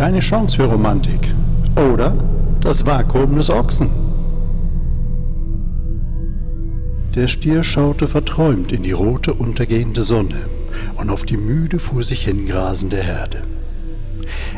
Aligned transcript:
Keine 0.00 0.20
Chance 0.20 0.56
für 0.56 0.64
Romantik. 0.64 1.34
Oder 1.76 2.16
das 2.62 2.86
Vakuum 2.86 3.36
des 3.36 3.50
Ochsen. 3.50 3.90
Der 7.14 7.26
Stier 7.26 7.62
schaute 7.62 8.08
verträumt 8.08 8.72
in 8.72 8.82
die 8.82 8.92
rote 8.92 9.34
untergehende 9.34 10.02
Sonne 10.02 10.36
und 10.96 11.10
auf 11.10 11.24
die 11.24 11.36
müde 11.36 11.78
vor 11.78 12.02
sich 12.02 12.24
hingrasende 12.24 12.96
Herde. 12.96 13.42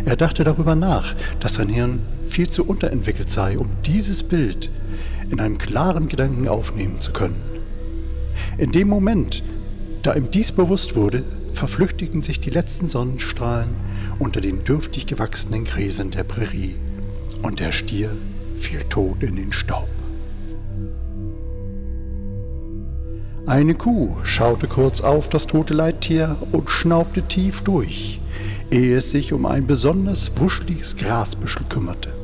Er 0.04 0.14
dachte 0.14 0.44
darüber 0.44 0.76
nach, 0.76 1.12
dass 1.40 1.54
sein 1.54 1.68
Hirn 1.68 1.98
viel 2.28 2.48
zu 2.48 2.64
unterentwickelt 2.64 3.28
sei, 3.28 3.58
um 3.58 3.66
dieses 3.84 4.22
Bild 4.22 4.70
in 5.28 5.40
einem 5.40 5.58
klaren 5.58 6.06
Gedanken 6.06 6.46
aufnehmen 6.46 7.00
zu 7.00 7.12
können. 7.12 7.42
In 8.58 8.70
dem 8.70 8.86
Moment, 8.86 9.42
da 10.04 10.14
ihm 10.14 10.30
dies 10.30 10.52
bewusst 10.52 10.94
wurde, 10.94 11.24
verflüchtigten 11.54 12.22
sich 12.22 12.40
die 12.40 12.50
letzten 12.50 12.88
Sonnenstrahlen 12.88 13.74
unter 14.18 14.40
den 14.40 14.64
dürftig 14.64 15.06
gewachsenen 15.06 15.64
Gräsern 15.64 16.10
der 16.10 16.24
Prärie 16.24 16.76
und 17.42 17.60
der 17.60 17.72
Stier 17.72 18.10
fiel 18.58 18.82
tot 18.84 19.22
in 19.22 19.36
den 19.36 19.52
Staub. 19.52 19.88
Eine 23.46 23.74
Kuh 23.74 24.16
schaute 24.22 24.68
kurz 24.68 25.00
auf 25.00 25.28
das 25.28 25.48
tote 25.48 25.74
Leittier 25.74 26.36
und 26.52 26.70
schnaubte 26.70 27.22
tief 27.22 27.62
durch, 27.62 28.20
ehe 28.70 28.96
es 28.96 29.10
sich 29.10 29.32
um 29.32 29.46
ein 29.46 29.66
besonders 29.66 30.30
wuscheliges 30.36 30.96
Grasbüschel 30.96 31.64
kümmerte. 31.68 32.21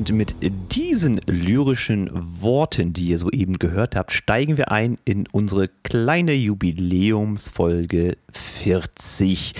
Und 0.00 0.12
mit 0.12 0.34
diesen 0.72 1.20
lyrischen 1.26 2.08
Worten, 2.40 2.94
die 2.94 3.08
ihr 3.08 3.18
soeben 3.18 3.58
gehört 3.58 3.96
habt, 3.96 4.12
steigen 4.12 4.56
wir 4.56 4.72
ein 4.72 4.96
in 5.04 5.26
unsere 5.30 5.68
kleine 5.68 6.32
Jubiläumsfolge 6.32 8.16
40. 8.32 9.52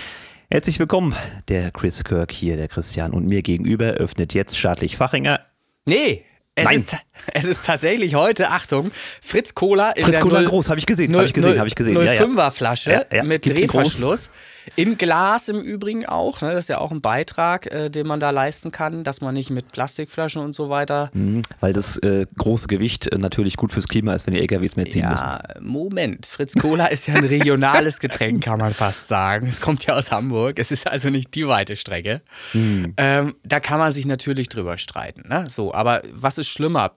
Herzlich 0.50 0.78
willkommen, 0.78 1.14
der 1.48 1.70
Chris 1.72 2.04
Kirk 2.04 2.32
hier, 2.32 2.56
der 2.56 2.68
Christian. 2.68 3.12
Und 3.12 3.26
mir 3.26 3.42
gegenüber 3.42 3.88
öffnet 3.88 4.32
jetzt 4.32 4.56
Schadlich 4.56 4.96
Fachinger. 4.96 5.40
Nee, 5.84 6.24
es 6.54 6.64
Nein. 6.64 6.76
ist, 6.78 6.96
es 7.34 7.44
ist 7.44 7.64
tatsächlich 7.66 8.14
heute, 8.14 8.50
Achtung, 8.50 8.90
Fritz 9.22 9.54
Cola 9.54 9.90
in 9.92 10.04
Fritz 10.04 10.12
der 10.14 10.20
Cola 10.20 10.40
null- 10.40 10.48
groß, 10.50 10.68
habe 10.68 10.78
ich 10.78 10.86
gesehen, 10.86 11.14
habe 11.14 11.26
ich 11.26 11.32
gesehen, 11.32 11.58
habe 11.58 11.68
ich 11.68 11.74
gesehen. 11.74 11.94
Ja, 11.96 12.12
ja. 12.12 12.22
05er 12.22 12.50
Flasche 12.50 12.92
Ja, 12.92 13.04
ja. 13.16 13.22
mit 13.22 13.42
Gibt's? 13.42 13.60
Drehverschluss. 13.60 14.30
In 14.76 14.98
Glas 14.98 15.48
im 15.48 15.58
Übrigen 15.62 16.04
auch. 16.04 16.42
Ne? 16.42 16.52
Das 16.52 16.64
ist 16.64 16.68
ja 16.68 16.78
auch 16.78 16.90
ein 16.92 17.00
Beitrag, 17.00 17.72
äh, 17.72 17.88
den 17.88 18.06
man 18.06 18.20
da 18.20 18.28
leisten 18.28 18.70
kann, 18.70 19.04
dass 19.04 19.22
man 19.22 19.34
nicht 19.34 19.48
mit 19.48 19.72
Plastikflaschen 19.72 20.42
und 20.42 20.52
so 20.54 20.68
weiter. 20.68 21.10
Mhm, 21.14 21.44
Weil 21.60 21.72
das 21.72 21.96
äh, 21.98 22.26
große 22.36 22.66
Gewicht 22.68 23.06
äh, 23.10 23.16
natürlich 23.16 23.56
gut 23.56 23.72
fürs 23.72 23.88
Klima 23.88 24.14
ist, 24.14 24.26
wenn 24.26 24.34
die 24.34 24.40
LKWs 24.40 24.76
mehr 24.76 24.84
ziehen 24.84 25.08
müssen. 25.08 25.24
Ja, 25.24 25.42
Moment. 25.60 26.26
Fritz 26.26 26.54
Cola 26.54 26.86
ist 26.86 27.08
ja 27.08 27.14
ein 27.14 27.24
regionales 27.24 28.00
Getränk, 28.00 28.44
kann 28.44 28.58
man 28.58 28.74
fast 28.74 29.08
sagen. 29.08 29.46
Es 29.46 29.62
kommt 29.62 29.86
ja 29.86 29.94
aus 29.94 30.12
Hamburg. 30.12 30.58
Es 30.58 30.70
ist 30.70 30.86
also 30.86 31.08
nicht 31.08 31.34
die 31.34 31.48
weite 31.48 31.74
Strecke. 31.74 32.20
Hm. 32.52 32.92
Ähm, 32.98 33.34
da 33.42 33.60
kann 33.60 33.78
man 33.78 33.92
sich 33.92 34.04
natürlich 34.06 34.50
drüber 34.50 34.76
streiten. 34.76 35.26
Ne? 35.26 35.46
So, 35.48 35.72
aber 35.72 36.02
was 36.12 36.36
ist 36.40 36.48
schlimmer? 36.48 36.96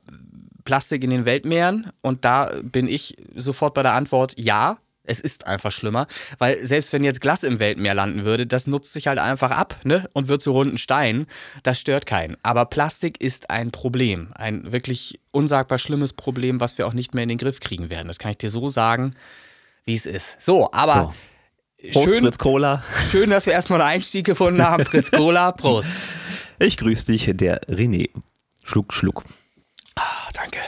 Plastik 0.65 1.03
in 1.03 1.09
den 1.09 1.25
Weltmeeren? 1.25 1.91
Und 2.01 2.25
da 2.25 2.51
bin 2.63 2.87
ich 2.87 3.15
sofort 3.35 3.73
bei 3.73 3.83
der 3.83 3.93
Antwort 3.93 4.33
ja. 4.37 4.77
Es 5.05 5.19
ist 5.19 5.47
einfach 5.47 5.73
schlimmer, 5.73 6.07
weil 6.37 6.65
selbst 6.65 6.93
wenn 6.93 7.03
jetzt 7.03 7.19
Glas 7.19 7.43
im 7.43 7.59
Weltmeer 7.59 7.93
landen 7.93 8.23
würde, 8.23 8.47
das 8.47 8.67
nutzt 8.67 8.93
sich 8.93 9.07
halt 9.07 9.19
einfach 9.19 9.51
ab 9.51 9.77
ne? 9.83 10.07
und 10.13 10.29
wird 10.29 10.41
zu 10.41 10.51
runden 10.51 10.77
Steinen. 10.77 11.25
Das 11.61 11.77
stört 11.77 12.05
keinen. 12.05 12.37
Aber 12.41 12.65
Plastik 12.67 13.19
ist 13.19 13.49
ein 13.49 13.71
Problem. 13.71 14.31
Ein 14.35 14.71
wirklich 14.71 15.19
unsagbar 15.31 15.77
schlimmes 15.77 16.13
Problem, 16.13 16.61
was 16.61 16.77
wir 16.77 16.87
auch 16.87 16.93
nicht 16.93 17.13
mehr 17.13 17.23
in 17.23 17.29
den 17.29 17.37
Griff 17.37 17.59
kriegen 17.59 17.89
werden. 17.89 18.07
Das 18.07 18.17
kann 18.17 18.31
ich 18.31 18.37
dir 18.37 18.49
so 18.49 18.69
sagen, 18.69 19.13
wie 19.83 19.95
es 19.95 20.05
ist. 20.05 20.41
So, 20.41 20.71
aber 20.71 21.13
Prost, 21.91 22.09
schön, 22.09 22.23
Fritz 22.23 22.37
Cola. 22.37 22.81
schön, 23.11 23.29
dass 23.29 23.45
wir 23.45 23.51
erstmal 23.51 23.81
einen 23.81 23.89
Einstieg 23.89 24.25
gefunden 24.25 24.63
haben. 24.63 24.85
Fritz 24.85 25.11
Cola, 25.11 25.51
Prost. 25.51 25.89
Ich 26.59 26.77
grüße 26.77 27.07
dich, 27.07 27.29
der 27.33 27.61
René. 27.63 28.09
Schluck, 28.63 28.93
Schluck. 28.93 29.23
Ah, 29.95 30.29
danke. 30.33 30.59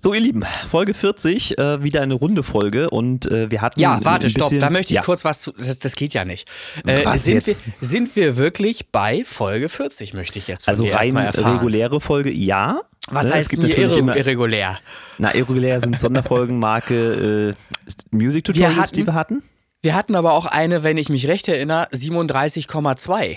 So, 0.00 0.12
ihr 0.12 0.20
Lieben, 0.20 0.42
Folge 0.70 0.92
40, 0.92 1.56
äh, 1.58 1.82
wieder 1.82 2.02
eine 2.02 2.12
runde 2.12 2.42
Folge 2.42 2.90
und 2.90 3.24
äh, 3.30 3.50
wir 3.50 3.62
hatten. 3.62 3.80
Ja, 3.80 3.98
warte, 4.02 4.28
stopp, 4.28 4.52
da 4.60 4.68
möchte 4.68 4.92
ich 4.92 4.96
ja. 4.96 5.02
kurz 5.02 5.24
was, 5.24 5.40
zu- 5.42 5.52
das, 5.52 5.78
das 5.78 5.94
geht 5.96 6.12
ja 6.12 6.26
nicht. 6.26 6.46
Äh, 6.86 7.16
sind, 7.16 7.46
wir, 7.46 7.54
sind 7.80 8.14
wir 8.14 8.36
wirklich 8.36 8.90
bei 8.92 9.24
Folge 9.24 9.70
40, 9.70 10.12
möchte 10.12 10.38
ich 10.38 10.46
jetzt 10.46 10.66
von 10.66 10.72
Also 10.72 10.84
rein 10.86 11.16
reguläre 11.16 12.02
Folge, 12.02 12.30
ja. 12.30 12.82
Was 13.08 13.26
Ne, 13.26 13.32
heißt 13.34 13.48
gibt 13.48 13.64
hier 13.64 13.78
irre, 13.78 13.98
immer, 13.98 14.14
irregulär? 14.16 14.78
Na, 15.16 15.34
irregulär 15.34 15.80
sind 15.80 15.98
Sonderfolgenmarke 15.98 17.54
äh, 17.54 18.14
Music 18.14 18.44
Tutorials, 18.44 18.76
hatten- 18.76 18.94
die 18.96 19.06
wir 19.06 19.14
hatten. 19.14 19.42
Wir 19.82 19.94
hatten 19.94 20.14
aber 20.16 20.32
auch 20.34 20.44
eine, 20.46 20.82
wenn 20.82 20.96
ich 20.98 21.08
mich 21.08 21.26
recht 21.28 21.48
erinnere, 21.48 21.88
37,2. 21.92 23.36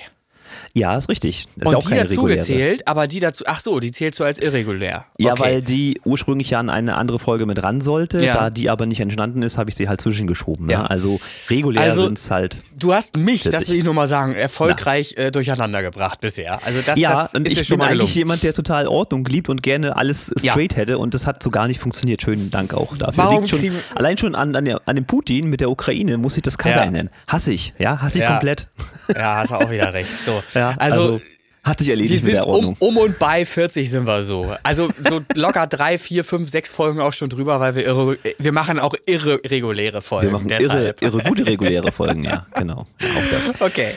Ja, 0.77 0.95
ist 0.97 1.09
richtig. 1.09 1.45
Das 1.55 1.63
ist 1.63 1.67
Und 1.69 1.75
auch 1.75 1.79
die 1.81 1.87
keine 1.89 2.01
dazu 2.03 2.13
reguläre. 2.21 2.37
gezählt, 2.39 2.87
aber 2.87 3.07
die 3.07 3.19
dazu, 3.19 3.43
ach 3.47 3.59
so, 3.59 3.79
die 3.79 3.91
zählt 3.91 4.13
so 4.13 4.23
als 4.23 4.37
irregulär. 4.37 5.05
Ja, 5.17 5.31
okay. 5.33 5.41
weil 5.41 5.61
die 5.63 5.99
ursprünglich 6.05 6.51
ja 6.51 6.59
an 6.59 6.69
eine 6.69 6.95
andere 6.95 7.17
Folge 7.19 7.45
mit 7.47 7.61
ran 7.63 7.81
sollte. 7.81 8.23
Ja. 8.23 8.33
Da 8.35 8.49
die 8.51 8.69
aber 8.69 8.85
nicht 8.85 8.99
entstanden 8.99 9.41
ist, 9.41 9.57
habe 9.57 9.69
ich 9.71 9.75
sie 9.75 9.89
halt 9.89 10.01
zwischengeschoben. 10.01 10.69
Ja. 10.69 10.83
Ne? 10.83 10.89
Also 10.89 11.19
regulär 11.49 11.81
Also, 11.81 12.03
sind 12.05 12.17
es 12.19 12.29
halt. 12.29 12.57
Du 12.77 12.93
hast 12.93 13.17
mich, 13.17 13.41
das 13.43 13.51
40. 13.53 13.69
will 13.69 13.77
ich 13.77 13.83
nur 13.83 13.93
mal 13.95 14.07
sagen, 14.07 14.35
erfolgreich 14.35 15.15
äh, 15.17 15.31
durcheinander 15.31 15.81
gebracht 15.81 16.21
bisher. 16.21 16.59
Also 16.65 16.81
das, 16.85 16.99
Ja, 16.99 17.23
das 17.23 17.33
und 17.33 17.47
ist 17.47 17.59
ich 17.59 17.69
bin 17.69 17.81
eigentlich 17.81 17.91
gelungen. 17.93 18.13
jemand, 18.13 18.43
der 18.43 18.53
total 18.53 18.87
Ordnung 18.87 19.25
liebt 19.25 19.49
und 19.49 19.63
gerne 19.63 19.95
alles 19.95 20.31
Ja. 20.41 20.51
straight 20.53 20.75
hätte 20.75 20.99
und 20.99 21.13
das 21.13 21.25
hat 21.25 21.41
so 21.41 21.49
gar 21.49 21.67
nicht 21.67 21.79
funktioniert. 21.79 22.21
Schönen 22.21 22.51
Dank 22.51 22.73
auch 22.75 22.95
dafür. 22.97 23.17
Warum 23.23 23.47
schon, 23.47 23.59
allein 23.95 24.17
schon 24.17 24.35
an, 24.35 24.55
an, 24.55 24.65
der, 24.65 24.81
an 24.85 24.95
dem 24.95 25.05
Putin 25.05 25.47
mit 25.49 25.59
der 25.59 25.71
Ukraine 25.71 26.17
muss 26.17 26.35
ich 26.37 26.43
das 26.43 26.57
Cover 26.57 26.75
Ja. 26.75 26.83
ändern. 26.83 27.09
Hasse 27.27 27.51
ich, 27.51 27.73
ja, 27.79 27.99
hasse 28.01 28.19
ich 28.19 28.23
Ja. 28.23 28.31
komplett. 28.33 28.67
Ja, 29.15 29.37
hast 29.37 29.51
du 29.51 29.55
auch 29.55 29.71
wieder 29.71 29.93
recht. 29.93 30.11
So. 30.25 30.43
Ja, 30.53 30.66
also, 30.77 31.21
hat 31.63 31.79
sich 31.79 31.89
erledigt 31.89 32.13
mit 32.13 32.23
sind 32.23 32.33
der 32.33 32.47
um, 32.47 32.53
Ordnung. 32.55 32.75
um 32.79 32.97
und 32.97 33.19
bei 33.19 33.45
40 33.45 33.89
sind 33.91 34.07
wir 34.07 34.23
so. 34.23 34.55
Also 34.63 34.89
so 34.99 35.21
locker 35.35 35.67
drei, 35.67 35.97
vier, 35.97 36.23
fünf, 36.23 36.49
sechs 36.49 36.71
Folgen 36.71 37.01
auch 37.01 37.11
schon 37.13 37.29
drüber, 37.29 37.59
weil 37.59 37.75
wir 37.75 37.85
irre, 37.85 38.17
wir 38.39 38.51
machen 38.53 38.79
auch 38.79 38.95
irreguläre 39.05 40.01
Folgen. 40.01 40.27
Wir 40.27 40.31
machen 40.33 40.49
irre, 40.49 40.59
deshalb. 40.95 41.01
irre 41.01 41.17
gute 41.23 41.45
reguläre 41.47 41.91
Folgen, 41.91 42.23
ja, 42.23 42.45
genau. 42.55 42.81
Auch 42.81 43.29
das. 43.31 43.61
Okay. 43.61 43.93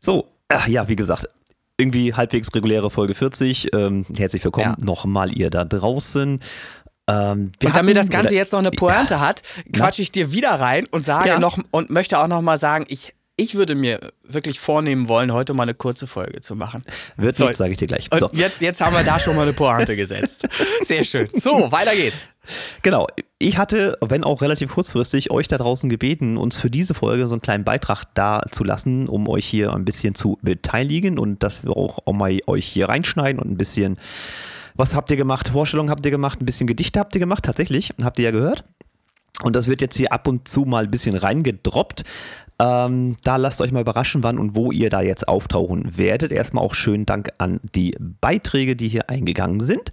So, 0.00 0.26
ach, 0.48 0.66
ja, 0.66 0.88
wie 0.88 0.96
gesagt, 0.96 1.28
irgendwie 1.78 2.12
halbwegs 2.12 2.52
reguläre 2.54 2.90
Folge 2.90 3.14
40. 3.14 3.72
Ähm, 3.72 4.04
herzlich 4.16 4.44
willkommen 4.44 4.74
Ja. 4.78 4.84
nochmal 4.84 5.32
ihr 5.32 5.50
da 5.50 5.64
draußen. 5.64 6.40
Ähm, 7.08 7.52
Und 7.64 7.76
damit 7.76 7.96
das 7.96 8.08
Ganze 8.10 8.34
jetzt 8.34 8.52
noch 8.52 8.60
eine 8.60 8.70
Pointe 8.70 9.20
hat, 9.20 9.42
quatsche 9.72 10.02
ich 10.02 10.12
dir 10.12 10.32
wieder 10.32 10.50
rein 10.50 10.86
und 10.90 11.04
sage 11.04 11.28
Ja. 11.28 11.38
noch 11.38 11.58
und 11.70 11.90
möchte 11.90 12.18
auch 12.18 12.28
noch 12.28 12.42
mal 12.42 12.56
sagen, 12.56 12.84
ich, 12.88 13.14
ich 13.36 13.54
würde 13.54 13.74
mir 13.74 14.12
wirklich 14.22 14.60
vornehmen 14.60 15.08
wollen, 15.08 15.32
heute 15.32 15.54
mal 15.54 15.62
eine 15.62 15.74
kurze 15.74 16.06
Folge 16.06 16.40
zu 16.40 16.54
machen. 16.54 16.82
Wird 17.16 17.36
So. 17.36 17.44
nichts, 17.44 17.58
sage 17.58 17.72
ich 17.72 17.78
dir 17.78 17.86
gleich. 17.86 18.08
So. 18.16 18.28
jetzt, 18.32 18.60
jetzt 18.60 18.80
haben 18.80 18.94
wir 18.94 19.04
da 19.04 19.18
schon 19.18 19.34
mal 19.36 19.42
eine 19.42 19.52
Pointe 19.54 19.96
gesetzt. 19.96 20.46
Sehr 20.82 21.02
schön. 21.04 21.28
So, 21.34 21.72
weiter 21.72 21.96
geht's. 21.96 22.28
Genau. 22.82 23.06
Ich 23.38 23.56
hatte, 23.56 23.96
wenn 24.00 24.22
auch 24.22 24.42
relativ 24.42 24.72
kurzfristig, 24.72 25.30
euch 25.30 25.48
da 25.48 25.58
draußen 25.58 25.88
gebeten, 25.88 26.36
uns 26.36 26.58
für 26.58 26.70
diese 26.70 26.94
Folge 26.94 27.26
so 27.26 27.34
einen 27.34 27.42
kleinen 27.42 27.64
Beitrag 27.64 28.04
da 28.14 28.42
zu 28.50 28.64
lassen, 28.64 29.08
um 29.08 29.26
euch 29.28 29.46
hier 29.46 29.72
ein 29.72 29.84
bisschen 29.84 30.14
zu 30.14 30.38
beteiligen 30.42 31.18
und 31.18 31.42
dass 31.42 31.64
wir 31.64 31.76
auch, 31.76 32.00
auch 32.04 32.12
mal 32.12 32.38
euch 32.46 32.66
hier 32.66 32.88
reinschneiden 32.88 33.40
und 33.40 33.50
ein 33.50 33.56
bisschen, 33.56 33.98
was 34.74 34.94
habt 34.94 35.10
ihr 35.10 35.16
gemacht? 35.16 35.48
Vorstellungen 35.48 35.90
habt 35.90 36.04
ihr 36.04 36.12
gemacht, 36.12 36.40
ein 36.40 36.46
bisschen 36.46 36.66
Gedichte 36.66 37.00
habt 37.00 37.14
ihr 37.14 37.20
gemacht, 37.20 37.44
tatsächlich, 37.44 37.94
habt 38.02 38.18
ihr 38.18 38.26
ja 38.26 38.30
gehört. 38.30 38.64
Und 39.42 39.56
das 39.56 39.66
wird 39.66 39.80
jetzt 39.80 39.96
hier 39.96 40.12
ab 40.12 40.28
und 40.28 40.46
zu 40.46 40.60
mal 40.60 40.84
ein 40.84 40.90
bisschen 40.90 41.16
reingedroppt. 41.16 42.04
Ähm, 42.62 43.16
da 43.24 43.36
lasst 43.36 43.60
euch 43.60 43.72
mal 43.72 43.80
überraschen, 43.80 44.22
wann 44.22 44.38
und 44.38 44.54
wo 44.54 44.70
ihr 44.70 44.88
da 44.88 45.00
jetzt 45.00 45.26
auftauchen 45.26 45.96
werdet. 45.98 46.30
Erstmal 46.30 46.64
auch 46.64 46.74
schönen 46.74 47.06
Dank 47.06 47.30
an 47.38 47.58
die 47.74 47.96
Beiträge, 47.98 48.76
die 48.76 48.88
hier 48.88 49.10
eingegangen 49.10 49.58
sind. 49.60 49.90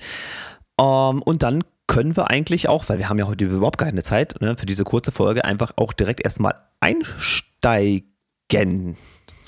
Ähm, 0.80 1.24
und 1.24 1.42
dann 1.42 1.64
können 1.88 2.16
wir 2.16 2.30
eigentlich 2.30 2.70
auch, 2.70 2.88
weil 2.88 3.00
wir 3.00 3.10
haben 3.10 3.18
ja 3.18 3.26
heute 3.26 3.46
überhaupt 3.46 3.80
keine 3.80 4.04
Zeit 4.04 4.40
ne, 4.40 4.56
für 4.56 4.68
diese 4.68 4.84
kurze 4.84 5.12
Folge, 5.12 5.46
einfach 5.46 5.74
auch 5.78 5.94
direkt 5.94 6.24
erstmal 6.24 6.54
einsteigen. 6.80 8.06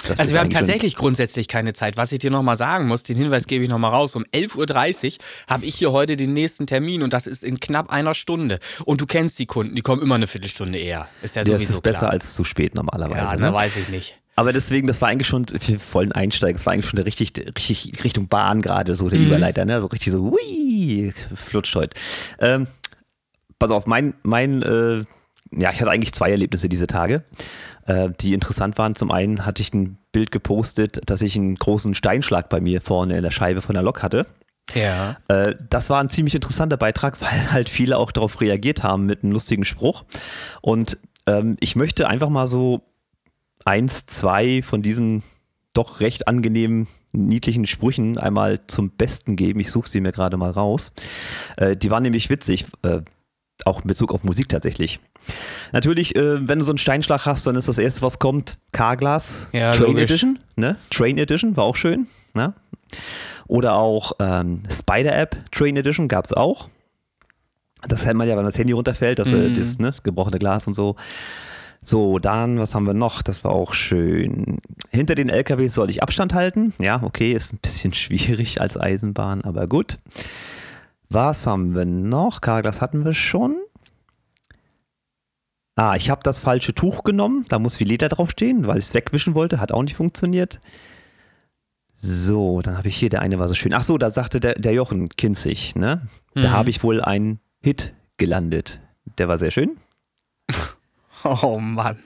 Das 0.07 0.19
Also 0.19 0.33
wir 0.33 0.39
haben 0.39 0.49
tatsächlich 0.49 0.95
grundsätzlich 0.95 1.47
keine 1.47 1.73
Zeit. 1.73 1.97
Was 1.97 2.11
ich 2.11 2.19
dir 2.19 2.31
nochmal 2.31 2.55
sagen 2.55 2.87
muss, 2.87 3.03
den 3.03 3.17
Hinweis 3.17 3.47
gebe 3.47 3.63
ich 3.63 3.69
nochmal 3.69 3.91
raus. 3.91 4.15
Um 4.15 4.23
11.30 4.23 5.17
Uhr 5.17 5.25
habe 5.47 5.65
ich 5.65 5.75
hier 5.75 5.91
heute 5.91 6.17
den 6.17 6.33
nächsten 6.33 6.67
Termin 6.67 7.01
und 7.03 7.13
das 7.13 7.27
ist 7.27 7.43
in 7.43 7.59
knapp 7.59 7.91
einer 7.91 8.13
Stunde. 8.13 8.59
Und 8.85 9.01
du 9.01 9.05
kennst 9.05 9.37
die 9.39 9.45
Kunden, 9.45 9.75
die 9.75 9.81
kommen 9.81 10.01
immer 10.01 10.15
eine 10.15 10.27
Viertelstunde 10.27 10.79
eher. 10.79 11.07
Ist 11.21 11.35
ja 11.35 11.43
Das 11.43 11.51
sowieso 11.51 11.73
ist 11.75 11.81
besser 11.83 11.99
klar. 11.99 12.11
als 12.11 12.33
zu 12.33 12.43
spät 12.43 12.75
normalerweise. 12.75 13.21
Ja, 13.21 13.31
ne? 13.35 13.41
na, 13.41 13.53
weiß 13.53 13.77
ich 13.77 13.89
nicht. 13.89 14.17
Aber 14.35 14.53
deswegen, 14.53 14.87
das 14.87 15.01
war 15.01 15.09
eigentlich 15.09 15.27
schon, 15.27 15.45
wir 15.49 15.79
wollen 15.91 16.13
einsteigen, 16.13 16.55
das 16.57 16.65
war 16.65 16.73
eigentlich 16.73 16.85
schon 16.87 16.95
der 16.95 17.05
richtig, 17.05 17.33
richtig 17.57 18.03
Richtung 18.03 18.27
Bahn 18.27 18.61
gerade, 18.61 18.95
so 18.95 19.09
der 19.09 19.19
Mhm. 19.19 19.27
Überleiter, 19.27 19.65
ne? 19.65 19.81
So 19.81 19.87
richtig 19.87 20.13
so, 20.13 20.31
hui, 20.31 21.13
flutscht 21.35 21.75
heute. 21.75 21.95
Ähm, 22.39 22.67
pass 23.59 23.71
auf, 23.71 23.85
mein, 23.87 24.13
mein 24.23 24.61
äh, 24.63 25.03
ja, 25.55 25.71
ich 25.71 25.81
hatte 25.81 25.91
eigentlich 25.91 26.13
zwei 26.13 26.31
Erlebnisse 26.31 26.69
diese 26.69 26.87
Tage, 26.87 27.23
äh, 27.85 28.09
die 28.21 28.33
interessant 28.33 28.77
waren. 28.77 28.95
Zum 28.95 29.11
einen 29.11 29.45
hatte 29.45 29.61
ich 29.61 29.73
ein 29.73 29.97
Bild 30.11 30.31
gepostet, 30.31 31.01
dass 31.09 31.21
ich 31.21 31.35
einen 31.35 31.55
großen 31.55 31.95
Steinschlag 31.95 32.49
bei 32.49 32.61
mir 32.61 32.81
vorne 32.81 33.17
in 33.17 33.23
der 33.23 33.31
Scheibe 33.31 33.61
von 33.61 33.73
der 33.73 33.83
Lok 33.83 34.03
hatte. 34.03 34.25
Ja. 34.73 35.17
Äh, 35.27 35.55
das 35.69 35.89
war 35.89 36.01
ein 36.01 36.09
ziemlich 36.09 36.35
interessanter 36.35 36.77
Beitrag, 36.77 37.21
weil 37.21 37.51
halt 37.51 37.69
viele 37.69 37.97
auch 37.97 38.11
darauf 38.11 38.39
reagiert 38.41 38.83
haben 38.83 39.05
mit 39.05 39.23
einem 39.23 39.33
lustigen 39.33 39.65
Spruch. 39.65 40.05
Und 40.61 40.97
ähm, 41.27 41.57
ich 41.59 41.75
möchte 41.75 42.07
einfach 42.07 42.29
mal 42.29 42.47
so 42.47 42.81
eins, 43.65 44.05
zwei 44.05 44.61
von 44.61 44.81
diesen 44.81 45.23
doch 45.73 45.99
recht 45.99 46.27
angenehmen, 46.27 46.87
niedlichen 47.13 47.65
Sprüchen 47.67 48.17
einmal 48.17 48.65
zum 48.67 48.91
Besten 48.91 49.35
geben. 49.35 49.59
Ich 49.59 49.71
suche 49.71 49.89
sie 49.89 50.01
mir 50.01 50.11
gerade 50.11 50.37
mal 50.37 50.51
raus. 50.51 50.93
Äh, 51.57 51.75
die 51.75 51.91
waren 51.91 52.03
nämlich 52.03 52.29
witzig, 52.29 52.65
äh, 52.83 53.01
auch 53.67 53.81
in 53.81 53.87
Bezug 53.87 54.13
auf 54.13 54.23
Musik 54.23 54.49
tatsächlich. 54.49 54.99
Natürlich, 55.71 56.15
äh, 56.15 56.47
wenn 56.47 56.59
du 56.59 56.65
so 56.65 56.71
einen 56.71 56.77
Steinschlag 56.77 57.25
hast, 57.25 57.45
dann 57.47 57.55
ist 57.55 57.67
das 57.67 57.77
erste, 57.77 58.01
was 58.01 58.19
kommt, 58.19 58.57
Carglass 58.71 59.47
Ja, 59.53 59.71
Train 59.71 59.87
logisch. 59.87 60.03
Edition. 60.11 60.39
Ne? 60.55 60.77
Train 60.89 61.17
Edition 61.17 61.55
war 61.57 61.63
auch 61.65 61.75
schön. 61.75 62.07
Ne? 62.33 62.53
Oder 63.47 63.75
auch 63.75 64.13
ähm, 64.19 64.63
Spider-App 64.69 65.37
Train 65.51 65.75
Edition 65.77 66.07
gab 66.07 66.25
es 66.25 66.33
auch. 66.33 66.69
Das 67.87 68.03
kennt 68.03 68.17
man 68.17 68.27
ja, 68.27 68.37
wenn 68.37 68.45
das 68.45 68.57
Handy 68.57 68.73
runterfällt, 68.73 69.19
das, 69.19 69.31
äh, 69.31 69.49
Mhm. 69.49 69.55
das 69.55 69.79
ne, 69.79 69.93
gebrochene 70.03 70.37
Glas 70.39 70.67
und 70.67 70.75
so. 70.75 70.95
So, 71.83 72.19
dann, 72.19 72.59
was 72.59 72.75
haben 72.75 72.85
wir 72.85 72.93
noch? 72.93 73.23
Das 73.23 73.43
war 73.43 73.51
auch 73.53 73.73
schön. 73.73 74.59
Hinter 74.91 75.15
den 75.15 75.29
LKWs 75.29 75.73
soll 75.73 75.89
ich 75.89 76.03
Abstand 76.03 76.35
halten. 76.35 76.73
Ja, 76.77 77.01
okay, 77.03 77.31
ist 77.33 77.53
ein 77.53 77.57
bisschen 77.59 77.91
schwierig 77.95 78.61
als 78.61 78.77
Eisenbahn, 78.77 79.41
aber 79.43 79.65
gut. 79.67 79.97
Was 81.13 81.45
haben 81.45 81.75
wir 81.75 81.83
noch? 81.85 82.39
Carglass 82.39 82.79
hatten 82.79 83.03
wir 83.03 83.13
schon. 83.13 83.57
Ah, 85.75 85.95
ich 85.95 86.09
habe 86.09 86.21
das 86.23 86.39
falsche 86.39 86.73
Tuch 86.73 87.03
genommen. 87.03 87.45
Da 87.49 87.59
muss 87.59 87.75
viel 87.75 87.87
Leder 87.87 88.07
draufstehen, 88.07 88.65
weil 88.65 88.77
ich 88.77 88.85
es 88.85 88.93
wegwischen 88.93 89.35
wollte. 89.35 89.59
Hat 89.59 89.71
auch 89.73 89.83
nicht 89.83 89.95
funktioniert. 89.95 90.61
So, 91.95 92.61
dann 92.61 92.77
habe 92.77 92.87
ich 92.87 92.95
hier, 92.95 93.09
der 93.09 93.21
eine 93.21 93.39
war 93.39 93.47
so 93.49 93.55
schön. 93.55 93.73
Ach 93.73 93.83
so, 93.83 93.97
da 93.97 94.09
sagte 94.09 94.39
der, 94.39 94.53
der 94.55 94.73
Jochen 94.73 95.09
Kinzig, 95.09 95.75
ne? 95.75 96.07
Da 96.33 96.41
Mhm. 96.49 96.51
habe 96.51 96.69
ich 96.69 96.81
wohl 96.83 97.01
einen 97.01 97.39
Hit 97.61 97.93
gelandet. 98.17 98.79
Der 99.17 99.27
war 99.27 99.37
sehr 99.37 99.51
schön. 99.51 99.77
Oh 101.23 101.59
Mann. 101.59 101.99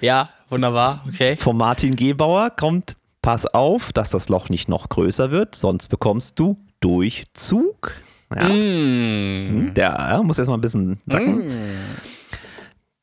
Ja, 0.00 0.28
wunderbar. 0.50 1.02
Okay. 1.08 1.34
Vom 1.34 1.56
Martin 1.56 1.96
Gebauer 1.96 2.50
kommt, 2.50 2.96
pass 3.20 3.44
auf, 3.44 3.92
dass 3.92 4.10
das 4.10 4.28
Loch 4.28 4.50
nicht 4.50 4.68
noch 4.68 4.88
größer 4.88 5.32
wird, 5.32 5.56
sonst 5.56 5.88
bekommst 5.88 6.38
du 6.38 6.56
Durchzug. 6.78 7.90
Ja, 8.34 8.48
Mm. 8.48 9.72
der 9.74 9.90
ja, 9.90 10.22
muss 10.22 10.38
erstmal 10.38 10.58
ein 10.58 10.62
bisschen 10.62 10.98
sacken. 11.06 11.48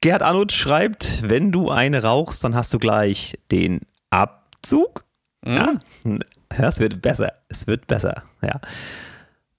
Gerhard 0.02 0.22
Arnold 0.22 0.52
schreibt, 0.52 1.22
wenn 1.22 1.52
du 1.52 1.70
eine 1.70 2.04
rauchst, 2.04 2.44
dann 2.44 2.56
hast 2.56 2.74
du 2.74 2.80
gleich 2.80 3.40
den 3.52 3.82
Abzug. 4.10 5.06
Ja, 5.46 5.76
ja 6.04 6.68
es 6.70 6.80
wird 6.80 7.02
besser. 7.02 7.34
Es 7.48 7.68
wird 7.68 7.88
besser. 7.88 8.24
Ja. 8.42 8.60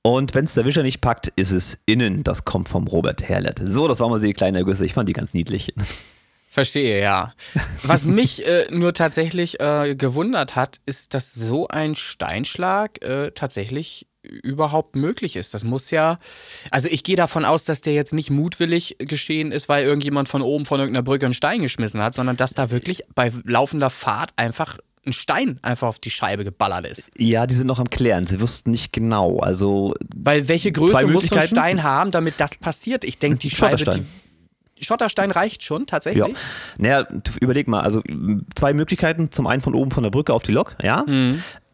Und 0.03 0.35
wenn 0.35 0.45
es 0.45 0.53
der 0.53 0.67
Wischer 0.67 0.83
nicht 0.83 1.01
packt, 1.01 1.29
ist 1.37 1.51
es 1.51 1.79
innen. 1.87 2.25
Das 2.25 2.45
kommt 2.45 2.69
vom 2.69 2.87
Robert 2.87 3.27
Herlet. 3.27 3.59
So, 3.65 3.89
das 3.89 4.01
war 4.01 4.11
mal 4.11 4.19
so 4.19 4.27
die 4.27 4.35
kleine 4.35 4.59
Ergüsse. 4.59 4.85
Ich 4.85 4.93
fand 4.93 5.09
die 5.09 5.15
ganz 5.15 5.33
niedlich. 5.33 5.73
Verstehe, 6.51 7.01
ja. 7.01 7.33
Was 7.85 8.05
mich 8.05 8.47
äh, 8.47 8.67
nur 8.71 8.93
tatsächlich 8.93 9.61
äh, 9.61 9.95
gewundert 9.97 10.57
hat, 10.57 10.77
ist, 10.85 11.15
dass 11.15 11.33
so 11.33 11.69
ein 11.69 11.95
Steinschlag 11.95 13.03
äh, 13.03 13.31
tatsächlich 13.31 14.07
überhaupt 14.43 14.97
möglich 14.97 15.37
ist. 15.37 15.55
Das 15.55 15.65
muss 15.65 15.91
ja, 15.91 16.19
also 16.71 16.89
ich 16.89 17.03
gehe 17.03 17.17
davon 17.17 17.45
aus, 17.45 17.65
dass 17.65 17.81
der 17.81 17.95
jetzt 17.95 18.13
nicht 18.13 18.31
mutwillig 18.31 18.97
geschehen 18.99 19.53
ist, 19.53 19.69
weil 19.69 19.85
irgendjemand 19.85 20.29
von 20.29 20.43
oben 20.43 20.65
von 20.65 20.81
irgendeiner 20.81 21.05
Brücke 21.05 21.27
einen 21.27 21.35
Stein 21.35 21.63
geschmissen 21.63 22.01
hat, 22.01 22.15
sondern 22.15 22.37
dass 22.37 22.55
da 22.55 22.71
wirklich 22.71 23.03
bei 23.15 23.33
laufender 23.45 23.91
Fahrt 23.91 24.31
einfach 24.37 24.79
ein 25.07 25.13
Stein 25.13 25.59
einfach 25.63 25.89
auf 25.89 25.99
die 25.99 26.11
Scheibe 26.11 26.45
geballert 26.45 26.87
ist. 26.87 27.11
Ja, 27.17 27.47
die 27.47 27.55
sind 27.55 27.67
noch 27.67 27.79
am 27.79 27.91
Klären. 27.91 28.27
Sie 28.27 28.41
wussten 28.41 28.71
nicht 28.71 28.93
genau. 28.93 29.39
Also, 29.39 29.95
Weil 30.17 30.49
welche 30.49 30.73
Größe 30.73 31.07
muss 31.07 31.27
so 31.27 31.37
ein. 31.37 31.47
Stein 31.47 31.83
haben, 31.83 32.11
damit 32.11 32.35
das 32.39 32.55
passiert? 32.55 33.05
Ich 33.05 33.19
denke, 33.19 33.39
die 33.39 33.51
Scheibe, 33.51 33.79
Schotterstein. 33.79 34.07
die 34.79 34.85
Schotterstein 34.85 35.31
reicht 35.31 35.63
schon 35.63 35.87
tatsächlich. 35.87 36.27
ja. 36.27 36.35
Naja, 36.79 37.07
überleg 37.41 37.69
mal. 37.69 37.81
Also, 37.81 38.03
zwei 38.55 38.73
Möglichkeiten. 38.73 39.31
Zum 39.31 39.47
einen 39.47 39.63
von 39.63 39.75
oben 39.75 39.91
von 39.91 40.03
der 40.03 40.11
Brücke 40.11 40.33
auf 40.33 40.43
die 40.43 40.53
Lok. 40.53 40.77
Ja. 40.83 41.05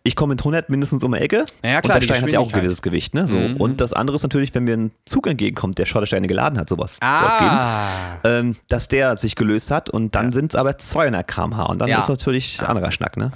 Ich 0.02 0.17
komme 0.17 0.32
in 0.32 0.38
100 0.38 0.70
mindestens 0.70 1.05
um 1.05 1.12
die 1.12 1.19
Ecke. 1.19 1.44
Ja, 1.62 1.82
klar, 1.82 1.97
und 1.97 2.02
der 2.02 2.14
Stein 2.14 2.23
hat 2.23 2.31
ja 2.32 2.38
auch 2.41 2.50
ein 2.52 2.61
gewisses 2.61 2.81
Gewicht. 2.81 3.12
Ne? 3.14 3.26
So. 3.26 3.37
Und 3.37 3.82
das 3.82 3.93
andere 3.93 4.17
ist 4.17 4.23
natürlich, 4.23 4.55
wenn 4.55 4.64
mir 4.64 4.75
ein 4.76 4.93
Zug 5.05 5.26
entgegenkommt, 5.26 5.76
der 5.79 5.85
Schottersteine 5.85 6.26
geladen 6.26 6.58
hat, 6.58 6.70
sowas. 6.70 6.97
Ah, 7.02 7.87
ähm, 8.25 8.56
dass 8.69 8.88
der 8.88 9.19
sich 9.19 9.35
gelöst 9.37 9.70
hat 9.70 9.91
und 9.91 10.14
dann 10.14 10.32
sind 10.32 10.52
es 10.52 10.56
aber 10.56 10.79
200 10.79 11.29
km/h 11.29 11.64
und 11.64 11.79
dann 11.81 11.88
Ja. 11.88 11.99
ist 11.99 12.08
natürlich 12.08 12.61
anderer 12.62 12.93
Schnack, 12.93 13.19
ne? 13.19 13.31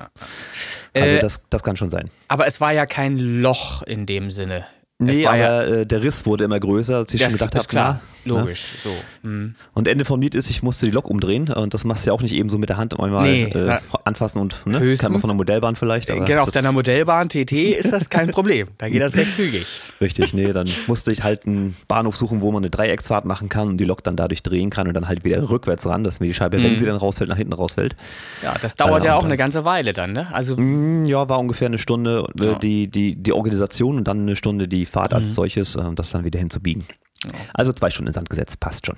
Also 0.95 1.17
Äh, 1.17 1.21
das, 1.21 1.43
das 1.51 1.63
kann 1.63 1.77
schon 1.77 1.91
sein. 1.91 2.09
aber 2.29 2.47
es 2.47 2.61
war 2.63 2.73
ja 2.73 2.87
kein 2.87 3.19
Loch 3.19 3.83
in 3.83 4.07
dem 4.07 4.31
Sinne. 4.31 4.65
Nee, 5.01 5.25
war 5.25 5.37
ja, 5.37 5.47
aber 5.59 5.67
äh, 5.69 5.87
der 5.87 6.03
Riss 6.03 6.25
wurde 6.25 6.45
immer 6.45 6.61
größer, 6.61 6.99
als 6.99 7.13
ich 7.13 7.21
schon 7.21 7.33
gedacht 7.33 7.57
habe. 7.57 7.67
klar, 7.67 8.01
na, 8.25 8.39
logisch. 8.39 8.75
So. 8.83 8.91
Hm. 9.23 9.57
Und 9.73 9.89
Ende 9.89 10.05
vom 10.05 10.21
Lied 10.21 10.37
ist, 10.37 10.49
ich 10.51 10.63
musste 10.63 10.87
die 10.87 10.93
Lok 10.93 11.11
umdrehen 11.11 11.49
und 11.53 11.75
das 11.75 11.83
machst 11.83 12.07
du 12.07 12.11
ja 12.11 12.15
auch 12.15 12.23
nicht 12.23 12.33
eben 12.33 12.49
so 12.49 12.59
mit 12.59 12.69
der 12.69 12.77
Hand 12.77 12.99
einmal 12.99 13.25
Nee, 13.29 13.43
äh, 13.43 13.51
na, 13.67 13.81
anfassen 14.05 14.41
und 14.41 14.65
ne? 14.67 14.79
höchstens- 14.79 15.01
kann 15.01 15.11
man 15.13 15.21
von 15.21 15.29
der 15.31 15.35
Modellbahn 15.37 15.75
vielleicht. 15.75 16.13
Aber 16.13 16.25
Genau, 16.25 16.43
auf 16.43 16.53
deiner 16.53 16.71
Modellbahn 16.71 17.29
TT 17.29 17.53
ist 17.73 17.93
das 17.93 18.09
kein 18.09 18.31
Problem. 18.31 18.69
Da 18.79 18.89
geht 18.89 19.03
das 19.03 19.17
recht 19.17 19.33
zügig. 19.35 19.67
Richtig, 20.01 20.33
nee, 20.33 20.53
dann 20.53 20.69
musste 20.87 21.11
ich 21.11 21.25
halt 21.25 21.45
einen 21.45 21.77
Bahnhof 21.89 22.15
suchen, 22.17 22.41
wo 22.41 22.53
man 22.53 22.63
eine 22.63 22.71
Dreiecksfahrt 22.71 23.25
machen 23.25 23.49
kann 23.49 23.69
und 23.71 23.79
die 23.79 23.85
Lok 23.85 24.05
dann 24.05 24.15
dadurch 24.15 24.45
drehen 24.45 24.71
kann 24.71 24.87
und 24.87 24.95
dann 24.95 25.09
halt 25.09 25.25
wieder 25.25 25.51
rückwärts 25.51 25.87
ran, 25.87 26.05
dass 26.05 26.21
mir 26.21 26.29
die 26.29 26.35
Scheibe, 26.35 26.59
Mhm. 26.59 26.63
wenn 26.65 26.79
sie 26.79 26.87
dann 26.87 26.97
rausfällt, 26.97 27.29
nach 27.29 27.37
hinten 27.37 27.53
rausfällt. 27.53 27.97
Ja, 28.45 28.55
das 28.63 28.77
dauert 28.77 29.03
Ja, 29.03 29.11
ja 29.11 29.15
und 29.17 29.23
auch 29.23 29.25
eine 29.25 29.37
ganze 29.37 29.65
Weile 29.65 29.93
dann, 29.93 30.13
ne? 30.13 30.29
Also, 30.33 30.55
Mm, 30.57 31.05
Ja, 31.07 31.29
war 31.29 31.41
ungefähr 31.41 31.67
eine 31.67 31.79
Stunde 31.79 32.25
äh, 32.41 32.45
Ja. 32.45 32.55
die, 32.61 32.87
die, 32.87 33.17
die 33.17 33.33
Organisation 33.33 33.97
und 33.99 34.05
dann 34.07 34.21
eine 34.21 34.37
Stunde 34.37 34.69
die 34.69 34.84
Fahrt 34.87 35.15
als 35.15 35.29
Mhm. 35.31 35.33
solches, 35.35 35.75
äh, 35.77 35.83
das 35.95 36.11
dann 36.11 36.25
wieder 36.25 36.39
hinzubiegen. 36.39 36.85
Also 37.55 37.73
zwei 37.73 37.91
Stunden 37.91 38.09
in 38.09 38.15
Sand 38.15 38.29
gesetzt, 38.31 38.61
passt 38.61 38.87
schon. 38.87 38.97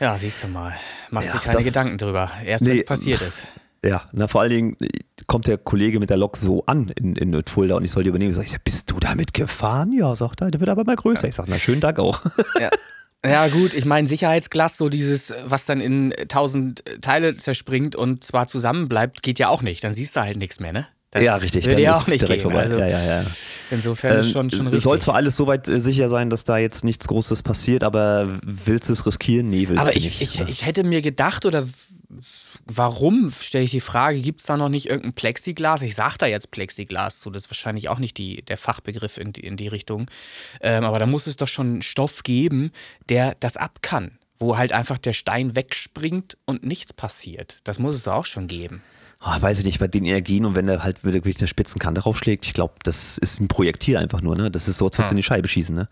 ja, 0.00 0.18
siehst 0.18 0.42
du 0.44 0.48
mal. 0.48 0.74
Machst 1.10 1.28
Ja, 1.28 1.34
dir 1.34 1.40
keine 1.40 1.56
das- 1.56 1.64
Gedanken 1.64 1.98
drüber. 1.98 2.30
Erst 2.44 2.64
wenn 2.64 2.72
Nee, 2.74 2.80
es 2.80 2.84
passiert 2.84 3.20
ist. 3.22 3.46
Ja, 3.84 4.08
na, 4.12 4.28
vor 4.28 4.40
allen 4.40 4.50
Dingen 4.50 4.76
äh, 4.80 4.88
kommt 5.26 5.46
der 5.46 5.58
Kollege 5.58 6.00
mit 6.00 6.10
der 6.10 6.16
Lok 6.16 6.36
so 6.36 6.64
an 6.66 6.88
in, 6.88 7.16
in 7.16 7.44
Fulda 7.44 7.76
und 7.76 7.84
ich 7.84 7.90
soll 7.90 8.02
die 8.02 8.08
übernehmen. 8.08 8.38
Ich, 8.40 8.58
bist 8.62 8.90
du 8.90 8.98
damit 8.98 9.34
gefahren? 9.34 9.92
Ja, 9.92 10.14
sagt 10.16 10.40
er, 10.40 10.50
der 10.50 10.60
wird 10.60 10.70
aber 10.70 10.84
mal 10.84 10.96
größer. 10.96 11.28
Ich 11.28 11.34
sag, 11.34 11.46
na, 11.48 11.58
schönen 11.58 11.80
Dank 11.80 11.98
auch. 11.98 12.20
Ja, 13.26 13.48
gut, 13.48 13.72
ich 13.72 13.86
meine, 13.86 14.06
Sicherheitsglas, 14.06 14.76
so 14.76 14.90
dieses, 14.90 15.32
was 15.46 15.64
dann 15.64 15.80
in 15.80 16.12
tausend 16.28 16.84
Teile 17.00 17.34
zerspringt 17.38 17.96
und 17.96 18.22
zwar 18.22 18.46
zusammenbleibt, 18.46 19.22
geht 19.22 19.38
ja 19.38 19.48
auch 19.48 19.62
nicht. 19.62 19.82
Dann 19.82 19.94
siehst 19.94 20.14
du 20.14 20.20
halt 20.20 20.36
nichts 20.36 20.60
mehr, 20.60 20.74
ne? 20.74 20.86
Das 21.14 21.24
ja, 21.24 21.36
richtig. 21.36 21.64
Würde 21.66 21.80
ja 21.82 21.96
auch 21.96 22.06
nicht 22.06 22.20
direkt 22.20 22.42
gehen. 22.42 22.50
vorbei. 22.50 22.64
Also 22.64 22.78
ja, 22.78 22.86
ja, 22.88 23.04
ja. 23.22 23.24
insofern 23.70 24.18
ist 24.18 24.26
Ähm, 24.26 24.32
schon, 24.32 24.50
schon 24.50 24.60
es 24.60 24.66
richtig. 24.66 24.82
Soll 24.82 25.00
zwar 25.00 25.14
alles 25.14 25.36
soweit 25.36 25.66
äh, 25.68 25.80
sicher 25.80 26.08
sein, 26.08 26.28
dass 26.28 26.44
da 26.44 26.58
jetzt 26.58 26.84
nichts 26.84 27.06
Großes 27.08 27.42
passiert, 27.42 27.82
aber 27.84 28.38
willst 28.42 28.88
du 28.88 28.92
es 28.92 29.06
riskieren? 29.06 29.48
Nee, 29.48 29.68
willst 29.68 29.80
Aber 29.80 29.90
du 29.92 29.96
ich, 29.96 30.04
nicht. 30.04 30.20
ich, 30.20 30.38
ne? 30.40 30.46
ich 30.48 30.66
hätte 30.66 30.84
mir 30.84 31.00
gedacht, 31.02 31.46
oder 31.46 31.66
warum, 32.66 33.28
stelle 33.30 33.64
ich 33.64 33.70
die 33.70 33.80
Frage, 33.80 34.20
gibt 34.20 34.40
es 34.40 34.46
da 34.46 34.56
noch 34.56 34.68
nicht 34.68 34.86
irgendein 34.86 35.12
Plexiglas? 35.14 35.82
Ich 35.82 35.94
sage 35.94 36.14
da 36.18 36.26
jetzt 36.26 36.50
Plexiglas 36.50 37.20
zu, 37.20 37.30
das 37.30 37.44
ist 37.44 37.50
wahrscheinlich 37.50 37.88
auch 37.88 37.98
nicht 37.98 38.18
die, 38.18 38.42
der 38.42 38.56
Fachbegriff 38.58 39.18
in, 39.18 39.32
die- 39.32 39.42
in 39.46 39.56
die 39.56 39.68
Richtung. 39.68 40.06
Ähm, 40.60 40.84
aber 40.84 40.98
da 40.98 41.06
muss 41.06 41.26
es 41.26 41.36
doch 41.36 41.48
schon 41.48 41.66
einen 41.66 41.82
Stoff 41.82 42.22
geben, 42.22 42.70
der 43.08 43.36
das 43.40 43.56
ab 43.56 43.78
kann. 43.82 44.12
Wo 44.38 44.58
halt 44.58 44.72
einfach 44.72 44.98
der 44.98 45.12
Stein 45.12 45.54
wegspringt 45.54 46.36
und 46.44 46.64
nichts 46.64 46.92
passiert. 46.92 47.60
Das 47.62 47.78
muss 47.78 47.94
es 47.94 48.02
doch 48.02 48.14
auch 48.14 48.24
schon 48.24 48.48
geben. 48.48 48.82
Ah, 49.26 49.40
weiß 49.40 49.58
ich 49.60 49.64
nicht, 49.64 49.78
bei 49.78 49.88
den 49.88 50.04
Energien 50.04 50.44
und 50.44 50.54
wenn 50.54 50.66
der 50.66 50.84
halt 50.84 51.02
wirklich 51.02 51.38
eine 51.38 51.48
Spitzenkante 51.48 52.02
draufschlägt, 52.02 52.44
ich 52.44 52.52
glaube, 52.52 52.74
das 52.82 53.16
ist 53.16 53.40
ein 53.40 53.48
Projektil 53.48 53.96
einfach 53.96 54.20
nur, 54.20 54.36
ne? 54.36 54.50
Das 54.50 54.68
ist 54.68 54.76
so, 54.76 54.84
als 54.84 54.98
würdest 54.98 55.12
du 55.12 55.14
in 55.14 55.16
die 55.16 55.22
Scheibe 55.22 55.48
schießen, 55.48 55.74
ne? 55.74 55.88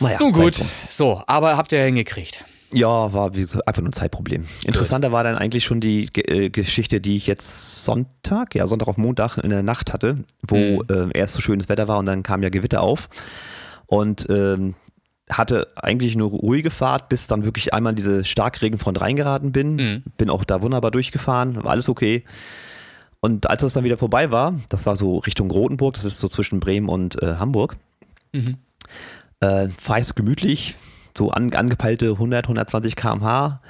Naja, 0.00 0.18
Nun 0.20 0.32
gut, 0.32 0.60
so, 0.88 1.22
aber 1.26 1.56
habt 1.56 1.72
ihr 1.72 1.82
hingekriegt. 1.82 2.44
Ja, 2.72 3.12
war 3.12 3.30
gesagt, 3.30 3.66
einfach 3.66 3.82
nur 3.82 3.88
ein 3.90 3.94
Zeitproblem. 3.94 4.44
Interessanter 4.64 5.10
war 5.10 5.24
dann 5.24 5.36
eigentlich 5.36 5.64
schon 5.64 5.80
die 5.80 6.08
äh, 6.14 6.50
Geschichte, 6.50 7.00
die 7.00 7.16
ich 7.16 7.26
jetzt 7.26 7.84
Sonntag, 7.84 8.54
ja, 8.54 8.66
Sonntag 8.66 8.88
auf 8.88 8.96
Montag 8.98 9.38
in 9.38 9.50
der 9.50 9.62
Nacht 9.62 9.92
hatte, 9.92 10.24
wo 10.42 10.56
Mhm. 10.56 11.10
äh, 11.12 11.18
erst 11.18 11.34
so 11.34 11.40
schönes 11.40 11.68
Wetter 11.68 11.88
war 11.88 11.98
und 11.98 12.06
dann 12.06 12.22
kam 12.22 12.42
ja 12.42 12.48
Gewitter 12.50 12.80
auf. 12.82 13.08
Und 13.86 14.26
ähm, 14.30 14.74
hatte 15.30 15.68
eigentlich 15.76 16.14
eine 16.14 16.24
ruhige 16.24 16.70
Fahrt, 16.70 17.08
bis 17.08 17.26
dann 17.26 17.44
wirklich 17.44 17.74
einmal 17.74 17.92
in 17.92 17.96
diese 17.96 18.24
Starkregenfront 18.24 19.00
reingeraten 19.00 19.52
bin. 19.52 19.76
Mhm. 19.76 20.02
Bin 20.16 20.30
auch 20.30 20.44
da 20.44 20.62
wunderbar 20.62 20.90
durchgefahren, 20.90 21.56
war 21.62 21.70
alles 21.70 21.88
okay. 21.88 22.24
Und 23.20 23.50
als 23.50 23.62
das 23.62 23.72
dann 23.72 23.84
wieder 23.84 23.98
vorbei 23.98 24.30
war, 24.30 24.54
das 24.68 24.86
war 24.86 24.96
so 24.96 25.18
Richtung 25.18 25.50
Rothenburg, 25.50 25.94
das 25.94 26.04
ist 26.04 26.20
so 26.20 26.28
zwischen 26.28 26.60
Bremen 26.60 26.88
und 26.88 27.20
äh, 27.22 27.36
Hamburg, 27.36 27.76
äh, 29.40 29.68
fahre 29.68 30.00
ich 30.00 30.06
so 30.06 30.14
gemütlich, 30.14 30.76
so 31.16 31.30
an, 31.30 31.52
angepeilte 31.52 32.10
100, 32.12 32.44
120 32.44 32.96
km/h 32.96 33.60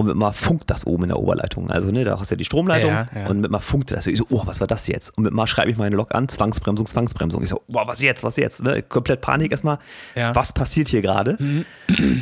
und 0.00 0.06
mit 0.06 0.16
mal 0.16 0.32
funkt 0.32 0.70
das 0.70 0.86
oben 0.86 1.04
in 1.04 1.08
der 1.10 1.18
Oberleitung. 1.18 1.70
Also, 1.70 1.88
ne, 1.90 2.04
da 2.04 2.18
hast 2.18 2.30
du 2.30 2.34
ja 2.34 2.38
die 2.38 2.44
Stromleitung 2.44 2.90
Ja, 2.90 3.08
ja. 3.14 3.26
und 3.26 3.40
mit 3.40 3.50
mal 3.50 3.60
funkte 3.60 3.94
das. 3.94 4.06
Ich 4.06 4.18
so, 4.18 4.26
oh, 4.30 4.42
was 4.46 4.60
war 4.60 4.66
das 4.66 4.86
jetzt? 4.86 5.16
Und 5.16 5.24
mit 5.24 5.32
mal 5.32 5.46
schreibe 5.46 5.70
ich 5.70 5.76
meine 5.76 5.94
Lok 5.94 6.14
an, 6.14 6.28
Zwangsbremsung, 6.28 6.86
Zwangsbremsung. 6.86 7.42
Ich 7.42 7.50
so, 7.50 7.62
boah, 7.68 7.86
was 7.86 8.00
jetzt, 8.00 8.22
was 8.24 8.36
jetzt? 8.36 8.62
Ne? 8.62 8.82
Komplett 8.82 9.20
Panik 9.20 9.52
erstmal. 9.52 9.78
Ja. 10.14 10.30
Mhm. 10.30 10.34
Was 10.34 10.52
passiert 10.52 10.88
hier 10.88 11.02
gerade? 11.02 11.38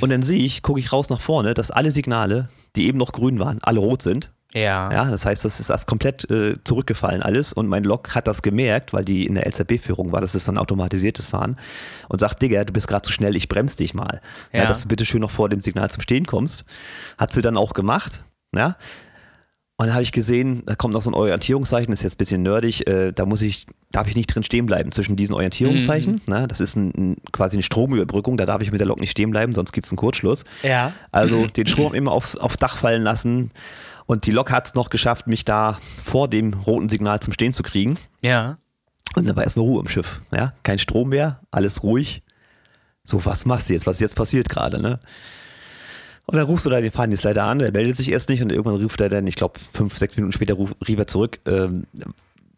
Und 0.00 0.10
dann 0.10 0.22
sehe 0.22 0.42
ich, 0.42 0.62
gucke 0.62 0.80
ich 0.80 0.92
raus 0.92 1.08
nach 1.08 1.20
vorne, 1.20 1.54
dass 1.54 1.70
alle 1.70 1.90
Signale, 1.90 2.48
die 2.76 2.86
eben 2.86 2.98
noch 2.98 3.12
grün 3.12 3.38
waren, 3.38 3.58
alle 3.62 3.80
rot 3.80 4.02
sind. 4.02 4.30
Ja. 4.54 4.90
Ja, 4.90 5.10
das 5.10 5.26
heißt, 5.26 5.44
das 5.44 5.60
ist 5.60 5.68
erst 5.68 5.86
komplett 5.86 6.30
äh, 6.30 6.56
zurückgefallen 6.64 7.22
alles 7.22 7.52
und 7.52 7.66
mein 7.66 7.84
Lok 7.84 8.14
hat 8.14 8.26
das 8.26 8.40
gemerkt, 8.40 8.94
weil 8.94 9.04
die 9.04 9.26
in 9.26 9.34
der 9.34 9.46
LZB-Führung 9.46 10.10
war, 10.10 10.22
das 10.22 10.34
ist 10.34 10.46
so 10.46 10.52
ein 10.52 10.58
automatisiertes 10.58 11.28
Fahren 11.28 11.56
und 12.08 12.18
sagt, 12.18 12.40
Digga, 12.40 12.64
du 12.64 12.72
bist 12.72 12.88
gerade 12.88 13.02
zu 13.02 13.12
schnell, 13.12 13.36
ich 13.36 13.48
bremse 13.48 13.76
dich 13.76 13.92
mal. 13.94 14.20
Ja. 14.52 14.60
Ja. 14.60 14.66
dass 14.66 14.82
du 14.82 14.88
bitte 14.88 15.04
schön 15.04 15.20
noch 15.20 15.30
vor 15.30 15.48
dem 15.48 15.60
Signal 15.60 15.90
zum 15.90 16.02
Stehen 16.02 16.26
kommst. 16.26 16.64
Hat 17.18 17.32
sie 17.32 17.42
dann 17.42 17.56
auch 17.56 17.74
gemacht, 17.74 18.22
ja. 18.54 18.76
Und 19.80 19.86
dann 19.86 19.94
habe 19.94 20.02
ich 20.02 20.10
gesehen, 20.10 20.64
da 20.66 20.74
kommt 20.74 20.92
noch 20.92 21.02
so 21.02 21.10
ein 21.10 21.14
Orientierungszeichen, 21.14 21.92
das 21.92 22.00
ist 22.00 22.04
jetzt 22.04 22.14
ein 22.14 22.18
bisschen 22.18 22.42
nerdig, 22.42 22.88
äh, 22.88 23.12
da 23.12 23.26
muss 23.26 23.42
ich, 23.42 23.66
darf 23.92 24.08
ich 24.08 24.16
nicht 24.16 24.34
drin 24.34 24.42
stehen 24.42 24.66
bleiben 24.66 24.90
zwischen 24.90 25.14
diesen 25.14 25.34
Orientierungszeichen. 25.34 26.20
Ne? 26.26 26.48
Das 26.48 26.58
ist 26.58 26.74
ein, 26.74 26.92
ein, 26.96 27.16
quasi 27.30 27.54
eine 27.54 27.62
Stromüberbrückung, 27.62 28.36
da 28.36 28.44
darf 28.44 28.60
ich 28.60 28.72
mit 28.72 28.80
der 28.80 28.88
Lok 28.88 28.98
nicht 28.98 29.12
stehen 29.12 29.30
bleiben, 29.30 29.54
sonst 29.54 29.70
gibt 29.70 29.86
es 29.86 29.92
einen 29.92 29.98
Kurzschluss. 29.98 30.44
Ja. 30.64 30.94
Also 31.12 31.46
den 31.46 31.68
Strom 31.68 31.94
immer 31.94 32.10
aufs, 32.10 32.34
aufs 32.34 32.56
Dach 32.56 32.76
fallen 32.76 33.02
lassen. 33.02 33.52
Und 34.08 34.24
die 34.24 34.30
Lok 34.30 34.50
hat 34.50 34.66
es 34.66 34.74
noch 34.74 34.88
geschafft, 34.88 35.26
mich 35.26 35.44
da 35.44 35.78
vor 36.02 36.28
dem 36.28 36.54
roten 36.54 36.88
Signal 36.88 37.20
zum 37.20 37.34
Stehen 37.34 37.52
zu 37.52 37.62
kriegen. 37.62 37.98
Ja. 38.22 38.56
Und 39.14 39.28
dann 39.28 39.36
war 39.36 39.44
erstmal 39.44 39.66
Ruhe 39.66 39.82
im 39.82 39.88
Schiff. 39.88 40.22
Ja? 40.32 40.54
Kein 40.62 40.78
Strom 40.78 41.10
mehr, 41.10 41.40
alles 41.50 41.82
ruhig. 41.82 42.22
So, 43.04 43.26
was 43.26 43.44
machst 43.44 43.68
du 43.68 43.74
jetzt? 43.74 43.86
Was 43.86 43.96
ist 43.96 44.00
jetzt 44.00 44.16
passiert 44.16 44.48
gerade? 44.48 44.80
Ne? 44.80 44.98
Und 46.24 46.38
dann 46.38 46.46
rufst 46.46 46.64
du 46.64 46.70
da 46.70 46.80
den 46.80 46.90
Fahrdienstleiter 46.90 47.44
an, 47.44 47.58
der 47.58 47.70
meldet 47.70 47.98
sich 47.98 48.10
erst 48.10 48.30
nicht 48.30 48.40
und 48.42 48.50
irgendwann 48.50 48.80
ruft 48.80 48.98
er 49.02 49.10
dann, 49.10 49.26
ich 49.26 49.36
glaube, 49.36 49.58
fünf, 49.74 49.98
sechs 49.98 50.16
Minuten 50.16 50.32
später 50.32 50.54
ruf, 50.54 50.74
rief 50.86 50.98
er 50.98 51.06
zurück, 51.06 51.40
ähm, 51.44 51.84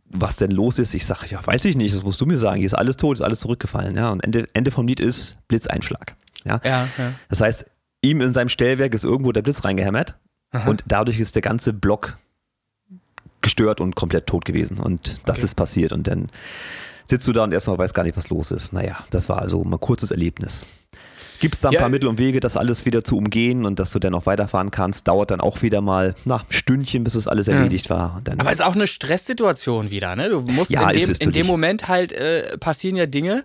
was 0.09 0.37
denn 0.37 0.53
los 0.53 0.79
ist. 0.79 0.95
Ich 0.95 1.05
sage, 1.05 1.27
ja, 1.31 1.45
weiß 1.45 1.65
ich 1.65 1.77
nicht, 1.77 1.93
das 1.93 2.05
musst 2.05 2.21
du 2.21 2.27
mir 2.27 2.39
sagen. 2.39 2.59
Hier 2.59 2.67
ist 2.67 2.75
alles 2.75 2.97
tot, 2.97 3.17
ist 3.17 3.23
alles 3.23 3.41
zurückgefallen. 3.41 3.97
Ja? 3.97 4.11
Und 4.11 4.23
Ende, 4.23 4.47
Ende 4.55 4.71
vom 4.71 4.87
Lied 4.87 5.01
ist 5.01 5.37
Blitzeinschlag. 5.49 6.15
Ja? 6.45 6.61
Ja, 6.65 6.87
ja. 6.97 7.13
Das 7.29 7.41
heißt, 7.41 7.67
ihm 8.03 8.21
in 8.21 8.33
seinem 8.33 8.51
Stellwerk 8.51 8.95
ist 8.95 9.03
irgendwo 9.03 9.33
der 9.33 9.43
Blitz 9.43 9.65
reingehämmert 9.65 10.15
und 10.67 10.83
dadurch 10.87 11.21
ist 11.21 11.35
der 11.35 11.43
ganze 11.43 11.73
Block 11.73 12.19
gestört 13.41 13.81
und 13.81 13.95
komplett 13.97 14.27
tot 14.27 14.45
gewesen. 14.45 14.79
Und 14.79 15.17
das 15.25 15.39
Okay. 15.39 15.45
ist 15.47 15.55
passiert. 15.55 15.93
Und 15.93 16.07
dann 16.07 16.29
sitzt 17.07 17.27
du 17.27 17.33
da 17.33 17.45
und 17.45 17.53
erstmal 17.53 17.79
weißt 17.79 17.95
gar 17.95 18.03
nicht, 18.03 18.17
was 18.17 18.29
los 18.31 18.51
ist. 18.51 18.73
Naja, 18.73 18.99
das 19.11 19.29
war 19.29 19.41
also 19.41 19.63
mal 19.65 19.77
ein 19.77 19.81
kurzes 19.81 20.11
Erlebnis. 20.11 20.67
Gibt 21.41 21.55
es 21.55 21.63
da 21.63 21.69
ein 21.69 21.73
Ja. 21.73 21.81
paar 21.81 21.89
Mittel 21.89 22.07
und 22.07 22.19
Wege, 22.19 22.39
das 22.41 22.59
alles 22.59 22.85
wieder 22.85 23.03
zu 23.03 23.17
umgehen 23.17 23.65
und 23.65 23.79
dass 23.79 23.93
du 23.93 23.99
dann 23.99 24.15
auch 24.15 24.27
weiterfahren 24.27 24.71
kannst? 24.71 25.09
Dauert 25.09 25.31
dann 25.31 25.41
auch 25.41 25.63
wieder 25.63 25.81
mal 25.81 26.15
na, 26.27 26.37
ein 26.39 26.45
Stündchen, 26.51 27.03
bis 27.03 27.15
es 27.15 27.27
alles 27.27 27.49
erledigt 27.49 27.89
war. 27.89 28.17
Und 28.17 28.29
dann, 28.29 28.39
Aber 28.41 28.53
es 28.53 28.59
ist 28.61 28.65
auch 28.67 28.75
eine 28.75 28.87
Stresssituation 28.87 29.91
wieder, 29.91 30.17
ne? 30.17 30.29
Du 30.29 30.43
musst 30.43 30.71
Ja, 30.71 30.91
in, 30.91 30.99
dem, 30.99 31.15
in 31.19 31.33
dem. 31.33 31.47
Moment 31.47 31.89
halt 31.89 32.13
äh, 32.13 32.59
passieren 32.59 32.97
ja 32.97 33.07
Dinge, 33.07 33.45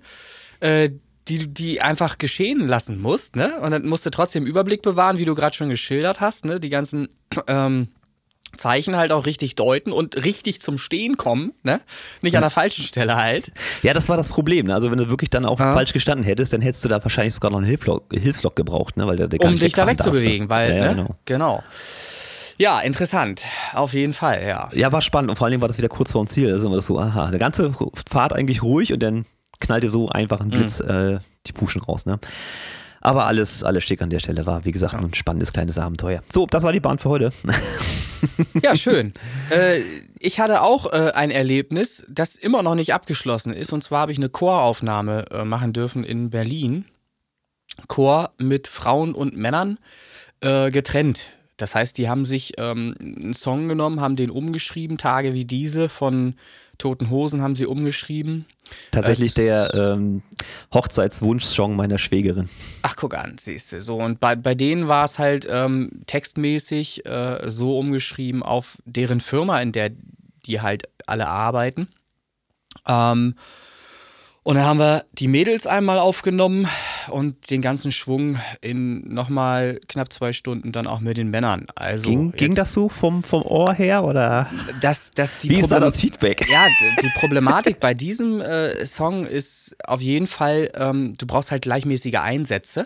äh, 0.59 0.89
die 1.27 1.39
du 1.39 1.47
die 1.47 1.81
einfach 1.81 2.17
geschehen 2.17 2.67
lassen 2.67 3.01
musst, 3.01 3.35
ne? 3.35 3.59
Und 3.61 3.71
dann 3.71 3.85
musst 3.87 4.05
du 4.05 4.09
trotzdem 4.11 4.45
Überblick 4.45 4.81
bewahren, 4.81 5.17
wie 5.17 5.25
du 5.25 5.33
gerade 5.35 5.55
schon 5.55 5.69
geschildert 5.69 6.21
hast, 6.21 6.45
ne? 6.45 6.59
Die 6.59 6.69
ganzen 6.69 7.09
ähm, 7.47 7.87
Zeichen 8.55 8.95
halt 8.95 9.11
auch 9.11 9.25
richtig 9.25 9.55
deuten 9.55 9.91
und 9.91 10.23
richtig 10.23 10.61
zum 10.61 10.77
Stehen 10.77 11.17
kommen, 11.17 11.51
ne? 11.63 11.81
Nicht 12.21 12.35
an 12.37 12.41
der 12.41 12.51
falschen 12.51 12.85
Stelle 12.85 13.17
halt. 13.17 13.51
ja, 13.83 13.93
das 13.93 14.07
war 14.07 14.15
das 14.17 14.29
Problem. 14.29 14.67
Ne? 14.67 14.73
Also 14.75 14.91
wenn 14.91 14.97
du 14.97 15.09
wirklich 15.09 15.29
dann 15.29 15.45
auch 15.45 15.59
Ja. 15.59 15.73
falsch 15.73 15.91
gestanden 15.93 16.23
hättest, 16.25 16.53
dann 16.53 16.61
hättest 16.61 16.85
du 16.85 16.87
da 16.89 17.03
wahrscheinlich 17.03 17.33
sogar 17.33 17.51
noch 17.51 17.57
einen 17.57 17.67
Hilflock, 17.67 18.13
Hilfslock 18.13 18.55
gebraucht, 18.55 18.95
ne? 18.95 19.07
weil 19.07 19.17
der, 19.17 19.27
der 19.27 19.41
Um 19.41 19.59
dich 19.59 19.73
da 19.73 19.83
ne? 19.85 19.91
wegzubewegen, 19.91 20.49
weil, 20.49 20.69
ja, 20.71 20.75
ja, 20.77 20.93
ne? 20.93 20.95
genau. 20.95 21.15
genau. 21.25 21.63
Ja, 22.57 22.79
interessant. 22.79 23.41
Auf 23.73 23.91
jeden 23.91 24.13
Fall, 24.13 24.45
ja. 24.47 24.69
Ja, 24.73 24.89
war 24.93 25.01
spannend 25.01 25.29
und 25.31 25.35
vor 25.35 25.47
allem 25.47 25.59
war 25.59 25.67
das 25.67 25.77
wieder 25.77 25.89
kurz 25.89 26.13
vor 26.13 26.23
dem 26.23 26.27
Ziel. 26.29 26.49
Da 26.49 26.57
sind 26.57 26.71
wir 26.71 26.77
das 26.77 26.85
so, 26.85 26.97
aha, 26.97 27.25
eine 27.25 27.37
ganze 27.39 27.73
Fahrt 28.09 28.31
eigentlich 28.31 28.63
ruhig 28.63 28.93
und 28.93 29.01
dann 29.03 29.25
knallt 29.59 29.83
dir 29.83 29.91
so 29.91 30.09
einfach 30.09 30.39
ein 30.41 30.49
Blitz 30.49 30.79
äh, 30.79 31.19
die 31.47 31.53
Puschen 31.53 31.81
raus. 31.81 32.05
Ne? 32.05 32.19
Aber 33.01 33.27
alles, 33.27 33.63
alles 33.63 33.83
schick 33.83 34.01
an 34.01 34.09
der 34.09 34.19
Stelle 34.19 34.45
war, 34.45 34.65
wie 34.65 34.71
gesagt, 34.71 34.95
ein 34.95 35.13
spannendes 35.13 35.53
kleines 35.53 35.77
Abenteuer. 35.77 36.23
So, 36.31 36.47
das 36.47 36.63
war 36.63 36.73
die 36.73 36.79
Bahn 36.79 36.97
für 36.97 37.09
heute. 37.09 37.31
Ja, 38.63 38.75
schön. 38.75 39.13
äh, 39.51 39.81
ich 40.17 40.39
hatte 40.39 40.61
auch 40.61 40.91
äh, 40.91 41.11
ein 41.13 41.29
Erlebnis, 41.29 42.03
das 42.09 42.35
immer 42.35 42.63
noch 42.63 42.73
nicht 42.73 42.93
abgeschlossen 42.93 43.53
ist. 43.53 43.71
Und 43.71 43.83
zwar 43.83 43.99
habe 43.99 44.11
ich 44.11 44.17
eine 44.17 44.29
Choraufnahme 44.29 45.25
äh, 45.29 45.43
machen 45.43 45.73
dürfen 45.73 46.03
in 46.03 46.31
Berlin. 46.31 46.85
Chor 47.87 48.31
mit 48.39 48.67
Frauen 48.67 49.13
und 49.13 49.37
Männern 49.37 49.77
äh, 50.41 50.71
getrennt. 50.71 51.33
Das 51.57 51.75
heißt, 51.75 51.97
die 51.97 52.09
haben 52.09 52.25
sich 52.25 52.53
ähm, 52.57 52.95
einen 52.99 53.33
Song 53.33 53.67
genommen, 53.67 54.01
haben 54.01 54.15
den 54.15 54.29
umgeschrieben. 54.29 54.97
Tage 54.97 55.33
wie 55.33 55.45
diese 55.45 55.87
von 55.87 56.35
Toten 56.77 57.09
Hosen 57.09 57.41
haben 57.41 57.55
sie 57.55 57.65
umgeschrieben. 57.65 58.45
Tatsächlich 58.91 59.37
Als- 59.37 59.71
der 59.73 59.73
ähm, 59.73 60.21
Hochzeitswunsch-Song 60.73 61.75
meiner 61.75 61.97
Schwägerin. 61.97 62.49
Ach, 62.81 62.95
guck 62.95 63.15
an, 63.15 63.37
siehst 63.39 63.71
du. 63.71 63.81
So, 63.81 63.95
und 63.97 64.19
bei, 64.19 64.35
bei 64.35 64.55
denen 64.55 64.87
war 64.87 65.05
es 65.05 65.19
halt 65.19 65.47
ähm, 65.49 66.01
textmäßig 66.07 67.05
äh, 67.05 67.49
so 67.49 67.77
umgeschrieben 67.77 68.43
auf 68.43 68.77
deren 68.85 69.21
Firma, 69.21 69.61
in 69.61 69.71
der 69.71 69.91
die 70.45 70.61
halt 70.61 70.83
alle 71.07 71.27
arbeiten. 71.27 71.87
Ähm, 72.87 73.35
und 74.45 74.55
dann 74.55 74.63
haben 74.65 74.77
wir 74.79 75.05
die 75.13 75.27
Mädels 75.27 75.65
einmal 75.67 75.97
aufgenommen 75.99 76.67
und 77.09 77.49
den 77.49 77.61
ganzen 77.61 77.91
Schwung 77.91 78.37
in 78.61 79.11
nochmal 79.13 79.79
knapp 79.87 80.13
zwei 80.13 80.33
Stunden 80.33 80.71
dann 80.71 80.85
auch 80.87 80.99
mit 80.99 81.17
den 81.17 81.29
Männern. 81.31 81.65
Also 81.75 82.07
ging, 82.09 82.31
ging 82.31 82.49
jetzt- 82.51 82.57
das 82.59 82.73
so 82.73 82.87
vom, 82.87 83.23
vom 83.23 83.41
Ohr 83.41 83.73
her 83.73 84.03
oder 84.03 84.49
Das, 84.81 85.11
das, 85.15 85.39
die 85.39 85.49
wie 85.49 85.59
ist 85.59 85.71
da 85.71 85.79
das 85.79 85.97
Feedback? 85.97 86.47
ja, 86.49 86.67
die 87.01 87.09
Problematik 87.19 87.79
bei 87.79 87.93
diesem 87.95 88.39
äh, 88.39 88.85
Song 88.85 89.25
ist 89.25 89.75
auf 89.83 90.01
jeden 90.01 90.27
Fall, 90.27 90.69
ähm, 90.75 91.13
du 91.17 91.25
brauchst 91.25 91.49
halt 91.51 91.63
gleichmäßige 91.63 92.15
Einsätze 92.15 92.85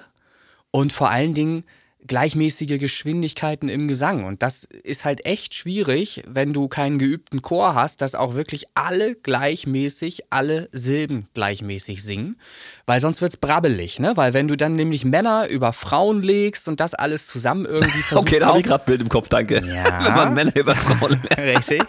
und 0.71 0.93
vor 0.93 1.09
allen 1.09 1.33
Dingen 1.33 1.63
gleichmäßige 2.07 2.79
Geschwindigkeiten 2.79 3.69
im 3.69 3.87
Gesang. 3.87 4.23
Und 4.23 4.41
das 4.41 4.63
ist 4.63 5.05
halt 5.05 5.25
echt 5.25 5.53
schwierig, 5.53 6.23
wenn 6.27 6.53
du 6.53 6.67
keinen 6.67 6.97
geübten 6.97 7.41
Chor 7.41 7.75
hast, 7.75 8.01
dass 8.01 8.15
auch 8.15 8.35
wirklich 8.35 8.65
alle 8.73 9.15
gleichmäßig, 9.15 10.23
alle 10.29 10.69
Silben 10.71 11.27
gleichmäßig 11.33 12.03
singen. 12.03 12.37
Weil 12.85 13.01
sonst 13.01 13.21
wird's 13.21 13.37
brabbelig, 13.37 13.99
ne? 13.99 14.15
Weil 14.15 14.33
wenn 14.33 14.47
du 14.47 14.55
dann 14.55 14.75
nämlich 14.75 15.03
Männer 15.03 15.49
über 15.49 15.73
Frauen 15.73 16.23
legst 16.23 16.67
und 16.67 16.79
das 16.79 16.93
alles 16.93 17.27
zusammen 17.27 17.65
irgendwie 17.65 17.89
versuchst 18.01 18.27
Okay, 18.27 18.39
da 18.39 18.47
habe 18.47 18.59
ich 18.59 18.65
gerade 18.65 18.83
Bild 18.85 19.01
im 19.01 19.09
Kopf, 19.09 19.29
danke. 19.29 19.61
Ja. 19.65 19.99
Wenn 20.05 20.15
man 20.15 20.33
Männer 20.33 20.55
über 20.55 20.75
Frauen 20.75 21.19
Richtig. 21.37 21.81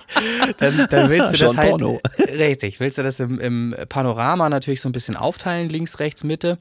Dann, 0.58 0.86
dann 0.90 1.08
willst 1.08 1.32
du 1.32 1.38
das 1.38 1.56
halt. 1.56 1.70
Porno. 1.70 2.00
Richtig. 2.18 2.80
Willst 2.80 2.98
du 2.98 3.02
das 3.02 3.20
im, 3.20 3.38
im 3.38 3.74
Panorama 3.88 4.48
natürlich 4.48 4.80
so 4.80 4.88
ein 4.88 4.92
bisschen 4.92 5.16
aufteilen, 5.16 5.68
links, 5.68 5.98
rechts, 6.00 6.24
Mitte. 6.24 6.58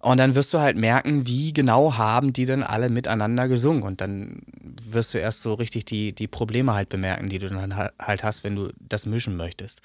Und 0.00 0.18
dann 0.18 0.34
wirst 0.34 0.54
du 0.54 0.60
halt 0.60 0.76
merken, 0.76 1.26
wie 1.26 1.52
genau 1.52 1.96
haben 1.96 2.32
die 2.32 2.46
denn 2.46 2.62
alle 2.62 2.88
miteinander 2.88 3.48
gesungen. 3.48 3.82
Und 3.82 4.00
dann 4.00 4.42
wirst 4.90 5.14
du 5.14 5.18
erst 5.18 5.42
so 5.42 5.54
richtig 5.54 5.84
die, 5.84 6.14
die 6.14 6.28
Probleme 6.28 6.74
halt 6.74 6.88
bemerken, 6.88 7.28
die 7.28 7.38
du 7.38 7.48
dann 7.48 7.76
ha- 7.76 7.90
halt 8.00 8.24
hast, 8.24 8.44
wenn 8.44 8.56
du 8.56 8.72
das 8.78 9.06
mischen 9.06 9.36
möchtest. 9.36 9.80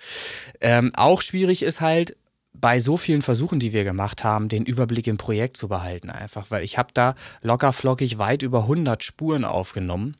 Ähm, 0.61 0.91
auch 0.95 1.21
schwierig 1.21 1.63
ist 1.63 1.81
halt, 1.81 2.15
bei 2.55 2.79
so 2.79 2.97
vielen 2.97 3.23
Versuchen, 3.23 3.59
die 3.59 3.73
wir 3.73 3.83
gemacht 3.83 4.23
haben, 4.23 4.47
den 4.47 4.63
Überblick 4.63 5.07
im 5.07 5.17
Projekt 5.17 5.57
zu 5.57 5.67
behalten 5.67 6.11
einfach, 6.11 6.51
weil 6.51 6.63
ich 6.63 6.77
habe 6.77 6.89
da 6.93 7.15
locker 7.41 7.73
flockig 7.73 8.19
weit 8.19 8.43
über 8.43 8.61
100 8.61 9.03
Spuren 9.03 9.43
aufgenommen 9.43 10.17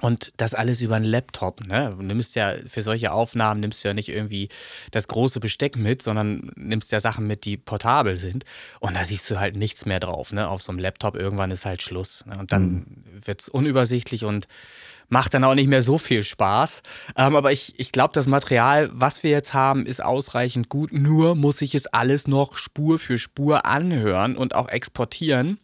und 0.00 0.32
das 0.36 0.54
alles 0.54 0.80
über 0.80 0.96
einen 0.96 1.04
Laptop. 1.04 1.66
Ne? 1.66 1.94
Du 1.96 2.02
nimmst 2.02 2.34
ja 2.34 2.54
für 2.66 2.82
solche 2.82 3.12
Aufnahmen 3.12 3.60
nimmst 3.60 3.82
du 3.82 3.88
ja 3.88 3.94
nicht 3.94 4.08
irgendwie 4.08 4.48
das 4.90 5.08
große 5.08 5.40
Besteck 5.40 5.76
mit, 5.76 6.02
sondern 6.02 6.50
nimmst 6.56 6.92
ja 6.92 7.00
Sachen 7.00 7.26
mit, 7.26 7.44
die 7.44 7.56
portabel 7.56 8.16
sind. 8.16 8.44
Und 8.80 8.96
da 8.96 9.04
siehst 9.04 9.30
du 9.30 9.40
halt 9.40 9.56
nichts 9.56 9.86
mehr 9.86 10.00
drauf. 10.00 10.32
Ne? 10.32 10.48
Auf 10.48 10.62
so 10.62 10.70
einem 10.70 10.78
Laptop 10.78 11.16
irgendwann 11.16 11.50
ist 11.50 11.64
halt 11.64 11.82
Schluss. 11.82 12.24
Ne? 12.26 12.38
Und 12.38 12.52
dann 12.52 13.04
wird 13.24 13.40
es 13.40 13.48
unübersichtlich 13.48 14.24
und 14.24 14.46
macht 15.08 15.34
dann 15.34 15.44
auch 15.44 15.54
nicht 15.54 15.68
mehr 15.68 15.82
so 15.82 15.98
viel 15.98 16.22
Spaß. 16.22 16.82
Ähm, 17.16 17.36
aber 17.36 17.52
ich, 17.52 17.74
ich 17.78 17.92
glaube, 17.92 18.12
das 18.12 18.26
Material, 18.26 18.90
was 18.92 19.22
wir 19.22 19.30
jetzt 19.30 19.54
haben, 19.54 19.86
ist 19.86 20.02
ausreichend 20.02 20.68
gut. 20.68 20.92
Nur 20.92 21.34
muss 21.34 21.62
ich 21.62 21.74
es 21.74 21.86
alles 21.86 22.28
noch 22.28 22.58
Spur 22.58 22.98
für 22.98 23.18
Spur 23.18 23.66
anhören 23.66 24.36
und 24.36 24.54
auch 24.54 24.68
exportieren, 24.68 25.58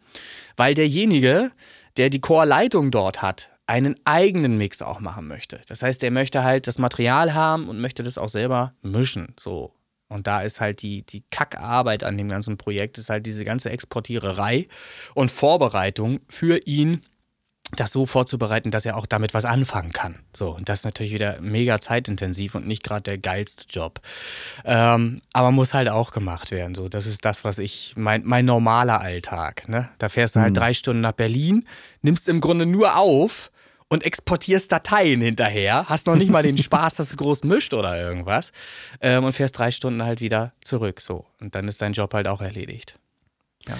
weil 0.56 0.74
derjenige, 0.74 1.50
der 1.96 2.08
die 2.08 2.20
Chorleitung 2.20 2.90
dort 2.90 3.20
hat, 3.20 3.50
einen 3.66 3.94
eigenen 4.04 4.58
Mix 4.58 4.82
auch 4.82 5.00
machen 5.00 5.28
möchte. 5.28 5.60
Das 5.68 5.82
heißt, 5.82 6.02
er 6.04 6.10
möchte 6.10 6.44
halt 6.44 6.66
das 6.66 6.78
Material 6.78 7.34
haben 7.34 7.68
und 7.68 7.80
möchte 7.80 8.02
das 8.02 8.18
auch 8.18 8.28
selber 8.28 8.74
mischen. 8.82 9.34
So. 9.38 9.74
Und 10.08 10.26
da 10.26 10.42
ist 10.42 10.60
halt 10.60 10.82
die, 10.82 11.06
die 11.06 11.24
Kackarbeit 11.30 12.04
an 12.04 12.18
dem 12.18 12.28
ganzen 12.28 12.58
Projekt, 12.58 12.98
ist 12.98 13.08
halt 13.08 13.24
diese 13.24 13.44
ganze 13.44 13.70
Exportiererei 13.70 14.68
und 15.14 15.30
Vorbereitung 15.30 16.20
für 16.28 16.60
ihn 16.66 17.02
das 17.76 17.90
so 17.90 18.06
vorzubereiten, 18.06 18.70
dass 18.70 18.84
er 18.84 18.96
auch 18.96 19.06
damit 19.06 19.34
was 19.34 19.44
anfangen 19.44 19.92
kann. 19.92 20.18
So, 20.34 20.50
und 20.50 20.68
das 20.68 20.80
ist 20.80 20.84
natürlich 20.84 21.12
wieder 21.12 21.40
mega 21.40 21.80
zeitintensiv 21.80 22.54
und 22.54 22.66
nicht 22.66 22.82
gerade 22.82 23.02
der 23.02 23.18
geilste 23.18 23.64
Job. 23.68 24.00
Ähm, 24.64 25.20
aber 25.32 25.50
muss 25.50 25.72
halt 25.72 25.88
auch 25.88 26.10
gemacht 26.10 26.50
werden. 26.50 26.74
So, 26.74 26.88
das 26.88 27.06
ist 27.06 27.24
das, 27.24 27.44
was 27.44 27.58
ich, 27.58 27.94
mein, 27.96 28.22
mein 28.24 28.44
normaler 28.44 29.00
Alltag. 29.00 29.68
Ne? 29.68 29.88
Da 29.98 30.08
fährst 30.08 30.36
du 30.36 30.40
halt 30.40 30.50
mhm. 30.50 30.56
drei 30.56 30.74
Stunden 30.74 31.00
nach 31.00 31.12
Berlin, 31.12 31.66
nimmst 32.02 32.28
im 32.28 32.40
Grunde 32.40 32.66
nur 32.66 32.96
auf 32.96 33.50
und 33.88 34.04
exportierst 34.04 34.70
Dateien 34.72 35.20
hinterher, 35.20 35.88
hast 35.88 36.06
noch 36.06 36.16
nicht 36.16 36.30
mal 36.30 36.42
den 36.42 36.58
Spaß, 36.58 36.96
dass 36.96 37.10
es 37.10 37.16
groß 37.16 37.44
mischt 37.44 37.74
oder 37.74 37.98
irgendwas 38.00 38.52
ähm, 39.00 39.24
und 39.24 39.32
fährst 39.32 39.58
drei 39.58 39.70
Stunden 39.70 40.02
halt 40.02 40.20
wieder 40.20 40.52
zurück. 40.62 41.00
So, 41.00 41.24
und 41.40 41.54
dann 41.54 41.68
ist 41.68 41.80
dein 41.80 41.92
Job 41.92 42.12
halt 42.12 42.28
auch 42.28 42.42
erledigt. 42.42 42.98
Ja. 43.68 43.76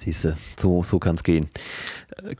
Siehst 0.00 0.24
du, 0.24 0.36
so, 0.58 0.82
so 0.82 0.98
kann 0.98 1.16
es 1.16 1.22
gehen. 1.22 1.50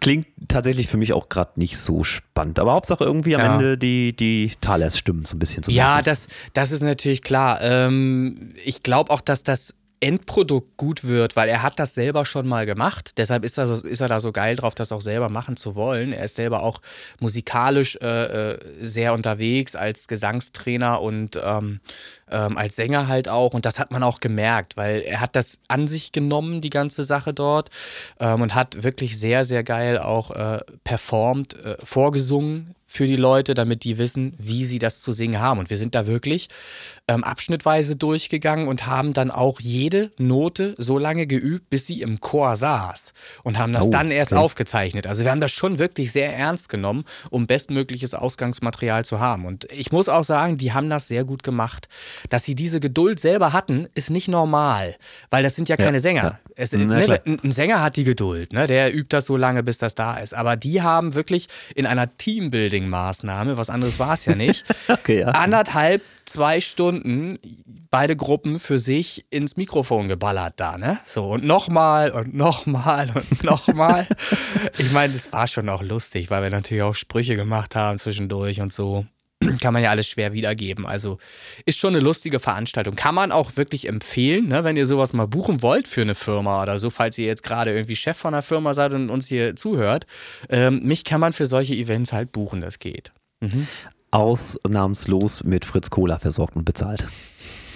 Klingt 0.00 0.26
tatsächlich 0.48 0.88
für 0.88 0.96
mich 0.96 1.12
auch 1.12 1.28
gerade 1.28 1.60
nicht 1.60 1.76
so 1.76 2.04
spannend. 2.04 2.58
Aber 2.58 2.72
Hauptsache 2.72 3.04
irgendwie 3.04 3.34
am 3.34 3.42
ja. 3.42 3.52
Ende 3.52 3.76
die, 3.76 4.16
die 4.16 4.52
Talers 4.62 4.96
stimmen 4.96 5.26
so 5.26 5.36
ein 5.36 5.38
bisschen. 5.38 5.62
Ja, 5.68 6.00
das, 6.00 6.26
das 6.54 6.72
ist 6.72 6.80
natürlich 6.80 7.20
klar. 7.20 7.60
Ähm, 7.60 8.54
ich 8.64 8.82
glaube 8.82 9.10
auch, 9.10 9.20
dass 9.20 9.42
das 9.42 9.74
Endprodukt 10.00 10.76
gut 10.78 11.04
wird, 11.04 11.36
weil 11.36 11.48
er 11.48 11.62
hat 11.62 11.78
das 11.78 11.94
selber 11.94 12.24
schon 12.24 12.48
mal 12.48 12.64
gemacht. 12.64 13.18
Deshalb 13.18 13.44
ist 13.44 13.58
er, 13.58 13.66
so, 13.66 13.86
ist 13.86 14.00
er 14.00 14.08
da 14.08 14.18
so 14.18 14.32
geil 14.32 14.56
drauf, 14.56 14.74
das 14.74 14.92
auch 14.92 15.02
selber 15.02 15.28
machen 15.28 15.56
zu 15.56 15.74
wollen. 15.74 16.12
Er 16.12 16.24
ist 16.24 16.36
selber 16.36 16.62
auch 16.62 16.80
musikalisch 17.20 17.96
äh, 18.00 18.52
äh 18.52 18.58
sehr 18.80 19.12
unterwegs 19.12 19.76
als 19.76 20.08
Gesangstrainer 20.08 21.02
und 21.02 21.38
ähm, 21.42 21.80
ähm, 22.30 22.56
als 22.56 22.76
Sänger 22.76 23.08
halt 23.08 23.28
auch. 23.28 23.52
Und 23.52 23.66
das 23.66 23.78
hat 23.78 23.90
man 23.90 24.02
auch 24.02 24.20
gemerkt, 24.20 24.76
weil 24.76 25.00
er 25.00 25.20
hat 25.20 25.36
das 25.36 25.60
an 25.68 25.86
sich 25.86 26.12
genommen, 26.12 26.60
die 26.60 26.70
ganze 26.70 27.04
Sache 27.04 27.34
dort, 27.34 27.70
ähm, 28.18 28.40
und 28.40 28.54
hat 28.54 28.82
wirklich 28.82 29.18
sehr, 29.18 29.44
sehr 29.44 29.62
geil 29.64 29.98
auch 29.98 30.30
äh, 30.30 30.60
performt, 30.84 31.54
äh, 31.62 31.76
vorgesungen 31.82 32.74
für 32.86 33.06
die 33.06 33.16
Leute, 33.16 33.54
damit 33.54 33.84
die 33.84 33.98
wissen, 33.98 34.34
wie 34.38 34.64
sie 34.64 34.80
das 34.80 35.00
zu 35.00 35.12
singen 35.12 35.40
haben. 35.40 35.60
Und 35.60 35.70
wir 35.70 35.76
sind 35.76 35.94
da 35.94 36.08
wirklich 36.08 36.48
ähm, 37.10 37.24
abschnittweise 37.24 37.96
durchgegangen 37.96 38.68
und 38.68 38.86
haben 38.86 39.12
dann 39.12 39.32
auch 39.32 39.58
jede 39.60 40.12
Note 40.16 40.76
so 40.78 40.96
lange 40.96 41.26
geübt, 41.26 41.68
bis 41.68 41.86
sie 41.86 42.02
im 42.02 42.20
Chor 42.20 42.54
saß 42.54 43.12
und 43.42 43.58
haben 43.58 43.72
das 43.72 43.86
oh, 43.86 43.90
dann 43.90 44.12
erst 44.12 44.32
okay. 44.32 44.40
aufgezeichnet. 44.40 45.08
Also 45.08 45.24
wir 45.24 45.32
haben 45.32 45.40
das 45.40 45.50
schon 45.50 45.80
wirklich 45.80 46.12
sehr 46.12 46.32
ernst 46.32 46.68
genommen, 46.68 47.04
um 47.30 47.48
bestmögliches 47.48 48.14
Ausgangsmaterial 48.14 49.04
zu 49.04 49.18
haben. 49.18 49.44
Und 49.44 49.66
ich 49.72 49.90
muss 49.90 50.08
auch 50.08 50.22
sagen, 50.22 50.56
die 50.56 50.72
haben 50.72 50.88
das 50.88 51.08
sehr 51.08 51.24
gut 51.24 51.42
gemacht. 51.42 51.88
Dass 52.28 52.44
sie 52.44 52.54
diese 52.54 52.78
Geduld 52.78 53.18
selber 53.18 53.52
hatten, 53.52 53.88
ist 53.94 54.10
nicht 54.10 54.28
normal, 54.28 54.94
weil 55.30 55.42
das 55.42 55.56
sind 55.56 55.68
ja 55.68 55.76
keine 55.76 55.96
ja, 55.96 56.00
Sänger. 56.00 56.22
Ja. 56.22 56.38
Es, 56.54 56.72
ne, 56.72 57.20
ein 57.24 57.52
Sänger 57.52 57.82
hat 57.82 57.96
die 57.96 58.04
Geduld, 58.04 58.52
ne? 58.52 58.66
der 58.66 58.94
übt 58.94 59.08
das 59.08 59.24
so 59.24 59.36
lange, 59.36 59.62
bis 59.62 59.78
das 59.78 59.94
da 59.94 60.18
ist. 60.18 60.34
Aber 60.34 60.56
die 60.56 60.82
haben 60.82 61.14
wirklich 61.14 61.48
in 61.74 61.86
einer 61.86 62.06
Teambuilding-Maßnahme, 62.06 63.56
was 63.56 63.70
anderes 63.70 63.98
war 63.98 64.12
es 64.12 64.26
ja 64.26 64.34
nicht, 64.34 64.64
okay, 64.88 65.20
ja. 65.20 65.28
anderthalb, 65.28 66.02
zwei 66.24 66.60
Stunden 66.60 67.38
beide 67.90 68.16
Gruppen 68.16 68.60
für 68.60 68.78
sich 68.78 69.26
ins 69.30 69.56
Mikrofon 69.56 70.08
geballert 70.08 70.54
da, 70.56 70.78
ne? 70.78 70.98
So, 71.04 71.30
und 71.30 71.44
nochmal 71.44 72.10
und 72.10 72.34
nochmal 72.34 73.10
und 73.14 73.44
nochmal. 73.44 74.06
ich 74.78 74.92
meine, 74.92 75.12
das 75.12 75.32
war 75.32 75.46
schon 75.46 75.68
auch 75.68 75.82
lustig, 75.82 76.30
weil 76.30 76.42
wir 76.42 76.50
natürlich 76.50 76.82
auch 76.82 76.94
Sprüche 76.94 77.36
gemacht 77.36 77.74
haben 77.74 77.98
zwischendurch 77.98 78.60
und 78.60 78.72
so 78.72 79.06
kann 79.60 79.72
man 79.72 79.82
ja 79.82 79.90
alles 79.90 80.06
schwer 80.06 80.32
wiedergeben. 80.32 80.86
Also 80.86 81.18
ist 81.64 81.78
schon 81.78 81.94
eine 81.94 82.04
lustige 82.04 82.40
Veranstaltung. 82.40 82.94
Kann 82.96 83.14
man 83.14 83.32
auch 83.32 83.56
wirklich 83.56 83.88
empfehlen, 83.88 84.48
ne, 84.48 84.64
wenn 84.64 84.76
ihr 84.76 84.86
sowas 84.86 85.12
mal 85.12 85.26
buchen 85.26 85.62
wollt 85.62 85.88
für 85.88 86.02
eine 86.02 86.14
Firma 86.14 86.62
oder 86.62 86.78
so, 86.78 86.90
falls 86.90 87.18
ihr 87.18 87.26
jetzt 87.26 87.42
gerade 87.42 87.72
irgendwie 87.72 87.96
Chef 87.96 88.16
von 88.16 88.34
einer 88.34 88.42
Firma 88.42 88.74
seid 88.74 88.94
und 88.94 89.10
uns 89.10 89.28
hier 89.28 89.56
zuhört. 89.56 90.06
Ähm, 90.48 90.80
mich 90.82 91.04
kann 91.04 91.20
man 91.20 91.32
für 91.32 91.46
solche 91.46 91.74
Events 91.74 92.12
halt 92.12 92.32
buchen, 92.32 92.60
das 92.60 92.78
geht. 92.78 93.12
Mhm. 93.40 93.66
Ausnahmslos 94.10 95.44
mit 95.44 95.64
Fritz 95.64 95.90
Cola 95.90 96.18
versorgt 96.18 96.56
und 96.56 96.64
bezahlt. 96.64 97.06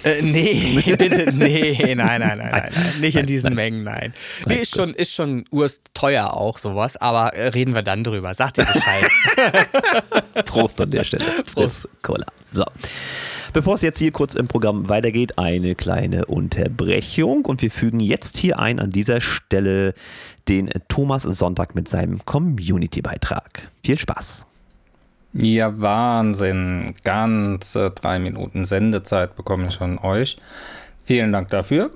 Äh, 0.04 0.20
nee, 0.20 0.80
bitte, 0.84 1.32
nee, 1.32 1.94
nein, 1.94 2.20
nein, 2.20 2.20
nein, 2.20 2.38
nein, 2.38 2.50
nein. 2.50 3.00
nicht 3.00 3.16
in 3.16 3.26
diesen 3.26 3.54
Mengen, 3.54 3.84
nein. 3.84 4.12
Nee, 4.46 4.56
ist 4.56 4.76
schon, 4.76 4.92
ist 4.92 5.14
schon 5.14 5.44
ursteuer 5.50 6.34
auch 6.34 6.58
sowas, 6.58 6.96
aber 6.98 7.34
äh, 7.34 7.48
reden 7.48 7.74
wir 7.74 7.82
dann 7.82 8.04
drüber. 8.04 8.34
Sagt 8.34 8.58
ihr 8.58 8.66
Bescheid. 8.66 9.10
Prost 10.44 10.80
an 10.80 10.90
der 10.90 11.04
Stelle. 11.04 11.24
Prost. 11.52 11.88
Cola. 12.02 12.26
So. 12.52 12.64
Bevor 13.54 13.76
es 13.76 13.82
jetzt 13.82 13.98
hier 13.98 14.10
kurz 14.10 14.34
im 14.34 14.48
Programm 14.48 14.88
weitergeht, 14.88 15.38
eine 15.38 15.74
kleine 15.74 16.26
Unterbrechung 16.26 17.44
und 17.44 17.62
wir 17.62 17.70
fügen 17.70 18.00
jetzt 18.00 18.36
hier 18.36 18.58
ein 18.58 18.80
an 18.80 18.90
dieser 18.90 19.20
Stelle 19.20 19.94
den 20.48 20.70
Thomas 20.88 21.22
Sonntag 21.22 21.74
mit 21.74 21.88
seinem 21.88 22.24
Community-Beitrag. 22.24 23.70
Viel 23.82 23.98
Spaß. 23.98 24.44
Ja, 25.36 25.80
Wahnsinn. 25.80 26.94
Ganze 27.02 27.90
drei 27.90 28.20
Minuten 28.20 28.64
Sendezeit 28.64 29.34
bekomme 29.34 29.66
ich 29.66 29.76
von 29.76 29.98
euch. 29.98 30.36
Vielen 31.04 31.32
Dank 31.32 31.50
dafür. 31.50 31.90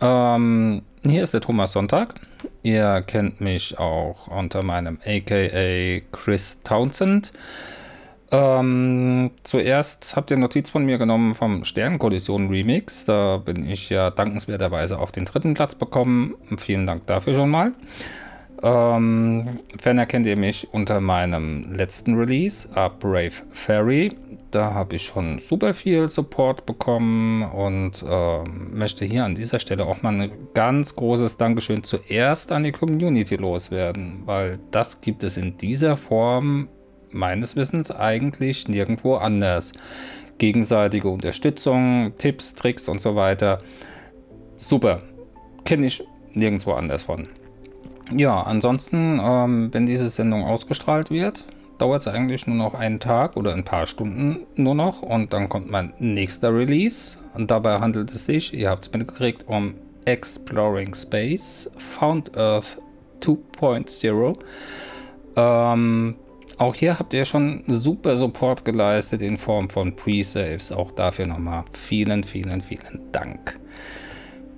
Ähm, 0.00 0.82
hier 1.04 1.22
ist 1.22 1.32
der 1.32 1.40
Thomas 1.40 1.72
Sonntag. 1.72 2.14
Ihr 2.62 3.02
kennt 3.06 3.40
mich 3.40 3.78
auch 3.78 4.26
unter 4.26 4.64
meinem 4.64 4.98
AKA 5.04 6.00
Chris 6.10 6.62
Townsend. 6.64 7.32
Ähm, 8.32 9.30
zuerst 9.44 10.16
habt 10.16 10.32
ihr 10.32 10.36
Notiz 10.36 10.70
von 10.70 10.84
mir 10.84 10.98
genommen 10.98 11.36
vom 11.36 11.62
Sternkollision 11.62 12.48
Remix. 12.48 13.04
Da 13.04 13.36
bin 13.36 13.68
ich 13.68 13.88
ja 13.88 14.10
dankenswerterweise 14.10 14.98
auf 14.98 15.12
den 15.12 15.26
dritten 15.26 15.54
Platz 15.54 15.76
bekommen. 15.76 16.34
Vielen 16.58 16.86
Dank 16.88 17.06
dafür 17.06 17.34
schon 17.34 17.50
mal. 17.50 17.72
Ähm, 18.62 19.60
ferner 19.78 20.04
kennt 20.06 20.26
ihr 20.26 20.36
mich 20.36 20.68
unter 20.72 21.00
meinem 21.00 21.72
letzten 21.72 22.14
Release, 22.14 22.68
A 22.74 22.88
Brave 22.88 23.32
Fairy. 23.50 24.12
Da 24.50 24.74
habe 24.74 24.96
ich 24.96 25.02
schon 25.02 25.38
super 25.38 25.72
viel 25.72 26.08
Support 26.08 26.66
bekommen 26.66 27.42
und 27.42 28.02
äh, 28.02 28.44
möchte 28.44 29.04
hier 29.04 29.24
an 29.24 29.34
dieser 29.34 29.60
Stelle 29.60 29.86
auch 29.86 30.02
mal 30.02 30.12
ein 30.20 30.32
ganz 30.54 30.94
großes 30.96 31.36
Dankeschön 31.36 31.84
zuerst 31.84 32.52
an 32.52 32.64
die 32.64 32.72
Community 32.72 33.36
loswerden, 33.36 34.22
weil 34.26 34.58
das 34.70 35.00
gibt 35.00 35.22
es 35.24 35.36
in 35.36 35.56
dieser 35.56 35.96
Form 35.96 36.68
meines 37.10 37.56
Wissens 37.56 37.90
eigentlich 37.90 38.68
nirgendwo 38.68 39.14
anders. 39.14 39.72
Gegenseitige 40.38 41.08
Unterstützung, 41.08 42.12
Tipps, 42.18 42.54
Tricks 42.54 42.88
und 42.88 43.00
so 43.00 43.14
weiter. 43.14 43.58
Super. 44.56 44.98
Kenne 45.64 45.86
ich 45.86 46.02
nirgendwo 46.32 46.72
anders 46.72 47.04
von. 47.04 47.28
Ja, 48.12 48.42
ansonsten, 48.42 49.20
ähm, 49.22 49.68
wenn 49.72 49.86
diese 49.86 50.08
Sendung 50.08 50.44
ausgestrahlt 50.44 51.10
wird, 51.10 51.44
dauert 51.78 52.02
es 52.02 52.08
eigentlich 52.08 52.46
nur 52.46 52.56
noch 52.56 52.74
einen 52.74 53.00
Tag 53.00 53.36
oder 53.36 53.54
ein 53.54 53.64
paar 53.64 53.86
Stunden 53.86 54.46
nur 54.54 54.74
noch 54.74 55.02
und 55.02 55.32
dann 55.32 55.48
kommt 55.48 55.70
mein 55.70 55.94
nächster 55.98 56.54
Release. 56.54 57.18
Und 57.34 57.50
dabei 57.50 57.78
handelt 57.78 58.10
es 58.12 58.26
sich, 58.26 58.52
ihr 58.52 58.70
habt 58.70 58.84
es 58.84 58.92
mitgekriegt, 58.92 59.46
um 59.48 59.74
Exploring 60.04 60.94
Space 60.94 61.70
Found 61.76 62.36
Earth 62.36 62.78
2.0. 63.20 64.34
Ähm, 65.36 66.16
auch 66.58 66.74
hier 66.74 66.98
habt 66.98 67.14
ihr 67.14 67.24
schon 67.24 67.64
super 67.68 68.16
Support 68.16 68.64
geleistet 68.64 69.22
in 69.22 69.38
Form 69.38 69.70
von 69.70 69.96
Pre-Saves. 69.96 70.72
Auch 70.72 70.90
dafür 70.90 71.26
nochmal 71.26 71.64
vielen, 71.72 72.24
vielen, 72.24 72.60
vielen 72.60 73.00
Dank. 73.12 73.58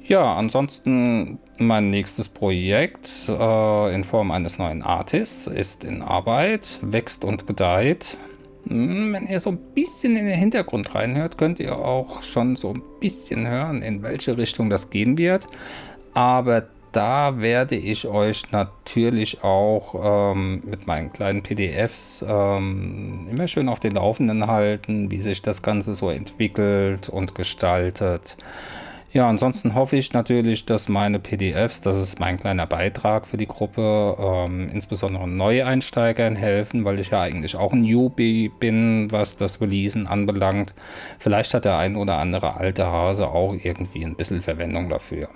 Ja, 0.04 0.34
ansonsten 0.34 1.38
mein 1.58 1.90
nächstes 1.90 2.28
Projekt 2.28 3.28
äh, 3.28 3.94
in 3.94 4.04
Form 4.04 4.30
eines 4.30 4.58
neuen 4.58 4.82
Artists 4.82 5.46
ist 5.46 5.84
in 5.84 6.02
Arbeit, 6.02 6.80
wächst 6.82 7.24
und 7.24 7.46
gedeiht. 7.46 8.18
Hm, 8.66 9.12
wenn 9.12 9.28
ihr 9.28 9.40
so 9.40 9.50
ein 9.50 9.58
bisschen 9.74 10.16
in 10.16 10.26
den 10.26 10.38
Hintergrund 10.38 10.94
reinhört, 10.94 11.38
könnt 11.38 11.60
ihr 11.60 11.78
auch 11.78 12.22
schon 12.22 12.56
so 12.56 12.74
ein 12.74 12.82
bisschen 13.00 13.46
hören, 13.46 13.82
in 13.82 14.02
welche 14.02 14.36
Richtung 14.36 14.70
das 14.70 14.90
gehen 14.90 15.18
wird. 15.18 15.46
Aber 16.14 16.66
da 16.92 17.40
werde 17.40 17.76
ich 17.76 18.06
euch 18.06 18.52
natürlich 18.52 19.42
auch 19.42 20.34
ähm, 20.34 20.62
mit 20.66 20.86
meinen 20.86 21.12
kleinen 21.12 21.42
PDFs 21.42 22.24
ähm, 22.28 23.28
immer 23.30 23.48
schön 23.48 23.68
auf 23.68 23.80
den 23.80 23.94
Laufenden 23.94 24.46
halten, 24.46 25.10
wie 25.10 25.20
sich 25.20 25.42
das 25.42 25.62
Ganze 25.62 25.94
so 25.94 26.10
entwickelt 26.10 27.08
und 27.08 27.34
gestaltet. 27.34 28.36
Ja, 29.14 29.29
ansonsten 29.29 29.75
hoffe 29.75 29.96
ich 29.96 30.14
natürlich, 30.14 30.64
dass 30.64 30.88
meine 30.88 31.18
PDFs, 31.18 31.83
das 31.83 31.98
ist 31.98 32.18
mein 32.18 32.38
kleiner 32.38 32.66
Beitrag 32.66 33.27
für 33.27 33.37
die 33.37 33.46
Gruppe, 33.46 34.16
ähm, 34.18 34.70
insbesondere 34.70 35.29
Neueinsteigern 35.29 36.35
helfen, 36.35 36.87
weil 36.87 36.98
ich 36.98 37.11
ja 37.11 37.20
eigentlich 37.20 37.55
auch 37.57 37.75
ein 37.75 37.83
Newbie 37.83 38.48
bin, 38.48 39.12
was 39.12 39.37
das 39.37 39.61
Releasen 39.61 40.07
anbelangt. 40.07 40.72
Vielleicht 41.18 41.53
hat 41.53 41.66
der 41.66 41.77
ein 41.77 41.96
oder 41.96 42.18
andere 42.18 42.57
alte 42.57 42.87
Hase 42.87 43.29
auch 43.29 43.53
irgendwie 43.53 44.03
ein 44.03 44.16
bisschen 44.16 44.40
Verwendung 44.40 44.88
dafür. 44.88 45.29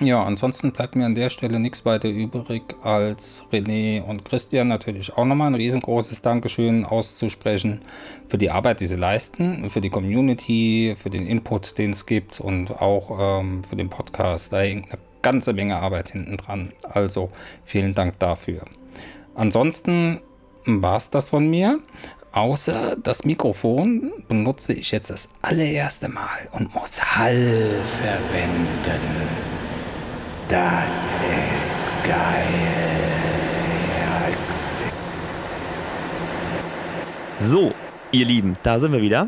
Ja, 0.00 0.24
ansonsten 0.24 0.72
bleibt 0.72 0.96
mir 0.96 1.04
an 1.04 1.14
der 1.14 1.28
Stelle 1.28 1.60
nichts 1.60 1.84
weiter 1.84 2.08
übrig, 2.08 2.62
als 2.82 3.44
René 3.52 4.02
und 4.02 4.24
Christian 4.24 4.66
natürlich 4.66 5.16
auch 5.16 5.26
nochmal 5.26 5.48
ein 5.48 5.54
riesengroßes 5.54 6.22
Dankeschön 6.22 6.86
auszusprechen 6.86 7.80
für 8.26 8.38
die 8.38 8.50
Arbeit, 8.50 8.80
die 8.80 8.86
sie 8.86 8.96
leisten, 8.96 9.68
für 9.68 9.82
die 9.82 9.90
Community, 9.90 10.94
für 10.96 11.10
den 11.10 11.26
Input, 11.26 11.76
den 11.76 11.90
es 11.90 12.06
gibt 12.06 12.40
und 12.40 12.80
auch 12.80 13.40
ähm, 13.40 13.62
für 13.64 13.76
den 13.76 13.90
Podcast. 13.90 14.52
Da 14.52 14.60
hängt 14.60 14.90
eine 14.90 15.00
ganze 15.20 15.52
Menge 15.52 15.76
Arbeit 15.76 16.10
hinten 16.10 16.38
dran. 16.38 16.72
Also 16.88 17.30
vielen 17.64 17.94
Dank 17.94 18.18
dafür. 18.18 18.64
Ansonsten 19.34 20.20
war 20.64 20.96
es 20.96 21.10
das 21.10 21.28
von 21.28 21.48
mir. 21.48 21.80
Außer 22.32 22.96
das 22.96 23.26
Mikrofon 23.26 24.10
benutze 24.26 24.72
ich 24.72 24.90
jetzt 24.90 25.10
das 25.10 25.28
allererste 25.42 26.08
Mal 26.08 26.48
und 26.52 26.74
muss 26.74 27.16
Hall 27.16 27.74
verwenden. 27.84 29.51
Das 30.48 31.12
ist 31.54 31.78
geil. 32.04 32.92
So, 37.44 37.74
ihr 38.12 38.24
Lieben, 38.24 38.56
da 38.62 38.78
sind 38.78 38.92
wir 38.92 39.02
wieder. 39.02 39.26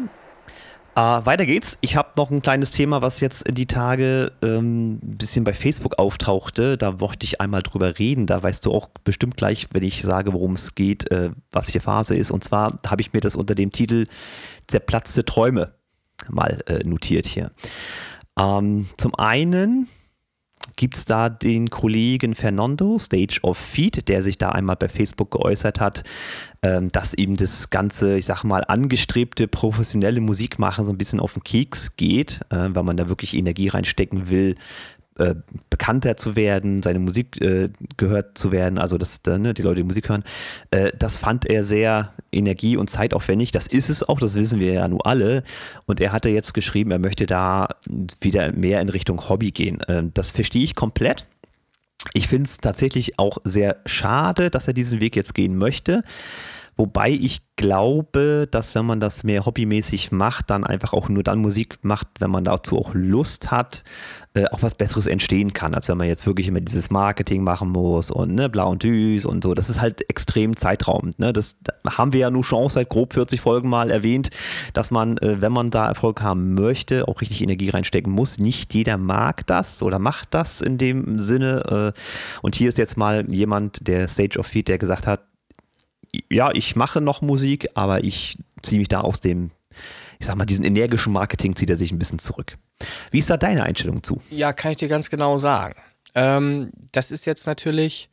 Äh, 0.95 1.01
weiter 1.01 1.47
geht's. 1.47 1.79
Ich 1.81 1.97
habe 1.97 2.11
noch 2.17 2.31
ein 2.31 2.43
kleines 2.43 2.71
Thema, 2.71 3.03
was 3.03 3.19
jetzt 3.19 3.45
die 3.51 3.67
Tage 3.67 4.31
ähm, 4.41 5.01
ein 5.03 5.17
bisschen 5.19 5.43
bei 5.43 5.53
Facebook 5.53 5.99
auftauchte. 5.99 6.79
Da 6.79 7.01
wollte 7.01 7.25
ich 7.25 7.41
einmal 7.41 7.65
drüber 7.65 7.99
reden. 7.99 8.27
Da 8.27 8.41
weißt 8.41 8.65
du 8.67 8.73
auch 8.73 8.89
bestimmt 9.03 9.37
gleich, 9.37 9.67
wenn 9.73 9.83
ich 9.83 10.03
sage, 10.03 10.33
worum 10.33 10.53
es 10.53 10.77
geht, 10.77 11.11
äh, 11.11 11.31
was 11.51 11.71
hier 11.71 11.81
Phase 11.81 12.15
ist. 12.15 12.31
Und 12.31 12.45
zwar 12.45 12.79
habe 12.87 13.03
ich 13.03 13.13
mir 13.13 13.21
das 13.21 13.35
unter 13.35 13.57
dem 13.57 13.73
Titel 13.73 14.07
Zerplatzte 14.69 15.25
Träume 15.25 15.73
mal 16.29 16.63
äh, 16.67 16.85
notiert 16.85 17.27
hier. 17.27 17.51
Ähm, 18.39 18.87
zum 18.97 19.17
einen 19.17 19.89
gibt 20.77 20.97
es 20.97 21.05
da 21.05 21.29
den 21.29 21.71
Kollegen 21.71 22.35
Fernando, 22.35 22.99
Stage 22.99 23.41
of 23.43 23.59
Feed, 23.59 24.09
der 24.09 24.23
sich 24.23 24.39
da 24.39 24.51
einmal 24.51 24.77
bei 24.77 24.89
Facebook 24.89 25.31
geäußert 25.31 25.81
hat, 25.81 26.05
ähm, 26.63 26.91
dass 26.91 27.15
eben 27.15 27.37
das 27.37 27.71
ganze, 27.71 28.17
ich 28.17 28.27
sag 28.27 28.43
mal, 28.45 28.65
angestrebte 28.67 29.47
professionelle 29.49 30.21
Musikmachen 30.21 30.85
so 30.85 30.93
ein 30.93 30.99
bisschen 30.99 31.21
auf 31.21 31.35
den 31.35 31.45
Keks 31.45 31.97
geht, 31.97 32.41
äh, 32.51 32.69
weil 32.71 32.83
man 32.83 32.97
da 32.97 33.09
wirklich 33.09 33.35
Energie 33.35 33.69
reinstecken 33.69 34.29
will, 34.29 34.57
äh, 35.19 35.35
bekannter 35.71 36.17
zu 36.17 36.37
werden, 36.37 36.83
seine 36.83 36.99
Musik 36.99 37.41
äh, 37.41 37.71
gehört 37.97 38.37
zu 38.37 38.51
werden, 38.51 38.79
also 38.79 38.99
dass 38.99 39.21
äh, 39.27 39.39
ne, 39.39 39.55
die 39.55 39.63
Leute 39.63 39.77
die 39.77 39.85
Musik 39.85 40.09
hören, 40.09 40.25
äh, 40.71 40.91
das 40.99 41.19
fand 41.19 41.47
er 41.47 41.63
sehr 41.63 42.13
energie- 42.33 42.77
und 42.77 42.91
zeitaufwendig. 42.91 43.53
Das 43.53 43.67
ist 43.67 43.91
es 43.91 44.03
auch, 44.03 44.19
das 44.19 44.35
wissen 44.35 44.59
wir 44.59 44.73
ja 44.73 44.89
nun 44.89 45.01
alle. 45.03 45.45
Und 45.87 46.01
er 46.01 46.13
hatte 46.13 46.29
jetzt 46.29 46.53
geschrieben, 46.53 46.91
er 46.91 46.99
möchte 46.99 47.27
da 47.27 47.69
wieder 48.21 48.53
mehr 48.53 48.81
in 48.81 48.89
Richtung 48.89 49.29
Hobby 49.29 49.53
gehen. 49.53 49.79
Ähm, 49.89 50.11
das 50.15 50.31
verstehe 50.31 50.65
ich 50.65 50.75
komplett. 50.75 51.27
Ich 52.13 52.29
finde 52.29 52.49
es 52.49 52.59
tatsächlich 52.59 53.19
auch 53.19 53.39
sehr 53.45 53.77
schade, 53.87 54.51
dass 54.51 54.69
er 54.69 54.75
diesen 54.75 55.01
Weg 55.01 55.17
jetzt 55.17 55.35
gehen 55.35 55.57
möchte. 55.57 56.03
Wobei 56.77 57.11
ich 57.11 57.43
glaube, 57.57 58.49
dass 58.51 58.75
wenn 58.75 58.85
man 58.85 58.99
das 58.99 59.23
mehr 59.23 59.47
hobbymäßig 59.47 60.11
macht, 60.11 60.51
dann 60.51 60.65
einfach 60.65 60.93
auch 60.93 61.09
nur 61.09 61.23
dann 61.23 61.39
Musik 61.39 61.79
macht, 61.83 62.09
wenn 62.19 62.31
man 62.31 62.45
dazu 62.45 62.79
auch 62.79 62.95
Lust 62.95 63.53
hat, 63.53 63.85
äh, 64.35 64.47
auch 64.47 64.63
was 64.63 64.75
Besseres 64.75 65.07
entstehen 65.07 65.53
kann, 65.53 65.75
als 65.75 65.89
wenn 65.89 65.97
man 65.97 66.09
jetzt 66.09 66.27
wirklich 66.27 66.49
immer 66.49 66.61
dieses 66.61 66.91
Marketing 66.91 67.45
machen 67.45 67.71
muss 67.71 68.11
und 68.11 68.35
ne, 68.35 68.49
blau 68.49 68.71
und 68.71 68.83
düs 68.83 69.25
und 69.25 69.45
so. 69.45 69.55
Das 69.55 69.71
ist 69.71 69.81
halt 69.81 70.09
extrem 70.11 70.57
zeitraubend. 70.57 71.21
Ne? 71.21 71.33
Das 71.33 71.57
haben 71.89 72.13
wir 72.13 72.21
ja 72.21 72.31
nur 72.31 72.43
schon 72.43 72.65
auch 72.65 72.71
seit 72.71 72.89
grob 72.89 73.13
40 73.13 73.41
Folgen 73.41 73.69
mal 73.69 73.93
erwähnt, 73.93 74.31
dass 74.73 74.91
man, 74.91 75.19
äh, 75.19 75.41
wenn 75.41 75.53
man 75.53 75.71
da 75.71 75.87
Erfolg 75.87 76.23
haben 76.23 76.55
möchte, 76.55 77.07
auch 77.07 77.21
richtig 77.21 77.41
Energie 77.41 77.71
reinstecken 77.71 78.13
muss. 78.13 78.39
Nicht 78.39 78.75
jeder 78.75 78.99
mag 78.99 79.47
das 79.47 79.81
oder 79.83 80.01
macht 80.01 80.35
das 80.35 80.61
in 80.61 80.79
dem 80.79 81.21
Sinne. 81.21 81.93
Äh, 81.95 82.01
und 82.43 82.57
hier 82.57 82.69
ist 82.69 82.79
jetzt 82.79 82.97
mal 82.97 83.31
jemand, 83.31 83.87
der 83.87 84.09
Stage 84.09 84.41
of 84.41 84.47
Feed, 84.47 84.67
der 84.67 84.79
gesagt 84.79 85.07
hat, 85.07 85.21
ja, 86.31 86.51
ich 86.53 86.77
mache 86.77 87.01
noch 87.01 87.23
Musik, 87.23 87.69
aber 87.75 88.05
ich 88.05 88.39
ziehe 88.63 88.79
mich 88.79 88.89
da 88.89 89.01
aus 89.01 89.21
dem, 89.21 89.51
ich 90.19 90.27
sag 90.27 90.37
mal, 90.37 90.47
diesen 90.47 90.65
energischen 90.65 91.13
Marketing 91.13 91.57
zieht 91.57 91.71
er 91.71 91.77
sich 91.77 91.91
ein 91.93 91.99
bisschen 91.99 92.19
zurück. 92.19 92.57
Wie 93.11 93.19
ist 93.19 93.31
da 93.31 93.37
deine 93.37 93.65
Einstellung 93.65 94.03
zu? 94.03 94.21
Ja, 94.31 94.53
kann 94.53 94.73
ich 94.73 94.79
dir 94.79 94.89
ganz 94.89 95.11
genau 95.11 95.39
sagen. 95.39 95.81
Ähm, 96.15 96.71
das 96.93 97.11
ist 97.11 97.27
jetzt 97.27 97.47
natürlich, 97.47 98.09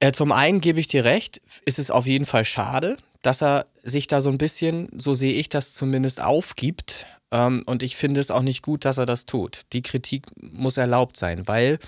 äh, 0.00 0.12
zum 0.12 0.32
einen 0.32 0.60
gebe 0.60 0.80
ich 0.80 0.88
dir 0.88 1.04
recht, 1.04 1.40
ist 1.64 1.78
es 1.78 1.90
auf 1.90 2.06
jeden 2.06 2.26
Fall 2.26 2.44
schade, 2.44 2.96
dass 3.22 3.42
er 3.42 3.66
sich 3.82 4.06
da 4.06 4.20
so 4.20 4.30
ein 4.30 4.38
bisschen, 4.38 4.88
so 4.96 5.14
sehe 5.14 5.32
ich 5.34 5.48
das 5.48 5.74
zumindest, 5.74 6.20
aufgibt. 6.20 7.06
Ähm, 7.32 7.62
und 7.66 7.82
ich 7.82 7.96
finde 7.96 8.20
es 8.20 8.30
auch 8.30 8.42
nicht 8.42 8.62
gut, 8.62 8.84
dass 8.84 8.98
er 8.98 9.06
das 9.06 9.26
tut. 9.26 9.62
Die 9.72 9.82
Kritik 9.82 10.26
muss 10.40 10.76
erlaubt 10.76 11.16
sein, 11.16 11.48
weil 11.48 11.78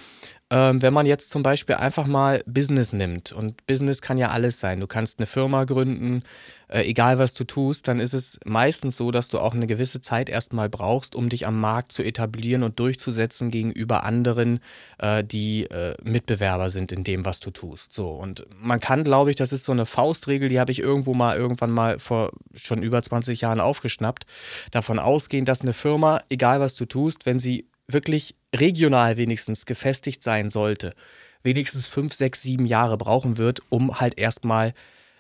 ähm, 0.51 0.81
wenn 0.81 0.95
man 0.95 1.05
jetzt 1.05 1.31
zum 1.31 1.43
Beispiel 1.43 1.75
einfach 1.75 2.07
mal 2.07 2.43
Business 2.47 2.93
nimmt 2.95 3.33
und 3.33 3.67
Business 3.67 4.01
kann 4.01 4.17
ja 4.17 4.31
alles 4.31 4.61
sein. 4.61 4.81
Du 4.81 4.87
kannst 4.87 5.19
eine 5.19 5.27
Firma 5.27 5.65
gründen, 5.65 6.23
äh, 6.69 6.85
egal 6.85 7.19
was 7.19 7.35
du 7.35 7.45
tust, 7.45 7.87
dann 7.87 8.01
ist 8.01 8.15
es 8.15 8.41
meistens 8.47 8.97
so, 8.97 9.11
dass 9.11 9.29
du 9.29 9.41
auch 9.41 9.55
eine 9.55 9.67
gewisse 9.67 10.01
Zeit 10.01 10.31
erstmal 10.31 10.71
brauchst, 10.71 11.15
um 11.15 11.29
dich 11.29 11.47
am 11.47 11.61
Markt 11.61 11.93
zu 11.93 12.03
etablieren 12.03 12.63
und 12.63 12.81
durchzusetzen 12.81 13.51
gegenüber 13.51 14.05
anderen, 14.05 14.61
äh, 14.99 15.23
die 15.23 15.65
äh, 15.65 15.95
Mitbewerber 16.03 16.71
sind 16.71 16.93
in 16.93 17.05
dem, 17.05 17.27
was 17.27 17.41
du 17.41 17.51
tust. 17.51 17.93
So 17.93 18.09
und 18.11 18.47
man 18.59 18.81
kann, 18.81 19.05
glaube 19.05 19.29
ich, 19.29 19.37
das 19.37 19.53
ist 19.53 19.65
so 19.65 19.73
eine 19.73 19.85
Faustregel, 19.85 20.49
die 20.49 20.61
habe 20.61 20.73
ich 20.73 20.81
irgendwo 20.81 21.13
mal 21.13 21.37
irgendwann 21.37 21.71
mal 21.71 21.99
vor 21.99 22.33
schon 22.55 22.83
über 22.83 23.03
20 23.03 23.43
Jahren 23.43 23.61
aufgeschnappt. 23.61 24.25
Davon 24.71 24.99
ausgehen, 24.99 25.45
dass 25.45 25.61
eine 25.61 25.75
Firma, 25.75 26.23
egal 26.31 26.61
was 26.61 26.75
du 26.75 26.87
tust, 26.87 27.27
wenn 27.27 27.39
sie 27.39 27.67
wirklich 27.88 28.35
regional 28.55 29.16
wenigstens 29.16 29.66
gefestigt 29.66 30.22
sein 30.22 30.51
sollte, 30.51 30.94
wenigstens 31.42 31.87
fünf, 31.87 32.12
sechs, 32.12 32.42
sieben 32.42 32.66
Jahre 32.66 32.98
brauchen 32.98 33.38
wird, 33.38 33.61
um 33.70 33.98
halt 34.01 34.18
erstmal 34.18 34.74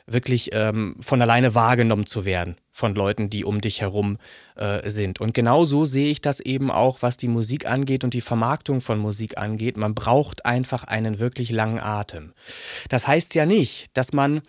wirklich 0.06 0.50
ähm, 0.52 0.96
von 1.00 1.20
alleine 1.20 1.54
wahrgenommen 1.54 2.06
zu 2.06 2.24
werden 2.24 2.56
von 2.72 2.94
Leuten, 2.94 3.28
die 3.28 3.44
um 3.44 3.60
dich 3.60 3.80
herum 3.80 4.18
äh, 4.56 4.88
sind. 4.88 5.20
Und 5.20 5.34
genau 5.34 5.64
so 5.64 5.84
sehe 5.84 6.10
ich 6.10 6.20
das 6.20 6.40
eben 6.40 6.70
auch, 6.70 7.02
was 7.02 7.16
die 7.16 7.28
Musik 7.28 7.66
angeht 7.66 8.04
und 8.04 8.14
die 8.14 8.20
Vermarktung 8.20 8.80
von 8.80 8.98
Musik 8.98 9.36
angeht. 9.36 9.76
Man 9.76 9.94
braucht 9.94 10.46
einfach 10.46 10.84
einen 10.84 11.18
wirklich 11.18 11.50
langen 11.50 11.80
Atem. 11.80 12.32
Das 12.88 13.06
heißt 13.06 13.34
ja 13.34 13.46
nicht, 13.46 13.88
dass 13.94 14.12
man 14.12 14.40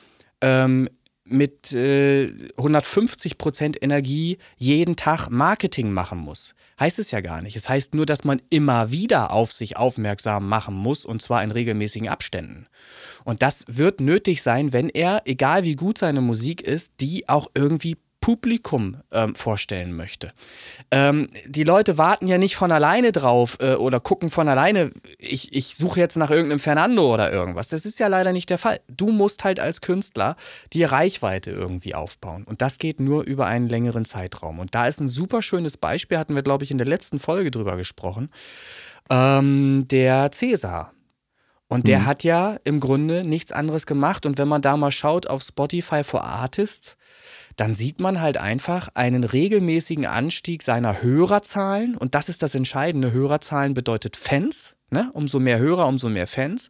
ähm, 0.41 0.89
mit 1.25 1.73
äh, 1.73 2.31
150 2.57 3.37
Prozent 3.37 3.81
Energie 3.81 4.37
jeden 4.57 4.95
Tag 4.95 5.29
Marketing 5.29 5.91
machen 5.91 6.19
muss. 6.19 6.55
Heißt 6.79 6.99
es 6.99 7.11
ja 7.11 7.21
gar 7.21 7.41
nicht. 7.41 7.55
Es 7.55 7.67
heißt 7.67 7.93
nur, 7.93 8.05
dass 8.05 8.23
man 8.23 8.41
immer 8.49 8.91
wieder 8.91 9.31
auf 9.31 9.51
sich 9.51 9.75
aufmerksam 9.75 10.47
machen 10.47 10.75
muss 10.75 11.03
und 11.05 11.21
zwar 11.21 11.43
in 11.43 11.51
regelmäßigen 11.51 12.07
Abständen. 12.07 12.67
Und 13.25 13.41
das 13.41 13.65
wird 13.67 13.99
nötig 13.99 14.41
sein, 14.41 14.71
wenn 14.71 14.89
er, 14.89 15.23
egal 15.25 15.63
wie 15.63 15.75
gut 15.75 15.97
seine 15.97 16.21
Musik 16.21 16.61
ist, 16.61 16.93
die 17.01 17.27
auch 17.27 17.47
irgendwie 17.53 17.97
Publikum 18.21 18.97
ähm, 19.11 19.33
vorstellen 19.33 19.95
möchte. 19.95 20.31
Ähm, 20.91 21.29
die 21.45 21.63
Leute 21.63 21.97
warten 21.97 22.27
ja 22.27 22.37
nicht 22.37 22.55
von 22.55 22.71
alleine 22.71 23.11
drauf 23.11 23.57
äh, 23.61 23.75
oder 23.75 23.99
gucken 23.99 24.29
von 24.29 24.47
alleine, 24.47 24.91
ich, 25.17 25.53
ich 25.53 25.75
suche 25.75 25.99
jetzt 25.99 26.17
nach 26.17 26.29
irgendeinem 26.29 26.59
Fernando 26.59 27.13
oder 27.13 27.31
irgendwas. 27.31 27.69
Das 27.69 27.85
ist 27.85 27.97
ja 27.99 28.07
leider 28.07 28.33
nicht 28.33 28.49
der 28.49 28.57
Fall. 28.57 28.81
Du 28.87 29.11
musst 29.11 29.43
halt 29.43 29.59
als 29.59 29.81
Künstler 29.81 30.35
die 30.73 30.83
Reichweite 30.83 31.51
irgendwie 31.51 31.95
aufbauen. 31.95 32.43
Und 32.43 32.61
das 32.61 32.77
geht 32.77 32.99
nur 32.99 33.23
über 33.23 33.45
einen 33.45 33.69
längeren 33.69 34.05
Zeitraum. 34.05 34.59
Und 34.59 34.75
da 34.75 34.87
ist 34.87 34.99
ein 34.99 35.07
super 35.07 35.41
schönes 35.41 35.77
Beispiel, 35.77 36.17
hatten 36.17 36.35
wir, 36.35 36.43
glaube 36.43 36.65
ich, 36.65 36.71
in 36.71 36.77
der 36.77 36.87
letzten 36.87 37.19
Folge 37.19 37.51
drüber 37.51 37.77
gesprochen. 37.77 38.29
Ähm, 39.09 39.85
der 39.89 40.31
Cäsar. 40.31 40.91
Und 41.69 41.87
der 41.87 41.99
mhm. 41.99 42.05
hat 42.07 42.23
ja 42.23 42.57
im 42.63 42.79
Grunde 42.79 43.23
nichts 43.23 43.51
anderes 43.51 43.85
gemacht. 43.85 44.25
Und 44.25 44.37
wenn 44.37 44.47
man 44.47 44.61
da 44.61 44.75
mal 44.75 44.91
schaut 44.91 45.27
auf 45.27 45.43
Spotify 45.43 46.03
for 46.03 46.23
Artists, 46.23 46.97
dann 47.59 47.73
sieht 47.73 47.99
man 47.99 48.21
halt 48.21 48.37
einfach 48.37 48.89
einen 48.93 49.23
regelmäßigen 49.23 50.05
Anstieg 50.05 50.63
seiner 50.63 51.01
Hörerzahlen. 51.01 51.97
Und 51.97 52.15
das 52.15 52.29
ist 52.29 52.41
das 52.41 52.55
Entscheidende. 52.55 53.11
Hörerzahlen 53.11 53.73
bedeutet 53.73 54.15
Fans. 54.15 54.75
Ne? 54.91 55.09
Umso 55.13 55.39
mehr 55.39 55.59
Hörer, 55.59 55.87
umso 55.87 56.09
mehr 56.09 56.27
Fans. 56.27 56.69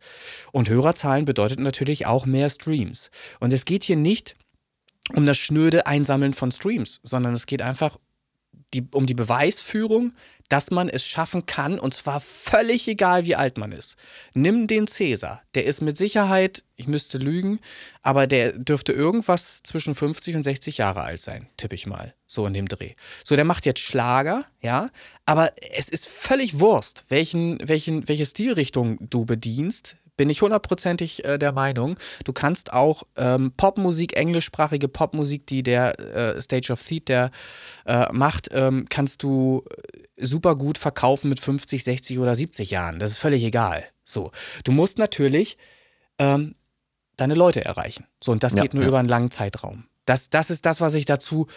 Und 0.51 0.69
Hörerzahlen 0.69 1.25
bedeutet 1.25 1.59
natürlich 1.59 2.05
auch 2.05 2.25
mehr 2.25 2.49
Streams. 2.49 3.11
Und 3.39 3.53
es 3.53 3.65
geht 3.65 3.83
hier 3.83 3.97
nicht 3.97 4.33
um 5.13 5.25
das 5.25 5.37
schnöde 5.37 5.85
Einsammeln 5.85 6.33
von 6.33 6.51
Streams, 6.51 6.99
sondern 7.03 7.33
es 7.33 7.45
geht 7.45 7.61
einfach 7.61 7.97
die, 8.73 8.87
um 8.91 9.05
die 9.05 9.15
Beweisführung, 9.15 10.13
dass 10.49 10.71
man 10.71 10.89
es 10.89 11.05
schaffen 11.05 11.45
kann, 11.45 11.79
und 11.79 11.93
zwar 11.93 12.19
völlig 12.19 12.87
egal, 12.87 13.25
wie 13.25 13.35
alt 13.35 13.57
man 13.57 13.71
ist. 13.71 13.95
Nimm 14.33 14.67
den 14.67 14.87
Cäsar. 14.87 15.41
Der 15.55 15.65
ist 15.65 15.81
mit 15.81 15.95
Sicherheit, 15.95 16.63
ich 16.75 16.87
müsste 16.87 17.19
lügen, 17.19 17.59
aber 18.01 18.27
der 18.27 18.53
dürfte 18.53 18.91
irgendwas 18.91 19.61
zwischen 19.63 19.95
50 19.95 20.35
und 20.35 20.43
60 20.43 20.79
Jahre 20.79 21.01
alt 21.01 21.21
sein, 21.21 21.47
tippe 21.57 21.75
ich 21.75 21.85
mal, 21.85 22.15
so 22.25 22.45
in 22.45 22.53
dem 22.53 22.67
Dreh. 22.67 22.93
So, 23.23 23.35
der 23.35 23.45
macht 23.45 23.65
jetzt 23.65 23.79
Schlager, 23.79 24.45
ja, 24.61 24.89
aber 25.25 25.53
es 25.71 25.87
ist 25.87 26.07
völlig 26.07 26.59
Wurst, 26.59 27.05
welchen, 27.09 27.59
welchen, 27.67 28.07
welche 28.07 28.25
Stilrichtung 28.25 28.97
du 28.99 29.25
bedienst 29.25 29.97
bin 30.19 30.29
ich 30.29 30.41
hundertprozentig 30.41 31.23
äh, 31.23 31.37
der 31.37 31.53
Meinung. 31.53 31.97
Du 32.25 32.33
kannst 32.33 32.73
auch 32.73 33.03
ähm, 33.15 33.53
Popmusik, 33.55 34.17
englischsprachige 34.17 34.89
Popmusik, 34.89 35.47
die 35.47 35.63
der 35.63 35.97
äh, 35.97 36.41
Stage 36.41 36.73
of 36.73 36.83
Theat 36.83 37.07
der 37.07 37.31
äh, 37.85 38.11
macht, 38.11 38.49
ähm, 38.51 38.85
kannst 38.89 39.23
du 39.23 39.63
super 40.19 40.55
gut 40.55 40.77
verkaufen 40.77 41.29
mit 41.29 41.39
50, 41.39 41.83
60 41.83 42.19
oder 42.19 42.35
70 42.35 42.71
Jahren. 42.71 42.99
Das 42.99 43.11
ist 43.11 43.17
völlig 43.17 43.43
egal. 43.43 43.85
So, 44.03 44.31
du 44.63 44.71
musst 44.71 44.97
natürlich 44.97 45.57
ähm, 46.17 46.55
deine 47.17 47.35
Leute 47.35 47.63
erreichen. 47.63 48.05
So, 48.23 48.31
und 48.31 48.43
das 48.43 48.53
ja, 48.53 48.61
geht 48.61 48.73
nur 48.73 48.83
ja. 48.83 48.89
über 48.89 48.99
einen 48.99 49.09
langen 49.09 49.31
Zeitraum. 49.31 49.85
Das, 50.05 50.29
das 50.29 50.49
ist 50.49 50.65
das, 50.65 50.81
was 50.81 50.93
ich 50.93 51.05
dazu 51.05 51.47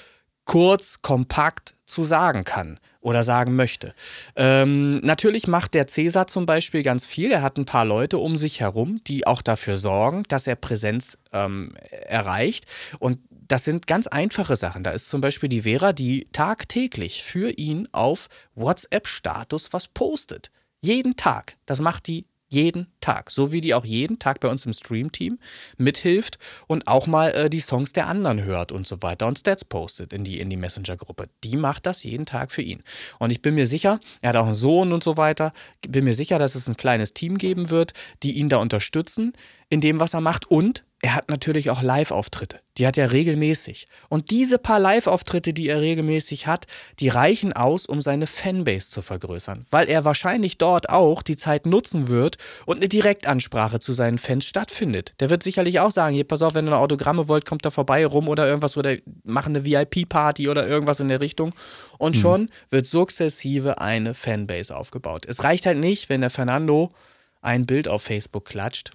kurz, 0.44 1.03
kompakt 1.03 1.75
zu 1.87 2.03
sagen 2.03 2.44
kann 2.44 2.81
oder 3.01 3.22
sagen 3.22 3.55
möchte. 3.55 3.94
Ähm, 4.35 4.98
natürlich 4.98 5.46
macht 5.46 5.75
der 5.75 5.87
Cäsar 5.87 6.27
zum 6.27 6.46
Beispiel 6.46 6.83
ganz 6.83 7.07
viel. 7.07 7.31
Er 7.31 7.42
hat 7.42 7.59
ein 7.59 7.64
paar 7.64 7.85
Leute 7.85 8.18
um 8.18 8.37
sich 8.37 8.61
herum, 8.61 9.03
die 9.07 9.27
auch 9.27 9.42
dafür 9.42 9.77
sorgen, 9.77 10.25
dass 10.29 10.46
er 10.46 10.57
Präsenz 10.57 11.18
ähm, 11.33 11.75
erreicht. 11.90 12.66
Und 12.98 13.18
das 13.53 13.65
sind 13.65 13.87
ganz 13.87 14.07
einfache 14.07 14.57
Sachen. 14.57 14.83
Da 14.83 14.93
ist 14.93 15.11
zum 15.11 15.21
Beispiel 15.21 15.51
die 15.51 15.61
Vera, 15.61 15.93
die 15.93 16.27
tagtäglich 16.33 17.23
für 17.23 17.51
ihn 17.51 17.87
auf 17.93 18.29
WhatsApp-Status 18.55 19.75
was 19.75 19.88
postet. 19.88 20.51
Jeden 20.81 21.17
Tag. 21.17 21.59
Das 21.67 21.83
macht 21.83 22.07
die 22.07 22.25
jeden 22.49 22.87
Tag. 23.01 23.31
So 23.31 23.53
wie 23.53 23.61
die 23.61 23.75
auch 23.75 23.85
jeden 23.85 24.19
Tag 24.19 24.41
bei 24.41 24.49
uns 24.49 24.65
im 24.65 24.73
Stream-Team 24.73 25.38
mithilft 25.77 26.38
und 26.67 26.87
auch 26.87 27.07
mal 27.07 27.29
äh, 27.33 27.51
die 27.51 27.61
Songs 27.61 27.93
der 27.93 28.07
anderen 28.07 28.43
hört 28.43 28.73
und 28.73 28.87
so 28.87 29.03
weiter 29.03 29.27
und 29.27 29.38
Stats 29.38 29.67
postet 29.67 30.15
in 30.15 30.25
die, 30.25 30.41
in 30.41 30.49
die 30.49 30.57
Messenger-Gruppe. 30.57 31.25
Die 31.45 31.59
macht 31.59 31.85
das 31.85 32.05
jeden 32.05 32.25
Tag 32.25 32.53
für 32.53 32.62
ihn. 32.62 32.83
Und 33.19 33.33
ich 33.33 33.43
bin 33.43 33.55
mir 33.55 33.67
sicher, 33.67 34.01
er 34.23 34.31
hat 34.31 34.37
auch 34.37 34.45
einen 34.45 34.53
Sohn 34.55 34.95
und 34.95 35.03
so 35.03 35.19
weiter, 35.19 35.53
bin 35.87 36.05
mir 36.05 36.15
sicher, 36.15 36.38
dass 36.38 36.55
es 36.55 36.69
ein 36.69 36.77
kleines 36.79 37.12
Team 37.12 37.37
geben 37.37 37.69
wird, 37.69 37.93
die 38.23 38.33
ihn 38.33 38.49
da 38.49 38.59
unterstützen 38.59 39.35
in 39.69 39.83
dem, 39.83 40.01
was 40.01 40.15
er 40.15 40.23
macht 40.23 40.51
und 40.51 40.85
er 41.05 41.17
hat 41.17 41.29
natürlich 41.29 41.69
auch 41.69 41.83
Live-Auftritte. 41.83 42.61
Die 42.79 42.87
hat 42.87 42.97
er 42.97 43.11
regelmäßig. 43.11 43.87
Und 44.09 44.31
diese 44.31 44.57
paar 44.57 44.79
Live-Auftritte, 44.79 45.53
die 45.53 45.69
er 45.69 45.81
regelmäßig 45.81 46.47
hat, 46.47 46.67
die 47.01 47.09
reichen 47.09 47.53
aus, 47.53 47.87
um 47.87 48.01
seine 48.01 48.29
Fanbase 48.29 48.88
zu 48.88 49.03
vergrößern. 49.03 49.67
Weil 49.73 49.91
er 49.91 50.05
wahrscheinlich 50.05 50.59
dort 50.59 50.91
auch 50.91 51.23
die 51.23 51.37
Zeit 51.37 51.67
nutzen 51.67 52.07
wird 52.07 52.37
und 52.67 52.77
eine 52.77 52.88
Direktansprache 52.88 53.81
zu 53.81 53.93
seinen 53.93 54.19
Fans 54.19 54.45
stattfindet. 54.45 55.15
Der 55.19 55.29
wird 55.29 55.43
sicherlich 55.43 55.81
auch 55.81 55.91
sagen: 55.91 56.15
Hier, 56.15 56.25
pass 56.25 56.41
auf, 56.41 56.55
wenn 56.55 56.69
ihr 56.69 56.79
Autogramme 56.79 57.27
wollt, 57.27 57.47
kommt 57.47 57.67
da 57.67 57.71
vorbei 57.71 58.07
rum 58.07 58.29
oder 58.29 58.47
irgendwas 58.47 58.77
oder 58.77 58.97
machen 59.25 59.57
eine 59.57 59.65
VIP-Party 59.65 60.49
oder 60.49 60.69
irgendwas 60.69 61.01
in 61.01 61.09
der 61.09 61.21
Richtung. 61.21 61.53
Und 61.99 62.17
mhm. 62.17 62.21
schon 62.21 62.51
wird 62.71 62.87
sukzessive 62.87 63.81
eine 63.81 64.15
Fanbase 64.15 64.75
aufgebaut. 64.77 65.27
Es 65.27 65.43
reicht 65.43 65.67
halt 65.67 65.79
nicht, 65.79 66.09
wenn 66.09 66.21
der 66.21 66.31
Fernando 66.31 66.95
ein 67.41 67.67
Bild 67.67 67.88
auf 67.88 68.05
Facebook 68.05 68.45
klatscht 68.45 68.93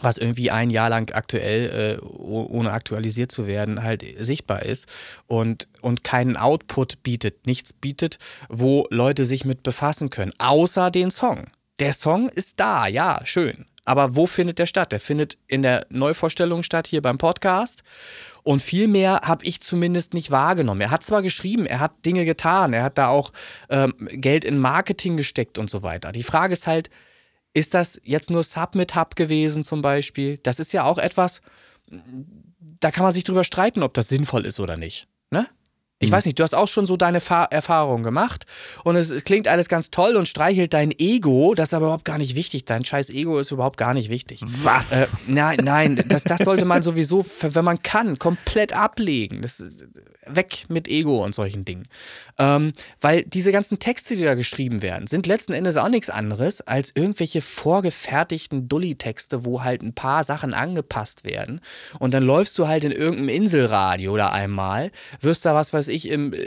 was 0.00 0.18
irgendwie 0.18 0.50
ein 0.50 0.70
Jahr 0.70 0.90
lang 0.90 1.12
aktuell, 1.12 1.98
äh, 1.98 2.04
ohne 2.04 2.72
aktualisiert 2.72 3.32
zu 3.32 3.46
werden, 3.46 3.82
halt 3.82 4.04
sichtbar 4.18 4.62
ist 4.62 4.86
und, 5.26 5.68
und 5.80 6.04
keinen 6.04 6.36
Output 6.36 7.02
bietet, 7.02 7.46
nichts 7.46 7.72
bietet, 7.72 8.18
wo 8.48 8.86
Leute 8.90 9.24
sich 9.24 9.44
mit 9.44 9.62
befassen 9.62 10.10
können, 10.10 10.32
außer 10.38 10.90
den 10.90 11.10
Song. 11.10 11.46
Der 11.78 11.92
Song 11.92 12.28
ist 12.28 12.60
da, 12.60 12.86
ja, 12.86 13.20
schön. 13.24 13.66
Aber 13.84 14.16
wo 14.16 14.26
findet 14.26 14.58
der 14.58 14.66
statt? 14.66 14.90
Der 14.90 14.98
findet 14.98 15.38
in 15.46 15.62
der 15.62 15.86
Neuvorstellung 15.90 16.64
statt, 16.64 16.88
hier 16.88 17.00
beim 17.00 17.18
Podcast. 17.18 17.84
Und 18.42 18.60
viel 18.60 18.88
mehr 18.88 19.20
habe 19.22 19.44
ich 19.44 19.60
zumindest 19.60 20.12
nicht 20.12 20.30
wahrgenommen. 20.30 20.80
Er 20.80 20.90
hat 20.90 21.04
zwar 21.04 21.22
geschrieben, 21.22 21.66
er 21.66 21.80
hat 21.80 21.92
Dinge 22.04 22.24
getan, 22.24 22.72
er 22.72 22.82
hat 22.82 22.98
da 22.98 23.08
auch 23.08 23.32
ähm, 23.70 23.94
Geld 23.98 24.44
in 24.44 24.58
Marketing 24.58 25.16
gesteckt 25.16 25.58
und 25.58 25.70
so 25.70 25.82
weiter. 25.82 26.12
Die 26.12 26.24
Frage 26.24 26.52
ist 26.52 26.66
halt, 26.66 26.90
ist 27.56 27.72
das 27.72 27.98
jetzt 28.04 28.30
nur 28.30 28.42
Submit 28.42 28.94
Hub 28.96 29.16
gewesen 29.16 29.64
zum 29.64 29.80
Beispiel? 29.80 30.36
Das 30.42 30.60
ist 30.60 30.74
ja 30.74 30.84
auch 30.84 30.98
etwas, 30.98 31.40
da 32.80 32.90
kann 32.90 33.02
man 33.02 33.12
sich 33.12 33.24
drüber 33.24 33.44
streiten, 33.44 33.82
ob 33.82 33.94
das 33.94 34.08
sinnvoll 34.08 34.44
ist 34.44 34.60
oder 34.60 34.76
nicht. 34.76 35.08
Ne? 35.30 35.46
Ich 35.98 36.10
mhm. 36.10 36.16
weiß 36.16 36.26
nicht, 36.26 36.38
du 36.38 36.42
hast 36.42 36.54
auch 36.54 36.68
schon 36.68 36.84
so 36.84 36.98
deine 36.98 37.22
Fa 37.22 37.44
Erfahrungen 37.44 38.02
gemacht 38.02 38.44
und 38.84 38.96
es 38.96 39.24
klingt 39.24 39.48
alles 39.48 39.70
ganz 39.70 39.90
toll 39.90 40.16
und 40.16 40.28
streichelt 40.28 40.74
dein 40.74 40.92
Ego, 40.98 41.54
das 41.54 41.70
ist 41.70 41.74
aber 41.74 41.86
überhaupt 41.86 42.04
gar 42.04 42.18
nicht 42.18 42.34
wichtig. 42.34 42.66
Dein 42.66 42.84
scheiß 42.84 43.08
Ego 43.08 43.38
ist 43.38 43.50
überhaupt 43.52 43.78
gar 43.78 43.94
nicht 43.94 44.10
wichtig. 44.10 44.42
Was? 44.62 44.92
Äh, 44.92 45.06
nein, 45.26 45.60
nein, 45.62 46.04
das, 46.08 46.24
das 46.24 46.40
sollte 46.40 46.66
man 46.66 46.82
sowieso, 46.82 47.24
wenn 47.40 47.64
man 47.64 47.82
kann, 47.82 48.18
komplett 48.18 48.74
ablegen. 48.74 49.40
Das 49.40 49.60
ist, 49.60 49.86
weg 50.26 50.66
mit 50.68 50.88
Ego 50.88 51.24
und 51.24 51.34
solchen 51.34 51.64
Dingen. 51.64 51.84
Ähm, 52.38 52.72
weil 53.00 53.24
diese 53.24 53.52
ganzen 53.52 53.78
Texte, 53.78 54.16
die 54.16 54.24
da 54.24 54.34
geschrieben 54.34 54.82
werden, 54.82 55.06
sind 55.06 55.26
letzten 55.26 55.52
Endes 55.52 55.76
auch 55.76 55.88
nichts 55.88 56.10
anderes 56.10 56.60
als 56.60 56.92
irgendwelche 56.94 57.40
vorgefertigten 57.40 58.68
Dulli-Texte, 58.68 59.44
wo 59.44 59.62
halt 59.62 59.82
ein 59.82 59.94
paar 59.94 60.24
Sachen 60.24 60.54
angepasst 60.54 61.24
werden. 61.24 61.60
Und 61.98 62.14
dann 62.14 62.22
läufst 62.22 62.58
du 62.58 62.68
halt 62.68 62.84
in 62.84 62.92
irgendeinem 62.92 63.28
Inselradio 63.28 64.12
oder 64.12 64.32
einmal, 64.32 64.90
wirst 65.20 65.44
da 65.44 65.54
was 65.54 65.72
weiß 65.72 65.88
ich 65.88 66.08
im 66.08 66.32
äh, 66.32 66.46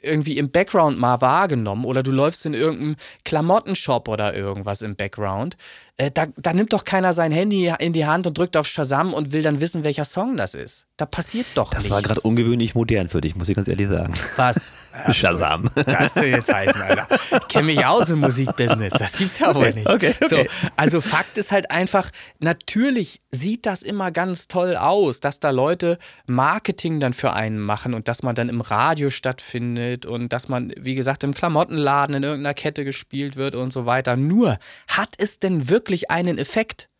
irgendwie 0.00 0.38
im 0.38 0.50
Background 0.50 0.98
mal 0.98 1.20
wahrgenommen 1.20 1.84
oder 1.84 2.02
du 2.02 2.12
läufst 2.12 2.46
in 2.46 2.54
irgendeinem 2.54 2.96
Klamottenshop 3.24 4.08
oder 4.08 4.34
irgendwas 4.34 4.82
im 4.82 4.94
Background 4.94 5.56
äh, 6.00 6.12
da, 6.12 6.26
da, 6.36 6.52
nimmt 6.52 6.72
doch 6.72 6.84
keiner 6.84 7.12
sein 7.12 7.32
Handy 7.32 7.72
in 7.80 7.92
die 7.92 8.06
Hand 8.06 8.28
und 8.28 8.38
drückt 8.38 8.56
auf 8.56 8.68
Shazam 8.68 9.12
und 9.12 9.32
will 9.32 9.42
dann 9.42 9.60
wissen, 9.60 9.82
welcher 9.82 10.04
Song 10.04 10.36
das 10.36 10.54
ist. 10.54 10.86
Da 10.96 11.06
passiert 11.06 11.46
doch 11.54 11.70
das 11.70 11.82
nichts. 11.82 11.88
Das 11.88 11.94
war 11.96 12.02
gerade 12.02 12.20
ungewöhnlich 12.20 12.76
modern 12.76 13.08
für 13.08 13.20
dich, 13.20 13.34
muss 13.34 13.48
ich 13.48 13.56
ganz 13.56 13.66
ehrlich 13.66 13.88
sagen. 13.88 14.14
Was? 14.36 14.72
Shazam. 15.12 15.70
Das 15.74 16.14
soll 16.14 16.26
jetzt 16.26 16.52
heißen, 16.52 16.80
Alter. 16.80 17.08
Ich 17.32 17.48
kenne 17.48 17.66
mich 17.66 17.84
aus 17.84 18.10
im 18.10 18.20
Musikbusiness. 18.20 18.92
Das 18.92 19.12
gibt's 19.12 19.40
ja 19.40 19.52
wohl 19.54 19.72
nicht. 19.72 19.88
Okay, 19.88 20.14
okay. 20.20 20.48
So, 20.48 20.70
also 20.76 21.00
Fakt 21.00 21.36
ist 21.36 21.50
halt 21.50 21.72
einfach, 21.72 22.10
natürlich 22.38 23.20
sieht 23.32 23.66
das 23.66 23.82
immer 23.82 24.12
ganz 24.12 24.46
toll 24.46 24.76
aus, 24.76 25.18
dass 25.18 25.40
da 25.40 25.50
Leute 25.50 25.98
Marketing 26.26 27.00
dann 27.00 27.12
für 27.12 27.32
einen 27.32 27.58
machen 27.58 27.92
und 27.94 28.06
dass 28.06 28.22
man 28.22 28.36
dann 28.36 28.48
im 28.48 28.60
Radio 28.60 29.10
stattfindet 29.10 30.06
und 30.06 30.32
dass 30.32 30.48
man, 30.48 30.72
wie 30.76 30.94
gesagt, 30.94 31.24
im 31.24 31.34
Klamottenladen 31.34 32.14
in 32.14 32.22
irgendeiner 32.22 32.54
Kette 32.54 32.84
gespielt 32.84 33.34
wird 33.34 33.56
und 33.56 33.72
so 33.72 33.84
weiter. 33.84 34.16
Nur, 34.16 34.58
hat 34.88 35.14
es 35.18 35.40
denn 35.40 35.68
wirklich 35.68 35.87
wirklich 35.88 36.10
einen 36.10 36.36
Effekt? 36.36 36.90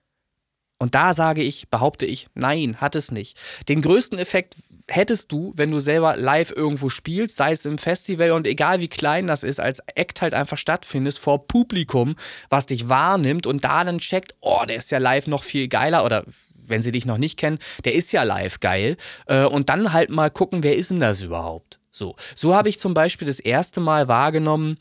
Und 0.80 0.94
da 0.94 1.12
sage 1.12 1.42
ich, 1.42 1.68
behaupte 1.68 2.06
ich, 2.06 2.28
nein, 2.34 2.80
hat 2.80 2.94
es 2.94 3.10
nicht. 3.10 3.36
Den 3.68 3.82
größten 3.82 4.16
Effekt 4.16 4.54
hättest 4.86 5.32
du, 5.32 5.52
wenn 5.56 5.72
du 5.72 5.80
selber 5.80 6.16
live 6.16 6.52
irgendwo 6.54 6.88
spielst, 6.88 7.36
sei 7.36 7.52
es 7.52 7.66
im 7.66 7.78
Festival 7.78 8.30
und 8.30 8.46
egal 8.46 8.80
wie 8.80 8.88
klein 8.88 9.26
das 9.26 9.42
ist, 9.42 9.58
als 9.60 9.80
Act 9.96 10.22
halt 10.22 10.34
einfach 10.34 10.56
stattfindest 10.56 11.18
vor 11.18 11.48
Publikum, 11.48 12.14
was 12.48 12.66
dich 12.66 12.88
wahrnimmt 12.88 13.46
und 13.46 13.64
da 13.64 13.82
dann 13.82 13.98
checkt, 13.98 14.36
oh, 14.40 14.62
der 14.68 14.76
ist 14.76 14.90
ja 14.90 14.98
live 14.98 15.26
noch 15.26 15.42
viel 15.42 15.66
geiler 15.66 16.04
oder 16.04 16.24
wenn 16.54 16.80
sie 16.80 16.92
dich 16.92 17.06
noch 17.06 17.18
nicht 17.18 17.38
kennen, 17.38 17.58
der 17.84 17.94
ist 17.94 18.12
ja 18.12 18.22
live 18.22 18.60
geil. 18.60 18.96
Äh, 19.26 19.44
und 19.44 19.68
dann 19.68 19.92
halt 19.92 20.10
mal 20.10 20.30
gucken, 20.30 20.62
wer 20.62 20.76
ist 20.76 20.92
denn 20.92 21.00
das 21.00 21.22
überhaupt? 21.22 21.80
So, 21.90 22.14
so 22.36 22.54
habe 22.54 22.68
ich 22.68 22.78
zum 22.78 22.94
Beispiel 22.94 23.26
das 23.26 23.40
erste 23.40 23.80
Mal 23.80 24.06
wahrgenommen, 24.06 24.78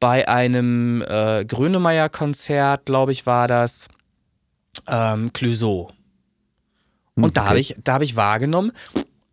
bei 0.00 0.28
einem 0.28 1.02
äh, 1.02 1.44
Grönemeyer-Konzert, 1.44 2.86
glaube 2.86 3.12
ich, 3.12 3.26
war 3.26 3.48
das 3.48 3.88
ähm, 4.86 5.32
Clouseau. 5.32 5.92
Und 7.14 7.24
okay. 7.24 7.32
da 7.34 7.46
habe 7.46 7.60
ich, 7.60 7.76
hab 7.86 8.02
ich 8.02 8.16
wahrgenommen, 8.16 8.72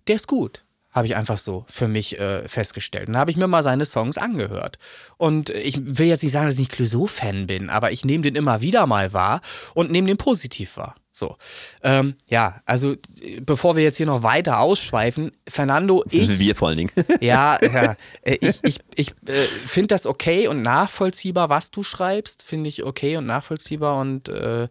der 0.07 0.15
ist 0.15 0.27
gut. 0.27 0.63
Habe 0.91 1.07
ich 1.07 1.15
einfach 1.15 1.37
so 1.37 1.65
für 1.67 1.89
mich 1.89 2.19
äh, 2.19 2.47
festgestellt. 2.47 3.07
Und 3.07 3.13
da 3.13 3.19
habe 3.19 3.29
ich 3.29 3.37
mir 3.37 3.47
mal 3.47 3.61
seine 3.61 3.83
Songs 3.83 4.17
angehört. 4.17 4.77
Und 5.17 5.49
ich 5.49 5.77
will 5.83 6.07
jetzt 6.07 6.23
nicht 6.23 6.31
sagen, 6.31 6.45
dass 6.45 6.53
ich 6.53 6.59
nicht 6.59 6.71
Clouseau-Fan 6.71 7.47
bin, 7.47 7.69
aber 7.69 7.91
ich 7.91 8.05
nehme 8.05 8.21
den 8.21 8.35
immer 8.35 8.61
wieder 8.61 8.87
mal 8.87 9.11
wahr 9.11 9.41
und 9.73 9.91
nehme 9.91 10.07
den 10.07 10.17
positiv 10.17 10.77
wahr. 10.77 10.95
So. 11.15 11.37
Ähm, 11.81 12.15
ja, 12.27 12.61
also 12.65 12.95
bevor 13.39 13.77
wir 13.77 13.83
jetzt 13.83 13.95
hier 13.95 14.05
noch 14.05 14.21
weiter 14.21 14.59
ausschweifen, 14.59 15.31
Fernando, 15.47 16.03
ich. 16.11 16.39
Wir 16.39 16.57
vor 16.57 16.67
allen 16.67 16.77
Dingen. 16.77 16.91
ja, 17.21 17.57
ja 17.61 17.95
äh, 18.21 18.37
ich, 18.41 18.61
ich, 18.63 18.79
ich 18.95 19.11
äh, 19.25 19.45
finde 19.65 19.87
das 19.87 20.07
okay 20.07 20.49
und 20.49 20.61
nachvollziehbar, 20.61 21.47
was 21.47 21.71
du 21.71 21.83
schreibst, 21.83 22.43
finde 22.43 22.67
ich 22.67 22.83
okay 22.83 23.15
und 23.15 23.27
nachvollziehbar 23.27 23.97
und 24.01 24.27
äh, 24.27 24.67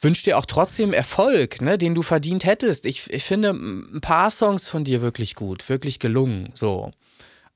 wünsche 0.00 0.24
dir 0.24 0.38
auch 0.38 0.46
trotzdem 0.46 0.94
Erfolg, 0.94 1.60
ne, 1.60 1.76
den 1.76 1.94
du 1.94 2.02
verdient 2.02 2.46
hättest. 2.46 2.86
Ich, 2.86 3.10
ich 3.10 3.24
finde 3.24 3.50
ein 3.50 4.00
paar 4.00 4.30
Songs 4.30 4.66
von 4.66 4.84
dir 4.84 5.02
wirklich 5.02 5.34
gut, 5.34 5.68
wirklich 5.68 5.98
gelungen. 5.98 6.48
So. 6.54 6.90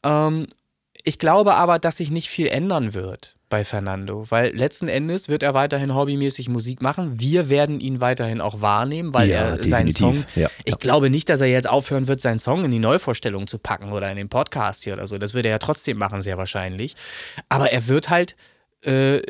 Ähm, 0.02 0.46
ich 1.04 1.18
glaube 1.18 1.54
aber, 1.54 1.78
dass 1.78 1.96
sich 1.96 2.10
nicht 2.10 2.28
viel 2.28 2.48
ändern 2.48 2.92
wird 2.92 3.37
bei 3.48 3.64
Fernando, 3.64 4.24
weil 4.30 4.54
letzten 4.54 4.88
Endes 4.88 5.28
wird 5.28 5.42
er 5.42 5.54
weiterhin 5.54 5.94
hobbymäßig 5.94 6.48
Musik 6.48 6.82
machen. 6.82 7.18
Wir 7.18 7.48
werden 7.48 7.80
ihn 7.80 8.00
weiterhin 8.00 8.40
auch 8.40 8.60
wahrnehmen, 8.60 9.14
weil 9.14 9.30
ja, 9.30 9.56
er 9.56 9.64
seinen 9.64 9.92
Song. 9.92 10.24
Ja, 10.34 10.50
ich 10.64 10.74
ja. 10.74 10.78
glaube 10.78 11.10
nicht, 11.10 11.28
dass 11.28 11.40
er 11.40 11.48
jetzt 11.48 11.68
aufhören 11.68 12.08
wird, 12.08 12.20
seinen 12.20 12.38
Song 12.38 12.64
in 12.64 12.70
die 12.70 12.78
Neuvorstellung 12.78 13.46
zu 13.46 13.58
packen 13.58 13.92
oder 13.92 14.10
in 14.10 14.16
den 14.16 14.28
Podcast 14.28 14.84
hier 14.84 14.94
oder 14.94 15.06
so. 15.06 15.18
Das 15.18 15.34
wird 15.34 15.46
er 15.46 15.52
ja 15.52 15.58
trotzdem 15.58 15.98
machen, 15.98 16.20
sehr 16.20 16.36
wahrscheinlich. 16.36 16.94
Aber 17.48 17.72
er 17.72 17.88
wird 17.88 18.10
halt 18.10 18.36
äh, 18.84 19.22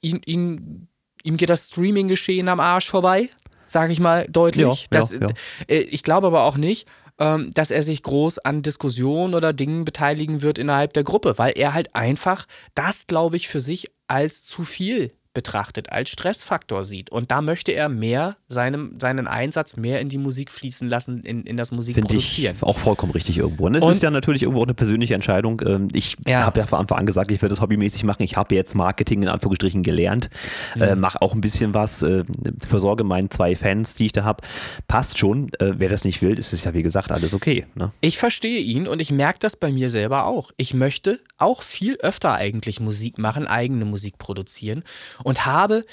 ihn, 0.00 0.20
ihn, 0.24 0.88
ihm 1.22 1.36
geht 1.36 1.50
das 1.50 1.68
Streaming-Geschehen 1.68 2.48
am 2.48 2.60
Arsch 2.60 2.88
vorbei, 2.88 3.30
sage 3.66 3.92
ich 3.92 4.00
mal 4.00 4.26
deutlich. 4.28 4.86
Das, 4.90 5.12
äh, 5.12 5.32
ich 5.66 6.02
glaube 6.02 6.26
aber 6.26 6.42
auch 6.42 6.56
nicht, 6.56 6.86
ähm, 7.18 7.50
dass 7.54 7.70
er 7.70 7.82
sich 7.82 8.02
groß 8.02 8.38
an 8.38 8.62
Diskussionen 8.62 9.34
oder 9.34 9.52
Dingen 9.52 9.84
beteiligen 9.84 10.42
wird 10.42 10.58
innerhalb 10.58 10.92
der 10.92 11.04
Gruppe, 11.04 11.38
weil 11.38 11.52
er 11.56 11.74
halt 11.74 11.94
einfach 11.94 12.46
das, 12.74 13.06
glaube 13.06 13.36
ich, 13.36 13.48
für 13.48 13.60
sich 13.60 13.90
als 14.08 14.42
zu 14.42 14.64
viel 14.64 15.12
betrachtet, 15.34 15.90
als 15.92 16.08
Stressfaktor 16.08 16.84
sieht. 16.84 17.10
Und 17.10 17.30
da 17.30 17.42
möchte 17.42 17.72
er 17.72 17.88
mehr 17.88 18.36
seinem, 18.48 18.98
seinen 19.00 19.26
Einsatz 19.26 19.76
mehr 19.76 20.00
in 20.00 20.08
die 20.08 20.18
Musik 20.18 20.50
fließen 20.50 20.88
lassen, 20.88 21.20
in, 21.22 21.42
in 21.42 21.56
das 21.56 21.72
Musikproduzieren. 21.72 22.56
Finde 22.56 22.56
ich 22.56 22.62
auch 22.62 22.78
vollkommen 22.78 23.12
richtig 23.12 23.36
irgendwo. 23.38 23.66
Und 23.66 23.74
es 23.74 23.84
Und- 23.84 23.90
ist 23.92 24.02
ja 24.02 24.10
natürlich 24.10 24.42
irgendwo 24.42 24.60
auch 24.60 24.66
eine 24.66 24.74
persönliche 24.74 25.14
Entscheidung. 25.14 25.60
Ähm, 25.66 25.88
Ich 25.92 26.16
Ja. 26.26 26.44
habe 26.46 26.60
ja 26.60 26.66
von 26.66 26.78
Anfang 26.78 26.98
an 26.98 27.06
gesagt, 27.06 27.30
ich 27.30 27.42
werde 27.42 27.54
das 27.54 27.60
hobbymäßig 27.60 28.04
machen. 28.04 28.22
Ich 28.22 28.36
habe 28.36 28.54
jetzt 28.54 28.74
Marketing 28.74 29.22
in 29.22 29.28
Anführungsstrichen 29.28 29.82
gelernt, 29.82 30.30
Mhm. 30.76 30.82
äh, 30.82 30.96
mache 30.96 31.20
auch 31.20 31.34
ein 31.34 31.40
bisschen 31.40 31.74
was, 31.74 32.02
äh, 32.02 32.24
versorge 32.66 33.04
meinen 33.04 33.30
zwei 33.30 33.54
Fans, 33.56 33.94
die 33.94 34.06
ich 34.06 34.12
da 34.12 34.24
habe. 34.24 34.42
Passt 34.88 35.18
schon. 35.18 35.52
Äh, 35.58 35.74
wer 35.78 35.88
das 35.88 36.04
nicht 36.04 36.22
will, 36.22 36.38
ist 36.38 36.52
es 36.52 36.64
ja 36.64 36.74
wie 36.74 36.82
gesagt 36.82 37.10
alles 37.12 37.34
okay. 37.34 37.66
Ne? 37.74 37.90
Ich 38.00 38.18
verstehe 38.18 38.60
ihn 38.60 38.86
und 38.86 39.00
ich 39.02 39.10
merke 39.10 39.38
das 39.40 39.56
bei 39.56 39.72
mir 39.72 39.90
selber 39.90 40.26
auch. 40.26 40.52
Ich 40.56 40.74
möchte 40.74 41.20
auch 41.38 41.62
viel 41.62 41.96
öfter 41.96 42.32
eigentlich 42.34 42.78
Musik 42.80 43.18
machen, 43.18 43.46
eigene 43.48 43.84
Musik 43.84 44.18
produzieren 44.18 44.84
und 45.24 45.44
habe 45.44 45.84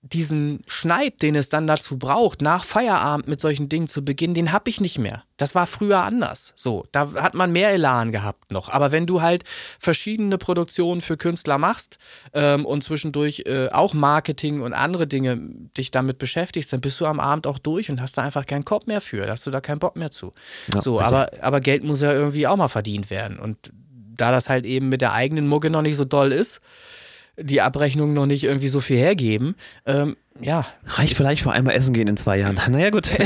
diesen 0.00 0.62
Schneid, 0.68 1.22
den 1.22 1.34
es 1.34 1.48
dann 1.48 1.66
dazu 1.66 1.98
braucht, 1.98 2.40
nach 2.40 2.64
Feierabend 2.64 3.26
mit 3.26 3.40
solchen 3.40 3.68
Dingen 3.68 3.88
zu 3.88 4.04
beginnen, 4.04 4.34
den 4.34 4.52
habe 4.52 4.70
ich 4.70 4.80
nicht 4.80 4.98
mehr. 4.98 5.24
Das 5.36 5.54
war 5.54 5.66
früher 5.66 6.02
anders. 6.04 6.52
So, 6.56 6.86
da 6.92 7.12
hat 7.14 7.34
man 7.34 7.50
mehr 7.50 7.72
Elan 7.72 8.12
gehabt 8.12 8.52
noch. 8.52 8.68
Aber 8.68 8.92
wenn 8.92 9.06
du 9.06 9.22
halt 9.22 9.44
verschiedene 9.78 10.38
Produktionen 10.38 11.00
für 11.00 11.16
Künstler 11.16 11.58
machst 11.58 11.98
ähm, 12.32 12.64
und 12.64 12.84
zwischendurch 12.84 13.42
äh, 13.46 13.70
auch 13.70 13.92
Marketing 13.92 14.62
und 14.62 14.72
andere 14.72 15.08
Dinge 15.08 15.38
dich 15.76 15.90
damit 15.90 16.18
beschäftigst, 16.18 16.72
dann 16.72 16.80
bist 16.80 17.00
du 17.00 17.06
am 17.06 17.18
Abend 17.18 17.46
auch 17.46 17.58
durch 17.58 17.90
und 17.90 18.00
hast 18.00 18.18
da 18.18 18.22
einfach 18.22 18.46
keinen 18.46 18.64
Kopf 18.64 18.86
mehr 18.86 19.00
für. 19.00 19.26
Da 19.26 19.32
hast 19.32 19.46
du 19.46 19.50
da 19.50 19.60
keinen 19.60 19.80
Bock 19.80 19.96
mehr 19.96 20.12
zu. 20.12 20.32
Ja, 20.72 20.80
so, 20.80 21.00
aber, 21.00 21.30
aber 21.40 21.60
Geld 21.60 21.82
muss 21.82 22.02
ja 22.02 22.12
irgendwie 22.12 22.46
auch 22.46 22.56
mal 22.56 22.68
verdient 22.68 23.10
werden. 23.10 23.38
Und 23.38 23.72
da 24.16 24.30
das 24.30 24.48
halt 24.48 24.64
eben 24.64 24.88
mit 24.88 25.00
der 25.00 25.12
eigenen 25.12 25.48
Mucke 25.48 25.70
noch 25.70 25.82
nicht 25.82 25.96
so 25.96 26.04
doll 26.04 26.32
ist, 26.32 26.60
die 27.40 27.60
Abrechnungen 27.60 28.14
noch 28.14 28.26
nicht 28.26 28.44
irgendwie 28.44 28.68
so 28.68 28.80
viel 28.80 28.98
hergeben, 28.98 29.54
ähm, 29.86 30.16
ja. 30.40 30.64
Reicht 30.86 31.16
vielleicht 31.16 31.42
für 31.42 31.52
einmal 31.52 31.74
essen 31.74 31.92
gehen 31.94 32.08
in 32.08 32.16
zwei 32.16 32.38
Jahren. 32.38 32.60
Naja, 32.70 32.90
gut. 32.90 33.08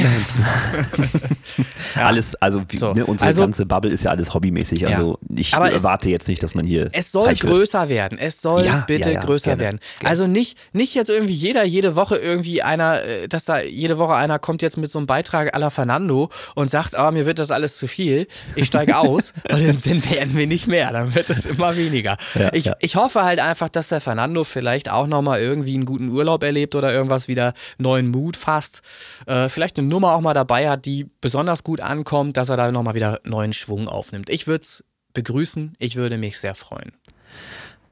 Alles, 1.95 2.35
also, 2.37 2.63
wie, 2.69 2.77
So. 2.79 2.93
ne, 2.95 3.05
unsere 3.05 3.27
Also- 3.29 3.43
ganze 3.43 3.67
Bubble 3.67 3.91
ist 3.91 4.05
ja 4.05 4.11
alles 4.11 4.33
hobbymäßig. 4.33 4.81
Ja. 4.81 4.89
Also 4.89 5.19
ich 5.35 5.55
Aber 5.55 5.69
es- 5.69 5.75
erwarte 5.83 6.09
jetzt 6.09 6.29
nicht, 6.29 6.43
dass 6.43 6.55
man 6.55 6.67
hier. 6.67 6.89
Es 6.93 7.13
soll 7.13 7.27
reich 7.29 7.43
wird. 7.43 7.53
größer 7.53 7.89
werden. 7.89 8.19
Es 8.19 8.41
soll 8.41 8.65
Ja, 8.65 8.85
bitte 8.87 9.09
ja, 9.11 9.15
ja, 9.17 9.21
größer 9.21 9.51
gerne, 9.51 9.63
werden. 9.63 9.81
gerne. 9.99 10.11
Also 10.11 10.27
nicht, 10.27 10.57
nicht 10.73 10.95
jetzt 10.95 11.11
irgendwie 11.11 11.35
jeder, 11.35 11.65
jede 11.65 11.97
Woche 11.97 12.17
irgendwie 12.17 12.63
einer, 12.63 13.03
äh, 13.03 13.29
dass 13.29 13.45
da 13.45 13.61
jede 13.61 13.99
Woche 13.99 14.15
einer 14.15 14.39
kommt 14.39 14.63
jetzt 14.63 14.77
mit 14.79 14.91
so 14.91 14.99
einem 14.99 15.07
Beitrag 15.07 15.55
à 15.55 15.59
la 15.59 15.71
Fernando 15.71 16.31
und 16.55 16.71
sagt, 16.71 16.97
ah, 16.97 17.11
mir 17.11 17.27
wird 17.27 17.39
das 17.39 17.51
alles 17.51 17.77
zu 17.77 17.87
viel, 17.87 18.27
ich 18.55 18.67
steige 18.67 18.97
aus 18.97 19.33
und 19.51 19.87
dann, 19.87 20.03
werden 20.11 20.37
wir 20.37 20.47
nicht 20.47 20.67
mehr, 20.69 20.91
dann 20.93 21.15
wird 21.15 21.29
es 21.31 21.45
immer 21.47 21.77
weniger. 21.77 22.17
Ja, 22.35 22.53
ich, 22.53 22.65
ja. 22.67 22.77
ich 22.81 22.97
hoffe 22.97 23.23
halt 23.25 23.41
einfach, 23.41 23.69
dass 23.69 23.89
der 23.89 24.01
Fernando 24.01 24.45
vielleicht 24.45 24.91
auch 24.91 25.07
nochmal 25.07 25.41
irgendwie 25.41 25.75
einen 25.75 25.85
guten 25.85 26.11
Urlaub 26.11 26.43
erlebt 26.43 26.75
oder 26.75 26.93
irgendwas 27.03 27.29
wieder 27.29 27.53
neuen 27.79 28.09
Mut 28.09 28.37
fasst. 28.37 28.83
Äh, 29.27 29.49
vielleicht 29.49 29.79
eine 29.79 29.89
Nummer 29.89 30.13
auch 30.13 30.21
mal 30.21 30.35
dabei 30.35 30.71
hat, 30.71 30.87
die 30.87 31.11
besonders 31.21 31.65
gut 31.65 31.81
ankommt, 31.81 32.37
dass 32.37 32.49
er 32.49 32.57
da 32.57 32.73
nochmal 32.73 32.95
wieder 32.95 33.21
neuen 33.25 33.53
Schwung 33.53 33.89
aufnimmt. 33.89 34.31
Ich 34.31 34.47
würde 34.47 34.63
es 34.63 34.85
begrüßen, 35.15 35.75
ich 35.79 35.97
würde 35.97 36.17
mich 36.17 36.39
sehr 36.39 36.55
freuen. 36.55 36.93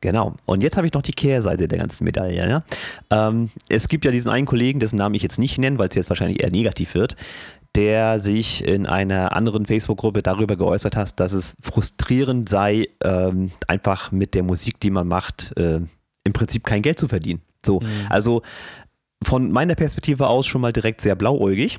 Genau. 0.01 0.35
Und 0.47 0.63
jetzt 0.63 0.77
habe 0.77 0.87
ich 0.87 0.95
noch 0.95 1.03
die 1.03 1.13
Kehrseite 1.13 1.69
der 1.69 1.79
ganzen 1.79 2.05
Medaille. 2.05 2.49
Ja? 2.49 2.65
Ähm, 3.11 3.51
es 3.69 3.89
gibt 3.89 4.05
ja 4.05 4.11
diesen 4.11 4.31
einen 4.31 4.47
Kollegen, 4.47 4.81
dessen 4.81 4.97
Namen 4.97 5.15
ich 5.15 5.23
jetzt 5.23 5.39
nicht 5.39 5.59
nenne, 5.59 5.79
weil 5.79 5.89
es 5.89 5.95
jetzt 5.95 6.09
wahrscheinlich 6.09 6.43
eher 6.43 6.51
negativ 6.51 6.95
wird, 6.95 7.17
der 7.75 8.19
sich 8.21 8.65
in 8.67 8.87
einer 8.87 9.37
anderen 9.37 9.67
Facebook-Gruppe 9.67 10.23
darüber 10.23 10.57
geäußert 10.57 10.97
hat, 10.97 11.21
dass 11.21 11.33
es 11.33 11.55
frustrierend 11.61 12.49
sei, 12.49 12.89
ähm, 13.03 13.51
einfach 13.69 14.11
mit 14.11 14.35
der 14.35 14.43
Musik, 14.43 14.81
die 14.81 14.91
man 14.91 15.07
macht, 15.07 15.57
äh, 15.59 15.81
im 16.25 16.33
Prinzip 16.33 16.65
kein 16.65 16.83
Geld 16.83 16.99
zu 16.99 17.07
verdienen. 17.07 17.43
So, 17.65 17.81
also 18.09 18.41
von 19.23 19.51
meiner 19.53 19.75
Perspektive 19.75 20.29
aus 20.29 20.47
schon 20.47 20.61
mal 20.61 20.73
direkt 20.73 21.01
sehr 21.01 21.15
blauäugig. 21.15 21.79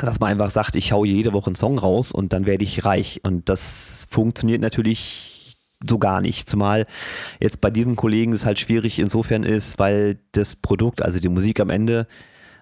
Dass 0.00 0.18
man 0.18 0.30
einfach 0.30 0.50
sagt, 0.50 0.74
ich 0.74 0.90
hau 0.90 1.04
jede 1.04 1.32
Woche 1.32 1.46
einen 1.46 1.56
Song 1.56 1.78
raus 1.78 2.10
und 2.10 2.32
dann 2.32 2.46
werde 2.46 2.64
ich 2.64 2.84
reich. 2.84 3.20
Und 3.24 3.48
das 3.48 4.06
funktioniert 4.10 4.60
natürlich 4.60 5.56
so 5.88 5.98
gar 5.98 6.20
nicht. 6.20 6.48
Zumal 6.48 6.86
jetzt 7.40 7.60
bei 7.60 7.70
diesem 7.70 7.94
Kollegen 7.94 8.32
es 8.32 8.44
halt 8.44 8.58
schwierig 8.58 8.98
insofern 8.98 9.44
ist, 9.44 9.78
weil 9.78 10.18
das 10.32 10.56
Produkt, 10.56 11.02
also 11.02 11.20
die 11.20 11.28
Musik 11.28 11.60
am 11.60 11.70
Ende, 11.70 12.08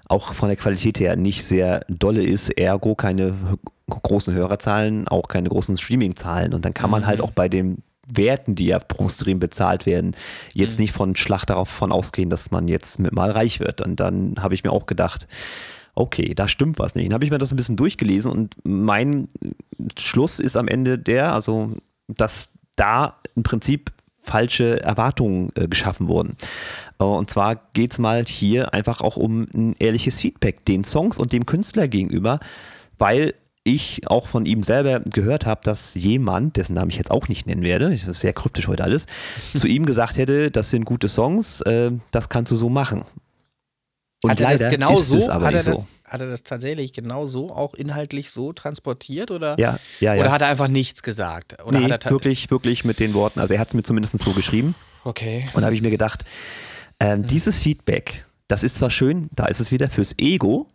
auch 0.09 0.35
von 0.35 0.49
der 0.49 0.59
Qualität 0.59 1.01
her 1.01 1.17
nicht 1.17 1.45
sehr 1.45 1.87
dolle 1.89 2.23
ist, 2.23 2.51
ergo 2.51 2.95
keine 2.95 3.35
großen 3.89 4.35
Hörerzahlen, 4.35 5.09
auch 5.09 5.29
keine 5.29 5.49
großen 5.49 5.79
Streaming-Zahlen. 5.79 6.53
Und 6.53 6.65
dann 6.65 6.75
kann 6.75 6.91
man 6.91 7.07
halt 7.07 7.21
auch 7.23 7.31
bei 7.31 7.49
den 7.49 7.83
Werten, 8.07 8.55
die 8.55 8.67
ja 8.67 8.79
pro 8.79 9.09
Stream 9.09 9.39
bezahlt 9.39 9.87
werden, 9.87 10.17
jetzt 10.53 10.79
nicht 10.79 10.93
von 10.93 11.17
Schlag 11.17 11.45
darauf 11.45 11.69
von 11.69 11.93
ausgehen, 11.93 12.31
dass 12.31 12.51
man 12.51 12.69
jetzt 12.69 12.99
mit 12.99 13.13
mal 13.13 13.31
reich 13.31 13.61
wird. 13.61 13.81
Und 13.81 14.01
dann 14.01 14.35
habe 14.41 14.55
ich 14.55 14.65
mir 14.65 14.73
auch 14.73 14.87
gedacht, 14.87 15.29
okay, 15.95 16.35
da 16.35 16.49
stimmt 16.49 16.79
was 16.79 16.95
nicht. 16.95 17.07
Dann 17.07 17.15
habe 17.15 17.25
ich 17.25 17.31
mir 17.31 17.39
das 17.39 17.53
ein 17.53 17.57
bisschen 17.57 17.77
durchgelesen 17.77 18.31
und 18.31 18.57
mein 18.65 19.29
Schluss 19.99 20.39
ist 20.39 20.57
am 20.57 20.69
Ende 20.69 20.99
der, 20.99 21.33
also 21.33 21.77
dass 22.09 22.51
da 22.77 23.19
im 23.37 23.43
Prinzip 23.43 23.93
falsche 24.23 24.81
Erwartungen 24.81 25.51
äh, 25.57 25.69
geschaffen 25.69 26.09
wurden. 26.09 26.37
Äh, 26.99 27.05
und 27.05 27.29
zwar 27.29 27.57
geht 27.73 27.93
es 27.93 27.99
mal 27.99 28.25
hier 28.25 28.73
einfach 28.73 29.01
auch 29.01 29.17
um 29.17 29.49
ein 29.53 29.75
ehrliches 29.79 30.21
Feedback 30.21 30.65
den 30.65 30.85
Songs 30.85 31.19
und 31.19 31.33
dem 31.33 31.45
Künstler 31.45 31.89
gegenüber, 31.89 32.41
weil 32.99 33.35
ich 33.65 34.09
auch 34.09 34.27
von 34.27 34.45
ihm 34.45 34.63
selber 34.63 35.01
gehört 35.01 35.47
habe, 35.47 35.61
dass 35.65 35.95
jemand, 35.95 36.57
dessen 36.57 36.75
Namen 36.75 36.91
ich 36.91 36.97
jetzt 36.97 37.11
auch 37.11 37.29
nicht 37.29 37.47
nennen 37.47 37.63
werde, 37.63 37.91
das 37.91 38.09
ist 38.09 38.21
sehr 38.21 38.33
kryptisch 38.33 38.67
heute 38.67 38.85
alles, 38.85 39.07
zu 39.57 39.67
ihm 39.67 39.87
gesagt 39.87 40.17
hätte, 40.17 40.51
das 40.51 40.71
sind 40.71 40.85
gute 40.85 41.09
Songs, 41.09 41.61
äh, 41.63 41.93
das 42.11 42.29
kannst 42.29 42.51
du 42.53 42.57
so 42.57 42.69
machen. 42.69 43.05
Und 44.23 44.31
hat 44.31 44.41
er 44.41 44.57
das 44.57 44.71
genau 44.71 44.97
so? 44.97 45.33
hat, 45.33 45.43
er 45.43 45.63
das, 45.63 45.65
so. 45.65 45.87
hat 46.05 46.21
er 46.21 46.29
das 46.29 46.45
tatsächlich 46.45 46.93
genau 46.93 47.27
so 47.27 47.51
auch 47.51 47.75
inhaltlich 47.75 48.31
so 48.31 48.53
transportiert 48.53 49.33
oder, 49.33 49.59
Ja, 49.59 49.79
ja, 49.99 50.15
ja. 50.15 50.21
oder 50.21 50.31
hat 50.31 50.43
er 50.43 50.49
einfach 50.49 50.69
nichts 50.69 51.03
gesagt? 51.03 51.57
Oder 51.65 51.81
nee, 51.81 51.89
er 51.89 52.11
wirklich, 52.11 52.51
wirklich 52.51 52.85
mit 52.85 53.01
den 53.01 53.15
Worten, 53.15 53.41
also 53.41 53.55
er 53.55 53.61
hat 53.61 53.69
es 53.69 53.75
mir 53.75 53.83
zumindest 53.83 54.19
so 54.19 54.33
geschrieben. 54.33 54.75
Okay. 55.05 55.45
Und 55.55 55.63
da 55.63 55.67
habe 55.67 55.75
ich 55.75 55.83
mir 55.83 55.91
gedacht, 55.91 56.25
ähm, 57.01 57.27
dieses 57.27 57.59
Feedback, 57.59 58.25
das 58.47 58.63
ist 58.63 58.77
zwar 58.77 58.91
schön, 58.91 59.29
da 59.35 59.47
ist 59.47 59.59
es 59.59 59.73
wieder 59.73 59.91
fürs 59.91 60.15
Ego, 60.19 60.69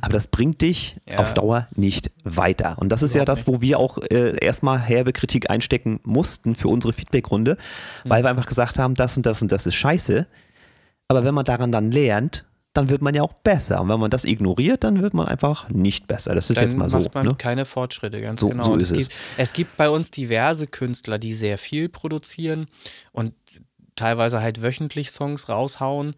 aber 0.00 0.12
das 0.12 0.26
bringt 0.28 0.60
dich 0.60 0.96
Ja. 1.08 1.18
auf 1.18 1.34
Dauer 1.34 1.66
nicht 1.74 2.10
weiter. 2.24 2.76
Und 2.78 2.90
das 2.90 3.02
ist 3.02 3.14
ja 3.14 3.24
das, 3.24 3.46
wo 3.46 3.60
wir 3.60 3.78
auch 3.78 3.98
äh, 4.10 4.36
erstmal 4.44 4.78
herbe 4.80 5.12
Kritik 5.12 5.50
einstecken 5.50 6.00
mussten 6.04 6.54
für 6.54 6.68
unsere 6.68 6.92
Feedbackrunde, 6.92 7.56
weil 8.04 8.22
wir 8.22 8.30
einfach 8.30 8.46
gesagt 8.46 8.78
haben, 8.78 8.94
das 8.94 9.16
und 9.16 9.26
das 9.26 9.42
und 9.42 9.50
das 9.52 9.66
ist 9.66 9.74
scheiße. 9.74 10.26
Aber 11.08 11.24
wenn 11.24 11.34
man 11.34 11.44
daran 11.44 11.70
dann 11.72 11.90
lernt, 11.90 12.44
dann 12.72 12.88
wird 12.88 13.02
man 13.02 13.14
ja 13.14 13.22
auch 13.22 13.34
besser. 13.34 13.80
Und 13.80 13.88
wenn 13.88 14.00
man 14.00 14.10
das 14.10 14.24
ignoriert, 14.24 14.82
dann 14.82 15.00
wird 15.00 15.14
man 15.14 15.28
einfach 15.28 15.68
nicht 15.68 16.08
besser. 16.08 16.34
Das 16.34 16.50
ist 16.50 16.56
Dann 16.56 16.64
jetzt 16.64 16.76
mal 16.76 16.90
so. 16.90 16.98
macht 16.98 17.14
man 17.14 17.26
Ne? 17.26 17.34
keine 17.36 17.66
Fortschritte, 17.66 18.20
ganz 18.20 18.40
So- 18.40 18.48
genau. 18.48 18.64
so 18.64 18.74
ist 18.74 18.90
es, 18.90 18.90
es. 18.90 18.98
Gibt, 18.98 19.14
es 19.36 19.52
gibt 19.52 19.76
bei 19.76 19.88
uns 19.88 20.10
diverse 20.10 20.66
Künstler, 20.66 21.18
die 21.18 21.34
sehr 21.34 21.56
viel 21.58 21.88
produzieren 21.88 22.66
und 23.12 23.32
teilweise 23.94 24.40
halt 24.42 24.60
wöchentlich 24.62 25.12
Songs 25.12 25.48
raushauen, 25.48 26.14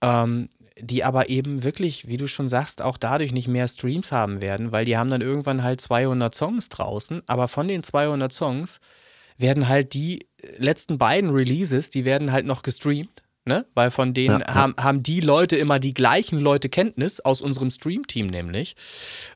ähm, 0.00 0.48
die 0.78 1.04
aber 1.04 1.28
eben 1.28 1.62
wirklich, 1.62 2.08
wie 2.08 2.16
du 2.16 2.26
schon 2.26 2.48
sagst, 2.48 2.82
auch 2.82 2.98
dadurch 2.98 3.32
nicht 3.32 3.48
mehr 3.48 3.66
Streams 3.66 4.12
haben 4.12 4.42
werden, 4.42 4.72
weil 4.72 4.84
die 4.84 4.96
haben 4.96 5.10
dann 5.10 5.22
irgendwann 5.22 5.62
halt 5.62 5.80
200 5.80 6.34
Songs 6.34 6.68
draußen, 6.68 7.22
aber 7.26 7.48
von 7.48 7.68
den 7.68 7.82
200 7.82 8.32
Songs 8.32 8.80
werden 9.38 9.68
halt 9.68 9.94
die 9.94 10.26
letzten 10.58 10.98
beiden 10.98 11.30
Releases, 11.30 11.90
die 11.90 12.04
werden 12.04 12.32
halt 12.32 12.46
noch 12.46 12.62
gestreamt. 12.62 13.22
Ne? 13.48 13.64
Weil 13.74 13.92
von 13.92 14.12
denen 14.12 14.40
Ja, 14.40 14.46
ja. 14.48 14.54
haben, 14.54 14.74
haben 14.76 15.02
die 15.04 15.20
Leute 15.20 15.56
immer 15.56 15.78
die 15.78 15.94
gleichen 15.94 16.40
Leute 16.40 16.68
Kenntnis, 16.68 17.20
aus 17.20 17.40
unserem 17.40 17.70
Stream-Team 17.70 18.26
nämlich. 18.26 18.74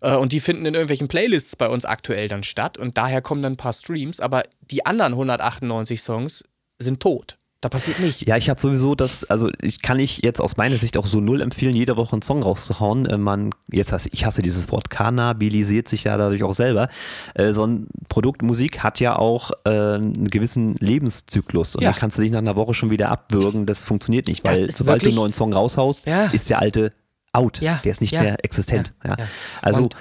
Äh, 0.01 0.17
und 0.17 0.33
die 0.33 0.41
finden 0.41 0.67
in 0.67 0.75
irgendwelchen 0.75 1.07
Playlists 1.07 1.55
bei 1.55 1.69
uns 1.69 1.85
aktuell 1.85 2.27
dann 2.27 2.43
statt. 2.43 2.77
Und 2.77 2.99
daher 2.99 3.23
kommen 3.23 3.41
dann 3.41 3.53
ein 3.53 3.57
paar 3.57 3.73
Streams, 3.73 4.19
aber 4.19 4.43
die 4.63 4.85
anderen 4.85 5.13
198 5.13 6.03
Songs 6.03 6.43
sind 6.81 6.99
tot. 6.99 7.39
Da 7.63 7.69
passiert 7.69 8.01
nichts. 8.01 8.23
Ja, 8.27 8.39
ich 8.39 8.49
habe 8.49 8.59
sowieso 8.59 8.95
das, 8.95 9.25
also 9.25 9.51
ich 9.61 9.83
kann 9.83 9.99
ich 9.99 10.23
jetzt 10.23 10.41
aus 10.41 10.57
meiner 10.57 10.79
Sicht 10.79 10.97
auch 10.97 11.05
so 11.07 11.21
null 11.21 11.43
empfehlen, 11.43 11.77
jede 11.77 11.97
Woche 11.99 12.15
einen 12.15 12.23
Song 12.23 12.43
rauszuhauen. 12.43 13.05
Äh, 13.05 13.19
Man, 13.19 13.51
jetzt 13.71 13.93
hasse, 13.93 14.09
ich 14.13 14.25
hasse 14.25 14.41
dieses 14.41 14.71
Wort, 14.73 14.89
kannabilisiert 14.89 15.87
sich 15.87 16.05
ja 16.05 16.17
dadurch 16.17 16.43
auch 16.43 16.55
selber. 16.55 16.89
Äh, 17.35 17.53
so 17.53 17.67
ein 17.67 17.87
Produkt 18.09 18.41
Musik 18.41 18.83
hat 18.83 18.99
ja 18.99 19.17
auch 19.17 19.51
äh, 19.67 19.71
einen 19.71 20.29
gewissen 20.31 20.77
Lebenszyklus 20.77 21.77
und 21.77 21.83
Ja. 21.83 21.91
dann 21.91 21.99
kannst 22.01 22.17
du 22.17 22.23
dich 22.23 22.31
nach 22.31 22.39
einer 22.39 22.57
Woche 22.57 22.73
schon 22.73 22.89
wieder 22.91 23.11
abwürgen. 23.11 23.67
Das 23.67 23.85
funktioniert 23.85 24.27
nicht, 24.29 24.47
weil 24.47 24.71
sobald 24.71 25.03
du 25.03 25.05
wirklich- 25.05 25.13
einen 25.13 25.17
neuen 25.25 25.33
Song 25.35 25.53
raushaust, 25.53 26.07
Ja. 26.07 26.27
ist 26.33 26.49
der 26.49 26.61
alte 26.61 26.95
out. 27.33 27.61
Ja, 27.61 27.79
Der 27.85 27.91
ist 27.91 28.01
nicht 28.01 28.13
ja, 28.13 28.23
mehr 28.23 28.45
existent. 28.45 28.93
Ja, 29.05 29.17
ja. 29.19 29.27
Also 29.63 29.83
Und, 29.83 29.95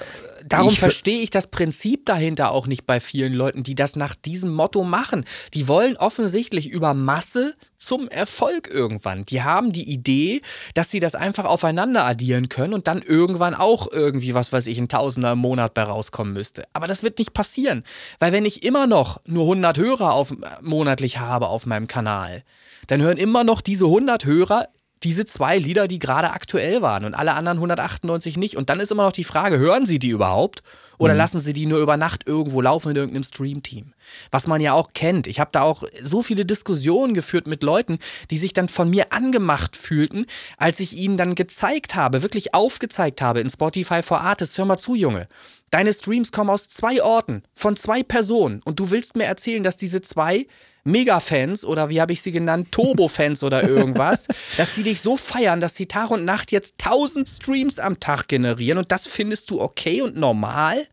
Darum 0.49 0.75
verstehe 0.75 1.19
ich 1.19 1.29
das 1.29 1.47
Prinzip 1.47 2.05
dahinter 2.05 2.51
auch 2.51 2.67
nicht 2.67 2.85
bei 2.85 2.99
vielen 2.99 3.33
Leuten, 3.33 3.63
die 3.63 3.75
das 3.75 3.95
nach 3.95 4.15
diesem 4.15 4.53
Motto 4.53 4.83
machen. 4.83 5.25
Die 5.53 5.67
wollen 5.67 5.95
offensichtlich 5.97 6.69
über 6.69 6.93
Masse 6.93 7.55
zum 7.77 8.09
Erfolg 8.09 8.69
irgendwann. 8.69 9.25
Die 9.25 9.41
haben 9.41 9.71
die 9.71 9.89
Idee, 9.89 10.41
dass 10.73 10.91
sie 10.91 10.99
das 10.99 11.15
einfach 11.15 11.45
aufeinander 11.45 12.03
addieren 12.03 12.49
können 12.49 12.73
und 12.73 12.87
dann 12.87 13.01
irgendwann 13.01 13.55
auch 13.55 13.91
irgendwie, 13.91 14.33
was 14.33 14.51
weiß 14.51 14.67
ich, 14.67 14.79
ein 14.79 14.89
Tausender 14.89 15.31
im 15.33 15.39
Monat 15.39 15.73
bei 15.73 15.83
rauskommen 15.83 16.33
müsste. 16.33 16.63
Aber 16.73 16.87
das 16.87 17.03
wird 17.03 17.19
nicht 17.19 17.33
passieren, 17.33 17.83
weil 18.19 18.31
wenn 18.31 18.45
ich 18.45 18.63
immer 18.63 18.87
noch 18.87 19.21
nur 19.25 19.43
100 19.43 19.77
Hörer 19.77 20.13
auf, 20.13 20.33
monatlich 20.61 21.19
habe 21.19 21.47
auf 21.47 21.65
meinem 21.65 21.87
Kanal, 21.87 22.43
dann 22.87 23.01
hören 23.01 23.17
immer 23.17 23.43
noch 23.43 23.61
diese 23.61 23.85
100 23.85 24.25
Hörer 24.25 24.67
diese 25.03 25.25
zwei 25.25 25.57
Lieder, 25.57 25.87
die 25.87 25.99
gerade 25.99 26.31
aktuell 26.31 26.81
waren 26.81 27.05
und 27.05 27.13
alle 27.13 27.33
anderen 27.33 27.57
198 27.57 28.37
nicht. 28.37 28.57
Und 28.57 28.69
dann 28.69 28.79
ist 28.79 28.91
immer 28.91 29.03
noch 29.03 29.11
die 29.11 29.23
Frage, 29.23 29.57
hören 29.57 29.85
Sie 29.85 29.99
die 29.99 30.09
überhaupt? 30.09 30.61
Oder 30.97 31.13
mhm. 31.13 31.19
lassen 31.19 31.39
Sie 31.39 31.53
die 31.53 31.65
nur 31.65 31.79
über 31.79 31.95
Nacht 31.95 32.27
irgendwo 32.27 32.59
laufen 32.59 32.89
in 32.89 32.97
irgendeinem 32.97 33.23
Streamteam? 33.23 33.93
Was 34.31 34.47
man 34.47 34.59
ja 34.59 34.73
auch 34.73 34.89
kennt. 34.93 35.27
Ich 35.27 35.39
habe 35.39 35.51
da 35.53 35.61
auch 35.61 35.83
so 36.01 36.21
viele 36.21 36.45
Diskussionen 36.45 37.13
geführt 37.13 37.47
mit 37.47 37.63
Leuten, 37.63 37.99
die 38.29 38.37
sich 38.37 38.51
dann 38.51 38.67
von 38.67 38.89
mir 38.89 39.13
angemacht 39.13 39.77
fühlten, 39.77 40.25
als 40.57 40.81
ich 40.81 40.97
ihnen 40.97 41.15
dann 41.15 41.35
gezeigt 41.35 41.95
habe, 41.95 42.21
wirklich 42.21 42.53
aufgezeigt 42.53 43.21
habe 43.21 43.39
in 43.39 43.49
Spotify 43.49 44.03
for 44.03 44.19
Artists. 44.19 44.57
Hör 44.57 44.65
mal 44.65 44.77
zu, 44.77 44.95
Junge. 44.95 45.27
Deine 45.71 45.93
Streams 45.93 46.31
kommen 46.31 46.49
aus 46.49 46.67
zwei 46.67 47.01
Orten, 47.01 47.43
von 47.53 47.75
zwei 47.75 48.03
Personen. 48.03 48.61
Und 48.65 48.79
du 48.79 48.91
willst 48.91 49.15
mir 49.15 49.25
erzählen, 49.25 49.63
dass 49.63 49.77
diese 49.77 50.01
zwei 50.01 50.47
Mega-Fans 50.83 51.65
oder 51.65 51.89
wie 51.89 52.01
habe 52.01 52.13
ich 52.13 52.21
sie 52.21 52.31
genannt, 52.31 52.71
Turbo-Fans 52.71 53.43
oder 53.43 53.67
irgendwas, 53.67 54.27
dass 54.57 54.75
die 54.75 54.83
dich 54.83 55.01
so 55.01 55.17
feiern, 55.17 55.59
dass 55.59 55.75
sie 55.75 55.85
Tag 55.85 56.11
und 56.11 56.25
Nacht 56.25 56.51
jetzt 56.51 56.75
1000 56.83 57.27
Streams 57.27 57.79
am 57.79 57.99
Tag 57.99 58.27
generieren 58.27 58.77
und 58.77 58.91
das 58.91 59.07
findest 59.07 59.51
du 59.51 59.61
okay 59.61 60.01
und 60.01 60.15
normal? 60.15 60.87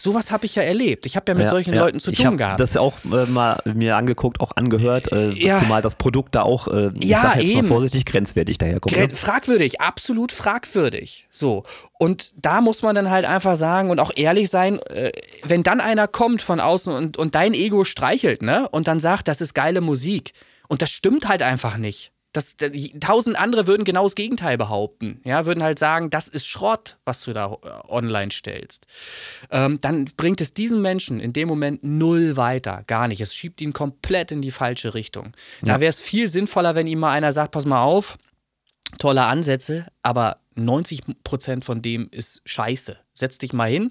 Sowas 0.00 0.30
habe 0.30 0.46
ich 0.46 0.54
ja 0.54 0.62
erlebt. 0.62 1.06
Ich 1.06 1.16
habe 1.16 1.24
ja 1.28 1.34
mit 1.34 1.44
ja, 1.44 1.50
solchen 1.50 1.74
ja. 1.74 1.80
Leuten 1.80 1.98
zu 1.98 2.12
ich 2.12 2.18
tun 2.18 2.36
gehabt. 2.36 2.60
Das 2.60 2.76
auch 2.76 2.94
äh, 3.04 3.26
mal 3.26 3.60
mir 3.64 3.96
angeguckt, 3.96 4.40
auch 4.40 4.52
angehört, 4.54 5.10
äh, 5.10 5.30
ja. 5.32 5.58
zumal 5.58 5.82
das 5.82 5.96
Produkt 5.96 6.36
da 6.36 6.42
auch, 6.42 6.68
äh, 6.68 6.92
ich 7.00 7.08
ja, 7.08 7.20
sag 7.20 7.36
jetzt 7.36 7.50
eben. 7.50 7.62
mal 7.62 7.74
vorsichtig, 7.74 8.04
grenzwertig 8.06 8.58
daherkommt. 8.58 8.94
Gren 8.94 9.10
fragwürdig, 9.10 9.80
absolut 9.80 10.30
fragwürdig. 10.30 11.26
So. 11.30 11.64
Und 11.98 12.32
da 12.36 12.60
muss 12.60 12.82
man 12.82 12.94
dann 12.94 13.10
halt 13.10 13.24
einfach 13.24 13.56
sagen 13.56 13.90
und 13.90 13.98
auch 13.98 14.12
ehrlich 14.14 14.50
sein, 14.50 14.78
äh, 14.84 15.10
wenn 15.42 15.64
dann 15.64 15.80
einer 15.80 16.06
kommt 16.06 16.42
von 16.42 16.60
außen 16.60 16.92
und, 16.92 17.16
und 17.16 17.34
dein 17.34 17.52
Ego 17.52 17.82
streichelt, 17.82 18.40
ne? 18.40 18.68
Und 18.68 18.86
dann 18.86 19.00
sagt, 19.00 19.26
das 19.26 19.40
ist 19.40 19.52
geile 19.52 19.80
Musik. 19.80 20.32
Und 20.68 20.80
das 20.80 20.90
stimmt 20.90 21.26
halt 21.26 21.42
einfach 21.42 21.76
nicht. 21.76 22.12
Das, 22.38 22.56
tausend 23.00 23.36
andere 23.36 23.66
würden 23.66 23.82
genau 23.82 24.04
das 24.04 24.14
Gegenteil 24.14 24.56
behaupten. 24.56 25.20
Ja, 25.24 25.44
würden 25.44 25.62
halt 25.62 25.80
sagen, 25.80 26.08
das 26.08 26.28
ist 26.28 26.46
Schrott, 26.46 26.96
was 27.04 27.24
du 27.24 27.32
da 27.32 27.52
äh, 27.52 27.88
online 27.88 28.30
stellst. 28.30 28.86
Ähm, 29.50 29.80
dann 29.80 30.04
bringt 30.16 30.40
es 30.40 30.54
diesen 30.54 30.80
Menschen 30.80 31.18
in 31.18 31.32
dem 31.32 31.48
Moment 31.48 31.82
null 31.82 32.36
weiter. 32.36 32.84
Gar 32.86 33.08
nicht. 33.08 33.20
Es 33.20 33.34
schiebt 33.34 33.60
ihn 33.60 33.72
komplett 33.72 34.30
in 34.30 34.40
die 34.40 34.52
falsche 34.52 34.94
Richtung. 34.94 35.32
Ja. 35.62 35.74
Da 35.74 35.80
wäre 35.80 35.90
es 35.90 36.00
viel 36.00 36.28
sinnvoller, 36.28 36.76
wenn 36.76 36.86
ihm 36.86 37.00
mal 37.00 37.10
einer 37.10 37.32
sagt: 37.32 37.50
Pass 37.50 37.66
mal 37.66 37.82
auf, 37.82 38.18
tolle 38.98 39.24
Ansätze, 39.24 39.88
aber 40.02 40.38
90 40.54 41.02
Prozent 41.24 41.64
von 41.64 41.82
dem 41.82 42.08
ist 42.12 42.42
scheiße. 42.44 42.96
Setz 43.14 43.38
dich 43.38 43.52
mal 43.52 43.68
hin 43.68 43.90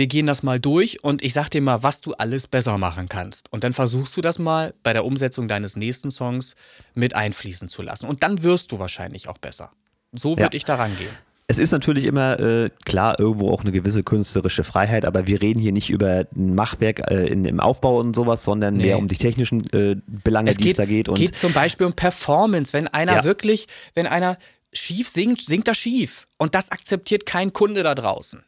wir 0.00 0.06
gehen 0.06 0.24
das 0.24 0.42
mal 0.42 0.58
durch 0.58 1.04
und 1.04 1.22
ich 1.22 1.34
sag 1.34 1.50
dir 1.50 1.60
mal, 1.60 1.82
was 1.82 2.00
du 2.00 2.14
alles 2.14 2.46
besser 2.46 2.78
machen 2.78 3.06
kannst. 3.06 3.52
Und 3.52 3.64
dann 3.64 3.74
versuchst 3.74 4.16
du 4.16 4.22
das 4.22 4.38
mal 4.38 4.72
bei 4.82 4.94
der 4.94 5.04
Umsetzung 5.04 5.46
deines 5.46 5.76
nächsten 5.76 6.10
Songs 6.10 6.54
mit 6.94 7.14
einfließen 7.14 7.68
zu 7.68 7.82
lassen. 7.82 8.06
Und 8.06 8.22
dann 8.22 8.42
wirst 8.42 8.72
du 8.72 8.78
wahrscheinlich 8.78 9.28
auch 9.28 9.36
besser. 9.36 9.72
So 10.12 10.30
würde 10.30 10.54
ja. 10.54 10.56
ich 10.56 10.64
da 10.64 10.76
rangehen. 10.76 11.10
Es 11.48 11.58
ist 11.58 11.72
natürlich 11.72 12.06
immer 12.06 12.40
äh, 12.40 12.70
klar 12.86 13.20
irgendwo 13.20 13.50
auch 13.50 13.60
eine 13.60 13.72
gewisse 13.72 14.02
künstlerische 14.02 14.64
Freiheit, 14.64 15.04
aber 15.04 15.26
wir 15.26 15.42
reden 15.42 15.60
hier 15.60 15.72
nicht 15.72 15.90
über 15.90 16.24
ein 16.34 16.54
Machwerk 16.54 17.00
äh, 17.10 17.26
in, 17.26 17.44
im 17.44 17.60
Aufbau 17.60 17.98
und 17.98 18.16
sowas, 18.16 18.42
sondern 18.42 18.78
nee. 18.78 18.86
mehr 18.86 18.98
um 18.98 19.06
die 19.06 19.18
technischen 19.18 19.70
äh, 19.74 19.96
Belange, 20.06 20.54
die 20.54 20.70
es 20.70 20.76
da 20.76 20.86
geht. 20.86 21.08
Es 21.08 21.14
geht 21.14 21.36
zum 21.36 21.52
Beispiel 21.52 21.86
um 21.86 21.92
Performance. 21.92 22.72
Wenn 22.72 22.88
einer 22.88 23.16
ja. 23.16 23.24
wirklich, 23.24 23.66
wenn 23.94 24.06
einer 24.06 24.38
schief 24.72 25.10
singt, 25.10 25.42
singt 25.42 25.68
er 25.68 25.74
schief. 25.74 26.26
Und 26.38 26.54
das 26.54 26.70
akzeptiert 26.70 27.26
kein 27.26 27.52
Kunde 27.52 27.82
da 27.82 27.94
draußen 27.94 28.42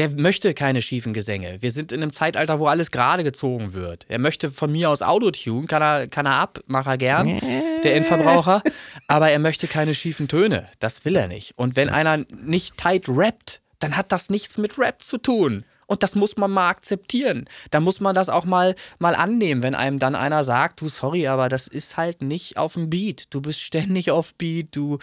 der 0.00 0.16
möchte 0.16 0.54
keine 0.54 0.80
schiefen 0.80 1.12
Gesänge. 1.12 1.58
Wir 1.60 1.70
sind 1.70 1.92
in 1.92 2.02
einem 2.02 2.10
Zeitalter, 2.10 2.58
wo 2.58 2.68
alles 2.68 2.90
gerade 2.90 3.22
gezogen 3.22 3.74
wird. 3.74 4.06
Er 4.08 4.18
möchte 4.18 4.50
von 4.50 4.72
mir 4.72 4.88
aus 4.88 5.02
Autotune, 5.02 5.66
kann 5.66 5.82
er, 5.82 6.08
kann 6.08 6.24
er 6.24 6.36
ab, 6.36 6.58
macht 6.66 6.86
er 6.86 6.96
gern, 6.96 7.38
der 7.84 7.96
Endverbraucher, 7.96 8.62
aber 9.08 9.30
er 9.30 9.38
möchte 9.38 9.68
keine 9.68 9.92
schiefen 9.92 10.26
Töne. 10.26 10.66
Das 10.78 11.04
will 11.04 11.16
er 11.16 11.28
nicht. 11.28 11.52
Und 11.58 11.76
wenn 11.76 11.90
einer 11.90 12.24
nicht 12.30 12.78
tight 12.78 13.10
rappt, 13.10 13.60
dann 13.78 13.94
hat 13.94 14.10
das 14.10 14.30
nichts 14.30 14.56
mit 14.56 14.78
Rap 14.78 15.02
zu 15.02 15.18
tun. 15.18 15.66
Und 15.86 16.02
das 16.02 16.14
muss 16.14 16.38
man 16.38 16.50
mal 16.50 16.70
akzeptieren. 16.70 17.44
Da 17.70 17.80
muss 17.80 18.00
man 18.00 18.14
das 18.14 18.30
auch 18.30 18.46
mal, 18.46 18.76
mal 19.00 19.14
annehmen, 19.14 19.62
wenn 19.62 19.74
einem 19.74 19.98
dann 19.98 20.14
einer 20.14 20.44
sagt, 20.44 20.80
du, 20.80 20.88
sorry, 20.88 21.28
aber 21.28 21.50
das 21.50 21.68
ist 21.68 21.98
halt 21.98 22.22
nicht 22.22 22.56
auf 22.56 22.72
dem 22.72 22.88
Beat. 22.88 23.34
Du 23.34 23.42
bist 23.42 23.60
ständig 23.60 24.10
auf 24.10 24.34
Beat, 24.36 24.74
du 24.74 24.98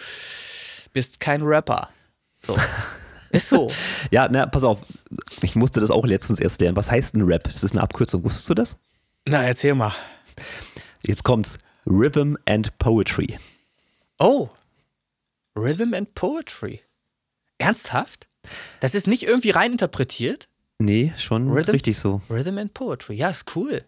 bist 0.92 1.20
kein 1.20 1.42
Rapper. 1.42 1.88
So. 2.42 2.56
Ist 3.30 3.48
so. 3.48 3.70
ja, 4.10 4.28
na, 4.30 4.46
pass 4.46 4.64
auf. 4.64 4.80
Ich 5.42 5.56
musste 5.56 5.80
das 5.80 5.90
auch 5.90 6.06
letztens 6.06 6.40
erst 6.40 6.60
lernen. 6.60 6.76
Was 6.76 6.90
heißt 6.90 7.14
ein 7.14 7.22
Rap? 7.22 7.44
Das 7.44 7.62
ist 7.62 7.72
eine 7.72 7.82
Abkürzung. 7.82 8.24
Wusstest 8.24 8.48
du 8.50 8.54
das? 8.54 8.76
Na, 9.26 9.42
erzähl 9.42 9.74
mal. 9.74 9.94
Jetzt 11.06 11.24
kommt's. 11.24 11.58
Rhythm 11.86 12.36
and 12.44 12.76
Poetry. 12.78 13.38
Oh. 14.18 14.48
Rhythm 15.56 15.94
and 15.94 16.14
Poetry. 16.14 16.80
Ernsthaft? 17.58 18.28
Das 18.80 18.94
ist 18.94 19.06
nicht 19.06 19.24
irgendwie 19.24 19.50
rein 19.50 19.72
interpretiert? 19.72 20.48
Nee, 20.78 21.12
schon 21.18 21.50
Rhythm, 21.50 21.72
richtig 21.72 21.98
so. 21.98 22.22
Rhythm 22.30 22.58
and 22.58 22.72
Poetry. 22.74 23.16
Ja, 23.16 23.30
ist 23.30 23.56
cool. 23.56 23.84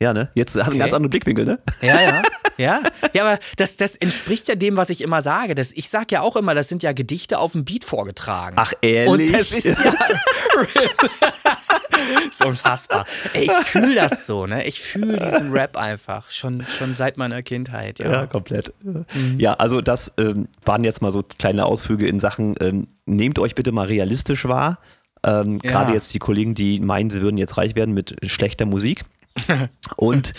Ja, 0.00 0.12
ne? 0.12 0.30
Jetzt 0.34 0.54
hat 0.54 0.62
okay. 0.62 0.70
einen 0.70 0.78
ganz 0.78 0.92
anderen 0.92 1.10
Blickwinkel, 1.10 1.44
ne? 1.44 1.58
Ja, 1.82 2.00
ja. 2.00 2.22
Ja, 2.58 2.82
ja 3.14 3.24
aber 3.24 3.38
das, 3.56 3.76
das 3.76 3.94
entspricht 3.94 4.48
ja 4.48 4.56
dem, 4.56 4.76
was 4.76 4.90
ich 4.90 5.00
immer 5.00 5.22
sage. 5.22 5.54
Das, 5.54 5.70
ich 5.70 5.88
sage 5.88 6.06
ja 6.10 6.22
auch 6.22 6.34
immer, 6.34 6.56
das 6.56 6.68
sind 6.68 6.82
ja 6.82 6.90
Gedichte 6.90 7.38
auf 7.38 7.52
dem 7.52 7.64
Beat 7.64 7.84
vorgetragen. 7.84 8.56
Ach, 8.58 8.72
ehrlich? 8.82 9.28
Und 9.28 9.32
das 9.32 9.52
ist 9.52 9.84
ja. 9.84 9.94
ist 12.28 12.44
unfassbar. 12.44 13.06
Ey, 13.32 13.44
ich 13.44 13.66
fühle 13.66 13.94
das 13.94 14.26
so, 14.26 14.46
ne? 14.46 14.66
Ich 14.66 14.80
fühle 14.80 15.18
diesen 15.18 15.52
Rap 15.52 15.76
einfach. 15.76 16.30
Schon, 16.30 16.64
schon 16.64 16.96
seit 16.96 17.16
meiner 17.16 17.44
Kindheit, 17.44 18.00
ja. 18.00 18.10
Ja, 18.10 18.26
komplett. 18.26 18.72
Mhm. 18.82 19.04
Ja, 19.38 19.54
also 19.54 19.80
das 19.80 20.12
ähm, 20.18 20.48
waren 20.64 20.82
jetzt 20.82 21.00
mal 21.00 21.12
so 21.12 21.22
kleine 21.22 21.64
Ausflüge 21.64 22.08
in 22.08 22.18
Sachen, 22.18 22.56
ähm, 22.60 22.88
nehmt 23.06 23.38
euch 23.38 23.54
bitte 23.54 23.70
mal 23.70 23.86
realistisch 23.86 24.46
wahr. 24.46 24.80
Ähm, 25.24 25.60
ja. 25.62 25.70
Gerade 25.70 25.92
jetzt 25.92 26.12
die 26.12 26.18
Kollegen, 26.18 26.56
die 26.56 26.80
meinen, 26.80 27.10
sie 27.10 27.20
würden 27.20 27.38
jetzt 27.38 27.56
reich 27.56 27.76
werden 27.76 27.94
mit 27.94 28.16
schlechter 28.24 28.66
Musik. 28.66 29.04
Und 29.96 30.32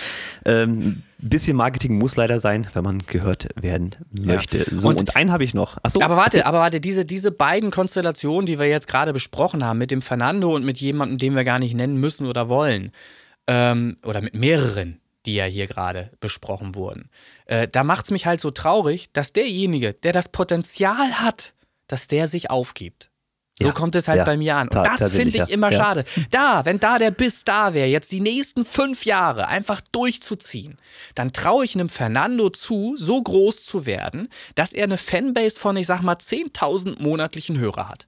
ähm, 0.46 1.04
bisschen 1.20 1.56
Marketing 1.56 1.98
muss 1.98 2.16
leider 2.16 2.40
sein, 2.40 2.68
wenn 2.74 2.84
man 2.84 3.00
gehört 3.00 3.50
werden 3.56 3.92
möchte. 4.12 4.58
Ja. 4.60 4.64
So, 4.72 4.88
und, 4.88 5.00
und 5.00 5.16
einen 5.16 5.32
habe 5.32 5.44
ich 5.44 5.54
noch. 5.54 5.78
Achso, 5.84 6.02
aber 6.02 6.16
warte, 6.16 6.46
aber 6.46 6.60
warte, 6.60 6.80
diese, 6.80 7.06
diese 7.06 7.32
beiden 7.32 7.72
Konstellationen, 7.72 8.46
die 8.46 8.58
wir 8.58 8.68
jetzt 8.68 8.88
gerade 8.88 9.14
besprochen 9.14 9.66
haben, 9.66 9.80
mit 9.80 9.92
dem 9.92 10.02
Fernando 10.02 10.56
und 10.56 10.64
mit 10.64 10.80
jemandem, 10.80 11.18
den 11.18 11.36
wir 11.36 11.44
gar 11.44 11.60
nicht 11.60 11.76
nennen 11.76 11.98
müssen 11.98 12.26
oder 12.26 12.48
wollen, 12.50 12.92
ähm, 13.48 13.98
oder 14.06 14.22
mit 14.22 14.34
mehreren, 14.34 15.02
die 15.26 15.36
ja 15.36 15.46
hier 15.46 15.68
gerade 15.68 16.12
besprochen 16.22 16.76
wurden, 16.76 17.10
äh, 17.46 17.68
da 17.68 17.84
macht 17.84 18.06
es 18.06 18.12
mich 18.12 18.26
halt 18.26 18.40
so 18.40 18.50
traurig, 18.50 19.12
dass 19.12 19.34
derjenige, 19.34 19.94
der 19.94 20.14
das 20.14 20.30
Potenzial 20.30 21.20
hat, 21.20 21.54
dass 21.88 22.08
der 22.08 22.28
sich 22.28 22.50
aufgibt. 22.50 23.12
So 23.62 23.68
ja, 23.68 23.74
kommt 23.74 23.96
es 23.96 24.08
halt 24.08 24.20
ja, 24.20 24.24
bei 24.24 24.38
mir 24.38 24.56
an. 24.56 24.70
Und 24.70 24.86
das 24.86 25.12
finde 25.12 25.38
ich 25.38 25.50
immer 25.50 25.72
ja. 25.72 25.78
schade. 25.78 26.06
Da, 26.32 26.64
wenn 26.66 26.80
da 26.80 26.98
der 26.98 27.12
Biss 27.12 27.44
da 27.44 27.74
wäre, 27.74 27.88
jetzt 27.88 28.12
die 28.12 28.22
nächsten 28.22 28.64
fünf 28.64 29.06
Jahre 29.06 29.48
einfach 29.48 29.82
durchzuziehen, 29.92 30.78
dann 31.16 31.34
traue 31.34 31.66
ich 31.66 31.76
einem 31.76 31.90
Fernando 31.90 32.50
zu, 32.50 32.96
so 32.96 33.22
groß 33.22 33.66
zu 33.66 33.86
werden, 33.86 34.30
dass 34.56 34.72
er 34.72 34.86
eine 34.86 34.98
Fanbase 34.98 35.60
von, 35.60 35.76
ich 35.76 35.88
sag 35.88 36.02
mal, 36.02 36.16
10.000 36.16 37.02
monatlichen 37.02 37.58
Hörer 37.58 37.90
hat. 37.90 38.08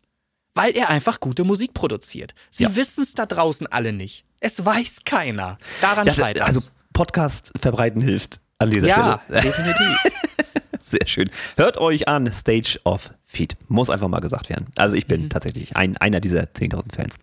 Weil 0.54 0.76
er 0.76 0.90
einfach 0.90 1.20
gute 1.20 1.44
Musik 1.44 1.74
produziert. 1.74 2.34
Sie 2.50 2.76
wissen 2.76 3.04
es 3.04 3.14
da 3.14 3.26
draußen 3.26 3.68
alle 3.68 3.94
nicht. 3.94 4.26
Es 4.40 4.66
weiß 4.66 5.02
keiner. 5.06 5.58
Daran 5.82 6.10
scheitert 6.10 6.50
es. 6.50 6.56
Also 6.56 6.70
Podcast 6.94 7.52
verbreiten 7.60 8.02
hilft 8.02 8.40
an 8.58 8.70
dieser 8.70 8.88
ja, 8.88 9.22
Stelle. 9.26 9.38
Ja, 9.38 9.42
definitiv. 9.42 10.12
Sehr 10.84 11.08
schön. 11.08 11.30
Hört 11.56 11.78
euch 11.78 12.08
an 12.08 12.32
Stage 12.34 12.80
of 12.84 13.12
Feed. 13.32 13.56
Muss 13.70 13.90
einfach 13.90 14.10
mal 14.10 14.20
gesagt 14.20 14.50
werden. 14.50 14.68
Also 14.76 14.96
ich 14.98 15.08
bin 15.08 15.24
mhm. 15.24 15.30
tatsächlich 15.30 15.78
ein, 15.78 15.96
einer 15.98 16.20
dieser 16.20 16.44
10.000 16.44 16.94
Fans. 16.94 17.16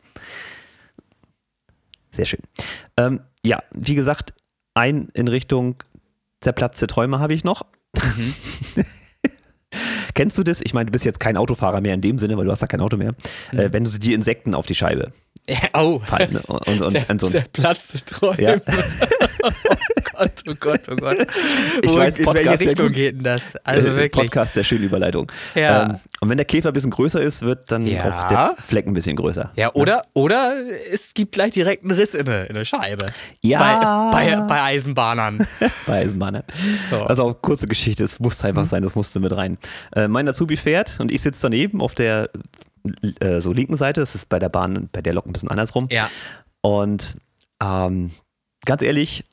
Sehr 2.10 2.24
schön. 2.24 2.40
Ähm, 2.96 3.20
ja, 3.44 3.62
wie 3.72 3.94
gesagt, 3.94 4.32
ein 4.74 5.08
in 5.12 5.28
Richtung 5.28 5.76
zerplatzte 6.40 6.86
Träume 6.86 7.20
habe 7.20 7.34
ich 7.34 7.44
noch. 7.44 7.66
Mhm. 7.94 8.34
Kennst 10.14 10.38
du 10.38 10.42
das? 10.42 10.62
Ich 10.62 10.72
meine, 10.72 10.86
du 10.86 10.92
bist 10.92 11.04
jetzt 11.04 11.20
kein 11.20 11.36
Autofahrer 11.36 11.80
mehr 11.82 11.94
in 11.94 12.00
dem 12.00 12.18
Sinne, 12.18 12.38
weil 12.38 12.46
du 12.46 12.50
hast 12.50 12.62
ja 12.62 12.66
kein 12.66 12.80
Auto 12.80 12.96
mehr. 12.96 13.14
Mhm. 13.52 13.58
Äh, 13.58 13.72
wenn 13.72 13.84
du 13.84 13.90
die 13.90 14.14
Insekten 14.14 14.54
auf 14.54 14.64
die 14.64 14.74
Scheibe 14.74 15.12
Oh. 15.74 15.98
Fallen, 16.00 16.34
ne? 16.34 16.42
und, 16.46 16.66
und, 16.68 16.82
und, 16.82 17.10
und 17.10 17.20
so 17.20 17.28
Zerplatzte 17.28 18.04
Träume. 18.04 18.42
Ja. 18.42 18.54
oh 19.42 19.50
Gott, 20.12 20.32
oh 20.46 20.54
Gott, 20.60 20.80
oh 20.90 20.96
Gott. 20.96 21.26
Ich 21.82 21.90
Wo, 21.90 21.96
weiß, 21.96 22.18
in 22.18 22.26
welche 22.26 22.60
Richtung 22.60 22.92
geht 22.92 23.16
denn 23.16 23.22
das? 23.22 23.56
Also 23.64 23.90
äh, 23.90 23.96
wirklich. 23.96 24.24
Podcast 24.26 24.56
der 24.56 24.64
schönen 24.64 24.84
Überleitung. 24.84 25.30
Ja. 25.54 25.84
Ähm, 25.84 25.96
und 26.20 26.28
wenn 26.28 26.36
der 26.36 26.44
Käfer 26.44 26.70
ein 26.70 26.72
bisschen 26.72 26.90
größer 26.90 27.20
ist, 27.20 27.42
wird 27.42 27.70
dann 27.70 27.86
ja. 27.86 28.04
auch 28.04 28.28
der 28.28 28.54
Fleck 28.62 28.86
ein 28.86 28.94
bisschen 28.94 29.16
größer. 29.16 29.52
Ja, 29.56 29.72
oder, 29.74 29.92
ja. 29.92 30.02
oder 30.14 30.54
es 30.92 31.14
gibt 31.14 31.32
gleich 31.32 31.52
direkt 31.52 31.84
einen 31.84 31.92
Riss 31.92 32.14
in 32.14 32.26
der 32.26 32.50
in 32.50 32.56
eine 32.56 32.64
Scheibe. 32.64 33.06
Ja. 33.40 34.10
Bei, 34.10 34.34
bei, 34.36 34.36
bei 34.42 34.62
Eisenbahnern. 34.62 35.46
bei 35.86 36.00
Eisenbahnern. 36.00 36.42
So. 36.90 37.02
Also 37.04 37.24
auch 37.24 37.42
kurze 37.42 37.66
Geschichte, 37.66 38.04
es 38.04 38.18
muss 38.20 38.42
einfach 38.42 38.62
mhm. 38.62 38.66
sein, 38.66 38.82
das 38.82 38.94
musste 38.94 39.20
mit 39.20 39.34
rein. 39.36 39.58
Äh, 39.94 40.08
mein 40.08 40.28
Azubi 40.28 40.56
fährt 40.56 40.98
und 40.98 41.12
ich 41.12 41.22
sitze 41.22 41.42
daneben 41.42 41.80
auf 41.80 41.94
der 41.94 42.30
äh, 43.20 43.40
so 43.40 43.52
linken 43.52 43.76
Seite. 43.76 44.00
Das 44.00 44.14
ist 44.14 44.28
bei 44.28 44.38
der 44.38 44.48
Bahn, 44.48 44.88
bei 44.92 45.02
der 45.02 45.12
Lok 45.14 45.26
ein 45.26 45.32
bisschen 45.32 45.50
andersrum. 45.50 45.88
Ja. 45.90 46.10
Und 46.60 47.16
ähm, 47.62 48.10
ganz 48.64 48.82
ehrlich, 48.82 49.24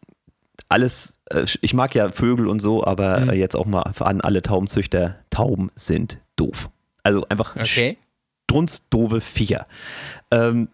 alles, 0.69 1.13
äh, 1.29 1.45
ich 1.61 1.73
mag 1.73 1.93
ja 1.95 2.11
Vögel 2.11 2.47
und 2.47 2.59
so, 2.61 2.83
aber 2.83 3.19
Mhm. 3.21 3.29
äh, 3.31 3.35
jetzt 3.35 3.55
auch 3.55 3.65
mal 3.65 3.81
an 3.99 4.21
alle 4.21 4.41
Taubenzüchter, 4.41 5.15
Tauben 5.29 5.71
sind 5.75 6.19
doof. 6.35 6.69
Also 7.03 7.25
einfach 7.29 7.55
Okay. 7.55 7.97
strunzdoofe 8.49 9.21
Viecher. 9.21 9.67
Ähm, 10.31 10.69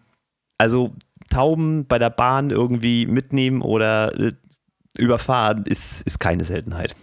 also 0.58 0.92
Tauben 1.30 1.86
bei 1.86 1.98
der 1.98 2.10
Bahn 2.10 2.50
irgendwie 2.50 3.06
mitnehmen 3.06 3.62
oder 3.62 4.18
äh, 4.18 4.32
überfahren 4.98 5.64
ist, 5.64 6.02
ist 6.02 6.20
keine 6.20 6.44
Seltenheit. 6.44 6.94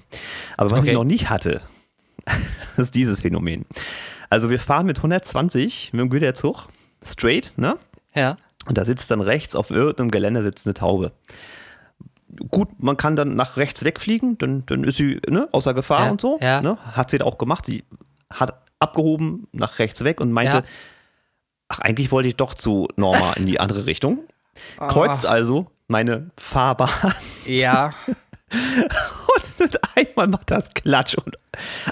Aber 0.57 0.71
was 0.71 0.79
Okay. 0.81 0.89
ich 0.89 0.93
noch 0.93 1.03
nicht 1.03 1.29
hatte, 1.29 1.61
ist 2.77 2.93
dieses 2.95 3.21
Phänomen. 3.21 3.65
Also 4.29 4.49
wir 4.49 4.59
fahren 4.59 4.85
mit 4.85 4.97
120 4.97 5.93
mit 5.93 6.01
dem 6.01 6.09
Güterzug, 6.09 6.67
straight, 7.03 7.51
ne? 7.57 7.77
Ja. 8.13 8.37
Und 8.67 8.77
da 8.77 8.85
sitzt 8.85 9.09
dann 9.09 9.21
rechts 9.21 9.55
auf 9.55 9.71
irgendeinem 9.71 10.11
Geländer 10.11 10.43
sitzt 10.43 10.65
eine 10.67 10.73
Taube. 10.73 11.11
Gut, 12.51 12.67
man 12.77 12.95
kann 12.97 13.15
dann 13.15 13.35
nach 13.35 13.57
rechts 13.57 13.83
wegfliegen, 13.83 14.37
dann, 14.37 14.63
dann 14.67 14.83
ist 14.83 14.97
sie 14.97 15.19
ne, 15.27 15.47
außer 15.51 15.73
Gefahr 15.73 16.05
Ja, 16.05 16.11
und 16.11 16.21
so. 16.21 16.37
ja. 16.41 16.61
Ne? 16.61 16.77
Hat 16.95 17.09
sie 17.09 17.21
auch 17.21 17.37
gemacht. 17.39 17.65
Sie 17.65 17.83
hat 18.31 18.61
abgehoben 18.79 19.47
nach 19.51 19.79
rechts 19.79 20.03
weg 20.03 20.21
und 20.21 20.31
meinte, 20.31 20.57
Ja. 20.57 20.63
ach, 21.69 21.79
eigentlich 21.79 22.11
wollte 22.11 22.29
ich 22.29 22.35
doch 22.35 22.53
zu 22.53 22.87
Norma 22.97 23.33
in 23.33 23.45
die 23.47 23.59
andere 23.59 23.87
Richtung. 23.87 24.19
Kreuzt 24.77 25.25
also 25.25 25.67
meine 25.87 26.29
Fahrbahn 26.37 26.89
Ja. 27.45 27.93
und 28.51 29.48
mit 29.59 29.79
einmal 29.95 30.27
macht 30.27 30.51
das 30.51 30.73
Klatsch. 30.73 31.15
Und 31.15 31.37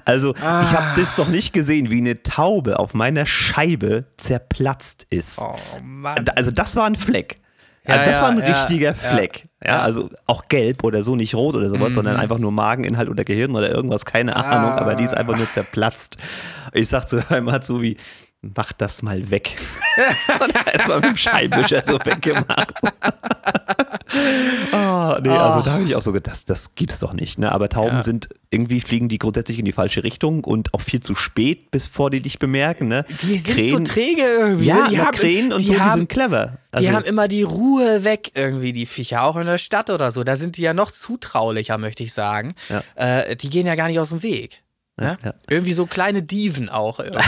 also, 0.06 0.34
ich 0.36 0.42
habe 0.42 1.00
das 1.00 1.18
noch 1.18 1.28
nicht 1.28 1.54
gesehen, 1.54 1.90
wie 1.90 2.00
eine 2.00 2.24
Taube 2.24 2.80
auf 2.80 2.94
meiner 2.94 3.26
Scheibe 3.26 4.06
zerplatzt 4.18 5.06
ist. 5.10 5.40
Oh 5.40 5.56
Mann. 5.84 6.26
Also 6.36 6.52
das 6.52 6.76
war 6.76 6.86
ein 6.86 6.96
Fleck. 6.96 7.40
Ja, 7.88 7.96
also 7.96 8.06
das 8.06 8.18
ja, 8.18 8.22
war 8.22 8.30
ein 8.30 8.40
ja, 8.40 8.46
richtiger 8.46 8.96
Fleck. 8.96 9.48
Ja, 9.64 9.80
also 9.80 10.10
auch 10.26 10.48
gelb 10.50 10.84
oder 10.84 11.04
so, 11.04 11.16
nicht 11.16 11.36
rot 11.36 11.56
oder 11.56 11.70
sowas, 11.70 11.94
sondern 11.94 12.18
einfach 12.18 12.38
nur 12.38 12.52
Mageninhalt 12.52 13.10
oder 13.10 13.24
Gehirn 13.24 13.56
oder 13.56 13.72
irgendwas, 13.72 14.06
keine 14.06 14.36
Ahnung, 14.36 14.72
aber 14.72 14.96
die 14.96 15.04
ist 15.04 15.16
einfach 15.16 15.38
nur 15.38 15.50
zerplatzt. 15.50 16.18
Ich 16.74 16.90
sagte 16.90 17.24
einmal 17.30 17.64
so 17.64 17.82
wie, 17.82 17.98
mach 18.42 18.74
das 18.74 19.02
mal 19.02 19.30
weg. 19.32 19.58
Und 20.42 20.54
erstmal 20.74 21.00
mit 21.00 21.10
dem 21.10 21.18
Scheibenwischer 21.18 21.82
so 21.86 21.94
weggemacht. 22.04 22.74
Oh, 24.14 25.18
nee, 25.22 25.30
also 25.30 25.62
da 25.66 25.72
habe 25.74 25.84
ich 25.84 25.96
auch 25.96 26.02
so 26.02 26.12
gedacht, 26.12 26.32
das, 26.34 26.46
das 26.46 26.76
gibt's 26.76 27.00
doch 27.00 27.14
nicht. 27.14 27.38
Ne? 27.40 27.52
Aber 27.52 27.70
Tauben 27.70 27.98
Ja. 27.98 28.04
sind, 28.04 28.30
irgendwie 28.50 28.82
fliegen 28.82 29.10
die 29.10 29.18
grundsätzlich 29.18 29.60
in 29.60 29.66
die 29.66 29.72
falsche 29.74 30.04
Richtung 30.04 30.44
und 30.44 30.74
auch 30.74 30.82
viel 30.82 31.02
zu 31.02 31.16
spät, 31.16 31.72
bevor 31.72 32.10
die 32.10 32.22
dich 32.22 32.40
bemerken. 32.40 32.88
Ne? 32.88 33.06
Die 33.24 33.38
sind 33.38 33.54
Krähen- 33.56 33.86
so 33.86 33.94
träge 33.94 34.22
irgendwie. 34.22 34.66
Ja, 34.66 34.84
ne? 34.86 34.90
die 34.92 35.00
haben, 35.02 35.12
Krähen 35.12 35.52
und 35.54 35.62
die 35.62 35.66
so, 35.68 35.74
die 35.74 35.80
haben, 35.80 36.00
sind 36.02 36.10
clever. 36.10 36.58
Die 36.74 36.86
Also- 36.88 36.92
haben 36.92 37.06
immer 37.06 37.28
die 37.28 37.44
Ruhe 37.44 38.04
weg 38.04 38.32
irgendwie, 38.36 38.74
die 38.74 38.86
Viecher, 38.86 39.24
auch 39.24 39.36
in 39.38 39.46
der 39.46 39.58
Stadt 39.58 39.90
oder 39.90 40.12
so. 40.12 40.24
Da 40.24 40.36
sind 40.36 40.58
die 40.58 40.62
ja 40.62 40.74
noch 40.74 40.92
zutraulicher, 40.92 41.78
möchte 41.78 42.04
ich 42.04 42.14
sagen. 42.14 42.54
Ja. 42.70 42.84
Äh, 42.96 43.36
die 43.36 43.50
gehen 43.50 43.66
ja 43.68 43.76
gar 43.76 43.88
nicht 43.88 44.00
aus 44.00 44.10
dem 44.10 44.24
Weg. 44.24 44.62
Ne? 45.00 45.18
ja. 45.24 45.34
Irgendwie 45.48 45.74
so 45.74 45.86
kleine 45.86 46.24
Dieven 46.24 46.70
auch 46.70 47.00
irgendwie. 47.00 47.24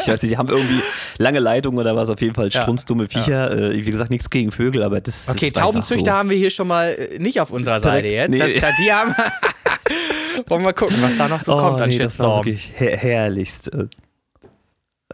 Ich 0.00 0.08
weiß 0.08 0.22
nicht, 0.22 0.32
die 0.32 0.36
haben 0.36 0.48
irgendwie 0.48 0.82
lange 1.18 1.38
Leitungen 1.38 1.78
oder 1.78 1.94
was, 1.94 2.08
auf 2.08 2.20
jeden 2.20 2.34
Fall 2.34 2.48
Ja. 2.48 2.62
strunzdumme 2.62 3.06
Viecher. 3.08 3.50
Äh, 3.50 3.86
wie 3.86 3.90
gesagt, 3.90 4.10
nichts 4.10 4.28
gegen 4.30 4.50
Vögel, 4.50 4.82
aber 4.82 5.00
das 5.00 5.28
Okay, 5.28 5.46
ist 5.46 5.56
Taubenzüchter 5.56 6.10
so. 6.12 6.16
haben 6.16 6.28
wir 6.30 6.36
hier 6.36 6.50
schon 6.50 6.66
mal 6.68 6.88
äh, 6.90 7.18
nicht 7.18 7.40
auf 7.40 7.50
unserer 7.50 7.78
Seite 7.78 8.08
jetzt. 8.08 8.30
Nee. 8.30 8.38
Das, 8.38 8.52
da, 8.60 8.68
die 8.82 8.92
haben. 8.92 9.14
Wollen 10.48 10.60
wir 10.62 10.66
mal 10.66 10.72
gucken, 10.72 10.96
was 11.00 11.16
da 11.16 11.28
noch 11.28 11.40
so 11.40 11.54
Oh, 11.54 11.58
kommt 11.60 11.80
an 11.80 11.88
nee, 11.88 11.98
das 11.98 12.18
war 12.18 12.40
Shitstorm. 12.40 12.46
wirklich 12.46 12.72
her 12.76 12.96
herrlichst. 12.96 13.70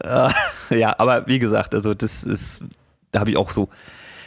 Äh, 0.03 0.31
ja, 0.71 0.95
aber 0.99 1.27
wie 1.27 1.39
gesagt, 1.39 1.75
also 1.75 1.95
das 1.95 2.25
ist, 2.25 2.63
da 3.13 3.21
habe 3.21 3.31
ich 3.31 3.37
auch 3.37 3.53
so 3.53 3.69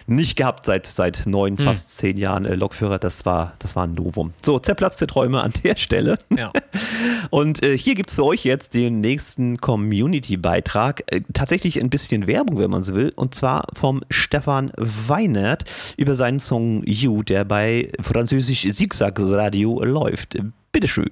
nicht 0.08 0.36
gehabt 0.38 0.66
seit, 0.66 0.88
seit 0.88 1.26
neun, 1.26 1.58
Hm. 1.58 1.66
fast 1.66 1.96
zehn 1.96 2.18
Jahren 2.18 2.46
äh, 2.46 2.56
Lokführer. 2.56 2.98
Das 3.00 3.26
war, 3.26 3.54
das 3.60 3.76
war 3.76 3.84
ein 3.84 3.94
Novum. 3.94 4.34
So, 4.42 4.58
zerplatzte 4.60 5.06
Träume 5.08 5.42
an 5.42 5.54
der 5.64 5.76
Stelle. 5.76 6.18
Ja. 6.36 6.52
Und 7.30 7.62
äh, 7.64 7.78
hier 7.78 7.96
gibt 7.96 8.10
es 8.10 8.16
für 8.16 8.24
euch 8.26 8.44
jetzt 8.46 8.74
den 8.74 9.02
nächsten 9.02 9.58
Community-Beitrag. 9.58 11.04
Äh, 11.08 11.22
tatsächlich 11.34 11.80
ein 11.80 11.90
bisschen 11.90 12.26
Werbung, 12.28 12.58
wenn 12.60 12.72
man 12.72 12.84
so 12.84 12.94
will. 12.96 13.12
Und 13.16 13.36
zwar 13.36 13.68
vom 13.74 14.02
Stefan 14.10 14.72
Weinert 14.78 15.66
über 15.98 16.16
seinen 16.16 16.40
Song 16.40 16.84
You, 16.86 17.24
der 17.24 17.46
bei 17.46 17.92
französisch 18.02 18.68
Zigzag 18.74 19.20
Radio 19.20 19.84
läuft. 19.84 20.38
Bitteschön. 20.72 21.10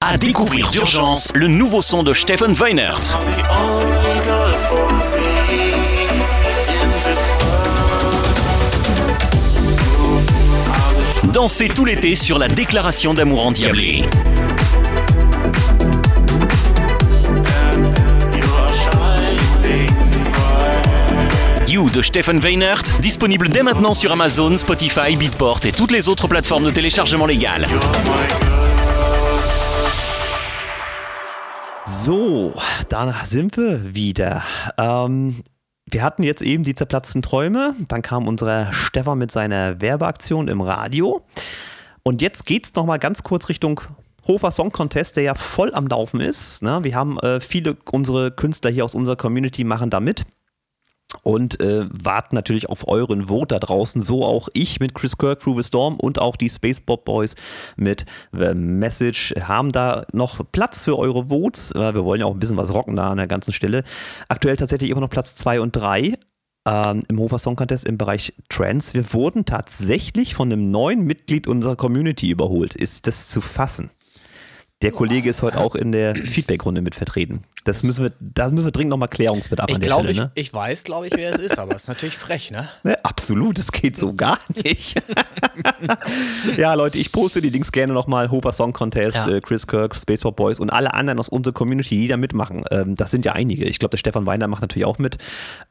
À 0.00 0.16
découvrir 0.16 0.64
d'urgence 0.70 1.32
le 1.34 1.48
nouveau 1.48 1.82
son 1.82 2.04
de 2.04 2.14
Stephen 2.14 2.58
Weinert. 2.58 3.16
Dansez 11.38 11.68
tout 11.68 11.84
l'été 11.84 12.16
sur 12.16 12.36
la 12.36 12.48
déclaration 12.48 13.14
d'amour 13.14 13.46
endiablée. 13.46 14.02
You 21.68 21.90
de 21.90 22.02
Stephen 22.02 22.40
Weinert, 22.40 22.82
disponible 22.98 23.50
dès 23.50 23.62
maintenant 23.62 23.94
sur 23.94 24.10
Amazon, 24.10 24.58
Spotify, 24.58 25.16
Beatport 25.16 25.60
et 25.64 25.70
toutes 25.70 25.92
les 25.92 26.08
autres 26.08 26.26
plateformes 26.26 26.64
de 26.64 26.72
téléchargement 26.72 27.28
girl. 27.28 27.68
So, 31.86 32.52
da 32.90 33.14
sind 33.24 33.56
wieder. 33.94 34.42
Ähm, 34.76 35.36
wir 35.90 36.02
hatten 36.02 36.22
jetzt 36.22 36.42
eben 36.42 36.64
die 36.64 36.74
zerplatzten 36.74 37.22
Träume. 37.22 37.74
Dann 37.88 38.02
kam 38.02 38.28
unser 38.28 38.72
Stefan 38.72 39.18
mit 39.18 39.30
seiner 39.30 39.80
Werbeaktion 39.80 40.48
im 40.48 40.60
Radio. 40.60 41.24
Und 42.02 42.22
jetzt 42.22 42.46
geht 42.46 42.66
es 42.66 42.74
nochmal 42.74 42.98
ganz 42.98 43.22
kurz 43.22 43.48
Richtung 43.48 43.80
Hofer 44.26 44.50
Song 44.50 44.70
Contest, 44.70 45.16
der 45.16 45.24
ja 45.24 45.34
voll 45.34 45.74
am 45.74 45.86
Laufen 45.86 46.20
ist. 46.20 46.62
Ne? 46.62 46.80
Wir 46.82 46.94
haben 46.94 47.18
äh, 47.20 47.40
viele 47.40 47.76
unsere 47.90 48.30
Künstler 48.30 48.70
hier 48.70 48.84
aus 48.84 48.94
unserer 48.94 49.16
Community 49.16 49.64
machen 49.64 49.90
da 49.90 50.00
mit. 50.00 50.24
Und 51.22 51.58
äh, 51.60 51.86
warten 51.90 52.34
natürlich 52.34 52.68
auf 52.68 52.86
euren 52.86 53.28
Vote 53.28 53.54
da 53.54 53.58
draußen. 53.58 54.02
So 54.02 54.26
auch 54.26 54.48
ich 54.52 54.78
mit 54.78 54.94
Chris 54.94 55.16
Kirk, 55.16 55.40
Through 55.40 55.62
the 55.62 55.66
Storm 55.66 55.96
und 55.96 56.18
auch 56.18 56.36
die 56.36 56.50
Space 56.50 56.82
Bob 56.82 57.06
Boys 57.06 57.34
mit 57.76 58.04
The 58.32 58.52
Message 58.54 59.34
haben 59.40 59.72
da 59.72 60.04
noch 60.12 60.40
Platz 60.52 60.84
für 60.84 60.98
eure 60.98 61.30
Votes. 61.30 61.72
Wir 61.74 62.04
wollen 62.04 62.20
ja 62.20 62.26
auch 62.26 62.34
ein 62.34 62.40
bisschen 62.40 62.58
was 62.58 62.74
rocken 62.74 62.96
da 62.96 63.10
an 63.10 63.16
der 63.16 63.26
ganzen 63.26 63.54
Stelle. 63.54 63.84
Aktuell 64.28 64.56
tatsächlich 64.56 64.90
immer 64.90 65.00
noch 65.00 65.08
Platz 65.10 65.34
2 65.36 65.62
und 65.62 65.72
3 65.72 66.18
ähm, 66.66 67.04
im 67.08 67.18
Hofer 67.18 67.38
Song 67.38 67.56
Contest 67.56 67.86
im 67.86 67.96
Bereich 67.96 68.34
Trance. 68.50 68.92
Wir 68.92 69.12
wurden 69.12 69.46
tatsächlich 69.46 70.34
von 70.34 70.52
einem 70.52 70.70
neuen 70.70 71.04
Mitglied 71.04 71.46
unserer 71.46 71.76
Community 71.76 72.30
überholt. 72.30 72.74
Ist 72.74 73.06
das 73.06 73.28
zu 73.28 73.40
fassen? 73.40 73.90
Der 74.82 74.92
Kollege 74.92 75.28
ist 75.28 75.42
heute 75.42 75.58
auch 75.58 75.74
in 75.74 75.90
der 75.90 76.14
Feedback-Runde 76.14 76.82
mit 76.82 76.94
vertreten. 76.94 77.42
Das 77.68 77.82
müssen 77.82 78.04
wir, 78.04 78.12
da 78.18 78.50
müssen 78.50 78.66
wir 78.66 78.72
dringend 78.72 78.90
nochmal 78.90 79.08
Klärungsbedarf 79.08 79.68
Ich 79.68 79.74
an 79.76 79.80
der 79.82 79.88
glaube, 79.88 80.04
Stelle. 80.08 80.12
ich, 80.12 80.18
Ne? 80.18 80.30
ich 80.34 80.54
weiß, 80.54 80.84
glaube 80.84 81.06
ich, 81.06 81.12
wer 81.14 81.30
es 81.30 81.38
ist, 81.38 81.58
aber 81.58 81.76
es 81.76 81.82
ist 81.82 81.88
natürlich 81.88 82.16
frech, 82.16 82.50
ne? 82.50 82.68
Ne, 82.82 83.04
absolut, 83.04 83.58
das 83.58 83.70
geht 83.72 83.96
so 83.96 84.14
gar 84.14 84.38
nicht. 84.64 85.00
ja, 86.56 86.74
Leute, 86.74 86.98
ich 86.98 87.12
poste 87.12 87.40
die 87.42 87.50
Links 87.50 87.72
gerne 87.72 87.92
nochmal. 87.92 88.30
Hofer 88.30 88.52
Song 88.52 88.72
Contest, 88.72 89.16
Ja. 89.16 89.28
äh, 89.28 89.40
Chris 89.40 89.66
Kirk, 89.66 89.96
Spaceport 89.96 90.36
Boys 90.36 90.60
und 90.60 90.70
alle 90.70 90.94
anderen 90.94 91.18
aus 91.18 91.28
unserer 91.28 91.52
Community, 91.54 91.98
die 91.98 92.08
da 92.08 92.16
mitmachen. 92.16 92.64
Ähm, 92.70 92.94
das 92.94 93.10
sind 93.10 93.24
ja 93.24 93.32
einige. 93.32 93.64
Ich 93.64 93.78
glaube, 93.78 93.90
der 93.90 93.98
Stefan 93.98 94.26
Weiner 94.26 94.48
macht 94.48 94.62
natürlich 94.62 94.86
auch 94.86 94.98
mit. 94.98 95.18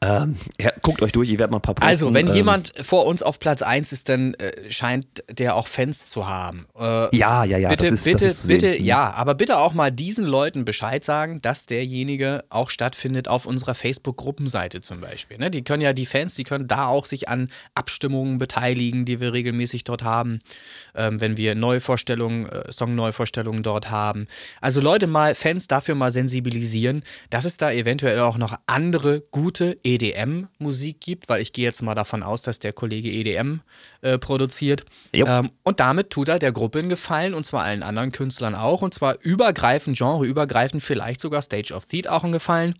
Ähm, 0.01 0.37
ja, 0.61 0.71
guckt 0.81 1.01
euch 1.01 1.11
durch, 1.11 1.29
ihr 1.29 1.39
werdet 1.39 1.51
mal 1.51 1.57
ein 1.59 1.61
paar 1.61 1.75
posten. 1.75 1.87
Also, 1.89 2.13
wenn 2.13 2.27
ähm, 2.27 2.35
jemand 2.35 2.73
vor 2.81 3.05
uns 3.05 3.23
auf 3.23 3.39
Platz 3.39 3.61
1 3.61 3.91
ist, 3.91 4.09
dann 4.09 4.33
äh, 4.35 4.69
scheint 4.69 5.23
der 5.31 5.55
auch 5.55 5.67
Fans 5.67 6.05
zu 6.05 6.27
haben. 6.27 6.67
Äh, 6.77 7.15
Ja, 7.15 7.43
ja, 7.43 7.57
ja. 7.57 7.69
bitte, 7.69 7.85
das 7.85 7.93
ist, 7.93 8.03
bitte, 8.05 8.35
bitte, 8.47 8.81
ja, 8.81 9.11
aber 9.13 9.35
bitte 9.35 9.57
auch 9.57 9.73
mal 9.73 9.91
diesen 9.91 10.25
Leuten 10.25 10.65
Bescheid 10.65 11.03
sagen, 11.03 11.41
dass 11.41 11.65
derjenige 11.87 12.43
auch 12.49 12.69
stattfindet 12.69 13.27
auf 13.27 13.45
unserer 13.45 13.73
Facebook-Gruppenseite 13.73 14.81
zum 14.81 14.99
Beispiel. 14.99 15.37
Ne? 15.37 15.49
Die 15.49 15.63
können 15.63 15.81
ja, 15.81 15.93
die 15.93 16.05
Fans, 16.05 16.35
die 16.35 16.43
können 16.43 16.67
da 16.67 16.87
auch 16.87 17.05
sich 17.05 17.29
an 17.29 17.49
Abstimmungen 17.75 18.37
beteiligen, 18.37 19.05
die 19.05 19.19
wir 19.21 19.31
regelmäßig 19.33 19.85
dort 19.85 20.03
haben, 20.03 20.39
ähm, 20.95 21.21
wenn 21.21 21.37
wir 21.37 21.55
Neuvorstellungen, 21.55 22.47
äh, 22.49 22.71
Song-Neuvorstellungen 22.71 23.63
dort 23.63 23.89
haben. 23.89 24.27
Also 24.59 24.81
Leute 24.81 25.07
mal, 25.07 25.33
Fans 25.33 25.67
dafür 25.67 25.95
mal 25.95 26.11
sensibilisieren, 26.11 27.03
dass 27.29 27.45
es 27.45 27.57
da 27.57 27.71
eventuell 27.71 28.19
auch 28.19 28.37
noch 28.37 28.55
andere 28.65 29.21
gute 29.31 29.77
EDM-Musik 29.83 30.99
gibt, 30.99 31.29
weil 31.29 31.41
ich 31.41 31.53
gehe 31.53 31.65
jetzt 31.65 31.81
mal 31.81 31.95
davon 31.95 32.21
aus, 32.21 32.41
dass 32.41 32.59
der 32.59 32.73
Kollege 32.73 33.09
EDM 33.09 33.61
äh, 34.01 34.17
produziert. 34.17 34.83
Ähm, 35.13 35.51
und 35.63 35.79
damit 35.79 36.09
tut 36.09 36.27
er 36.27 36.39
der 36.39 36.51
Gruppe 36.51 36.79
einen 36.79 36.89
Gefallen 36.89 37.33
und 37.33 37.45
zwar 37.45 37.63
allen 37.63 37.83
anderen 37.83 38.11
Künstlern 38.11 38.55
auch 38.55 38.81
und 38.81 38.93
zwar 38.93 39.17
übergreifend, 39.21 39.97
genreübergreifend, 39.97 40.83
vielleicht 40.83 41.21
sogar 41.21 41.41
Stage 41.41 41.73
of 41.77 41.85
Theat 41.85 42.07
auch 42.07 42.23
einen 42.23 42.33
Gefallen. 42.33 42.75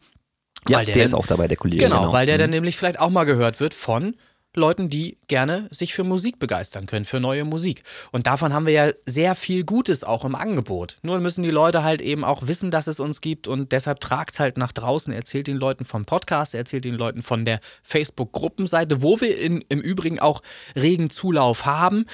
Ja, 0.68 0.80
weil 0.80 0.86
der, 0.86 0.96
der 0.96 1.06
ist 1.06 1.12
dann- 1.14 1.20
auch 1.22 1.28
dabei, 1.28 1.48
der 1.48 1.56
Kollege. 1.58 1.86
Genau, 1.86 2.12
weil 2.12 2.26
der 2.26 2.36
Mhm. 2.36 2.42
dann 2.42 2.50
nämlich 2.50 2.76
vielleicht 2.76 3.00
auch 3.00 3.10
mal 3.10 3.24
gehört 3.24 3.60
wird 3.62 3.74
von 3.74 4.16
Leuten, 4.56 4.90
die 4.90 5.20
gerne 5.28 5.68
sich 5.70 5.94
für 5.94 6.04
Musik 6.04 6.40
begeistern 6.40 6.88
können, 6.88 7.06
für 7.06 7.20
neue 7.20 7.46
Musik. 7.46 7.84
Und 8.12 8.26
davon 8.26 8.54
haben 8.54 8.66
wir 8.66 8.74
ja 8.74 8.92
sehr 9.06 9.36
viel 9.36 9.64
Gutes 9.64 10.04
auch 10.04 10.26
im 10.26 10.34
Angebot. 10.34 10.98
Nur 11.04 11.20
müssen 11.20 11.44
die 11.44 11.52
Leute 11.52 11.84
halt 11.84 12.02
eben 12.02 12.24
auch 12.24 12.48
wissen, 12.48 12.72
dass 12.72 12.88
es 12.88 13.00
uns 13.00 13.22
gibt 13.22 13.48
und 13.48 13.72
deshalb 13.72 14.00
tragt 14.00 14.34
es 14.34 14.40
halt 14.40 14.58
nach 14.58 14.72
draußen, 14.72 15.14
erzählt 15.14 15.46
den 15.46 15.58
Leuten 15.58 15.86
vom 15.86 16.06
Podcast, 16.06 16.56
erzählt 16.56 16.86
den 16.86 16.96
Leuten 16.96 17.22
von 17.22 17.46
der 17.46 17.60
Facebook-Gruppenseite, 17.84 19.04
wo 19.04 19.22
wir 19.22 19.38
in, 19.40 19.64
im 19.70 19.80
Übrigen 19.80 20.20
auch 20.20 20.42
regen 20.76 21.12
Zulauf 21.12 21.66
haben. 21.68 22.06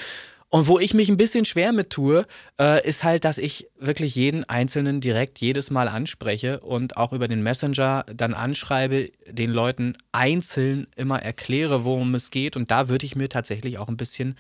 Und 0.54 0.68
wo 0.68 0.78
ich 0.78 0.94
mich 0.94 1.10
ein 1.10 1.18
bisschen 1.18 1.46
schwer 1.46 1.74
mit 1.74 1.90
tue, 1.90 2.28
äh, 2.62 2.88
ist 2.88 3.04
halt, 3.04 3.26
dass 3.26 3.40
ich 3.40 3.70
wirklich 3.80 4.14
jeden 4.14 4.44
Einzelnen 4.44 5.02
direkt 5.02 5.42
jedes 5.42 5.72
Mal 5.72 5.88
anspreche 5.88 6.60
und 6.60 6.96
auch 6.96 7.12
über 7.12 7.28
den 7.28 7.42
Messenger 7.42 8.06
dann 8.16 8.36
anschreibe, 8.36 9.10
den 9.28 9.50
Leuten 9.50 9.98
einzeln 10.12 10.86
immer 10.96 11.20
erkläre, 11.20 11.86
worum 11.86 12.14
es 12.14 12.30
geht. 12.30 12.56
Und 12.56 12.70
da 12.70 12.88
würde 12.88 13.04
ich 13.04 13.16
mir 13.16 13.30
tatsächlich 13.30 13.80
auch 13.80 13.88
ein 13.88 13.98
bisschen 13.98 14.36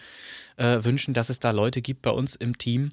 äh, 0.57 0.83
wünschen, 0.83 1.15
dass 1.15 1.31
es 1.31 1.39
da 1.39 1.49
Leute 1.49 1.81
gibt 1.81 2.03
bei 2.03 2.11
uns 2.11 2.35
im 2.35 2.59
Team, 2.59 2.91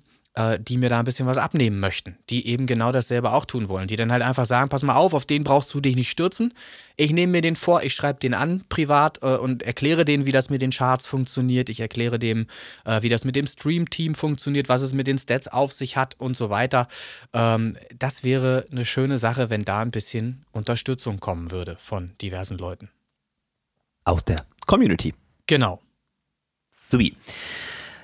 die 0.60 0.78
mir 0.78 0.88
da 0.88 1.00
ein 1.00 1.04
bisschen 1.04 1.26
was 1.26 1.38
abnehmen 1.38 1.80
möchten, 1.80 2.16
die 2.30 2.46
eben 2.46 2.66
genau 2.66 2.92
dasselbe 2.92 3.32
auch 3.32 3.44
tun 3.44 3.68
wollen, 3.68 3.88
die 3.88 3.96
dann 3.96 4.12
halt 4.12 4.22
einfach 4.22 4.44
sagen, 4.44 4.68
pass 4.68 4.84
mal 4.84 4.94
auf, 4.94 5.12
auf 5.12 5.26
den 5.26 5.42
brauchst 5.42 5.74
du 5.74 5.80
dich 5.80 5.96
nicht 5.96 6.08
stürzen. 6.08 6.54
Ich 6.96 7.12
nehme 7.12 7.32
mir 7.32 7.40
den 7.40 7.56
vor, 7.56 7.82
ich 7.82 7.94
schreibe 7.94 8.20
den 8.20 8.34
an 8.34 8.64
privat 8.68 9.22
äh, 9.22 9.36
und 9.36 9.64
erkläre 9.64 10.04
denen, 10.04 10.26
wie 10.26 10.32
das 10.32 10.48
mit 10.48 10.62
den 10.62 10.70
Charts 10.70 11.06
funktioniert. 11.06 11.68
Ich 11.68 11.80
erkläre 11.80 12.20
dem, 12.20 12.46
äh, 12.84 13.02
wie 13.02 13.08
das 13.08 13.24
mit 13.24 13.34
dem 13.34 13.46
Stream-Team 13.46 14.14
funktioniert, 14.14 14.68
was 14.68 14.82
es 14.82 14.94
mit 14.94 15.08
den 15.08 15.18
Stats 15.18 15.48
auf 15.48 15.72
sich 15.72 15.96
hat 15.96 16.14
und 16.20 16.36
so 16.36 16.48
weiter. 16.48 16.86
Ähm, 17.32 17.72
das 17.98 18.22
wäre 18.22 18.66
eine 18.70 18.84
schöne 18.84 19.18
Sache, 19.18 19.50
wenn 19.50 19.64
da 19.64 19.80
ein 19.80 19.90
bisschen 19.90 20.44
Unterstützung 20.52 21.18
kommen 21.18 21.50
würde 21.50 21.76
von 21.76 22.12
diversen 22.22 22.56
Leuten. 22.56 22.88
Aus 24.04 24.24
der 24.24 24.46
Community. 24.66 25.12
Genau. 25.46 25.80
Sowie. 26.70 27.16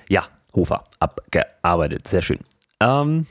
Ja, 0.09 0.27
Hofer, 0.57 0.83
abgearbeitet. 0.99 2.07
Sehr 2.07 2.21
schön. 2.21 2.39
Ähm, 2.81 3.27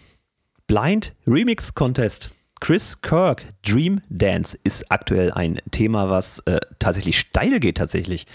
Blind 0.67 1.13
Remix 1.27 1.75
Contest. 1.75 2.31
Chris 2.61 3.03
Kirk, 3.03 3.45
Dream 3.63 4.01
Dance 4.09 4.59
ist 4.65 4.91
aktuell 4.91 5.31
ein 5.33 5.61
Thema, 5.73 6.09
was 6.09 6.39
äh, 6.47 6.59
tatsächlich 6.79 7.19
steil 7.19 7.61
geht, 7.61 7.77
tatsächlich. 7.77 8.27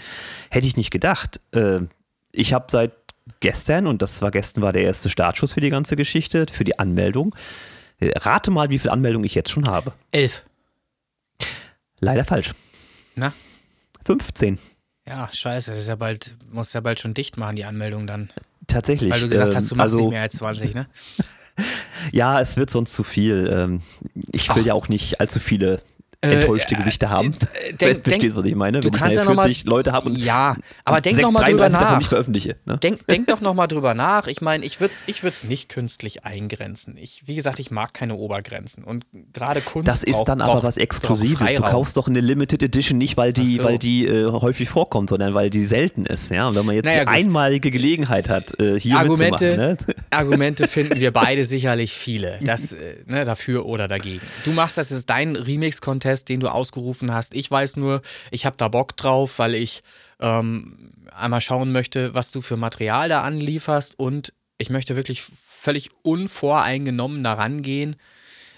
Hätte 0.48 0.66
ich 0.66 0.76
nicht 0.76 0.90
gedacht. 0.90 1.40
Äh, 1.52 1.80
ich 2.30 2.52
habe 2.52 2.66
seit 2.70 2.92
gestern, 3.40 3.86
und 3.88 4.00
das 4.00 4.22
war 4.22 4.30
gestern 4.30 4.62
war 4.62 4.72
der 4.72 4.84
erste 4.84 5.10
Startschuss 5.10 5.54
für 5.54 5.60
die 5.60 5.70
ganze 5.70 5.96
Geschichte, 5.96 6.46
für 6.52 6.64
die 6.64 6.78
Anmeldung. 6.78 7.34
Äh, 7.98 8.16
rate 8.18 8.50
mal, 8.50 8.70
wie 8.70 8.78
viele 8.78 8.92
Anmeldungen 8.92 9.24
ich 9.24 9.34
jetzt 9.34 9.50
schon 9.50 9.66
habe. 9.66 9.92
Elf. 10.12 10.44
Leider 11.98 12.24
falsch. 12.24 12.52
Na? 13.16 13.32
15. 14.04 14.58
Ja, 15.06 15.28
scheiße, 15.32 15.70
das 15.70 15.80
ist 15.80 15.88
ja 15.88 15.96
bald, 15.96 16.36
muss 16.50 16.72
ja 16.72 16.80
bald 16.80 17.00
schon 17.00 17.14
dicht 17.14 17.36
machen, 17.36 17.56
die 17.56 17.64
Anmeldung 17.64 18.06
dann. 18.06 18.30
Tatsächlich. 18.72 19.10
Weil 19.10 19.20
du 19.20 19.28
gesagt 19.28 19.50
ähm, 19.50 19.56
hast, 19.56 19.70
du 19.70 19.74
machst 19.76 19.92
also, 19.92 20.04
nicht 20.04 20.10
mehr 20.10 20.22
als 20.22 20.36
20, 20.36 20.74
ne? 20.74 20.86
Ja, 22.12 22.40
es 22.40 22.56
wird 22.56 22.70
sonst 22.70 22.94
zu 22.94 23.04
viel. 23.04 23.48
Ähm, 23.52 23.82
Ich 24.32 24.54
will 24.54 24.66
ja 24.66 24.74
auch 24.74 24.88
nicht 24.88 25.20
allzu 25.20 25.38
viele 25.38 25.80
Äh, 26.24 26.40
enttäuschte 26.42 26.76
Gesichter 26.76 27.10
haben. 27.10 27.32
äh, 27.68 27.72
denk- 27.80 28.04
du 28.04 28.10
verstehst, 28.10 28.36
was 28.36 28.44
ich 28.44 28.54
meine? 28.54 28.80
du 28.80 28.86
Wenn 28.88 28.94
ich 28.94 29.00
kannst 29.00 29.16
nachher 29.16 29.24
ja 29.24 29.30
noch 29.30 29.36
mal- 29.36 29.42
40 29.42 29.64
Leute 29.66 29.92
habe 29.92 30.08
und 30.08 30.16
Ja, 30.16 30.56
aber 30.84 31.00
denk 31.00 31.20
noch 31.20 31.32
mal 31.32 31.40
drüber 31.42 31.68
33 31.68 31.72
davon 31.78 31.92
nach. 31.94 31.98
nicht 31.98 32.08
veröffentliche. 32.08 32.56
Ne? 32.64 32.78
Denk, 32.78 33.06
denk 33.08 33.26
doch 33.26 33.40
nochmal 33.40 33.66
drüber 33.66 33.94
nach. 33.94 34.28
Ich 34.28 34.40
meine, 34.40 34.64
ich 34.64 34.80
würde 34.80 34.94
es 34.94 35.02
ich 35.06 35.24
würd's 35.24 35.42
nicht 35.44 35.68
künstlich 35.68 36.24
eingrenzen. 36.24 36.96
Ich, 36.96 37.22
wie 37.26 37.34
gesagt, 37.34 37.58
ich 37.58 37.70
mag 37.72 37.92
keine 37.92 38.14
Obergrenzen. 38.14 38.84
Und 38.84 39.04
gerade 39.32 39.60
Kunst. 39.60 39.88
Das 39.88 40.04
ist 40.04 40.12
braucht- 40.16 40.28
dann 40.28 40.40
aber 40.42 40.54
braucht- 40.54 40.64
was 40.64 40.76
Exklusives. 40.76 41.54
Du 41.56 41.62
kaufst 41.62 41.96
doch 41.96 42.06
eine 42.06 42.20
Limited 42.20 42.62
Edition 42.62 42.98
nicht, 42.98 43.16
weil 43.16 43.32
die, 43.32 43.56
so. 43.56 43.64
weil 43.64 43.78
die 43.78 44.06
äh, 44.06 44.30
häufig 44.30 44.68
vorkommt, 44.68 45.10
sondern 45.10 45.34
weil 45.34 45.50
die 45.50 45.66
selten 45.66 46.06
ist. 46.06 46.30
Ja? 46.30 46.46
Und 46.46 46.54
wenn 46.54 46.66
man 46.66 46.76
jetzt 46.76 46.84
Naja, 46.84 47.00
die 47.00 47.06
gut. 47.06 47.14
einmalige 47.16 47.70
Gelegenheit 47.72 48.28
hat, 48.28 48.58
äh, 48.60 48.78
hier 48.78 48.96
Argumente. 48.98 49.56
Ne? 49.56 49.76
Argumente 50.10 50.68
finden 50.68 51.00
wir 51.00 51.10
beide 51.10 51.42
sicherlich 51.44 51.92
viele. 51.92 52.38
Das, 52.42 52.72
äh, 52.74 52.96
ne, 53.06 53.24
dafür 53.24 53.66
oder 53.66 53.88
dagegen. 53.88 54.20
Du 54.44 54.52
machst 54.52 54.78
das, 54.78 54.92
ist 54.92 55.08
dein 55.10 55.34
Remix-Contest, 55.34 56.11
den 56.24 56.40
du 56.40 56.48
ausgerufen 56.48 57.12
hast. 57.12 57.34
Ich 57.34 57.50
weiß 57.50 57.76
nur, 57.76 58.02
ich 58.30 58.46
habe 58.46 58.56
da 58.56 58.68
Bock 58.68 58.96
drauf, 58.96 59.38
weil 59.38 59.54
ich 59.54 59.82
ähm, 60.20 60.92
einmal 61.14 61.40
schauen 61.40 61.72
möchte, 61.72 62.14
was 62.14 62.30
du 62.32 62.40
für 62.40 62.56
Material 62.56 63.08
da 63.08 63.22
anlieferst 63.22 63.98
und 63.98 64.32
ich 64.58 64.70
möchte 64.70 64.94
wirklich 64.96 65.22
völlig 65.22 65.90
unvoreingenommen 66.02 67.24
daran 67.24 67.62
gehen, 67.62 67.96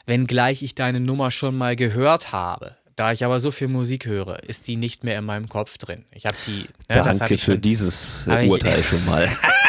wenngleich 0.06 0.62
ich 0.62 0.74
deine 0.74 1.00
Nummer 1.00 1.30
schon 1.30 1.56
mal 1.56 1.76
gehört 1.76 2.32
habe. 2.32 2.76
Da 2.96 3.10
ich 3.10 3.24
aber 3.24 3.40
so 3.40 3.50
viel 3.50 3.68
Musik 3.68 4.06
höre, 4.06 4.44
ist 4.44 4.68
die 4.68 4.76
nicht 4.76 5.02
mehr 5.02 5.18
in 5.18 5.24
meinem 5.24 5.48
Kopf 5.48 5.78
drin. 5.78 6.04
Ich 6.12 6.26
habe 6.26 6.36
die. 6.46 6.60
Ne, 6.60 6.68
das 6.88 7.06
hab 7.06 7.18
Danke 7.20 7.34
ich 7.34 7.40
für 7.44 7.52
schon, 7.52 7.60
dieses 7.60 8.24
äh, 8.28 8.44
ich- 8.44 8.50
Urteil 8.50 8.82
schon 8.84 9.04
mal. 9.04 9.28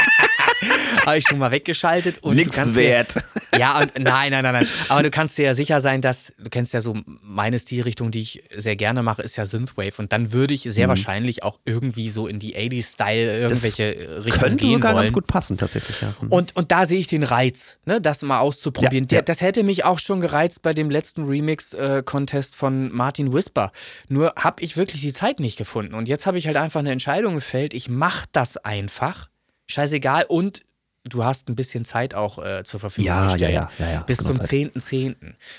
habe 1.05 1.17
ich 1.17 1.27
schon 1.27 1.39
mal 1.39 1.51
weggeschaltet 1.51 2.23
und 2.23 2.35
Nix 2.35 2.55
kannst 2.55 2.75
dir, 2.75 2.81
wert. 2.81 3.15
Ja, 3.57 3.79
und 3.79 3.97
nein, 3.99 4.31
nein, 4.31 4.43
nein, 4.43 4.53
nein. 4.53 4.67
Aber 4.89 5.03
du 5.03 5.09
kannst 5.09 5.37
dir 5.37 5.45
ja 5.45 5.53
sicher 5.53 5.79
sein, 5.79 6.01
dass, 6.01 6.33
du 6.37 6.49
kennst 6.49 6.73
ja 6.73 6.81
so 6.81 6.95
meine 7.21 7.59
Stilrichtung, 7.59 8.11
die 8.11 8.21
ich 8.21 8.43
sehr 8.55 8.75
gerne 8.75 9.03
mache, 9.03 9.21
ist 9.21 9.35
ja 9.37 9.45
Synthwave. 9.45 9.93
Und 9.99 10.11
dann 10.13 10.31
würde 10.33 10.53
ich 10.53 10.65
Mhm. 10.65 10.71
sehr 10.71 10.87
wahrscheinlich 10.89 11.43
auch 11.43 11.59
irgendwie 11.65 12.09
so 12.09 12.27
in 12.27 12.39
die 12.39 12.55
80s-Style 12.55 13.39
irgendwelche 13.39 14.23
Richtungen 14.25 14.39
Könnte 14.39 14.63
gehen 14.65 14.73
sogar 14.73 14.93
wollen. 14.95 15.03
ganz 15.05 15.13
gut 15.13 15.27
passen, 15.27 15.57
tatsächlich. 15.57 16.01
Ja. 16.01 16.13
Hm. 16.19 16.29
Und, 16.31 16.55
und 16.55 16.71
da 16.71 16.85
sehe 16.85 16.99
ich 16.99 17.07
den 17.07 17.23
Reiz, 17.23 17.77
ne, 17.85 18.01
das 18.01 18.21
mal 18.23 18.39
auszuprobieren. 18.39 19.03
Ja, 19.05 19.07
Der, 19.07 19.19
ja. 19.19 19.23
Das 19.23 19.41
hätte 19.41 19.63
mich 19.63 19.83
auch 19.85 19.99
schon 19.99 20.19
gereizt 20.19 20.61
bei 20.63 20.73
dem 20.73 20.89
letzten 20.89 21.23
Remix-Contest 21.25 22.55
von 22.55 22.91
Martin 22.91 23.33
Whisper. 23.33 23.71
Nur 24.09 24.33
habe 24.37 24.63
ich 24.63 24.77
wirklich 24.77 25.01
die 25.01 25.13
Zeit 25.13 25.39
nicht 25.39 25.57
gefunden. 25.57 25.93
Und 25.93 26.07
jetzt 26.07 26.25
habe 26.25 26.37
ich 26.37 26.47
halt 26.47 26.57
einfach 26.57 26.79
eine 26.79 26.91
Entscheidung 26.91 27.35
gefällt. 27.35 27.73
Ich 27.73 27.89
mache 27.89 28.25
das 28.31 28.57
einfach. 28.57 29.29
Scheißegal. 29.67 30.25
Und 30.27 30.63
du 31.07 31.23
hast 31.23 31.49
ein 31.49 31.55
bisschen 31.55 31.85
Zeit 31.85 32.15
auch 32.15 32.43
äh, 32.43 32.63
zur 32.63 32.79
Verfügung 32.79 33.07
Ja, 33.07 33.25
ja, 33.25 33.31
gestellt. 33.31 33.53
ja, 33.53 33.69
ja, 33.79 33.91
ja, 33.93 33.99
Bis 34.01 34.17
ist 34.19 34.25
zum 34.25 34.35
genug 34.35 34.49
10.10. 34.49 35.15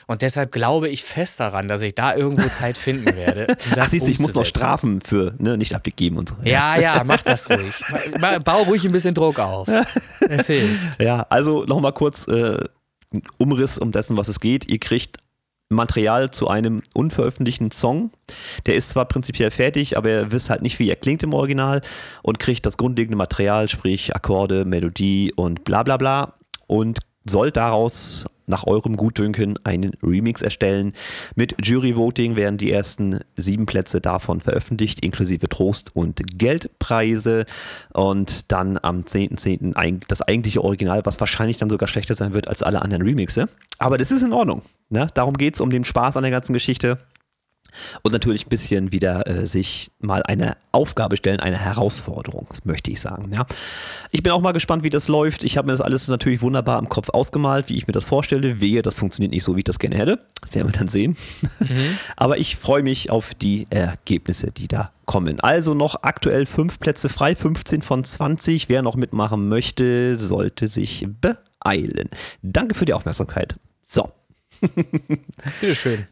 Und 0.06 0.22
deshalb 0.22 0.52
glaube 0.52 0.88
ich 0.88 1.04
fest 1.04 1.40
daran, 1.40 1.68
dass 1.68 1.80
ich 1.82 1.94
da 1.94 2.14
irgendwo 2.14 2.48
Zeit 2.48 2.76
finden 2.76 3.14
werde. 3.16 3.46
um 3.48 3.56
Ach, 3.70 3.74
das 3.74 3.90
siehst 3.92 4.06
du, 4.06 4.10
ich 4.10 4.18
muss 4.18 4.34
noch. 4.34 4.44
Strafen 4.44 5.00
für 5.00 5.34
ne, 5.38 5.56
nicht 5.56 5.74
abgegeben 5.74 6.18
und 6.18 6.28
so. 6.30 6.36
Ja, 6.44 6.78
ja, 6.78 7.02
mach 7.04 7.22
das 7.22 7.48
ruhig. 7.48 7.74
Bau 8.44 8.62
ruhig 8.62 8.84
ein 8.84 8.92
bisschen 8.92 9.14
Druck 9.14 9.38
auf. 9.38 9.68
Es 10.20 10.46
hilft. 10.46 11.00
Ja, 11.00 11.26
also 11.30 11.64
nochmal 11.64 11.92
kurz 11.92 12.26
äh, 12.28 12.58
Umriss 13.38 13.78
um 13.78 13.92
dessen, 13.92 14.16
was 14.16 14.28
es 14.28 14.40
geht. 14.40 14.68
Ihr 14.68 14.78
kriegt 14.78 15.18
Material 15.68 16.30
zu 16.30 16.48
einem 16.48 16.82
unveröffentlichten 16.94 17.70
Song. 17.70 18.10
Der 18.66 18.76
ist 18.76 18.90
zwar 18.90 19.06
prinzipiell 19.06 19.50
fertig, 19.50 19.96
aber 19.96 20.10
ihr 20.10 20.32
wisst 20.32 20.50
halt 20.50 20.62
nicht, 20.62 20.78
wie 20.78 20.88
er 20.88 20.96
klingt 20.96 21.22
im 21.22 21.34
Original 21.34 21.80
und 22.22 22.38
kriegt 22.38 22.66
das 22.66 22.76
grundlegende 22.76 23.16
Material, 23.16 23.68
sprich 23.68 24.14
Akkorde, 24.14 24.64
Melodie 24.64 25.32
und 25.34 25.64
bla 25.64 25.82
bla 25.82 25.96
bla 25.96 26.34
und 26.66 27.00
sollt 27.24 27.56
daraus 27.56 28.26
nach 28.46 28.66
eurem 28.66 28.96
Gutdünken 28.96 29.58
einen 29.64 29.92
Remix 30.02 30.42
erstellen. 30.42 30.92
Mit 31.34 31.54
Jury-Voting 31.62 32.36
werden 32.36 32.58
die 32.58 32.70
ersten 32.70 33.20
sieben 33.36 33.66
Plätze 33.66 34.00
davon 34.00 34.40
veröffentlicht, 34.40 35.00
inklusive 35.00 35.48
Trost- 35.48 35.94
und 35.94 36.20
Geldpreise. 36.38 37.46
Und 37.92 38.50
dann 38.52 38.78
am 38.82 39.02
10.10. 39.04 39.74
eig- 39.74 40.04
das 40.08 40.22
eigentliche 40.22 40.62
Original, 40.62 41.02
was 41.04 41.20
wahrscheinlich 41.20 41.56
dann 41.56 41.70
sogar 41.70 41.88
schlechter 41.88 42.14
sein 42.14 42.32
wird 42.32 42.48
als 42.48 42.62
alle 42.62 42.82
anderen 42.82 43.02
Remixe. 43.02 43.48
Aber 43.78 43.98
das 43.98 44.10
ist 44.10 44.22
in 44.22 44.32
Ordnung. 44.32 44.62
Ne? 44.88 45.06
Darum 45.14 45.34
geht 45.34 45.54
es 45.54 45.60
um 45.60 45.70
den 45.70 45.84
Spaß 45.84 46.16
an 46.16 46.22
der 46.22 46.30
ganzen 46.30 46.52
Geschichte. 46.52 46.98
Und 48.02 48.12
natürlich 48.12 48.46
ein 48.46 48.50
bisschen 48.50 48.92
wieder 48.92 49.26
äh, 49.26 49.46
sich 49.46 49.90
mal 49.98 50.22
eine 50.22 50.56
Aufgabe 50.72 51.16
stellen, 51.16 51.40
eine 51.40 51.58
Herausforderung, 51.58 52.46
das 52.50 52.64
möchte 52.64 52.90
ich 52.90 53.00
sagen. 53.00 53.30
Ja. 53.32 53.46
Ich 54.10 54.22
bin 54.22 54.32
auch 54.32 54.40
mal 54.40 54.52
gespannt, 54.52 54.82
wie 54.82 54.90
das 54.90 55.08
läuft. 55.08 55.44
Ich 55.44 55.56
habe 55.56 55.66
mir 55.66 55.72
das 55.72 55.80
alles 55.80 56.08
natürlich 56.08 56.42
wunderbar 56.42 56.78
im 56.78 56.88
Kopf 56.88 57.08
ausgemalt, 57.10 57.68
wie 57.68 57.76
ich 57.76 57.86
mir 57.86 57.92
das 57.92 58.04
vorstelle. 58.04 58.60
Wehe, 58.60 58.82
das 58.82 58.96
funktioniert 58.96 59.32
nicht 59.32 59.44
so, 59.44 59.56
wie 59.56 59.60
ich 59.60 59.64
das 59.64 59.78
gerne 59.78 59.96
hätte. 59.96 60.20
Werden 60.52 60.68
wir 60.68 60.78
dann 60.78 60.88
sehen. 60.88 61.16
Aber 62.16 62.38
ich 62.38 62.56
freue 62.56 62.82
mich 62.82 63.10
auf 63.10 63.34
die 63.34 63.66
Ergebnisse, 63.70 64.52
die 64.52 64.68
da 64.68 64.92
kommen. 65.06 65.40
Also 65.40 65.74
noch 65.74 66.02
aktuell 66.02 66.46
fünf 66.46 66.78
Plätze 66.78 67.08
frei, 67.08 67.34
15 67.34 67.82
von 67.82 68.04
20. 68.04 68.68
Wer 68.68 68.82
noch 68.82 68.96
mitmachen 68.96 69.48
möchte, 69.48 70.18
sollte 70.18 70.68
sich 70.68 71.06
beeilen. 71.20 72.10
Danke 72.42 72.74
für 72.74 72.84
die 72.84 72.92
Aufmerksamkeit. 72.92 73.56
So. 73.82 74.10
Bitteschön. 75.60 76.06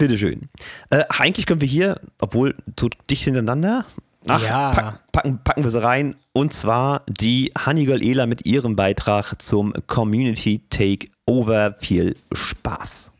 Bitteschön. 0.00 0.48
Äh, 0.88 1.04
eigentlich 1.10 1.44
können 1.46 1.60
wir 1.60 1.68
hier, 1.68 2.00
obwohl 2.20 2.54
zu 2.76 2.88
dicht 3.10 3.22
hintereinander, 3.24 3.84
ach, 4.26 4.42
Ja. 4.42 4.70
pack, 4.72 5.12
packen, 5.12 5.38
packen 5.44 5.62
wir 5.62 5.70
sie 5.70 5.82
rein. 5.82 6.16
Und 6.32 6.54
zwar 6.54 7.02
die 7.06 7.52
Honeygirl 7.66 8.02
Ela 8.02 8.24
mit 8.26 8.46
ihrem 8.46 8.76
Beitrag 8.76 9.34
zum 9.42 9.74
Community 9.86 10.62
Takeover. 10.70 11.74
Viel 11.80 12.14
Spaß. 12.32 13.12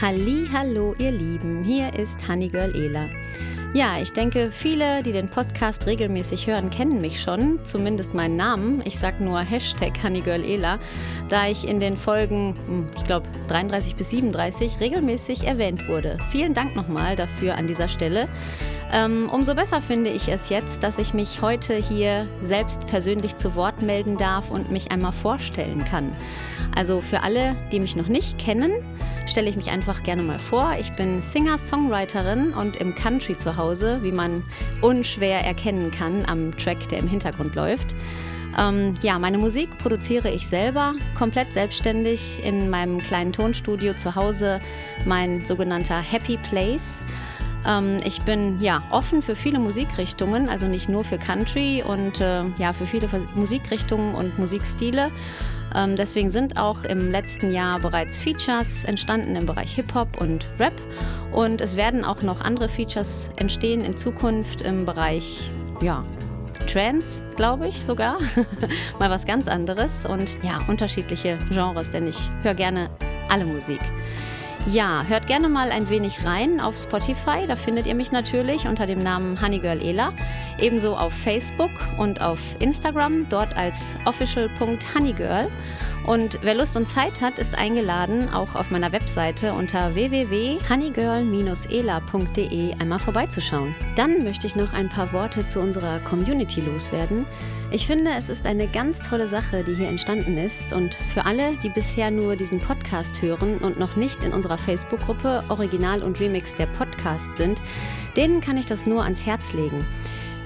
Halli, 0.00 0.46
hallo 0.52 0.94
ihr 0.98 1.10
Lieben, 1.10 1.64
hier 1.64 1.92
ist 1.94 2.28
Honeygirl 2.28 2.72
Ela. 2.76 3.06
Ja, 3.76 3.98
ich 4.00 4.14
denke, 4.14 4.52
viele, 4.52 5.02
die 5.02 5.12
den 5.12 5.28
Podcast 5.28 5.86
regelmäßig 5.86 6.46
hören, 6.46 6.70
kennen 6.70 7.02
mich 7.02 7.20
schon, 7.20 7.62
zumindest 7.62 8.14
meinen 8.14 8.34
Namen. 8.34 8.80
Ich 8.86 8.98
sag 8.98 9.20
nur 9.20 9.38
Hashtag 9.40 10.02
Honeygirl 10.02 10.42
Ela, 10.42 10.78
da 11.28 11.46
ich 11.46 11.68
in 11.68 11.78
den 11.78 11.98
Folgen, 11.98 12.56
hm, 12.66 12.88
ich 12.96 13.04
glaube 13.04 13.26
33 13.48 13.94
bis 13.94 14.08
37, 14.08 14.80
regelmäßig 14.80 15.44
erwähnt 15.44 15.88
wurde. 15.88 16.16
Vielen 16.30 16.54
Dank 16.54 16.74
nochmal 16.74 17.16
dafür 17.16 17.56
an 17.56 17.66
dieser 17.66 17.88
Stelle. 17.88 18.28
Ähm, 18.94 19.28
umso 19.30 19.54
besser 19.54 19.82
finde 19.82 20.08
ich 20.08 20.28
es 20.28 20.48
jetzt, 20.48 20.82
dass 20.82 20.96
ich 20.96 21.12
mich 21.12 21.42
heute 21.42 21.74
hier 21.74 22.26
selbst 22.40 22.86
persönlich 22.86 23.36
zu 23.36 23.56
Wort 23.56 23.82
melden 23.82 24.16
darf 24.16 24.50
und 24.50 24.72
mich 24.72 24.90
einmal 24.90 25.12
vorstellen 25.12 25.84
kann. 25.84 26.12
Also 26.74 27.00
für 27.00 27.22
alle, 27.22 27.54
die 27.72 27.80
mich 27.80 27.96
noch 27.96 28.08
nicht 28.08 28.38
kennen, 28.38 28.72
stelle 29.26 29.48
ich 29.48 29.56
mich 29.56 29.70
einfach 29.70 30.02
gerne 30.02 30.22
mal 30.22 30.38
vor. 30.38 30.74
Ich 30.78 30.92
bin 30.92 31.20
Singer-Songwriterin 31.20 32.52
und 32.52 32.76
im 32.76 32.94
Country 32.94 33.36
zu 33.36 33.56
Hause, 33.56 33.98
wie 34.02 34.12
man 34.12 34.42
unschwer 34.80 35.40
erkennen 35.40 35.90
kann 35.90 36.24
am 36.26 36.56
Track, 36.56 36.88
der 36.88 36.98
im 36.98 37.08
Hintergrund 37.08 37.54
läuft. 37.54 37.94
Ähm, 38.58 38.94
ja, 39.02 39.18
meine 39.18 39.38
Musik 39.38 39.76
produziere 39.78 40.30
ich 40.30 40.46
selber, 40.46 40.94
komplett 41.16 41.52
selbstständig 41.52 42.42
in 42.42 42.70
meinem 42.70 42.98
kleinen 42.98 43.32
Tonstudio 43.32 43.94
zu 43.94 44.14
Hause, 44.14 44.60
mein 45.04 45.44
sogenannter 45.44 46.00
Happy 46.00 46.38
Place. 46.38 47.02
Ähm, 47.66 48.00
ich 48.04 48.22
bin 48.22 48.60
ja 48.60 48.82
offen 48.90 49.20
für 49.20 49.34
viele 49.34 49.58
Musikrichtungen, 49.58 50.48
also 50.48 50.66
nicht 50.66 50.88
nur 50.88 51.04
für 51.04 51.18
Country 51.18 51.82
und 51.86 52.20
äh, 52.20 52.44
ja 52.58 52.72
für 52.72 52.86
viele 52.86 53.08
Musikrichtungen 53.34 54.14
und 54.14 54.38
Musikstile. 54.38 55.10
Ähm, 55.76 55.94
deswegen 55.94 56.30
sind 56.30 56.56
auch 56.56 56.84
im 56.84 57.10
letzten 57.10 57.52
Jahr 57.52 57.78
bereits 57.78 58.18
Features 58.18 58.84
entstanden 58.84 59.36
im 59.36 59.44
Bereich 59.44 59.74
Hip-Hop 59.74 60.20
und 60.20 60.46
Rap. 60.58 60.72
Und 61.32 61.60
es 61.60 61.76
werden 61.76 62.04
auch 62.04 62.22
noch 62.22 62.40
andere 62.40 62.68
Features 62.68 63.30
entstehen 63.36 63.84
in 63.84 63.96
Zukunft 63.96 64.62
im 64.62 64.86
Bereich 64.86 65.50
ja, 65.82 66.02
Trance, 66.66 67.24
glaube 67.36 67.68
ich 67.68 67.82
sogar. 67.82 68.18
Mal 68.98 69.10
was 69.10 69.26
ganz 69.26 69.46
anderes 69.48 70.06
und 70.06 70.28
ja, 70.42 70.60
unterschiedliche 70.66 71.38
Genres, 71.50 71.90
denn 71.90 72.06
ich 72.06 72.18
höre 72.42 72.54
gerne 72.54 72.88
alle 73.28 73.44
Musik. 73.44 73.80
Ja, 74.68 75.04
hört 75.06 75.28
gerne 75.28 75.48
mal 75.48 75.70
ein 75.70 75.88
wenig 75.90 76.24
rein 76.24 76.60
auf 76.60 76.76
Spotify. 76.76 77.46
Da 77.46 77.54
findet 77.54 77.86
ihr 77.86 77.94
mich 77.94 78.10
natürlich 78.10 78.66
unter 78.66 78.84
dem 78.84 78.98
Namen 78.98 79.40
Honeygirl 79.40 79.80
Ela. 79.80 80.12
Ebenso 80.58 80.96
auf 80.96 81.12
Facebook 81.12 81.70
und 81.98 82.20
auf 82.20 82.40
Instagram, 82.58 83.28
dort 83.28 83.56
als 83.56 83.94
official.honeygirl. 84.06 85.48
Und 86.06 86.38
wer 86.42 86.54
Lust 86.54 86.76
und 86.76 86.88
Zeit 86.88 87.20
hat, 87.20 87.38
ist 87.38 87.58
eingeladen, 87.58 88.32
auch 88.32 88.54
auf 88.54 88.70
meiner 88.70 88.92
Webseite 88.92 89.52
unter 89.52 89.96
www.honeygirl-ela.de 89.96 92.74
einmal 92.78 93.00
vorbeizuschauen. 93.00 93.74
Dann 93.96 94.22
möchte 94.22 94.46
ich 94.46 94.54
noch 94.54 94.72
ein 94.72 94.88
paar 94.88 95.12
Worte 95.12 95.48
zu 95.48 95.58
unserer 95.58 95.98
Community 95.98 96.60
loswerden. 96.60 97.26
Ich 97.72 97.88
finde, 97.88 98.12
es 98.16 98.28
ist 98.28 98.46
eine 98.46 98.68
ganz 98.68 99.00
tolle 99.00 99.26
Sache, 99.26 99.64
die 99.64 99.74
hier 99.74 99.88
entstanden 99.88 100.38
ist. 100.38 100.72
Und 100.72 100.94
für 101.12 101.26
alle, 101.26 101.56
die 101.64 101.70
bisher 101.70 102.12
nur 102.12 102.36
diesen 102.36 102.60
Podcast 102.60 103.20
hören 103.20 103.58
und 103.58 103.80
noch 103.80 103.96
nicht 103.96 104.22
in 104.22 104.32
unserer 104.32 104.58
Facebook-Gruppe 104.58 105.42
Original 105.48 106.04
und 106.04 106.20
Remix 106.20 106.54
der 106.54 106.66
Podcast 106.66 107.36
sind, 107.36 107.60
denen 108.16 108.40
kann 108.40 108.56
ich 108.56 108.66
das 108.66 108.86
nur 108.86 109.02
ans 109.02 109.26
Herz 109.26 109.54
legen. 109.54 109.84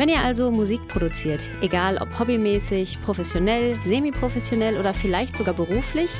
Wenn 0.00 0.08
ihr 0.08 0.22
also 0.22 0.50
Musik 0.50 0.88
produziert, 0.88 1.46
egal 1.60 1.98
ob 1.98 2.18
hobbymäßig, 2.18 3.02
professionell, 3.02 3.78
semi-professionell 3.80 4.78
oder 4.78 4.94
vielleicht 4.94 5.36
sogar 5.36 5.52
beruflich, 5.52 6.10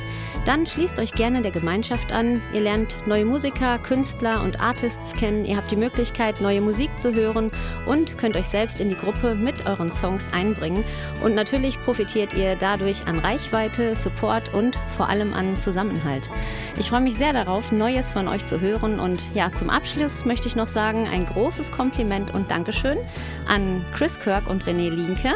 dann 0.45 0.67
schließt 0.67 0.99
euch 0.99 1.13
gerne 1.13 1.41
der 1.41 1.49
Gemeinschaft 1.49 2.11
an. 2.11 2.43
Ihr 2.53 2.61
lernt 2.61 2.95
neue 3.07 3.25
Musiker, 3.25 3.79
Künstler 3.79 4.43
und 4.43 4.61
Artists 4.61 5.13
kennen. 5.13 5.45
Ihr 5.45 5.57
habt 5.57 5.71
die 5.71 5.77
Möglichkeit, 5.77 6.41
neue 6.41 6.61
Musik 6.61 6.91
zu 6.99 7.15
hören 7.15 7.49
und 7.87 8.19
könnt 8.19 8.37
euch 8.37 8.49
selbst 8.49 8.79
in 8.79 8.89
die 8.89 8.95
Gruppe 8.95 9.33
mit 9.33 9.65
euren 9.65 9.91
Songs 9.91 10.31
einbringen. 10.31 10.83
Und 11.23 11.33
natürlich 11.33 11.81
profitiert 11.81 12.35
ihr 12.35 12.55
dadurch 12.55 13.07
an 13.07 13.17
Reichweite, 13.17 13.95
Support 13.95 14.53
und 14.53 14.77
vor 14.95 15.09
allem 15.09 15.33
an 15.33 15.59
Zusammenhalt. 15.59 16.29
Ich 16.77 16.89
freue 16.89 17.01
mich 17.01 17.15
sehr 17.15 17.33
darauf, 17.33 17.71
Neues 17.71 18.11
von 18.11 18.27
euch 18.27 18.45
zu 18.45 18.61
hören. 18.61 18.99
Und 18.99 19.23
ja, 19.33 19.51
zum 19.51 19.71
Abschluss 19.71 20.23
möchte 20.23 20.47
ich 20.47 20.55
noch 20.55 20.67
sagen, 20.67 21.07
ein 21.11 21.25
großes 21.25 21.71
Kompliment 21.71 22.31
und 22.35 22.51
Dankeschön 22.51 22.99
an 23.47 23.70
Chris 23.93 24.19
Kirk 24.19 24.49
und 24.49 24.63
René 24.65 24.89
Linke 24.89 25.35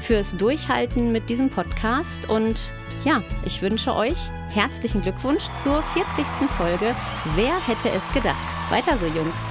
fürs 0.00 0.36
Durchhalten 0.36 1.12
mit 1.12 1.28
diesem 1.28 1.50
Podcast. 1.50 2.28
Und 2.28 2.70
ja, 3.04 3.22
ich 3.44 3.62
wünsche 3.62 3.94
euch 3.94 4.18
herzlichen 4.50 5.02
Glückwunsch 5.02 5.44
zur 5.54 5.82
40. 5.82 6.24
Folge. 6.56 6.94
Wer 7.34 7.66
hätte 7.66 7.90
es 7.90 8.10
gedacht? 8.12 8.46
Weiter 8.70 8.96
so, 8.98 9.06
Jungs. 9.06 9.48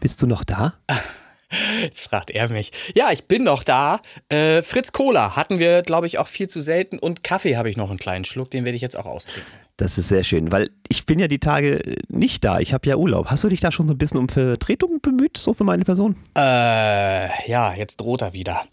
Bist 0.00 0.22
du 0.22 0.26
noch 0.26 0.44
da? 0.44 0.74
Jetzt 1.82 2.02
fragt 2.02 2.30
er 2.30 2.48
mich. 2.50 2.70
Ja, 2.94 3.12
ich 3.12 3.24
bin 3.24 3.44
noch 3.44 3.62
da. 3.62 4.00
Äh, 4.28 4.62
Fritz 4.62 4.92
Cola 4.92 5.36
hatten 5.36 5.58
wir, 5.60 5.82
glaube 5.82 6.06
ich, 6.06 6.18
auch 6.18 6.26
viel 6.26 6.48
zu 6.48 6.60
selten. 6.60 6.98
Und 6.98 7.24
Kaffee 7.24 7.56
habe 7.56 7.70
ich 7.70 7.76
noch 7.76 7.90
einen 7.90 7.98
kleinen 7.98 8.24
Schluck, 8.24 8.50
den 8.50 8.64
werde 8.64 8.76
ich 8.76 8.82
jetzt 8.82 8.96
auch 8.96 9.06
austrinken. 9.06 9.65
Das 9.78 9.98
ist 9.98 10.08
sehr 10.08 10.24
schön, 10.24 10.52
weil 10.52 10.70
ich 10.88 11.04
bin 11.04 11.18
ja 11.18 11.28
die 11.28 11.38
Tage 11.38 11.96
nicht 12.08 12.42
da. 12.44 12.60
Ich 12.60 12.72
habe 12.72 12.88
ja 12.88 12.96
Urlaub. 12.96 13.26
Hast 13.26 13.44
du 13.44 13.48
dich 13.48 13.60
da 13.60 13.70
schon 13.70 13.86
so 13.86 13.92
ein 13.92 13.98
bisschen 13.98 14.18
um 14.18 14.30
Vertretung 14.30 15.00
bemüht, 15.02 15.36
so 15.36 15.52
für 15.52 15.64
meine 15.64 15.84
Person? 15.84 16.16
Äh, 16.34 17.28
ja, 17.50 17.74
jetzt 17.74 17.98
droht 17.98 18.22
er 18.22 18.32
wieder. 18.32 18.64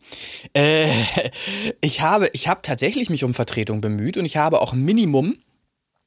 Äh, 0.54 1.04
ich 1.82 2.00
habe, 2.00 2.30
ich 2.32 2.48
habe 2.48 2.62
tatsächlich 2.62 3.10
mich 3.10 3.26
um 3.26 3.34
Vertretung 3.34 3.82
bemüht 3.82 4.16
und 4.16 4.24
ich 4.24 4.38
habe 4.38 4.62
auch 4.62 4.72
Minimum 4.72 5.36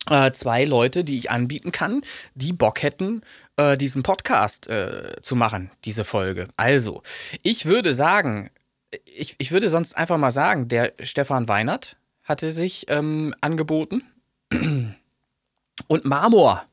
äh, 0.09 0.31
zwei 0.31 0.65
Leute, 0.65 1.05
die 1.05 1.19
ich 1.19 1.31
anbieten 1.31 1.73
kann, 1.73 2.01
die 2.35 2.55
Bock 2.55 2.83
hätten, 2.83 3.21
äh, 3.57 3.77
diesen 3.77 4.03
Podcast 4.03 4.69
äh, 4.69 5.17
zu 5.21 5.37
machen, 5.37 5.71
diese 5.85 6.05
Folge. 6.05 6.49
Also, 6.57 7.03
ich 7.43 7.67
würde 7.67 7.93
sagen, 7.93 8.51
ich, 9.05 9.35
ich 9.39 9.53
würde 9.53 9.69
sonst 9.69 9.97
einfach 9.97 10.17
mal 10.17 10.31
sagen, 10.31 10.69
der 10.69 10.93
Stefan 11.03 11.49
Weinert 11.49 11.97
hatte 12.23 12.51
sich 12.51 12.87
ähm, 12.89 13.35
angeboten. 13.41 14.03
Und 15.89 16.05
Marmor 16.05 16.65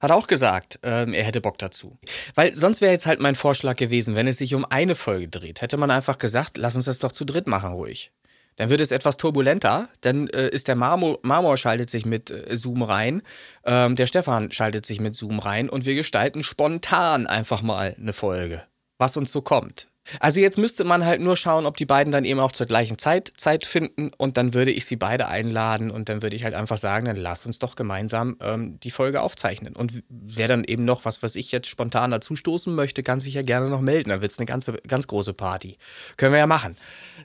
hat 0.00 0.10
auch 0.10 0.26
gesagt, 0.26 0.78
ähm, 0.82 1.14
er 1.14 1.24
hätte 1.24 1.40
Bock 1.40 1.58
dazu. 1.58 1.98
Weil 2.34 2.54
sonst 2.54 2.80
wäre 2.80 2.92
jetzt 2.92 3.06
halt 3.06 3.20
mein 3.20 3.34
Vorschlag 3.34 3.76
gewesen, 3.76 4.16
wenn 4.16 4.26
es 4.26 4.38
sich 4.38 4.54
um 4.54 4.64
eine 4.64 4.94
Folge 4.94 5.28
dreht, 5.28 5.62
hätte 5.62 5.76
man 5.76 5.90
einfach 5.90 6.18
gesagt, 6.18 6.58
lass 6.58 6.76
uns 6.76 6.84
das 6.84 6.98
doch 6.98 7.12
zu 7.12 7.24
dritt 7.24 7.46
machen, 7.46 7.72
ruhig. 7.72 8.12
Dann 8.56 8.70
wird 8.70 8.80
es 8.80 8.92
etwas 8.92 9.16
turbulenter, 9.16 9.88
dann 10.00 10.28
äh, 10.28 10.48
ist 10.48 10.68
der 10.68 10.76
Marmor, 10.76 11.18
Marmor 11.22 11.56
schaltet 11.56 11.90
sich 11.90 12.06
mit 12.06 12.30
äh, 12.30 12.56
Zoom 12.56 12.82
rein, 12.82 13.22
ähm, 13.64 13.96
der 13.96 14.06
Stefan 14.06 14.52
schaltet 14.52 14.86
sich 14.86 15.00
mit 15.00 15.16
Zoom 15.16 15.40
rein 15.40 15.68
und 15.68 15.86
wir 15.86 15.96
gestalten 15.96 16.44
spontan 16.44 17.26
einfach 17.26 17.62
mal 17.62 17.96
eine 17.98 18.12
Folge, 18.12 18.62
was 18.98 19.16
uns 19.16 19.32
so 19.32 19.42
kommt. 19.42 19.88
Also 20.20 20.40
jetzt 20.40 20.58
müsste 20.58 20.84
man 20.84 21.04
halt 21.04 21.20
nur 21.20 21.36
schauen, 21.36 21.66
ob 21.66 21.76
die 21.76 21.86
beiden 21.86 22.12
dann 22.12 22.24
eben 22.24 22.40
auch 22.40 22.52
zur 22.52 22.66
gleichen 22.66 22.98
Zeit 22.98 23.32
Zeit 23.36 23.66
finden 23.66 24.10
und 24.16 24.36
dann 24.36 24.54
würde 24.54 24.70
ich 24.70 24.86
sie 24.86 24.96
beide 24.96 25.28
einladen 25.28 25.90
und 25.90 26.08
dann 26.08 26.22
würde 26.22 26.36
ich 26.36 26.44
halt 26.44 26.54
einfach 26.54 26.78
sagen, 26.78 27.06
dann 27.06 27.16
lass 27.16 27.46
uns 27.46 27.58
doch 27.58 27.76
gemeinsam 27.76 28.36
ähm, 28.40 28.78
die 28.80 28.90
Folge 28.90 29.22
aufzeichnen. 29.22 29.74
Und 29.74 30.02
wer 30.08 30.48
dann 30.48 30.64
eben 30.64 30.84
noch 30.84 31.04
was, 31.04 31.22
was 31.22 31.36
ich 31.36 31.52
jetzt 31.52 31.68
spontan 31.68 32.10
dazustoßen 32.10 32.74
möchte, 32.74 33.02
kann 33.02 33.20
sich 33.20 33.34
ja 33.34 33.42
gerne 33.42 33.68
noch 33.68 33.80
melden. 33.80 34.10
Dann 34.10 34.20
wird 34.20 34.32
es 34.32 34.38
eine 34.38 34.46
ganze, 34.46 34.74
ganz 34.86 35.06
große 35.06 35.32
Party. 35.32 35.76
Können 36.16 36.32
wir 36.32 36.38
ja 36.38 36.46
machen. 36.46 36.76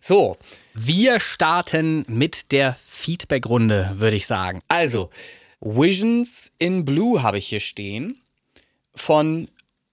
So, 0.02 0.38
wir 0.74 1.20
starten 1.20 2.06
mit 2.08 2.52
der 2.52 2.76
Feedback-Runde, 2.86 3.92
würde 3.96 4.16
ich 4.16 4.28
sagen. 4.28 4.62
Also, 4.68 5.10
Visions 5.62 6.52
in 6.58 6.86
Blue 6.86 7.22
habe 7.22 7.38
ich 7.38 7.48
hier 7.48 7.60
stehen 7.60 8.22
von 8.96 9.50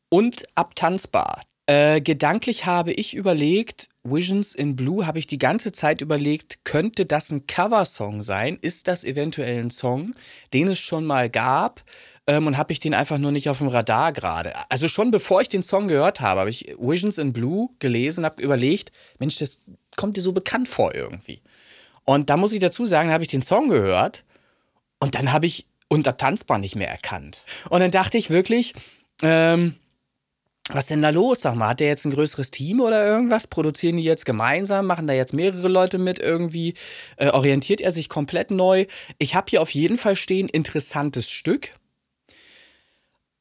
und 0.08 0.44
abtanzbar. 0.54 1.42
Äh, 1.68 2.00
gedanklich 2.00 2.64
habe 2.64 2.92
ich 2.92 3.14
überlegt, 3.14 3.88
Visions 4.04 4.54
in 4.54 4.76
Blue 4.76 5.04
habe 5.04 5.18
ich 5.18 5.26
die 5.26 5.38
ganze 5.38 5.72
Zeit 5.72 6.00
überlegt, 6.00 6.64
könnte 6.64 7.06
das 7.06 7.30
ein 7.30 7.48
Coversong 7.48 8.22
sein? 8.22 8.56
Ist 8.60 8.86
das 8.86 9.02
eventuell 9.02 9.58
ein 9.64 9.70
Song, 9.70 10.14
den 10.54 10.68
es 10.68 10.78
schon 10.78 11.04
mal 11.04 11.28
gab? 11.28 11.82
Ähm, 12.28 12.46
und 12.46 12.56
habe 12.56 12.72
ich 12.72 12.78
den 12.78 12.94
einfach 12.94 13.18
nur 13.18 13.32
nicht 13.32 13.48
auf 13.48 13.58
dem 13.58 13.66
Radar 13.66 14.12
gerade. 14.12 14.52
Also 14.68 14.86
schon 14.86 15.10
bevor 15.10 15.40
ich 15.40 15.48
den 15.48 15.64
Song 15.64 15.88
gehört 15.88 16.20
habe, 16.20 16.40
habe 16.40 16.50
ich 16.50 16.76
Visions 16.78 17.18
in 17.18 17.32
Blue 17.32 17.70
gelesen, 17.80 18.24
habe 18.24 18.40
überlegt, 18.40 18.92
Mensch, 19.18 19.36
das 19.36 19.60
kommt 19.96 20.16
dir 20.16 20.22
so 20.22 20.32
bekannt 20.32 20.68
vor 20.68 20.94
irgendwie. 20.94 21.42
Und 22.04 22.30
da 22.30 22.36
muss 22.36 22.52
ich 22.52 22.60
dazu 22.60 22.86
sagen, 22.86 23.10
habe 23.10 23.24
ich 23.24 23.28
den 23.28 23.42
Song 23.42 23.68
gehört 23.68 24.24
und 25.00 25.16
dann 25.16 25.32
habe 25.32 25.46
ich 25.46 25.66
unter 25.88 26.16
Tanzbar 26.16 26.58
nicht 26.58 26.76
mehr 26.76 26.88
erkannt. 26.88 27.42
Und 27.70 27.80
dann 27.80 27.90
dachte 27.90 28.18
ich 28.18 28.30
wirklich, 28.30 28.72
ähm, 29.22 29.74
was 30.72 30.86
denn 30.86 31.02
da 31.02 31.10
los? 31.10 31.40
Sag 31.40 31.54
mal, 31.54 31.68
hat 31.68 31.80
der 31.80 31.86
jetzt 31.88 32.04
ein 32.04 32.10
größeres 32.10 32.50
Team 32.50 32.80
oder 32.80 33.06
irgendwas? 33.06 33.46
Produzieren 33.46 33.96
die 33.96 34.04
jetzt 34.04 34.26
gemeinsam? 34.26 34.86
Machen 34.86 35.06
da 35.06 35.12
jetzt 35.12 35.32
mehrere 35.32 35.68
Leute 35.68 35.98
mit 35.98 36.18
irgendwie? 36.18 36.74
Äh, 37.16 37.28
orientiert 37.28 37.80
er 37.80 37.92
sich 37.92 38.08
komplett 38.08 38.50
neu? 38.50 38.86
Ich 39.18 39.34
habe 39.34 39.46
hier 39.48 39.62
auf 39.62 39.70
jeden 39.70 39.98
Fall 39.98 40.16
stehen, 40.16 40.48
interessantes 40.48 41.30
Stück. 41.30 41.72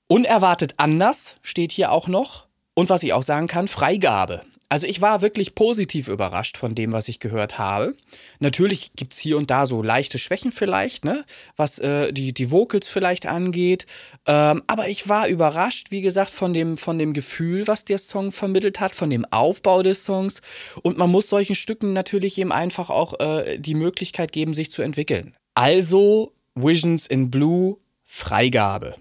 Unerwartet 0.08 0.76
anders 0.78 1.38
steht 1.42 1.72
hier 1.72 1.92
auch 1.92 2.08
noch. 2.08 2.48
Und 2.76 2.90
was 2.90 3.04
ich 3.04 3.14
auch 3.14 3.24
sagen 3.24 3.48
kann, 3.48 3.68
Freigabe. 3.68 4.44
Also 4.76 4.88
ich 4.88 5.00
war 5.00 5.22
wirklich 5.22 5.56
positiv 5.56 6.10
überrascht 6.10 6.58
von 6.58 6.76
dem, 6.76 6.92
was 6.92 7.08
ich 7.08 7.22
gehört 7.22 7.58
habe. 7.58 7.96
Natürlich 8.42 8.92
gibt 8.98 9.14
es 9.14 9.20
hier 9.20 9.38
und 9.38 9.50
da 9.50 9.66
so 9.66 9.82
leichte 9.82 10.18
Schwächen 10.18 10.52
vielleicht, 10.52 11.06
ne? 11.06 11.24
was 11.56 11.80
äh, 11.80 12.12
die, 12.12 12.34
die 12.34 12.52
Vocals 12.52 12.86
vielleicht 12.86 13.26
angeht. 13.26 13.86
Ähm, 14.26 14.64
aber 14.68 14.90
ich 14.90 15.08
war 15.08 15.30
überrascht, 15.30 15.92
wie 15.92 16.02
gesagt, 16.02 16.30
von 16.30 16.54
dem, 16.54 16.76
von 16.76 17.00
dem 17.00 17.14
Gefühl, 17.14 17.68
was 17.68 17.86
der 17.86 18.00
Song 18.00 18.34
vermittelt 18.34 18.82
hat, 18.82 18.96
von 18.96 19.10
dem 19.10 19.24
Aufbau 19.32 19.82
des 19.82 20.04
Songs. 20.04 20.42
Und 20.82 20.98
man 20.98 21.10
muss 21.10 21.30
solchen 21.30 21.56
Stücken 21.56 21.94
natürlich 21.94 22.38
eben 22.38 22.52
einfach 22.52 22.90
auch 22.90 23.18
äh, 23.22 23.58
die 23.58 23.76
Möglichkeit 23.76 24.34
geben, 24.34 24.54
sich 24.54 24.72
zu 24.72 24.82
entwickeln. 24.82 25.38
Also 25.54 26.34
Visions 26.54 27.08
in 27.08 27.32
Blue, 27.32 27.78
Freigabe. 28.04 28.96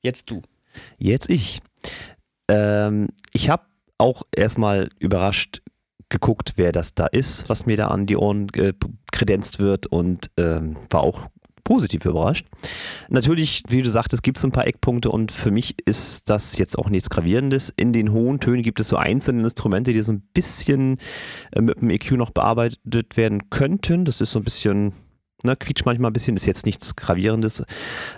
Jetzt 0.00 0.30
du. 0.30 0.40
Jetzt 0.96 1.28
ich. 1.28 1.60
Ähm, 2.48 3.08
ich 3.34 3.50
habe 3.50 3.64
auch 4.00 4.22
erstmal 4.34 4.88
überrascht 4.98 5.62
geguckt, 6.08 6.54
wer 6.56 6.72
das 6.72 6.94
da 6.94 7.06
ist, 7.06 7.48
was 7.48 7.66
mir 7.66 7.76
da 7.76 7.88
an 7.88 8.06
die 8.06 8.16
Ohren 8.16 8.48
kredenzt 9.12 9.60
wird 9.60 9.86
und 9.86 10.30
ähm, 10.36 10.76
war 10.90 11.02
auch 11.02 11.28
positiv 11.62 12.04
überrascht. 12.04 12.46
Natürlich, 13.08 13.62
wie 13.68 13.82
du 13.82 13.88
sagtest, 13.88 14.24
gibt 14.24 14.38
es 14.38 14.44
ein 14.44 14.50
paar 14.50 14.66
Eckpunkte 14.66 15.08
und 15.08 15.30
für 15.30 15.52
mich 15.52 15.76
ist 15.86 16.28
das 16.28 16.58
jetzt 16.58 16.76
auch 16.76 16.88
nichts 16.88 17.10
Gravierendes. 17.10 17.72
In 17.76 17.92
den 17.92 18.12
hohen 18.12 18.40
Tönen 18.40 18.64
gibt 18.64 18.80
es 18.80 18.88
so 18.88 18.96
einzelne 18.96 19.42
Instrumente, 19.42 19.92
die 19.92 20.00
so 20.00 20.12
ein 20.12 20.22
bisschen 20.34 20.98
äh, 21.52 21.60
mit 21.60 21.80
dem 21.80 21.90
EQ 21.90 22.12
noch 22.12 22.30
bearbeitet 22.30 23.16
werden 23.16 23.50
könnten. 23.50 24.04
Das 24.04 24.20
ist 24.20 24.32
so 24.32 24.40
ein 24.40 24.44
bisschen, 24.44 24.94
ne, 25.44 25.54
quietscht 25.54 25.86
manchmal 25.86 26.10
ein 26.10 26.14
bisschen, 26.14 26.34
ist 26.34 26.46
jetzt 26.46 26.66
nichts 26.66 26.96
Gravierendes. 26.96 27.62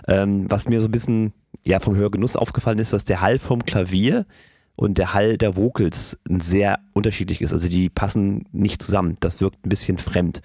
Ähm, 0.07 0.49
was 0.49 0.67
mir 0.67 0.81
so 0.81 0.87
ein 0.87 0.91
bisschen 0.91 1.33
ja, 1.63 1.79
vom 1.79 1.95
Hörgenuss 1.95 2.35
aufgefallen 2.35 2.79
ist, 2.79 2.93
dass 2.93 3.05
der 3.05 3.21
Hall 3.21 3.37
vom 3.37 3.65
Klavier 3.65 4.25
und 4.75 4.97
der 4.97 5.13
Hall 5.13 5.37
der 5.37 5.55
Vocals 5.55 6.17
sehr 6.27 6.79
unterschiedlich 6.93 7.41
ist. 7.41 7.53
Also 7.53 7.67
die 7.67 7.89
passen 7.89 8.45
nicht 8.51 8.81
zusammen. 8.81 9.17
Das 9.19 9.41
wirkt 9.41 9.65
ein 9.65 9.69
bisschen 9.69 9.97
fremd. 9.97 10.41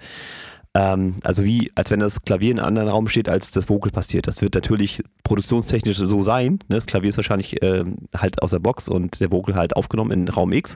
Ähm, 0.75 1.15
also 1.23 1.43
wie, 1.43 1.71
als 1.73 1.89
wenn 1.89 1.99
das 1.99 2.21
Klavier 2.21 2.51
in 2.51 2.59
einem 2.59 2.67
anderen 2.67 2.89
Raum 2.89 3.07
steht, 3.07 3.27
als 3.27 3.49
das 3.51 3.69
Vocal 3.69 3.91
passiert. 3.91 4.27
Das 4.27 4.41
wird 4.41 4.53
natürlich 4.53 5.01
produktionstechnisch 5.23 5.97
so 5.97 6.21
sein. 6.21 6.59
Ne? 6.67 6.75
Das 6.75 6.85
Klavier 6.85 7.09
ist 7.09 7.17
wahrscheinlich 7.17 7.61
äh, 7.63 7.83
halt 8.15 8.41
aus 8.43 8.51
der 8.51 8.59
Box 8.59 8.87
und 8.87 9.19
der 9.19 9.31
Vocal 9.31 9.55
halt 9.55 9.75
aufgenommen 9.75 10.11
in 10.11 10.27
Raum 10.27 10.53
X. 10.53 10.75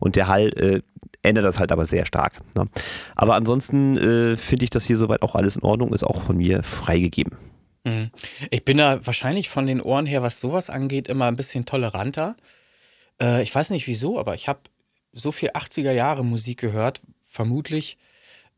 Und 0.00 0.16
der 0.16 0.28
Hall 0.28 0.48
äh, 0.56 0.80
ändert 1.22 1.44
das 1.44 1.58
halt 1.58 1.72
aber 1.72 1.84
sehr 1.84 2.06
stark. 2.06 2.40
Ne? 2.56 2.66
Aber 3.14 3.34
ansonsten 3.34 3.98
äh, 3.98 4.36
finde 4.38 4.64
ich, 4.64 4.70
dass 4.70 4.86
hier 4.86 4.96
soweit 4.96 5.22
auch 5.22 5.34
alles 5.34 5.56
in 5.56 5.62
Ordnung 5.62 5.92
ist, 5.92 6.04
auch 6.04 6.22
von 6.22 6.38
mir 6.38 6.62
freigegeben. 6.62 7.36
Mhm. 7.84 8.10
Ich 8.50 8.64
bin 8.64 8.78
da 8.78 9.04
wahrscheinlich 9.04 9.50
von 9.50 9.66
den 9.66 9.82
Ohren 9.82 10.06
her, 10.06 10.22
was 10.22 10.40
sowas 10.40 10.70
angeht, 10.70 11.08
immer 11.08 11.26
ein 11.26 11.36
bisschen 11.36 11.66
toleranter. 11.66 12.36
Äh, 13.20 13.42
ich 13.42 13.54
weiß 13.54 13.70
nicht 13.70 13.86
wieso, 13.86 14.18
aber 14.18 14.34
ich 14.34 14.48
habe 14.48 14.60
so 15.12 15.32
viel 15.32 15.50
80er 15.50 15.92
Jahre 15.92 16.24
Musik 16.24 16.60
gehört. 16.60 17.00
Vermutlich, 17.20 17.96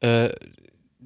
äh, 0.01 0.31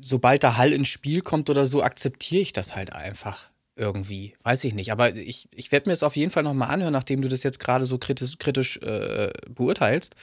sobald 0.01 0.43
der 0.43 0.57
Hall 0.57 0.73
ins 0.73 0.89
Spiel 0.89 1.21
kommt 1.21 1.51
oder 1.51 1.67
so, 1.67 1.83
akzeptiere 1.83 2.43
ich 2.43 2.53
das 2.53 2.75
halt 2.75 2.93
einfach 2.93 3.51
irgendwie. 3.77 4.35
Weiß 4.43 4.65
ich 4.65 4.75
nicht. 4.75 4.93
Aber 4.93 5.15
ich, 5.15 5.49
ich 5.51 5.73
werde 5.73 5.89
mir 5.89 5.95
es 5.95 6.03
auf 6.03 6.17
jeden 6.17 6.31
Fall 6.31 6.43
nochmal 6.43 6.71
anhören, 6.71 6.93
nachdem 6.93 7.23
du 7.23 7.29
das 7.29 7.43
jetzt 7.43 7.59
gerade 7.59 7.87
so 7.87 7.99
kritisch, 7.99 8.39
kritisch 8.39 8.77
äh, 8.79 9.33
beurteilst, 9.49 10.15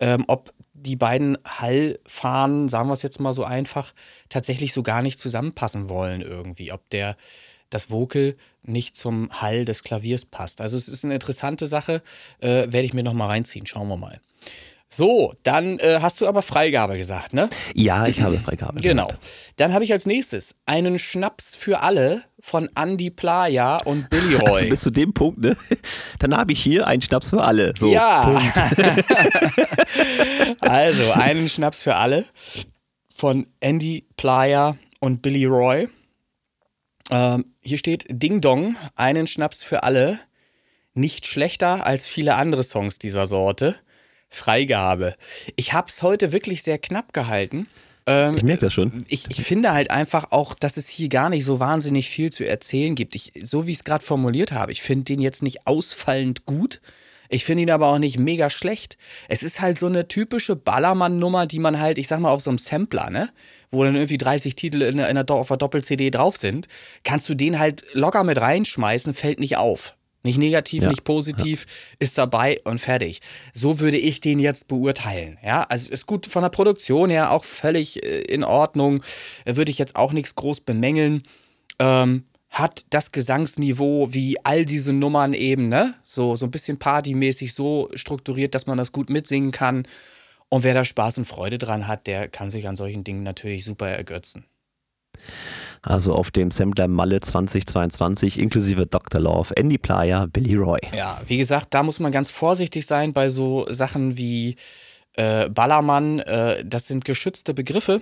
ähm, 0.00 0.24
ob 0.28 0.52
die 0.74 0.96
beiden 0.96 1.38
Hallfahnen, 1.46 2.68
sagen 2.68 2.88
wir 2.88 2.92
es 2.92 3.02
jetzt 3.02 3.20
mal 3.20 3.32
so 3.32 3.44
einfach, 3.44 3.94
tatsächlich 4.28 4.74
so 4.74 4.82
gar 4.82 5.02
nicht 5.02 5.18
zusammenpassen 5.18 5.88
wollen 5.88 6.20
irgendwie. 6.20 6.72
Ob 6.72 6.88
der 6.90 7.16
das 7.70 7.90
Vocal 7.90 8.36
nicht 8.62 8.96
zum 8.96 9.30
Hall 9.40 9.64
des 9.64 9.82
Klaviers 9.82 10.24
passt. 10.24 10.60
Also 10.60 10.76
es 10.76 10.88
ist 10.88 11.04
eine 11.04 11.14
interessante 11.14 11.66
Sache, 11.66 12.02
äh, 12.40 12.72
werde 12.72 12.82
ich 12.82 12.94
mir 12.94 13.02
nochmal 13.02 13.28
reinziehen. 13.28 13.66
Schauen 13.66 13.88
wir 13.88 13.96
mal. 13.96 14.20
So, 14.96 15.34
dann 15.42 15.80
äh, 15.80 15.98
hast 16.00 16.20
du 16.20 16.28
aber 16.28 16.40
Freigabe 16.40 16.96
gesagt, 16.96 17.32
ne? 17.32 17.50
Ja, 17.74 18.06
ich 18.06 18.20
habe 18.20 18.38
Freigabe. 18.38 18.80
Genau. 18.80 19.08
Dann 19.56 19.72
habe 19.72 19.82
ich 19.82 19.92
als 19.92 20.06
nächstes 20.06 20.54
einen 20.66 21.00
Schnaps 21.00 21.56
für 21.56 21.82
alle 21.82 22.22
von 22.38 22.68
Andy 22.76 23.10
Playa 23.10 23.78
und 23.78 24.08
Billy 24.08 24.34
Roy. 24.36 24.50
Also 24.50 24.68
bis 24.68 24.82
zu 24.82 24.90
dem 24.90 25.12
Punkt, 25.12 25.40
ne? 25.40 25.56
Dann 26.20 26.36
habe 26.36 26.52
ich 26.52 26.62
hier 26.62 26.86
einen 26.86 27.02
Schnaps 27.02 27.30
für 27.30 27.42
alle. 27.42 27.74
So, 27.76 27.88
ja. 27.88 28.22
also, 30.60 31.10
einen 31.10 31.48
Schnaps 31.48 31.82
für 31.82 31.96
alle 31.96 32.24
von 33.16 33.48
Andy 33.58 34.06
Playa 34.16 34.76
und 35.00 35.22
Billy 35.22 35.46
Roy. 35.46 35.88
Ähm, 37.10 37.44
hier 37.60 37.78
steht 37.78 38.06
Ding 38.08 38.40
Dong, 38.40 38.76
einen 38.94 39.26
Schnaps 39.26 39.62
für 39.62 39.82
alle. 39.82 40.18
Nicht 40.94 41.26
schlechter 41.26 41.86
als 41.86 42.06
viele 42.06 42.36
andere 42.36 42.62
Songs 42.62 42.98
dieser 42.98 43.26
Sorte. 43.26 43.76
Freigabe. 44.30 45.14
Ich 45.56 45.72
habe 45.72 45.88
es 45.88 46.02
heute 46.02 46.32
wirklich 46.32 46.62
sehr 46.62 46.78
knapp 46.78 47.12
gehalten. 47.12 47.68
Ähm, 48.06 48.36
Ich 48.36 48.42
merke 48.42 48.66
das 48.66 48.72
schon. 48.72 49.04
ich, 49.08 49.26
ich 49.30 49.42
finde 49.42 49.72
halt 49.72 49.90
einfach 49.90 50.30
auch, 50.32 50.54
dass 50.54 50.76
es 50.76 50.88
hier 50.88 51.08
gar 51.08 51.30
nicht 51.30 51.44
so 51.44 51.60
wahnsinnig 51.60 52.08
viel 52.08 52.30
zu 52.30 52.46
erzählen 52.46 52.94
gibt. 52.94 53.14
Ich, 53.14 53.32
so 53.42 53.66
wie 53.66 53.72
ich 53.72 53.78
es 53.78 53.84
gerade 53.84 54.04
formuliert 54.04 54.52
habe, 54.52 54.72
ich 54.72 54.82
finde 54.82 55.04
den 55.04 55.20
jetzt 55.20 55.42
nicht 55.42 55.66
ausfallend 55.66 56.46
gut. 56.46 56.80
Ich 57.34 57.44
finde 57.44 57.62
ihn 57.64 57.70
aber 57.70 57.88
auch 57.88 57.98
nicht 57.98 58.18
mega 58.18 58.48
schlecht. 58.48 58.96
Es 59.28 59.42
ist 59.42 59.60
halt 59.60 59.78
so 59.78 59.86
eine 59.86 60.06
typische 60.06 60.54
Ballermann-Nummer, 60.54 61.46
die 61.46 61.58
man 61.58 61.80
halt, 61.80 61.98
ich 61.98 62.06
sag 62.06 62.20
mal, 62.20 62.30
auf 62.30 62.40
so 62.40 62.50
einem 62.50 62.58
Sampler, 62.58 63.10
ne? 63.10 63.30
Wo 63.72 63.82
dann 63.82 63.96
irgendwie 63.96 64.18
30 64.18 64.54
Titel 64.54 64.82
in, 64.82 65.00
einer- 65.00 65.08
in 65.08 65.18
einer, 65.18 65.30
auf 65.32 65.50
einer 65.50 65.58
Doppel-CD 65.58 66.10
drauf 66.10 66.36
sind, 66.36 66.68
kannst 67.02 67.28
du 67.28 67.34
den 67.34 67.58
halt 67.58 67.84
locker 67.92 68.22
mit 68.22 68.40
reinschmeißen, 68.40 69.14
fällt 69.14 69.40
nicht 69.40 69.56
auf. 69.56 69.96
Nicht 70.22 70.38
negativ, 70.38 70.84
Ja, 70.84 70.88
nicht 70.88 71.04
positiv, 71.04 71.66
ist 71.98 72.16
dabei 72.16 72.60
und 72.64 72.78
fertig. 72.80 73.20
So 73.52 73.78
würde 73.80 73.98
ich 73.98 74.20
den 74.20 74.38
jetzt 74.38 74.68
beurteilen. 74.68 75.36
Ja, 75.44 75.64
also 75.64 75.90
ist 75.92 76.06
gut 76.06 76.26
von 76.26 76.42
der 76.42 76.48
Produktion 76.50 77.10
her 77.10 77.30
auch 77.32 77.44
völlig 77.44 78.02
äh, 78.04 78.20
in 78.22 78.44
Ordnung. 78.44 79.02
Würde 79.44 79.70
ich 79.72 79.78
jetzt 79.78 79.96
auch 79.96 80.12
nichts 80.12 80.34
groß 80.36 80.60
bemängeln. 80.60 81.24
Ähm, 81.78 82.24
hat 82.54 82.86
das 82.90 83.10
Gesangsniveau 83.10 84.14
wie 84.14 84.36
all 84.44 84.64
diese 84.64 84.92
Nummern 84.92 85.34
eben, 85.34 85.68
ne? 85.68 85.94
So, 86.04 86.36
so 86.36 86.46
ein 86.46 86.52
bisschen 86.52 86.78
partymäßig 86.78 87.52
so 87.52 87.90
strukturiert, 87.96 88.54
dass 88.54 88.66
man 88.66 88.78
das 88.78 88.92
gut 88.92 89.10
mitsingen 89.10 89.50
kann. 89.50 89.88
Und 90.48 90.62
wer 90.62 90.72
da 90.72 90.84
Spaß 90.84 91.18
und 91.18 91.24
Freude 91.24 91.58
dran 91.58 91.88
hat, 91.88 92.06
der 92.06 92.28
kann 92.28 92.50
sich 92.50 92.68
an 92.68 92.76
solchen 92.76 93.02
Dingen 93.02 93.24
natürlich 93.24 93.64
super 93.64 93.88
ergötzen. 93.88 94.44
Also 95.82 96.14
auf 96.14 96.30
dem 96.30 96.52
Sampler 96.52 96.86
Malle 96.86 97.20
2022 97.20 98.38
inklusive 98.38 98.86
Dr. 98.86 99.20
Love, 99.20 99.56
Andy 99.56 99.76
Playa, 99.76 100.26
Billy 100.26 100.54
Roy. 100.54 100.78
Ja, 100.96 101.20
wie 101.26 101.38
gesagt, 101.38 101.74
da 101.74 101.82
muss 101.82 101.98
man 101.98 102.12
ganz 102.12 102.30
vorsichtig 102.30 102.86
sein 102.86 103.12
bei 103.12 103.28
so 103.28 103.66
Sachen 103.68 104.16
wie 104.16 104.54
äh, 105.14 105.48
Ballermann. 105.48 106.20
Äh, 106.20 106.64
das 106.64 106.86
sind 106.86 107.04
geschützte 107.04 107.52
Begriffe. 107.52 108.00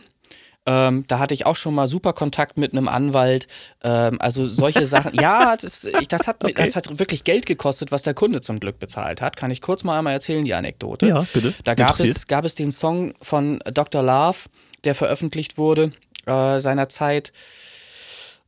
Ähm, 0.64 1.04
da 1.08 1.18
hatte 1.18 1.34
ich 1.34 1.44
auch 1.44 1.56
schon 1.56 1.74
mal 1.74 1.86
super 1.88 2.12
Kontakt 2.12 2.56
mit 2.56 2.72
einem 2.72 2.86
Anwalt. 2.88 3.48
Ähm, 3.82 4.20
also 4.20 4.46
solche 4.46 4.86
Sachen. 4.86 5.12
Ja, 5.14 5.56
das, 5.56 5.84
ich, 5.84 6.06
das, 6.08 6.26
hat, 6.28 6.42
mir- 6.44 6.54
das 6.54 6.76
hat 6.76 6.98
wirklich 7.00 7.24
Geld 7.24 7.46
gekostet, 7.46 7.90
was 7.90 8.02
der 8.04 8.14
Kunde 8.14 8.40
zum 8.40 8.60
Glück 8.60 8.78
bezahlt 8.78 9.20
hat. 9.20 9.36
Kann 9.36 9.50
ich 9.50 9.60
kurz 9.60 9.82
mal 9.82 9.98
einmal 9.98 10.12
erzählen, 10.12 10.44
die 10.44 10.54
Anekdote. 10.54 11.06
Ja, 11.08 11.26
bitte. 11.32 11.52
Da 11.64 11.74
gab 11.74 11.98
es, 11.98 12.26
gab 12.28 12.44
es 12.44 12.54
den 12.54 12.70
Song 12.70 13.12
von 13.20 13.58
Dr. 13.72 14.02
Love, 14.02 14.38
der 14.84 14.94
veröffentlicht 14.94 15.58
wurde 15.58 15.92
äh, 16.26 16.60
seinerzeit. 16.60 17.32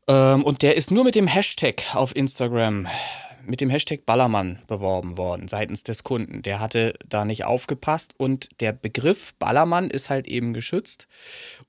Ähm, 0.06 0.44
und 0.44 0.62
der 0.62 0.76
ist 0.76 0.90
nur 0.90 1.04
mit 1.04 1.14
dem 1.14 1.26
Hashtag 1.26 1.82
auf 1.94 2.14
Instagram, 2.14 2.86
mit 3.46 3.60
dem 3.60 3.70
Hashtag 3.70 4.06
Ballermann 4.06 4.58
beworben 4.66 5.16
worden 5.18 5.48
seitens 5.48 5.82
des 5.82 6.02
Kunden. 6.04 6.42
Der 6.42 6.60
hatte 6.60 6.94
da 7.08 7.24
nicht 7.24 7.44
aufgepasst 7.44 8.14
und 8.16 8.48
der 8.60 8.72
Begriff 8.72 9.34
Ballermann 9.38 9.90
ist 9.90 10.10
halt 10.10 10.26
eben 10.28 10.54
geschützt. 10.54 11.08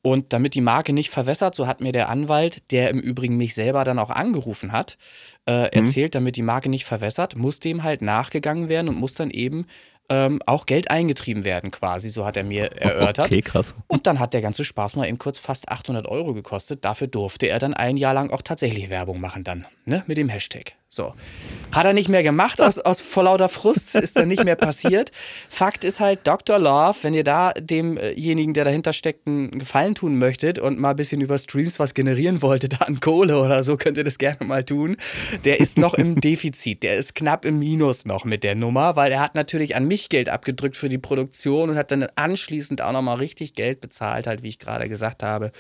Und 0.06 0.34
damit 0.34 0.54
die 0.54 0.62
Marke 0.62 0.94
nicht 0.94 1.10
verwässert, 1.10 1.56
so 1.56 1.66
hat 1.66 1.82
mir 1.82 1.92
der 1.92 2.10
Anwalt, 2.10 2.72
der 2.72 2.92
im 2.92 3.00
Übrigen 3.00 3.38
mich 3.38 3.56
selber 3.56 3.84
dann 3.84 3.98
auch 3.98 4.12
angerufen 4.12 4.72
hat, 4.72 5.00
äh, 5.48 5.76
erzählt, 5.76 6.14
damit 6.14 6.36
die 6.36 6.44
Marke 6.44 6.70
nicht 6.70 6.86
verwässert, 6.86 7.36
muss 7.36 7.60
dem 7.60 7.82
halt 7.82 8.04
nachgegangen 8.04 8.70
werden 8.70 8.88
und 8.88 9.00
muss 9.00 9.16
dann 9.16 9.32
eben 9.32 9.66
ähm, 10.10 10.40
auch 10.46 10.68
Geld 10.68 10.92
eingetrieben 10.92 11.44
werden 11.44 11.72
quasi, 11.72 12.10
so 12.10 12.24
hat 12.24 12.38
er 12.38 12.44
mir 12.44 12.74
erörtert. 12.74 13.32
Okay, 13.32 13.42
krass. 13.42 13.74
Und 13.88 14.06
dann 14.06 14.20
hat 14.20 14.36
der 14.36 14.44
ganze 14.44 14.64
Spaß 14.64 14.96
mal 14.96 15.08
eben 15.08 15.18
kurz 15.18 15.40
fast 15.40 15.70
800 15.70 16.08
Euro 16.08 16.36
gekostet. 16.36 16.86
Dafür 16.86 17.08
durfte 17.08 17.48
er 17.48 17.58
dann 17.58 17.74
ein 17.74 17.98
Jahr 17.98 18.14
lang 18.14 18.30
auch 18.30 18.44
tatsächlich 18.44 18.92
Werbung 18.92 19.20
machen 19.20 19.44
dann, 19.44 19.66
ne, 19.86 20.04
mit 20.06 20.18
dem 20.18 20.30
Hashtag. 20.30 20.74
So. 20.96 21.14
Hat 21.74 21.86
er 21.86 21.92
nicht 21.92 22.08
mehr 22.08 22.24
gemacht, 22.24 22.62
aus, 22.62 22.80
aus 22.80 23.02
vor 23.02 23.26
lauter 23.26 23.50
Frust 23.50 23.96
ist 23.96 24.16
dann 24.16 24.30
nicht 24.30 24.46
mehr 24.46 24.56
passiert. 24.56 25.12
Fakt 25.50 25.84
ist 25.84 26.00
halt, 26.00 26.22
Dr. 26.26 26.58
Love, 26.58 26.96
wenn 27.02 27.14
ihr 27.14 27.26
da 27.26 27.52
demjenigen, 27.52 28.54
der 28.54 28.64
dahinter 28.64 28.94
steckt, 28.94 29.28
einen 29.28 29.60
Gefallen 29.60 29.94
tun 29.94 30.18
möchtet 30.18 30.58
und 30.58 30.80
mal 30.80 30.92
ein 30.92 30.96
bisschen 30.96 31.20
über 31.20 31.38
Streams 31.38 31.78
was 31.78 31.94
generieren 31.94 32.42
wolltet 32.42 32.82
an 32.82 33.02
Kohle 33.02 33.42
oder 33.42 33.66
so, 33.66 33.76
könnt 33.76 33.98
ihr 33.98 34.06
das 34.06 34.18
gerne 34.18 34.46
mal 34.46 34.64
tun. 34.64 34.96
Der 35.44 35.60
ist 35.60 35.78
noch 35.78 35.96
im 35.96 36.22
Defizit, 36.22 36.82
der 36.82 36.96
ist 36.96 37.14
knapp 37.14 37.44
im 37.44 37.60
Minus 37.60 38.06
noch 38.06 38.24
mit 38.24 38.46
der 38.46 38.56
Nummer, 38.56 38.96
weil 38.96 39.12
er 39.12 39.20
hat 39.20 39.36
natürlich 39.36 39.76
an 39.76 39.86
mich 39.86 40.08
Geld 40.08 40.30
abgedrückt 40.30 40.78
für 40.78 40.88
die 40.88 40.98
Produktion 40.98 41.72
und 41.72 41.76
hat 41.76 41.92
dann 41.92 42.08
anschließend 42.16 42.82
auch 42.82 42.94
nochmal 42.94 43.18
richtig 43.18 43.54
Geld 43.54 43.82
bezahlt, 43.82 44.28
halt 44.28 44.44
wie 44.44 44.48
ich 44.50 44.60
gerade 44.60 44.88
gesagt 44.88 45.24
habe, 45.24 45.52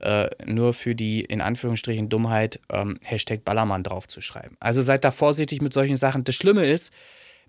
äh, 0.00 0.28
nur 0.46 0.72
für 0.72 0.94
die 0.94 1.20
in 1.20 1.42
Anführungsstrichen 1.42 2.08
Dummheit 2.08 2.58
ähm, 2.72 2.98
Hashtag 3.04 3.44
Ballermann 3.44 3.82
draufzuschreiben. 3.82 4.56
Also 4.60 4.77
seid 4.82 5.04
da 5.04 5.10
vorsichtig 5.10 5.60
mit 5.62 5.72
solchen 5.72 5.96
Sachen. 5.96 6.24
Das 6.24 6.34
Schlimme 6.34 6.64
ist, 6.64 6.92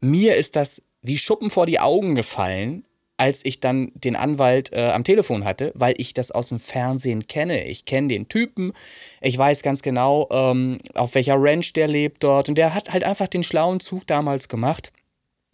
mir 0.02 0.36
ist 0.36 0.56
das 0.56 0.82
wie 1.02 1.18
Schuppen 1.18 1.50
vor 1.50 1.66
die 1.66 1.80
Augen 1.80 2.16
gefallen, 2.16 2.86
als 3.18 3.44
ich 3.44 3.60
dann 3.60 3.92
den 3.96 4.16
Anwalt 4.16 4.72
äh, 4.72 4.92
am 4.92 5.04
Telefon 5.04 5.44
hatte, 5.44 5.74
weil 5.76 5.94
ich 5.98 6.14
das 6.14 6.32
aus 6.32 6.50
dem 6.50 6.60
Fernsehen 6.60 7.28
kenne. 7.28 7.66
Ich 7.66 7.84
kenne 7.86 8.08
den 8.08 8.30
Typen, 8.30 8.72
ich 9.20 9.38
weiß 9.38 9.62
ganz 9.62 9.82
genau, 9.82 10.30
ähm, 10.32 10.80
auf 10.94 11.16
welcher 11.16 11.36
Ranch 11.38 11.74
der 11.74 11.90
lebt 11.90 12.24
dort. 12.24 12.48
Und 12.48 12.58
der 12.58 12.74
hat 12.74 12.94
halt 12.94 13.04
einfach 13.04 13.28
den 13.28 13.44
schlauen 13.44 13.82
Zug 13.82 14.08
damals 14.08 14.48
gemacht. 14.48 14.94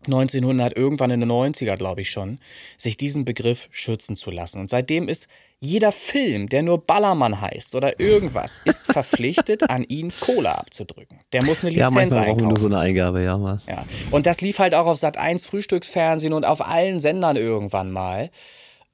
1900, 0.07 0.75
irgendwann 0.77 1.11
in 1.11 1.19
den 1.19 1.31
90er, 1.31 1.75
glaube 1.77 2.01
ich 2.01 2.09
schon, 2.09 2.39
sich 2.77 2.97
diesen 2.97 3.25
Begriff 3.25 3.67
schützen 3.71 4.15
zu 4.15 4.31
lassen. 4.31 4.59
Und 4.59 4.69
seitdem 4.69 5.07
ist 5.07 5.27
jeder 5.59 5.91
Film, 5.91 6.47
der 6.49 6.63
nur 6.63 6.85
Ballermann 6.85 7.39
heißt 7.41 7.75
oder 7.75 7.99
irgendwas, 7.99 8.61
ist 8.65 8.85
verpflichtet, 8.91 9.69
an 9.69 9.83
ihn 9.83 10.11
Kohle 10.19 10.57
abzudrücken. 10.57 11.19
Der 11.33 11.43
muss 11.43 11.63
eine 11.63 11.71
Ja, 11.71 11.87
Lizenz 11.87 11.93
manchmal 12.13 12.25
brauchen 12.25 12.39
wir 12.39 12.45
einkaufen. 12.45 12.47
nur 12.49 12.59
so 12.59 12.67
eine 12.67 12.79
Eingabe, 12.79 13.23
ja. 13.23 13.37
Mal. 13.37 13.61
Ja. 13.67 13.85
Und 14.11 14.25
das 14.25 14.41
lief 14.41 14.59
halt 14.59 14.75
auch 14.75 14.85
auf 14.87 14.97
Sat 14.97 15.17
1 15.17 15.45
Frühstücksfernsehen 15.45 16.33
und 16.33 16.45
auf 16.45 16.65
allen 16.65 16.99
Sendern 16.99 17.35
irgendwann 17.37 17.91
mal. 17.91 18.29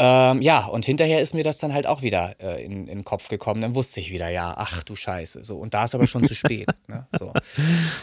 Ähm, 0.04 0.41
ja, 0.41 0.66
und 0.66 0.84
hinterher 0.84 1.22
ist 1.22 1.36
mir 1.36 1.43
das 1.43 1.60
dann 1.60 1.76
halt 1.76 1.86
auch 1.86 2.02
wieder 2.02 2.36
äh, 2.39 2.66
in, 2.66 2.88
in 2.88 2.99
den 2.99 3.04
Kopf 3.04 3.30
gekommen. 3.30 3.62
Dann 3.62 3.76
wusste 3.76 3.99
ich 3.99 4.12
wieder, 4.12 4.30
ja, 4.30 4.56
ach 4.58 4.84
du 4.84 4.95
Scheiße. 4.95 5.43
So, 5.43 5.58
und 5.58 5.76
da 5.76 5.84
ist 5.84 5.93
aber 5.93 6.08
schon 6.08 6.24
zu 6.24 6.34
spät. 6.34 6.68
Ne? 6.88 7.08
So. 7.18 7.32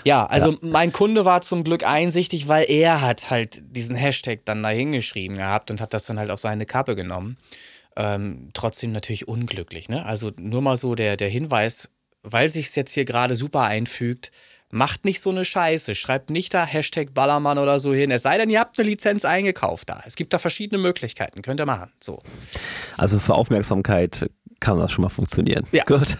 Ja, 0.04 0.24
also 0.24 0.56
mein 0.62 0.92
Kunde 0.92 1.26
war 1.26 1.42
zum 1.42 1.62
Glück 1.62 1.84
einsichtig, 1.84 2.48
weil 2.48 2.64
er 2.70 3.02
hat 3.02 3.28
halt 3.28 3.62
diesen 3.76 3.96
Hashtag 3.96 4.46
dann 4.46 4.62
da 4.62 4.70
hingeschrieben 4.70 5.36
gehabt 5.36 5.70
und 5.70 5.82
hat 5.82 5.92
das 5.92 6.06
dann 6.06 6.18
halt 6.18 6.30
auf 6.30 6.38
seine 6.40 6.64
Kappe 6.64 6.96
genommen. 6.96 7.36
Ähm, 7.96 8.50
trotzdem 8.54 8.92
natürlich 8.92 9.28
unglücklich. 9.28 9.90
Ne? 9.90 10.06
Also 10.06 10.30
nur 10.38 10.62
mal 10.62 10.78
so 10.78 10.94
der, 10.94 11.16
der 11.18 11.28
Hinweis, 11.28 11.90
weil 12.22 12.48
sich 12.48 12.68
es 12.68 12.76
jetzt 12.76 12.92
hier 12.92 13.04
gerade 13.04 13.34
super 13.34 13.64
einfügt, 13.64 14.30
macht 14.70 15.04
nicht 15.04 15.20
so 15.20 15.30
eine 15.30 15.44
Scheiße. 15.44 15.94
Schreibt 15.94 16.30
nicht 16.30 16.54
da 16.54 16.64
Hashtag 16.64 17.14
Ballermann 17.14 17.58
oder 17.58 17.78
so 17.78 17.94
hin. 17.94 18.10
Es 18.10 18.22
sei 18.22 18.38
denn, 18.38 18.50
ihr 18.50 18.60
habt 18.60 18.78
eine 18.78 18.88
Lizenz 18.88 19.24
eingekauft 19.24 19.88
da. 19.90 20.02
Es 20.06 20.16
gibt 20.16 20.32
da 20.32 20.38
verschiedene 20.38 20.80
Möglichkeiten. 20.80 21.42
Könnt 21.42 21.60
ihr 21.60 21.66
machen. 21.66 21.90
So. 22.00 22.22
Also 22.96 23.18
für 23.18 23.34
Aufmerksamkeit 23.34 24.30
kann 24.60 24.78
das 24.78 24.92
schon 24.92 25.02
mal 25.02 25.08
funktionieren. 25.08 25.64
Ja. 25.72 25.84
Gut. 25.84 26.18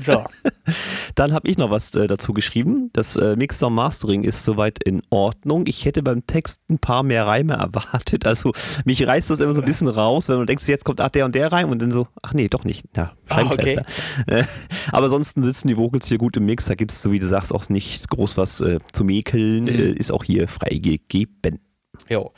So. 0.00 0.24
Dann 1.14 1.32
habe 1.32 1.48
ich 1.48 1.56
noch 1.56 1.70
was 1.70 1.94
äh, 1.94 2.06
dazu 2.06 2.32
geschrieben. 2.32 2.90
Das 2.92 3.16
äh, 3.16 3.36
Mixer 3.36 3.70
Mastering 3.70 4.22
ist 4.24 4.44
soweit 4.44 4.82
in 4.82 5.02
Ordnung. 5.10 5.66
Ich 5.66 5.84
hätte 5.84 6.02
beim 6.02 6.26
Text 6.26 6.60
ein 6.68 6.78
paar 6.78 7.02
mehr 7.02 7.26
Reime 7.26 7.54
erwartet. 7.58 8.26
Also 8.26 8.52
mich 8.84 9.06
reißt 9.06 9.30
das 9.30 9.40
immer 9.40 9.54
so 9.54 9.60
ein 9.60 9.66
bisschen 9.66 9.88
raus, 9.88 10.28
wenn 10.28 10.38
du 10.38 10.44
denkst, 10.44 10.66
jetzt 10.68 10.84
kommt 10.84 11.00
ach, 11.00 11.10
der 11.10 11.24
und 11.24 11.34
der 11.34 11.52
rein 11.52 11.66
und 11.66 11.80
dann 11.80 11.90
so, 11.90 12.08
ach 12.22 12.32
nee, 12.32 12.48
doch 12.48 12.64
nicht. 12.64 12.84
Ja, 12.96 13.12
Ah, 13.28 13.42
okay. 13.50 13.80
Äh, 14.26 14.44
Aber 14.92 15.04
ansonsten 15.04 15.42
sitzen 15.42 15.68
die 15.68 15.76
Vocals 15.76 16.08
hier 16.08 16.18
gut 16.18 16.36
im 16.36 16.46
Mix. 16.46 16.66
Da 16.66 16.74
gibt 16.74 16.92
es, 16.92 17.02
so 17.02 17.12
wie 17.12 17.18
du 17.18 17.26
sagst, 17.26 17.52
auch 17.52 17.68
nicht 17.68 18.08
groß 18.08 18.36
was 18.36 18.60
äh, 18.60 18.78
zu 18.92 19.04
mäkeln. 19.04 19.64
Mhm. 19.64 19.68
Äh, 19.68 19.90
ist 19.92 20.12
auch 20.12 20.24
hier 20.24 20.48
freigegeben. 20.48 21.60
Jo. 22.08 22.32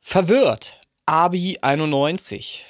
Verwirrt. 0.00 0.80
Abi 1.04 1.58
91. 1.60 2.66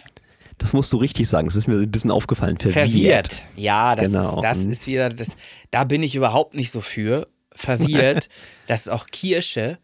Das 0.58 0.72
musst 0.72 0.92
du 0.92 0.96
richtig 0.96 1.28
sagen. 1.28 1.46
Das 1.48 1.56
ist 1.56 1.68
mir 1.68 1.76
ein 1.78 1.90
bisschen 1.90 2.10
aufgefallen. 2.10 2.56
Verwirrt. 2.58 2.90
Verwirrt. 2.90 3.42
Ja, 3.56 3.94
das, 3.94 4.12
Genau. 4.12 4.36
ist, 4.36 4.42
das 4.42 4.64
Mhm. 4.64 4.72
ist 4.72 4.86
wieder, 4.86 5.10
das, 5.10 5.36
da 5.70 5.84
bin 5.84 6.02
ich 6.02 6.14
überhaupt 6.14 6.54
nicht 6.54 6.70
so 6.70 6.80
für. 6.80 7.28
Verwirrt. 7.54 8.28
das 8.66 8.82
ist 8.82 8.88
auch 8.88 9.06
Kirche 9.06 9.78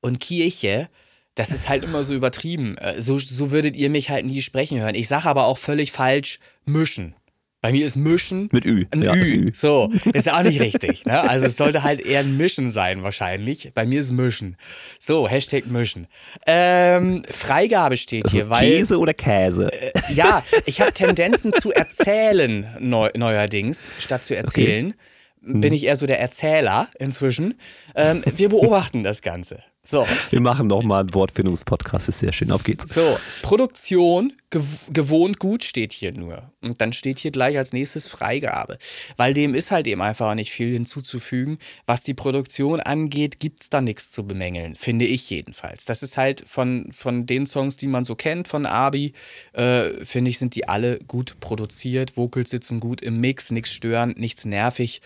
und 0.00 0.20
Kirche. 0.20 0.88
Das 1.34 1.50
ist 1.50 1.68
halt 1.68 1.84
immer 1.84 2.02
so 2.02 2.14
übertrieben. 2.14 2.76
Äh, 2.78 3.00
So, 3.00 3.16
so 3.18 3.50
würdet 3.50 3.76
ihr 3.76 3.88
mich 3.88 4.10
halt 4.10 4.26
nie 4.26 4.42
sprechen 4.42 4.78
hören. 4.80 4.94
Ich 4.94 5.08
sage 5.08 5.26
aber 5.28 5.44
auch 5.46 5.58
völlig 5.58 5.92
falsch 5.92 6.38
mischen. 6.66 7.14
Bei 7.62 7.72
mir 7.72 7.84
ist 7.84 7.96
mischen 7.96 8.48
Mit 8.52 8.64
Ü. 8.64 8.86
ein 8.90 9.02
Ja, 9.02 9.14
Ü. 9.14 9.20
ist 9.20 9.30
Ü. 9.30 9.50
So, 9.52 9.90
ist 10.14 10.30
auch 10.32 10.42
nicht 10.42 10.60
richtig. 10.60 11.04
Ne? 11.04 11.20
Also 11.20 11.46
es 11.46 11.56
sollte 11.56 11.82
halt 11.82 12.00
eher 12.00 12.20
ein 12.20 12.36
Mischen 12.38 12.70
sein 12.70 13.02
wahrscheinlich. 13.02 13.72
Bei 13.74 13.84
mir 13.84 14.00
ist 14.00 14.12
Mischen. 14.12 14.56
So, 14.98 15.28
Hashtag 15.28 15.66
Mischen. 15.66 16.06
Ähm, 16.46 17.22
Freigabe 17.30 17.98
steht 17.98 18.30
hier, 18.30 18.48
weil... 18.48 18.64
Also 18.64 18.76
Käse 18.78 18.98
oder 18.98 19.12
Käse? 19.14 19.70
Ja, 20.14 20.42
ich 20.64 20.80
habe 20.80 20.92
Tendenzen 20.92 21.52
zu 21.52 21.70
erzählen 21.70 22.66
neu, 22.80 23.10
neuerdings, 23.14 23.92
statt 23.98 24.24
zu 24.24 24.34
erzählen. 24.34 24.94
Mhm. 25.42 25.60
Bin 25.60 25.72
ich 25.72 25.84
eher 25.84 25.96
so 25.96 26.06
der 26.06 26.20
Erzähler 26.20 26.88
inzwischen. 26.98 27.54
Ähm, 27.94 28.22
wir 28.24 28.48
beobachten 28.48 29.02
das 29.02 29.20
Ganze. 29.22 29.62
So, 29.82 30.06
Wir 30.28 30.42
machen 30.42 30.66
nochmal 30.66 31.00
einen 31.00 31.14
Wortfindungspodcast. 31.14 32.10
Ist 32.10 32.18
sehr 32.18 32.32
schön. 32.32 32.50
Auf 32.50 32.64
geht's. 32.64 32.94
so, 32.94 33.18
Produktion 33.40 34.34
gew 34.50 34.62
gewohnt 34.90 35.38
gut 35.38 35.64
steht 35.64 35.94
hier 35.94 36.12
nur. 36.12 36.52
Und 36.60 36.82
dann 36.82 36.92
steht 36.92 37.18
hier 37.18 37.30
gleich 37.30 37.56
als 37.56 37.72
nächstes 37.72 38.06
Freigabe. 38.06 38.76
Weil 39.16 39.32
dem 39.32 39.54
ist 39.54 39.70
halt 39.70 39.86
eben 39.86 40.02
einfach 40.02 40.34
nicht 40.34 40.50
viel 40.50 40.70
hinzuzufügen. 40.70 41.58
Was 41.86 42.02
die 42.02 42.12
Produktion 42.12 42.80
angeht, 42.80 43.40
gibt 43.40 43.62
es 43.62 43.70
da 43.70 43.80
nichts 43.80 44.10
zu 44.10 44.26
bemängeln. 44.26 44.74
Finde 44.74 45.06
ich 45.06 45.30
jedenfalls. 45.30 45.86
Das 45.86 46.02
ist 46.02 46.18
halt 46.18 46.44
von, 46.46 46.90
von 46.92 47.24
den 47.24 47.46
Songs, 47.46 47.78
die 47.78 47.86
man 47.86 48.04
so 48.04 48.14
kennt 48.16 48.48
von 48.48 48.66
Abi, 48.66 49.14
äh, 49.54 50.04
finde 50.04 50.28
ich, 50.28 50.38
sind 50.38 50.56
die 50.56 50.68
alle 50.68 50.98
gut 50.98 51.40
produziert. 51.40 52.18
Vocals 52.18 52.50
sitzen 52.50 52.80
gut 52.80 53.00
im 53.00 53.18
Mix, 53.20 53.50
nichts 53.50 53.72
störend, 53.72 54.18
nichts 54.18 54.44
nervig 54.44 55.00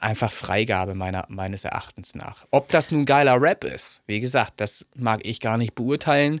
einfach 0.00 0.32
Freigabe 0.32 0.94
meiner, 0.94 1.24
meines 1.28 1.64
Erachtens 1.64 2.14
nach. 2.14 2.46
Ob 2.50 2.68
das 2.70 2.90
nun 2.90 3.04
geiler 3.04 3.40
Rap 3.40 3.64
ist, 3.64 4.02
wie 4.06 4.20
gesagt, 4.20 4.54
das 4.56 4.86
mag 4.96 5.20
ich 5.24 5.40
gar 5.40 5.56
nicht 5.58 5.74
beurteilen. 5.74 6.40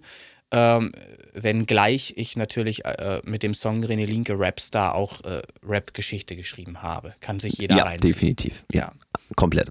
Ähm, 0.52 0.92
wenngleich 1.34 2.14
ich 2.16 2.36
natürlich 2.36 2.84
äh, 2.84 3.20
mit 3.24 3.42
dem 3.42 3.52
Song 3.52 3.82
René 3.82 4.04
Linke 4.06 4.34
Rapstar 4.38 4.94
auch 4.94 5.20
äh, 5.24 5.42
Rap-Geschichte 5.64 6.36
geschrieben 6.36 6.82
habe. 6.82 7.14
Kann 7.20 7.40
sich 7.40 7.54
jeder 7.58 7.76
Ja, 7.76 7.84
reinziehen. 7.84 8.12
definitiv. 8.12 8.64
Ja. 8.72 8.92
Komplett. 9.34 9.70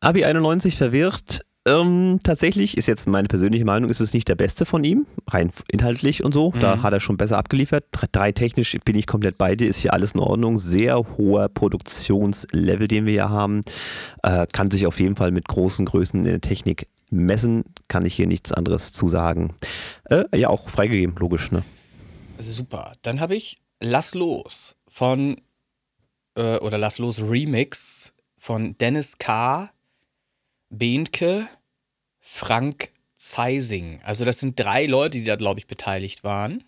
Abi 0.00 0.24
91 0.26 0.76
verwirrt. 0.76 1.40
Ähm, 1.66 2.20
tatsächlich 2.22 2.76
ist 2.76 2.86
jetzt 2.86 3.08
meine 3.08 3.26
persönliche 3.26 3.64
Meinung, 3.64 3.90
ist 3.90 3.98
es 3.98 4.14
nicht 4.14 4.28
der 4.28 4.36
beste 4.36 4.64
von 4.64 4.84
ihm, 4.84 5.04
rein 5.26 5.50
inhaltlich 5.68 6.22
und 6.22 6.32
so. 6.32 6.52
Mhm. 6.52 6.60
Da 6.60 6.82
hat 6.82 6.92
er 6.92 7.00
schon 7.00 7.16
besser 7.16 7.38
abgeliefert. 7.38 7.84
Drei 8.12 8.30
technisch 8.30 8.76
bin 8.84 8.96
ich 8.96 9.08
komplett 9.08 9.36
bei 9.36 9.56
dir, 9.56 9.68
ist 9.68 9.78
hier 9.78 9.92
alles 9.92 10.12
in 10.12 10.20
Ordnung. 10.20 10.58
Sehr 10.58 10.96
hoher 11.18 11.48
Produktionslevel, 11.48 12.86
den 12.86 13.04
wir 13.04 13.12
hier 13.12 13.30
haben. 13.30 13.62
Äh, 14.22 14.46
kann 14.52 14.70
sich 14.70 14.86
auf 14.86 15.00
jeden 15.00 15.16
Fall 15.16 15.32
mit 15.32 15.48
großen 15.48 15.84
Größen 15.84 16.20
in 16.20 16.24
der 16.24 16.40
Technik 16.40 16.88
messen. 17.10 17.64
Kann 17.88 18.06
ich 18.06 18.14
hier 18.14 18.28
nichts 18.28 18.52
anderes 18.52 18.92
zu 18.92 19.08
sagen. 19.08 19.54
Äh, 20.04 20.24
ja, 20.38 20.48
auch 20.48 20.68
freigegeben, 20.68 21.16
logisch. 21.16 21.50
Ne? 21.50 21.64
Super. 22.38 22.94
Dann 23.02 23.20
habe 23.20 23.34
ich 23.34 23.58
Lass 23.80 24.14
los 24.14 24.76
von, 24.88 25.36
äh, 26.36 26.58
oder 26.58 26.78
Lass 26.78 26.98
los 26.98 27.22
Remix 27.22 28.14
von 28.38 28.78
Dennis 28.78 29.18
K., 29.18 29.70
Behnke, 30.70 31.48
Frank 32.18 32.88
Zeising. 33.14 34.00
Also 34.04 34.24
das 34.24 34.40
sind 34.40 34.58
drei 34.58 34.86
Leute, 34.86 35.18
die 35.18 35.24
da, 35.24 35.36
glaube 35.36 35.60
ich, 35.60 35.66
beteiligt 35.66 36.24
waren. 36.24 36.64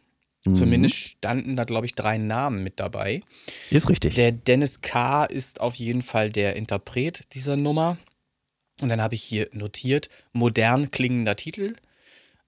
Zumindest 0.53 0.95
standen 0.95 1.57
da, 1.57 1.65
glaube 1.65 1.87
ich, 1.87 1.93
drei 1.93 2.17
Namen 2.17 2.63
mit 2.63 2.81
dabei. 2.81 3.23
Ist 3.71 3.89
richtig. 3.89 4.15
Der 4.15 4.33
Dennis 4.33 4.81
K. 4.81 5.25
ist 5.25 5.61
auf 5.61 5.75
jeden 5.75 6.03
Fall 6.03 6.31
der 6.31 6.57
Interpret 6.57 7.23
dieser 7.35 7.57
Nummer. 7.57 7.99
Und 8.81 8.89
dann 8.89 9.03
habe 9.03 9.15
ich 9.15 9.23
hier 9.23 9.49
notiert, 9.53 10.09
modern 10.33 10.91
klingender 10.91 11.37
Titel, 11.37 11.75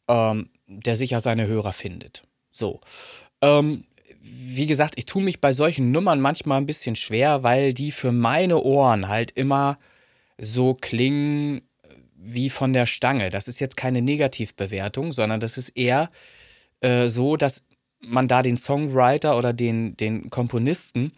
ähm, 0.09 0.51
der 0.67 0.97
sicher 0.97 1.21
seine 1.21 1.47
Hörer 1.47 1.73
findet. 1.73 2.23
So. 2.51 2.81
Ähm, 3.43 3.85
wie 4.21 4.67
gesagt, 4.67 4.95
ich 4.97 5.07
tue 5.07 5.23
mich 5.23 5.41
bei 5.41 5.53
solchen 5.53 5.91
Nummern 5.91 6.21
manchmal 6.21 6.59
ein 6.59 6.67
bisschen 6.67 6.95
schwer, 6.95 7.43
weil 7.43 7.75
die 7.75 7.91
für 7.91 8.13
meine 8.13 8.63
Ohren 8.63 9.09
halt 9.09 9.33
immer 9.33 9.79
so 10.41 10.75
klingen 10.75 11.63
wie 12.17 12.51
von 12.51 12.73
der 12.73 12.87
Stange. 12.87 13.31
Das 13.31 13.49
ist 13.49 13.61
jetzt 13.61 13.77
keine 13.77 14.03
Negativbewertung, 14.03 15.13
sondern 15.13 15.41
das 15.41 15.57
ist 15.57 15.71
eher 15.71 16.11
äh, 16.81 17.09
so, 17.09 17.37
dass 17.37 17.65
man 18.01 18.29
da 18.29 18.43
den 18.43 18.57
Songwriter 18.57 19.37
oder 19.37 19.53
den, 19.53 19.97
den 19.97 20.31
Komponisten 20.31 21.13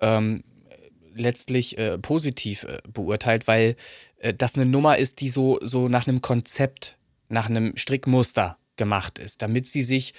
ähm, 0.00 0.44
letztlich 1.14 1.78
äh, 1.78 1.98
positiv 1.98 2.64
äh, 2.64 2.78
beurteilt, 2.92 3.46
weil 3.46 3.76
äh, 4.18 4.32
das 4.34 4.54
eine 4.54 4.66
Nummer 4.66 4.98
ist, 4.98 5.20
die 5.20 5.28
so, 5.28 5.58
so 5.62 5.88
nach 5.88 6.06
einem 6.06 6.22
Konzept, 6.22 6.96
nach 7.28 7.48
einem 7.48 7.76
Strickmuster 7.76 8.56
gemacht 8.76 9.18
ist, 9.18 9.42
damit 9.42 9.66
sie 9.66 9.82
sich 9.82 10.14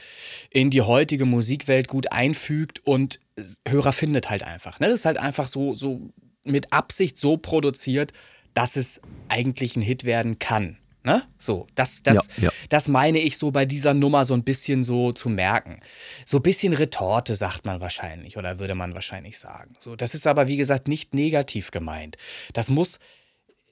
in 0.50 0.70
die 0.70 0.82
heutige 0.82 1.26
Musikwelt 1.26 1.88
gut 1.88 2.12
einfügt 2.12 2.86
und 2.86 3.20
Hörer 3.66 3.94
findet 3.94 4.30
halt 4.30 4.44
einfach. 4.44 4.80
Ne? 4.82 4.88
Das 4.88 5.00
ist 5.00 5.06
halt 5.06 5.18
einfach 5.18 5.48
so, 5.48 5.74
so 5.74 6.10
mit 6.44 6.74
Absicht 6.74 7.18
so 7.18 7.38
produziert, 7.38 8.12
dass 8.54 8.76
es 8.76 9.02
eigentlich 9.28 9.76
ein 9.76 9.82
Hit 9.82 10.04
werden 10.04 10.40
kann. 10.40 10.78
Ne? 11.04 11.24
So, 11.38 11.66
das, 11.76 12.04
das, 12.04 12.28
Ja, 12.38 12.44
ja. 12.44 12.50
das 12.68 12.90
meine 12.90 13.20
ich 13.20 13.38
so 13.38 13.52
bei 13.52 13.66
dieser 13.66 13.94
Nummer 13.94 14.26
so 14.26 14.34
ein 14.34 14.44
bisschen 14.44 14.84
so 14.84 15.14
zu 15.14 15.30
merken. 15.30 15.80
So 16.26 16.38
ein 16.38 16.44
bisschen 16.44 16.74
Retorte, 16.74 17.36
sagt 17.36 17.66
man 17.66 17.80
wahrscheinlich, 17.80 18.38
oder 18.38 18.60
würde 18.60 18.76
man 18.76 18.94
wahrscheinlich 18.94 19.40
sagen. 19.40 19.74
So, 19.80 19.96
das 19.96 20.14
ist 20.14 20.28
aber, 20.28 20.48
wie 20.48 20.58
gesagt, 20.58 20.90
nicht 20.90 21.14
negativ 21.14 21.72
gemeint. 21.72 22.18
Das 22.54 22.70
muss, 22.70 23.00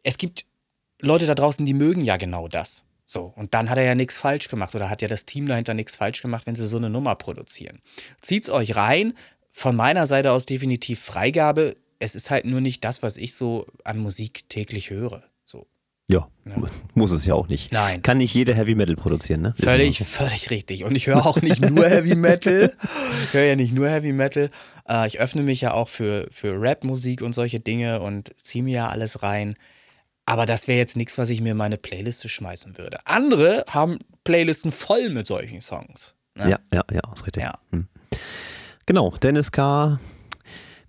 es 0.03 0.17
gibt 0.17 0.45
Leute 0.99 1.25
da 1.25 1.35
draußen, 1.35 1.65
die 1.65 1.73
mögen 1.73 2.01
ja 2.01 2.15
genau 2.15 2.47
das. 2.47 2.83
So, 3.05 3.33
und 3.35 3.53
dann 3.53 3.69
hat 3.69 3.77
er 3.77 3.83
ja 3.83 3.95
nichts 3.95 4.17
falsch 4.17 4.47
gemacht 4.47 4.73
oder 4.75 4.89
hat 4.89 5.01
ja 5.01 5.07
das 5.07 5.25
Team 5.25 5.47
dahinter 5.47 5.73
nichts 5.73 5.95
falsch 5.95 6.21
gemacht, 6.21 6.45
wenn 6.45 6.55
sie 6.55 6.67
so 6.67 6.77
eine 6.77 6.89
Nummer 6.89 7.15
produzieren. 7.15 7.81
Zieht's 8.21 8.49
euch 8.49 8.75
rein. 8.75 9.13
Von 9.51 9.75
meiner 9.75 10.05
Seite 10.05 10.31
aus 10.31 10.45
definitiv 10.45 10.99
Freigabe. 11.01 11.77
Es 11.99 12.15
ist 12.15 12.29
halt 12.29 12.45
nur 12.45 12.61
nicht 12.61 12.83
das, 12.83 13.03
was 13.03 13.17
ich 13.17 13.33
so 13.33 13.65
an 13.83 13.97
Musik 13.97 14.49
täglich 14.49 14.89
höre. 14.89 15.23
So. 15.43 15.67
Ja, 16.09 16.29
muss 16.93 17.11
es 17.11 17.25
ja 17.25 17.33
auch 17.33 17.49
nicht. 17.49 17.73
Nein. 17.73 18.01
Kann 18.01 18.19
nicht 18.19 18.33
jeder 18.33 18.53
Heavy 18.55 18.75
Metal 18.75 18.95
produzieren, 18.95 19.41
ne? 19.41 19.53
Völlig, 19.59 19.99
völlig 19.99 20.49
richtig. 20.51 20.85
Und 20.85 20.95
ich 20.95 21.07
höre 21.07 21.25
auch 21.25 21.41
nicht 21.41 21.61
nur 21.61 21.85
Heavy 21.85 22.15
Metal. 22.15 22.73
Ich 23.25 23.33
höre 23.33 23.43
ja 23.43 23.55
nicht 23.57 23.73
nur 23.73 23.89
Heavy 23.89 24.13
Metal. 24.13 24.49
Äh, 24.87 25.07
ich 25.07 25.19
öffne 25.19 25.43
mich 25.43 25.59
ja 25.59 25.73
auch 25.73 25.89
für, 25.89 26.27
für 26.31 26.61
Rap-Musik 26.61 27.21
und 27.21 27.33
solche 27.33 27.59
Dinge 27.59 27.99
und 27.99 28.33
ziehe 28.41 28.63
mir 28.63 28.73
ja 28.73 28.89
alles 28.89 29.21
rein. 29.21 29.55
Aber 30.25 30.45
das 30.45 30.67
wäre 30.67 30.77
jetzt 30.77 30.95
nichts, 30.95 31.17
was 31.17 31.29
ich 31.29 31.41
mir 31.41 31.51
in 31.51 31.57
meine 31.57 31.77
Playliste 31.77 32.29
schmeißen 32.29 32.77
würde. 32.77 32.99
Andere 33.05 33.65
haben 33.69 33.99
Playlisten 34.23 34.71
voll 34.71 35.09
mit 35.09 35.27
solchen 35.27 35.59
Songs. 35.59 36.15
Ne? 36.35 36.51
Ja, 36.51 36.59
ja, 36.73 36.83
ja, 36.91 37.01
ist 37.13 37.25
richtig. 37.25 37.43
Ja. 37.43 37.59
Hm. 37.71 37.87
Genau, 38.85 39.11
Dennis 39.11 39.51
K., 39.51 39.99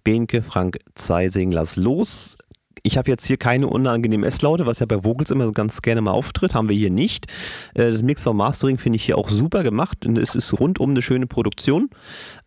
Behnke, 0.04 0.42
Frank 0.42 0.78
Zeising, 0.94 1.50
lass 1.50 1.76
los. 1.76 2.36
Ich 2.84 2.96
habe 2.96 3.10
jetzt 3.10 3.26
hier 3.26 3.36
keine 3.36 3.66
unangenehmen 3.66 4.24
S-Laute, 4.24 4.64
was 4.64 4.78
ja 4.78 4.86
bei 4.86 5.02
Vocals 5.02 5.32
immer 5.32 5.50
ganz 5.52 5.82
gerne 5.82 6.00
mal 6.00 6.12
auftritt. 6.12 6.54
Haben 6.54 6.68
wir 6.68 6.76
hier 6.76 6.90
nicht. 6.90 7.26
Äh, 7.74 7.90
Das 7.90 8.02
Mixer 8.02 8.30
und 8.30 8.36
Mastering 8.36 8.78
finde 8.78 8.96
ich 8.96 9.04
hier 9.04 9.18
auch 9.18 9.28
super 9.28 9.62
gemacht. 9.64 10.06
Und 10.06 10.16
es 10.16 10.34
ist 10.36 10.58
rundum 10.58 10.90
eine 10.90 11.02
schöne 11.02 11.26
Produktion. 11.26 11.90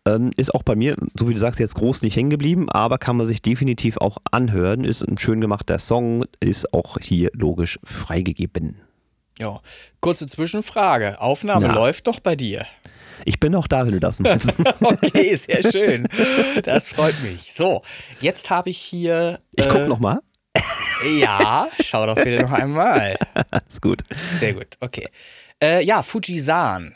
Ähm, 0.06 0.30
ist 0.36 0.54
auch 0.54 0.62
bei 0.62 0.74
mir, 0.74 0.96
so 1.18 1.28
wie 1.28 1.34
du 1.34 1.38
sagst, 1.38 1.60
jetzt 1.60 1.74
groß 1.74 2.00
nicht 2.02 2.16
hängen 2.16 2.30
geblieben, 2.30 2.70
aber 2.70 2.96
kann 2.98 3.16
man 3.18 3.26
sich 3.26 3.42
definitiv 3.42 3.98
auch 3.98 4.16
anhören. 4.32 4.84
Ist 4.84 5.02
ein 5.02 5.18
schön 5.18 5.40
gemachter 5.40 5.78
Song, 5.78 6.24
ist 6.40 6.72
auch 6.72 6.96
hier 7.00 7.30
logisch 7.34 7.78
freigegeben. 7.84 8.76
Ja. 9.38 9.56
Kurze 10.00 10.26
Zwischenfrage. 10.26 11.20
Aufnahme 11.20 11.66
Ja. 11.66 11.74
läuft 11.74 12.06
doch 12.06 12.20
bei 12.20 12.36
dir. 12.36 12.64
Ich 13.24 13.40
bin 13.40 13.54
auch 13.54 13.66
da, 13.66 13.84
wenn 13.84 13.92
du 13.92 14.00
das 14.00 14.18
meinst. 14.18 14.52
Okay, 14.80 15.36
sehr 15.36 15.70
schön. 15.70 16.08
Das 16.62 16.88
freut 16.88 17.20
mich. 17.22 17.52
So, 17.52 17.82
jetzt 18.20 18.50
habe 18.50 18.70
ich 18.70 18.78
hier. 18.78 19.40
Ich 19.52 19.68
guck 19.68 19.82
äh, 19.82 19.86
noch 19.88 20.00
mal. 20.00 20.20
Ja, 21.18 21.68
schau 21.82 22.06
doch 22.06 22.14
bitte 22.14 22.42
noch 22.42 22.52
einmal. 22.52 23.18
Ist 23.70 23.82
gut. 23.82 24.02
Sehr 24.38 24.54
gut, 24.54 24.76
okay. 24.80 25.08
Äh, 25.62 25.84
ja, 25.84 26.02
Fujisan. 26.02 26.94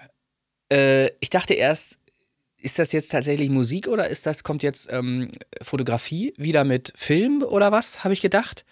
Äh, 0.70 1.10
ich 1.20 1.30
dachte 1.30 1.54
erst, 1.54 1.98
ist 2.58 2.78
das 2.78 2.92
jetzt 2.92 3.12
tatsächlich 3.12 3.50
Musik 3.50 3.86
oder 3.86 4.08
ist 4.08 4.26
das, 4.26 4.42
kommt 4.42 4.62
jetzt 4.62 4.88
ähm, 4.90 5.28
Fotografie 5.62 6.34
wieder 6.36 6.64
mit 6.64 6.92
Film 6.96 7.42
oder 7.42 7.70
was, 7.70 8.02
habe 8.02 8.14
ich 8.14 8.20
gedacht? 8.20 8.64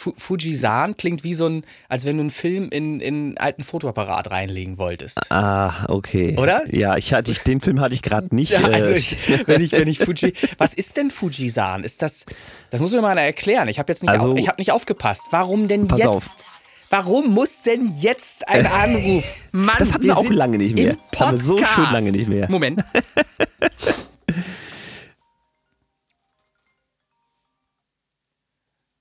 Fu 0.00 0.12
Fujisan 0.16 0.96
klingt 0.96 1.24
wie 1.24 1.34
so 1.34 1.46
ein, 1.48 1.62
als 1.88 2.04
wenn 2.04 2.18
du 2.18 2.20
einen 2.20 2.30
Film 2.30 2.68
in, 2.70 3.00
in 3.00 3.14
einen 3.14 3.38
alten 3.38 3.64
Fotoapparat 3.64 4.30
reinlegen 4.30 4.78
wolltest. 4.78 5.18
Ah, 5.32 5.86
okay. 5.88 6.36
Oder? 6.38 6.62
Ja, 6.72 6.96
ich 6.96 7.12
hatte, 7.12 7.32
ich, 7.32 7.40
den 7.40 7.60
Film 7.60 7.80
hatte 7.80 7.94
ich 7.96 8.02
gerade 8.02 8.32
nicht. 8.32 8.52
Ja, 8.58 8.60
also 8.62 8.92
äh, 8.92 8.98
ich, 8.98 9.16
wenn 9.48 9.60
ich, 9.60 9.72
wenn 9.72 9.88
ich 9.88 9.98
Fuji. 9.98 10.34
Was 10.56 10.72
ist 10.72 10.96
denn 10.96 11.10
Fujisan? 11.10 11.82
Ist 11.82 12.00
das. 12.02 12.26
Das 12.70 12.80
muss 12.80 12.92
mir 12.92 13.00
mal 13.02 13.10
einer 13.10 13.22
erklären. 13.22 13.66
Ich 13.66 13.80
habe 13.80 13.90
jetzt 13.90 14.02
nicht, 14.04 14.10
Also- 14.12 14.32
auf, 14.34 14.38
ich 14.38 14.46
hab 14.46 14.58
nicht 14.58 14.70
aufgepasst. 14.70 15.22
Warum 15.32 15.66
denn 15.66 15.86
jetzt? 15.88 16.06
auf. 16.06 16.36
Warum 16.90 17.34
muss 17.34 17.62
denn 17.62 17.84
jetzt 17.98 18.48
ein 18.48 18.66
Anruf? 18.72 19.48
Mann, 19.50 19.74
Das 19.80 19.92
hatten 19.92 20.04
wir 20.04 20.16
auch 20.16 20.22
sind 20.22 20.34
lange 20.34 20.58
nicht 20.58 20.76
mehr. 20.76 20.92
Im 20.92 21.18
Haben 21.18 21.38
wir 21.40 21.44
so 21.44 21.56
Podcast. 21.56 21.74
schön 21.74 21.92
lange 21.92 22.12
nicht 22.12 22.28
mehr. 22.28 22.48
Moment. 22.48 22.82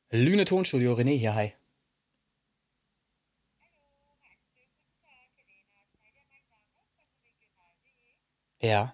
Lüne 0.10 0.46
Tonstudio, 0.46 0.94
René 0.94 1.18
hier, 1.18 1.36
hi. 1.36 1.54
Ja. 8.62 8.94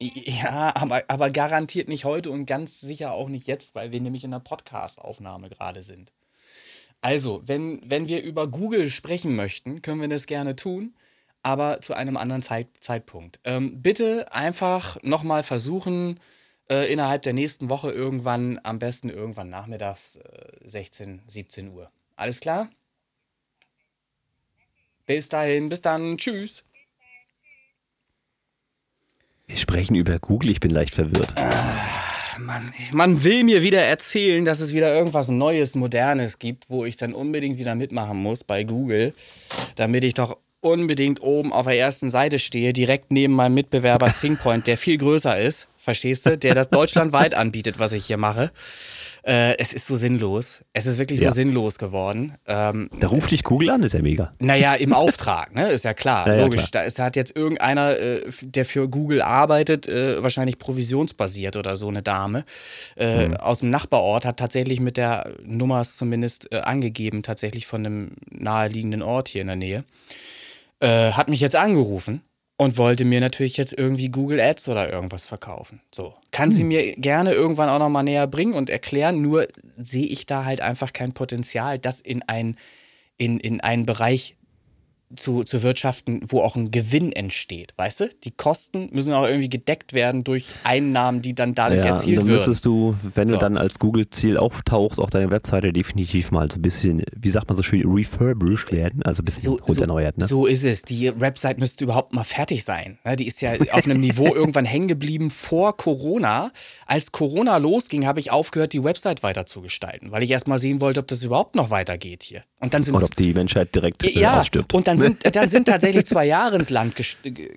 Ja, 0.00 0.76
aber, 0.76 1.02
aber 1.08 1.30
garantiert 1.30 1.88
nicht 1.88 2.04
heute 2.04 2.30
und 2.30 2.46
ganz 2.46 2.80
sicher 2.80 3.12
auch 3.12 3.28
nicht 3.28 3.48
jetzt, 3.48 3.74
weil 3.74 3.90
wir 3.90 4.00
nämlich 4.00 4.22
in 4.22 4.32
einer 4.32 4.38
Podcast-Aufnahme 4.40 5.48
gerade 5.48 5.82
sind. 5.82 6.12
Also, 7.00 7.42
wenn, 7.46 7.80
wenn 7.84 8.08
wir 8.08 8.22
über 8.22 8.46
Google 8.48 8.88
sprechen 8.90 9.34
möchten, 9.34 9.82
können 9.82 10.00
wir 10.00 10.08
das 10.08 10.26
gerne 10.26 10.54
tun, 10.54 10.94
aber 11.42 11.80
zu 11.80 11.94
einem 11.94 12.16
anderen 12.16 12.42
Zeit, 12.42 12.68
Zeitpunkt. 12.78 13.40
Ähm, 13.44 13.82
bitte 13.82 14.32
einfach 14.32 15.02
nochmal 15.02 15.42
versuchen, 15.42 16.20
äh, 16.70 16.92
innerhalb 16.92 17.22
der 17.22 17.32
nächsten 17.32 17.70
Woche 17.70 17.90
irgendwann, 17.90 18.60
am 18.62 18.78
besten 18.78 19.10
irgendwann 19.10 19.48
nachmittags, 19.48 20.16
äh, 20.16 20.68
16, 20.68 21.22
17 21.26 21.70
Uhr. 21.70 21.90
Alles 22.16 22.40
klar? 22.40 22.68
Bis 25.06 25.28
dahin, 25.28 25.68
bis 25.68 25.80
dann, 25.80 26.18
tschüss. 26.18 26.64
Wir 29.46 29.56
sprechen 29.56 29.94
über 29.94 30.18
Google, 30.18 30.50
ich 30.50 30.60
bin 30.60 30.70
leicht 30.70 30.94
verwirrt. 30.94 31.34
Man, 32.38 32.70
man 32.92 33.24
will 33.24 33.42
mir 33.44 33.62
wieder 33.62 33.82
erzählen, 33.82 34.44
dass 34.44 34.60
es 34.60 34.74
wieder 34.74 34.94
irgendwas 34.94 35.28
Neues, 35.28 35.74
Modernes 35.74 36.38
gibt, 36.38 36.68
wo 36.70 36.84
ich 36.84 36.96
dann 36.96 37.14
unbedingt 37.14 37.58
wieder 37.58 37.74
mitmachen 37.74 38.18
muss 38.18 38.44
bei 38.44 38.64
Google, 38.64 39.14
damit 39.74 40.04
ich 40.04 40.14
doch 40.14 40.36
unbedingt 40.60 41.22
oben 41.22 41.52
auf 41.52 41.66
der 41.66 41.78
ersten 41.78 42.10
Seite 42.10 42.38
stehe, 42.38 42.72
direkt 42.72 43.10
neben 43.10 43.32
meinem 43.32 43.54
Mitbewerber 43.54 44.10
Singpoint, 44.10 44.66
der 44.66 44.76
viel 44.76 44.98
größer 44.98 45.38
ist, 45.40 45.68
verstehst 45.78 46.26
du, 46.26 46.36
der 46.36 46.54
das 46.54 46.68
deutschlandweit 46.70 47.32
anbietet, 47.34 47.78
was 47.78 47.92
ich 47.92 48.04
hier 48.04 48.16
mache. 48.18 48.50
Äh, 49.24 49.56
es 49.58 49.72
ist 49.72 49.86
so 49.86 49.96
sinnlos. 49.96 50.62
Es 50.72 50.86
ist 50.86 50.98
wirklich 50.98 51.18
so 51.20 51.26
Ja. 51.26 51.30
sinnlos 51.30 51.78
geworden. 51.78 52.34
Ähm, 52.46 52.90
Da 52.98 53.06
ruft 53.08 53.30
dich 53.30 53.42
Google 53.44 53.70
an, 53.70 53.82
ist 53.82 53.92
ja 53.94 54.02
mega. 54.02 54.32
naja, 54.38 54.74
im 54.74 54.92
Auftrag, 54.92 55.54
ne? 55.54 55.68
Ist 55.68 55.84
ja 55.84 55.94
klar. 55.94 56.26
Ja, 56.28 56.34
ja, 56.34 56.42
Logisch. 56.44 56.70
klar. 56.70 56.82
Da 56.82 56.86
ist, 56.86 56.98
hat 56.98 57.16
jetzt 57.16 57.34
irgendeiner, 57.36 57.98
äh, 57.98 58.30
der 58.42 58.64
für 58.64 58.88
Google 58.88 59.22
arbeitet, 59.22 59.86
äh, 59.88 60.22
wahrscheinlich 60.22 60.58
provisionsbasiert 60.58 61.56
oder 61.56 61.76
so 61.76 61.88
eine 61.88 62.02
Dame, 62.02 62.44
äh, 62.96 63.28
Mhm. 63.28 63.36
aus 63.36 63.60
dem 63.60 63.70
Nachbarort, 63.70 64.24
hat 64.24 64.38
tatsächlich 64.38 64.80
mit 64.80 64.96
der 64.96 65.32
Nummer 65.44 65.82
zumindest 65.84 66.52
äh, 66.52 66.58
angegeben, 66.60 67.22
tatsächlich 67.22 67.66
von 67.66 67.84
einem 67.86 68.10
naheliegenden 68.30 69.02
Ort 69.02 69.28
hier 69.28 69.40
in 69.42 69.46
der 69.48 69.56
Nähe. 69.56 69.84
Äh, 70.80 71.12
hat 71.12 71.28
mich 71.28 71.40
jetzt 71.40 71.56
angerufen 71.56 72.22
und 72.58 72.76
wollte 72.76 73.04
mir 73.04 73.20
natürlich 73.20 73.56
jetzt 73.56 73.72
irgendwie 73.72 74.10
Google 74.10 74.40
Ads 74.40 74.68
oder 74.68 74.92
irgendwas 74.92 75.24
verkaufen. 75.24 75.80
So. 75.94 76.14
Kann 76.32 76.50
Hm. 76.50 76.56
sie 76.56 76.64
mir 76.64 76.96
gerne 76.96 77.32
irgendwann 77.32 77.68
auch 77.68 77.78
nochmal 77.78 78.02
näher 78.02 78.26
bringen 78.26 78.52
und 78.54 78.68
erklären, 78.68 79.22
nur 79.22 79.46
sehe 79.78 80.06
ich 80.06 80.26
da 80.26 80.44
halt 80.44 80.60
einfach 80.60 80.92
kein 80.92 81.12
Potenzial, 81.12 81.78
das 81.78 82.00
in, 82.00 82.22
ein, 82.24 82.56
in, 83.16 83.38
in 83.38 83.60
einen 83.60 83.86
Bereich 83.86 84.36
zu, 85.16 85.42
zu 85.42 85.62
wirtschaften, 85.62 86.20
wo 86.26 86.40
auch 86.42 86.56
ein 86.56 86.70
Gewinn 86.70 87.12
entsteht, 87.12 87.72
weißt 87.76 88.00
du? 88.00 88.08
Die 88.24 88.30
Kosten 88.30 88.88
müssen 88.92 89.12
auch 89.14 89.24
irgendwie 89.26 89.48
gedeckt 89.48 89.92
werden 89.94 90.24
durch 90.24 90.52
Einnahmen, 90.64 91.22
die 91.22 91.34
dann 91.34 91.54
dadurch 91.54 91.80
ja, 91.80 91.86
und 91.86 91.96
erzielt 91.98 92.18
dann 92.18 92.26
werden. 92.26 92.36
müsstest 92.36 92.64
du, 92.66 92.94
wenn 93.14 93.26
So. 93.28 93.34
du 93.34 93.40
dann 93.40 93.56
als 93.56 93.78
Google-Ziel 93.78 94.36
auftauchst, 94.36 95.00
auf 95.00 95.10
deiner 95.10 95.30
Webseite 95.30 95.72
definitiv 95.72 96.30
mal 96.30 96.50
so 96.50 96.58
ein 96.58 96.62
bisschen, 96.62 97.02
wie 97.16 97.28
sagt 97.30 97.48
man 97.48 97.56
so 97.56 97.62
schön, 97.62 97.82
refurbished 97.86 98.72
werden, 98.72 99.02
also 99.02 99.22
ein 99.22 99.24
bisschen 99.24 99.42
So, 99.44 99.54
runtererneuert, 99.56 100.18
ne? 100.18 100.26
so 100.26 100.46
ist 100.46 100.64
es. 100.64 100.82
Die 100.82 101.12
Website 101.20 101.58
müsste 101.58 101.84
überhaupt 101.84 102.12
mal 102.12 102.24
fertig 102.24 102.64
sein. 102.64 102.98
Ne, 103.04 103.16
Die 103.16 103.26
ist 103.26 103.40
ja 103.40 103.52
auf 103.72 103.84
einem 103.84 104.00
Niveau 104.00 104.26
irgendwann 104.34 104.64
hängen 104.64 104.88
geblieben 104.88 105.30
vor 105.30 105.76
Corona. 105.76 106.52
Als 106.86 107.12
Corona 107.12 107.56
losging, 107.56 108.06
habe 108.06 108.20
ich 108.20 108.30
aufgehört, 108.30 108.72
die 108.72 108.84
Website 108.84 109.22
weiter 109.22 109.46
zu 109.46 109.62
gestalten, 109.62 110.10
weil 110.10 110.22
ich 110.22 110.30
erst 110.30 110.48
mal 110.48 110.58
sehen 110.58 110.80
wollte, 110.80 111.00
ob 111.00 111.06
das 111.08 111.22
überhaupt 111.22 111.54
noch 111.54 111.70
weitergeht 111.70 112.22
hier. 112.22 112.42
Und 112.60 112.74
dann 112.74 112.82
sind 112.82 112.94
Oder 112.94 113.04
ob 113.04 113.14
die 113.14 113.32
Menschheit 113.34 113.74
direkt 113.74 114.02
äh, 114.04 114.10
ja, 114.18 114.40
ausstirbt. 114.40 114.74
und 114.74 114.88
dann 114.88 114.97
sind, 114.98 115.36
dann 115.36 115.48
sind 115.48 115.68
tatsächlich 115.68 116.06
zwei 116.06 116.26
Jahre 116.26 116.56
ins 116.56 116.70
Land 116.70 116.94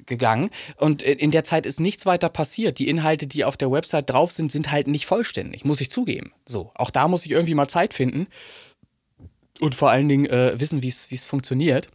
gegangen 0.06 0.50
und 0.78 1.02
in 1.02 1.32
der 1.32 1.44
Zeit 1.44 1.66
ist 1.66 1.80
nichts 1.80 2.06
weiter 2.06 2.30
passiert. 2.30 2.80
Die 2.80 2.88
Inhalte, 2.88 3.28
die 3.28 3.44
auf 3.46 3.58
der 3.58 3.72
Website 3.72 4.10
drauf 4.10 4.32
sind, 4.32 4.52
sind 4.52 4.72
halt 4.72 4.88
nicht 4.88 5.06
vollständig, 5.06 5.66
muss 5.66 5.82
ich 5.82 5.92
zugeben. 5.92 6.32
So, 6.48 6.72
auch 6.76 6.90
da 6.90 7.08
muss 7.08 7.26
ich 7.26 7.32
irgendwie 7.32 7.56
mal 7.56 7.68
Zeit 7.68 7.94
finden 7.94 8.28
und 9.60 9.76
vor 9.76 9.92
allen 9.92 10.10
Dingen 10.10 10.26
äh, 10.26 10.60
wissen, 10.60 10.82
wie 10.84 10.88
es 10.88 11.26
funktioniert, 11.26 11.90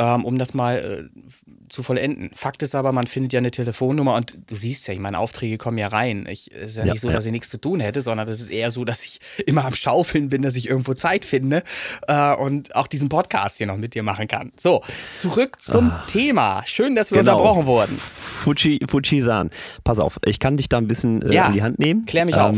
ähm, 0.00 0.24
um 0.24 0.38
das 0.38 0.54
mal 0.54 1.10
äh, 1.12 1.30
zu 1.68 1.82
vollenden. 1.82 2.30
Fakt 2.34 2.62
ist 2.62 2.74
aber, 2.74 2.90
man 2.92 3.06
findet 3.06 3.34
ja 3.34 3.38
eine 3.38 3.50
Telefonnummer 3.50 4.14
und 4.14 4.38
du 4.46 4.54
siehst 4.54 4.88
ja, 4.88 4.94
ich 4.94 5.00
meine, 5.00 5.18
Aufträge 5.18 5.58
kommen 5.58 5.76
ja 5.76 5.88
rein. 5.88 6.26
Ich, 6.28 6.50
es 6.54 6.72
ist 6.72 6.76
ja, 6.78 6.86
Ja, 6.86 6.92
nicht 6.94 7.02
so, 7.02 7.10
dass 7.10 7.26
ich 7.26 7.32
nichts 7.32 7.50
zu 7.50 7.60
tun 7.60 7.80
hätte, 7.80 8.00
sondern 8.00 8.26
es 8.28 8.40
ist 8.40 8.48
eher 8.48 8.70
so, 8.70 8.86
dass 8.86 9.04
ich 9.04 9.20
immer 9.46 9.66
am 9.66 9.74
Schaufeln 9.74 10.30
bin, 10.30 10.40
dass 10.40 10.56
ich 10.56 10.68
irgendwo 10.70 10.94
Zeit 10.94 11.26
finde 11.26 11.62
äh, 12.08 12.34
und 12.34 12.74
auch 12.74 12.86
diesen 12.86 13.10
Podcast 13.10 13.58
hier 13.58 13.66
noch 13.66 13.76
mit 13.76 13.94
dir 13.94 14.02
machen 14.02 14.26
kann. 14.26 14.52
So, 14.58 14.82
zurück 15.10 15.60
zum 15.60 15.92
Thema. 16.06 16.62
Schön, 16.64 16.94
dass 16.94 17.10
wir 17.10 17.18
Genau. 17.18 17.32
unterbrochen 17.32 17.66
wurden. 17.66 17.98
Fuji, 17.98 18.80
Fujisan. 18.88 19.50
Pass 19.84 19.98
auf, 19.98 20.18
ich 20.24 20.38
kann 20.38 20.56
dich 20.56 20.70
da 20.70 20.78
ein 20.78 20.88
bisschen 20.88 21.20
äh, 21.22 21.34
Ja, 21.34 21.44
an 21.46 21.52
die 21.52 21.62
Hand 21.62 21.78
nehmen. 21.78 22.00
Ähm, 22.00 22.06
klär 22.06 22.24
mich 22.24 22.36
auf. 22.36 22.56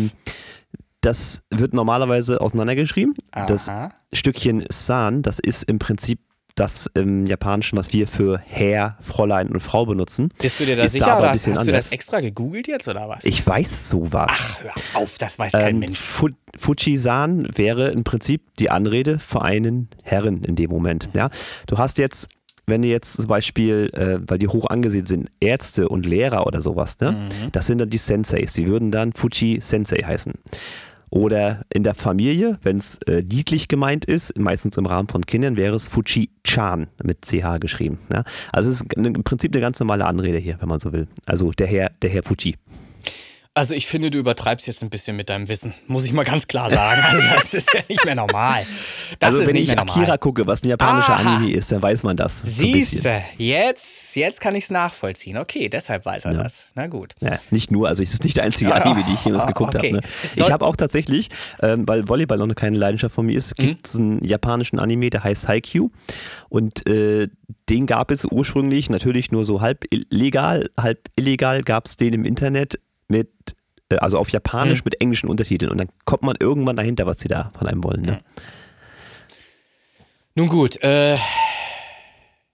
Das 1.00 1.42
wird 1.50 1.74
normalerweise 1.74 2.40
auseinandergeschrieben. 2.40 3.14
Das 3.32 3.68
Aha. 3.68 3.88
Stückchen 4.12 4.64
San, 4.70 5.22
das 5.22 5.40
ist 5.40 5.64
im 5.64 5.80
Prinzip 5.80 6.20
das 6.54 6.88
im 6.94 7.26
Japanischen, 7.26 7.78
was 7.78 7.92
wir 7.92 8.06
für 8.06 8.38
Herr, 8.44 8.98
Fräulein 9.00 9.48
und 9.48 9.60
Frau 9.60 9.86
benutzen. 9.86 10.28
Bist 10.38 10.60
du 10.60 10.66
dir 10.66 10.76
da 10.76 10.88
sicher 10.88 11.06
aber 11.08 11.20
oder 11.20 11.28
ein 11.30 11.34
hast, 11.34 11.46
hast 11.46 11.66
du 11.66 11.72
das 11.72 11.92
extra 11.92 12.20
gegoogelt 12.20 12.68
jetzt 12.68 12.88
oder 12.88 13.08
was? 13.08 13.24
Ich 13.24 13.46
weiß 13.46 13.88
sowas. 13.88 14.30
Ach, 14.32 14.62
hör 14.62 14.72
auf, 14.94 15.18
das 15.18 15.38
weiß 15.38 15.52
kein 15.52 15.74
Ähm, 15.74 15.78
Mensch. 15.80 15.98
Fu 15.98 16.28
Fujisan 16.58 17.48
wäre 17.56 17.88
im 17.88 18.04
Prinzip 18.04 18.42
die 18.58 18.68
Anrede 18.68 19.18
für 19.18 19.40
einen 19.42 19.88
Herren 20.02 20.44
in 20.44 20.54
dem 20.54 20.70
Moment. 20.70 21.08
Ja? 21.16 21.30
Du 21.66 21.78
hast 21.78 21.96
jetzt, 21.96 22.28
wenn 22.66 22.82
du 22.82 22.88
jetzt 22.88 23.14
zum 23.14 23.26
Beispiel, 23.26 23.90
äh, 23.94 24.18
weil 24.28 24.38
die 24.38 24.48
hoch 24.48 24.66
angesehen 24.68 25.06
sind, 25.06 25.30
Ärzte 25.40 25.88
und 25.88 26.04
Lehrer 26.04 26.46
oder 26.46 26.60
sowas, 26.60 26.98
ne? 27.00 27.12
Mhm. 27.12 27.52
das 27.52 27.66
sind 27.66 27.78
dann 27.78 27.88
die 27.88 27.98
Senseis. 27.98 28.52
Die 28.52 28.66
würden 28.66 28.90
dann 28.90 29.14
Fuji 29.14 29.60
Sensei 29.62 30.02
heißen. 30.04 30.34
Oder 31.12 31.66
in 31.68 31.82
der 31.82 31.94
Familie, 31.94 32.58
wenn 32.62 32.78
es 32.78 32.96
äh, 33.06 33.22
niedlich 33.22 33.68
gemeint 33.68 34.06
ist, 34.06 34.38
meistens 34.38 34.78
im 34.78 34.86
Rahmen 34.86 35.08
von 35.08 35.26
Kindern, 35.26 35.58
wäre 35.58 35.76
es 35.76 35.86
Fuji-chan 35.88 36.86
mit 37.04 37.26
CH 37.26 37.60
geschrieben. 37.60 37.98
Ja? 38.10 38.24
Also 38.50 38.70
es 38.70 38.80
ist 38.80 38.94
im 38.94 39.22
Prinzip 39.22 39.52
eine 39.52 39.60
ganz 39.60 39.78
normale 39.78 40.06
Anrede 40.06 40.38
hier, 40.38 40.56
wenn 40.60 40.70
man 40.70 40.80
so 40.80 40.94
will. 40.94 41.08
Also 41.26 41.50
der 41.50 41.66
Herr, 41.66 41.90
der 42.00 42.08
Herr 42.08 42.22
Fuji. 42.22 42.56
Also 43.54 43.74
ich 43.74 43.86
finde, 43.86 44.08
du 44.08 44.16
übertreibst 44.18 44.66
jetzt 44.66 44.82
ein 44.82 44.88
bisschen 44.88 45.14
mit 45.14 45.28
deinem 45.28 45.46
Wissen, 45.46 45.74
muss 45.86 46.04
ich 46.06 46.14
mal 46.14 46.24
ganz 46.24 46.46
klar 46.46 46.70
sagen. 46.70 47.02
Also 47.12 47.22
das 47.42 47.52
ist 47.54 47.74
ja 47.74 47.80
nicht 47.86 48.02
mehr 48.06 48.14
normal. 48.14 48.64
Das 49.18 49.28
also 49.28 49.40
ist 49.40 49.46
wenn 49.48 49.52
nicht 49.54 49.64
ich 49.64 49.68
mehr 49.68 49.76
normal. 49.76 49.94
Akira 49.98 50.16
gucke, 50.16 50.46
was 50.46 50.62
ein 50.62 50.68
japanischer 50.70 51.18
Aha. 51.18 51.36
Anime 51.36 51.52
ist, 51.52 51.70
dann 51.70 51.82
weiß 51.82 52.02
man 52.02 52.16
das. 52.16 52.40
so. 52.40 52.46
Siehste, 52.62 53.20
jetzt, 53.36 54.16
jetzt 54.16 54.40
kann 54.40 54.54
ich 54.54 54.64
es 54.64 54.70
nachvollziehen. 54.70 55.36
Okay, 55.36 55.68
deshalb 55.68 56.06
weiß 56.06 56.24
er 56.24 56.32
das. 56.34 56.70
Na 56.76 56.86
gut. 56.86 57.12
Ja, 57.20 57.38
nicht 57.50 57.70
nur, 57.70 57.88
also 57.88 58.02
es 58.02 58.14
ist 58.14 58.24
nicht 58.24 58.38
der 58.38 58.44
einzige 58.44 58.74
Anime, 58.74 59.04
die 59.06 59.12
ich 59.12 59.24
jemals 59.26 59.46
geguckt 59.46 59.74
Okay. 59.76 59.88
habe. 59.88 59.96
Ne? 59.96 60.02
Ich 60.36 60.50
habe 60.50 60.64
auch 60.64 60.76
tatsächlich, 60.76 61.28
ähm, 61.60 61.86
weil 61.86 62.08
Volleyball 62.08 62.38
noch 62.38 62.54
keine 62.54 62.78
Leidenschaft 62.78 63.14
von 63.14 63.26
mir 63.26 63.36
ist, 63.36 63.58
Mhm. 63.58 63.62
gibt 63.66 63.86
es 63.86 63.96
einen 63.96 64.24
japanischen 64.24 64.78
Anime, 64.78 65.10
der 65.10 65.24
heißt 65.24 65.46
Haikyuu. 65.46 65.90
Und 66.48 66.86
äh, 66.88 67.28
den 67.68 67.86
gab 67.86 68.10
es 68.10 68.24
ursprünglich 68.24 68.88
natürlich 68.88 69.30
nur 69.30 69.44
so 69.44 69.60
halb 69.60 69.84
legal, 70.08 70.70
halb 70.80 71.10
illegal 71.16 71.62
gab 71.62 71.86
es 71.86 71.96
den 71.96 72.14
im 72.14 72.24
Internet 72.24 72.78
mit, 73.12 73.30
äh, 73.90 73.96
also 73.96 74.18
auf 74.18 74.30
Japanisch 74.30 74.80
Mhm. 74.80 74.84
mit 74.86 75.00
englischen 75.00 75.28
Untertiteln. 75.28 75.70
Und 75.70 75.78
dann 75.78 75.88
kommt 76.04 76.22
man 76.24 76.36
irgendwann 76.40 76.76
dahinter, 76.76 77.06
was 77.06 77.20
sie 77.20 77.28
da 77.28 77.52
von 77.56 77.66
einem 77.68 77.84
wollen. 77.84 78.02
Ne? 78.02 78.20
Nun 80.34 80.48
gut, 80.48 80.82
äh, 80.82 81.16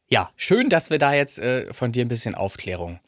ja, 0.08 0.30
schön, 0.36 0.68
dass 0.68 0.90
wir 0.90 0.98
da 0.98 1.14
jetzt 1.14 1.38
äh, 1.38 1.72
von 1.72 1.92
dir 1.92 2.04
ein 2.04 2.08
bisschen 2.08 2.34
Aufklärung 2.34 2.98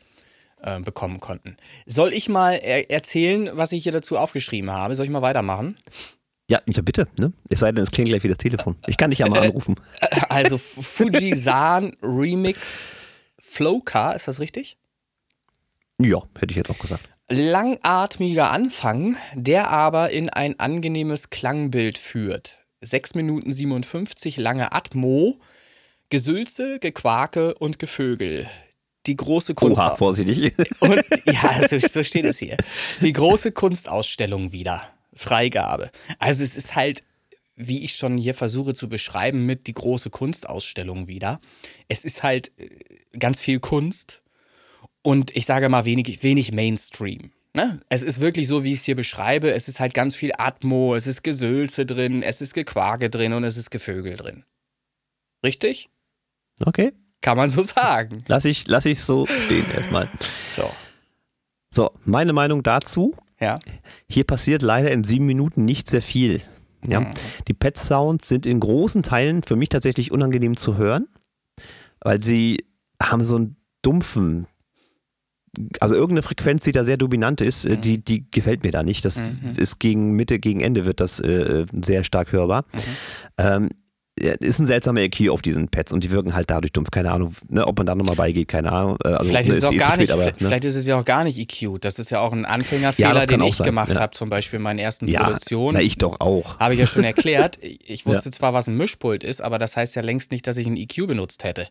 äh, 0.62 0.78
bekommen 0.80 1.18
konnten. 1.18 1.56
Soll 1.86 2.12
ich 2.12 2.28
mal 2.28 2.52
er 2.54 2.90
erzählen, 2.90 3.50
was 3.54 3.72
ich 3.72 3.82
hier 3.82 3.92
dazu 3.92 4.16
aufgeschrieben 4.16 4.70
habe? 4.70 4.94
Soll 4.94 5.06
ich 5.06 5.10
mal 5.10 5.22
weitermachen? 5.22 5.76
Ja, 6.48 6.60
ja, 6.66 6.82
bitte. 6.82 7.08
Ne? 7.18 7.32
Es 7.48 7.60
sei 7.60 7.72
denn, 7.72 7.82
es 7.82 7.90
klingt 7.90 8.08
gleich 8.10 8.22
wie 8.22 8.28
das 8.28 8.38
Telefon. 8.38 8.76
Ich 8.86 8.96
kann 8.96 9.10
dich 9.10 9.20
ja 9.20 9.26
Äh, 9.26 9.30
mal 9.30 9.42
anrufen. 9.42 9.76
Also 10.28 10.58
Fujisan 10.58 11.92
Remix 12.02 12.96
Flowcar, 13.40 14.14
ist 14.14 14.28
das 14.28 14.38
richtig? 14.40 14.76
Ja, 16.00 16.22
hätte 16.38 16.50
ich 16.52 16.56
jetzt 16.56 16.70
auch 16.70 16.78
gesagt. 16.78 17.08
Langatmiger 17.32 18.50
Anfang, 18.50 19.16
der 19.34 19.70
aber 19.70 20.10
in 20.10 20.28
ein 20.30 20.58
angenehmes 20.58 21.30
Klangbild 21.30 21.96
führt. 21.96 22.58
6 22.80 23.14
Minuten 23.14 23.52
57 23.52 24.36
lange 24.36 24.72
Atmo, 24.72 25.38
Gesülze, 26.08 26.80
Gequake 26.80 27.54
und 27.54 27.78
Gevögel. 27.78 28.50
Die 29.06 29.14
große 29.14 29.54
Kunst. 29.54 29.80
Oha, 29.80 29.94
vorsichtig. 29.94 30.54
Und 30.80 31.02
ja, 31.24 31.68
so, 31.68 31.78
so 31.78 32.02
steht 32.02 32.24
es 32.24 32.38
hier. 32.38 32.56
Die 33.00 33.12
große 33.12 33.52
Kunstausstellung 33.52 34.52
wieder. 34.52 34.82
Freigabe. 35.14 35.90
Also 36.18 36.42
es 36.42 36.56
ist 36.56 36.74
halt, 36.74 37.04
wie 37.54 37.84
ich 37.84 37.94
schon 37.94 38.18
hier 38.18 38.34
versuche 38.34 38.74
zu 38.74 38.88
beschreiben, 38.88 39.46
mit 39.46 39.68
die 39.68 39.74
große 39.74 40.10
Kunstausstellung 40.10 41.06
wieder. 41.06 41.40
Es 41.88 42.04
ist 42.04 42.22
halt 42.22 42.50
äh, 42.58 42.68
ganz 43.18 43.40
viel 43.40 43.60
Kunst 43.60 44.22
und 45.02 45.36
ich 45.36 45.46
sage 45.46 45.68
mal 45.68 45.84
wenig, 45.84 46.22
wenig 46.22 46.52
Mainstream. 46.52 47.30
Ne? 47.54 47.80
Es 47.88 48.02
ist 48.02 48.20
wirklich 48.20 48.46
so, 48.46 48.62
wie 48.64 48.72
ich 48.72 48.78
es 48.80 48.84
hier 48.84 48.94
beschreibe. 48.96 49.50
Es 49.52 49.66
ist 49.66 49.80
halt 49.80 49.92
ganz 49.94 50.14
viel 50.14 50.30
Atmo, 50.38 50.94
es 50.94 51.06
ist 51.06 51.22
Gesülze 51.22 51.84
drin, 51.84 52.22
es 52.22 52.40
ist 52.40 52.54
Gequake 52.54 53.10
drin 53.10 53.32
und 53.32 53.42
es 53.44 53.56
ist 53.56 53.70
Gevögel 53.70 54.16
drin. 54.16 54.44
Richtig? 55.44 55.88
Okay, 56.64 56.92
Kann 57.22 57.36
man 57.36 57.50
so 57.50 57.62
sagen. 57.62 58.24
lass 58.28 58.44
ich, 58.44 58.66
lass 58.68 58.84
ich 58.86 59.00
so 59.02 59.26
stehen 59.26 59.64
erstmal. 59.74 60.08
So, 60.50 60.70
So, 61.74 61.90
meine 62.04 62.32
Meinung 62.32 62.62
dazu. 62.62 63.16
ja. 63.40 63.58
Hier 64.08 64.24
passiert 64.24 64.62
leider 64.62 64.90
in 64.90 65.02
sieben 65.04 65.26
Minuten 65.26 65.64
nicht 65.64 65.88
sehr 65.88 66.02
viel. 66.02 66.40
Ja? 66.86 67.00
Mhm. 67.00 67.10
Die 67.48 67.54
Pet-Sounds 67.54 68.28
sind 68.28 68.46
in 68.46 68.60
großen 68.60 69.02
Teilen 69.02 69.42
für 69.42 69.56
mich 69.56 69.70
tatsächlich 69.70 70.12
unangenehm 70.12 70.56
zu 70.56 70.76
hören, 70.76 71.08
weil 72.00 72.22
sie 72.22 72.64
haben 73.02 73.22
so 73.24 73.36
einen 73.36 73.56
dumpfen, 73.82 74.46
also 75.80 75.94
irgendeine 75.94 76.22
Frequenz, 76.22 76.62
die 76.62 76.72
da 76.72 76.84
sehr 76.84 76.96
dominant 76.96 77.40
ist, 77.40 77.64
äh, 77.64 77.76
die, 77.76 77.98
die 78.02 78.30
gefällt 78.30 78.62
mir 78.62 78.70
da 78.70 78.82
nicht. 78.82 79.04
Das 79.04 79.20
Mhm. 79.20 79.56
ist 79.56 79.78
gegen 79.80 80.12
Mitte, 80.12 80.38
gegen 80.38 80.60
Ende 80.60 80.84
wird 80.84 81.00
das 81.00 81.20
äh, 81.20 81.66
sehr 81.82 82.04
stark 82.04 82.32
hörbar. 82.32 82.64
Mhm. 82.72 82.78
Ähm, 83.38 83.68
ist 84.20 84.58
ein 84.58 84.66
seltsamer 84.66 85.00
EQ 85.00 85.30
auf 85.30 85.42
diesen 85.42 85.68
Pads 85.68 85.92
und 85.92 86.04
die 86.04 86.10
wirken 86.10 86.34
halt 86.34 86.50
dadurch 86.50 86.72
dumpf. 86.72 86.90
Keine 86.90 87.10
Ahnung, 87.10 87.34
ne, 87.48 87.66
ob 87.66 87.76
man 87.78 87.86
da 87.86 87.94
nochmal 87.94 88.16
beigeht, 88.16 88.48
keine 88.48 88.70
Ahnung. 88.72 88.96
Äh, 89.04 89.08
Also, 89.08 89.30
vielleicht 89.30 89.48
ne, 89.48 89.54
ist 89.56 89.62
es 89.62 89.68
auch 89.68 89.72
eh 89.72 89.78
spät, 89.80 89.98
nicht, 89.98 90.10
aber, 90.12 90.24
ne? 90.26 90.32
vielleicht 90.36 90.64
ist 90.64 90.74
es 90.76 90.86
ja 90.86 90.98
auch 90.98 91.04
gar 91.04 91.24
nicht 91.24 91.38
EQ. 91.38 91.80
Das 91.80 91.98
ist 91.98 92.10
ja 92.10 92.20
auch 92.20 92.32
ein 92.32 92.42
Ja, 92.42 92.48
Anfängerfehler, 92.48 93.26
kann 93.26 93.40
den 93.40 93.48
ich 93.48 93.56
sein, 93.56 93.64
gemacht 93.64 93.92
ja. 93.94 94.00
habe, 94.00 94.12
zum 94.12 94.28
Beispiel 94.28 94.58
in 94.58 94.62
meinen 94.62 94.78
ersten 94.78 95.08
ja, 95.08 95.24
Produktionen. 95.24 95.74
na, 95.78 95.82
ich 95.82 95.98
doch 95.98 96.20
auch. 96.20 96.58
Habe 96.58 96.74
ich 96.74 96.80
ja 96.80 96.86
schon 96.86 97.04
erklärt. 97.04 97.58
Ich 97.62 98.06
wusste 98.06 98.30
zwar, 98.30 98.52
was 98.54 98.66
ein 98.68 98.76
Mischpult 98.76 99.24
ist, 99.24 99.40
aber 99.40 99.58
das 99.58 99.76
heißt 99.76 99.96
ja 99.96 100.02
längst 100.02 100.30
nicht, 100.32 100.46
dass 100.46 100.56
ich 100.56 100.66
ein 100.66 100.76
EQ 100.76 101.06
benutzt 101.06 101.44
hätte. 101.44 101.66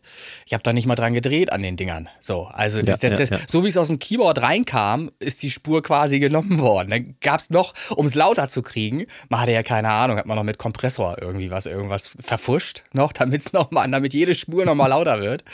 Ich 0.46 0.52
habe 0.52 0.62
da 0.62 0.72
nicht 0.72 0.86
mal 0.86 0.94
dran 0.96 1.14
gedreht 1.14 1.52
an 1.52 1.62
den 1.62 1.76
Dingern. 1.76 2.08
So, 2.20 2.44
also 2.52 2.80
das, 2.80 3.00
Ja, 3.02 3.08
das, 3.08 3.10
ja, 3.12 3.16
das, 3.16 3.30
ja. 3.30 3.38
so 3.48 3.64
wie 3.64 3.68
es 3.68 3.76
aus 3.76 3.86
dem 3.86 3.98
Keyboard 3.98 4.42
reinkam, 4.42 5.10
ist 5.18 5.42
die 5.42 5.50
Spur 5.50 5.82
quasi 5.82 6.18
genommen 6.18 6.58
worden. 6.58 6.90
Dann 6.90 7.14
gab 7.20 7.40
es 7.40 7.50
noch, 7.50 7.72
um 7.96 8.06
es 8.06 8.14
lauter 8.14 8.48
zu 8.48 8.62
kriegen, 8.62 9.06
man 9.28 9.40
hatte 9.40 9.52
ja 9.52 9.62
keine 9.62 9.88
Ahnung, 9.90 10.16
hat 10.18 10.26
man 10.26 10.36
noch 10.36 10.44
mit 10.44 10.58
Kompressor 10.58 11.16
irgendwie 11.20 11.50
was, 11.50 11.66
irgendwas 11.66 12.10
verfuscht 12.40 12.84
noch, 12.92 13.12
damit 13.12 13.42
es 13.42 13.52
noch 13.52 13.70
mal, 13.70 13.88
damit 13.90 14.14
jede 14.14 14.34
Spur 14.34 14.64
noch 14.64 14.74
mal 14.74 14.88
lauter 14.88 15.20
wird. 15.20 15.44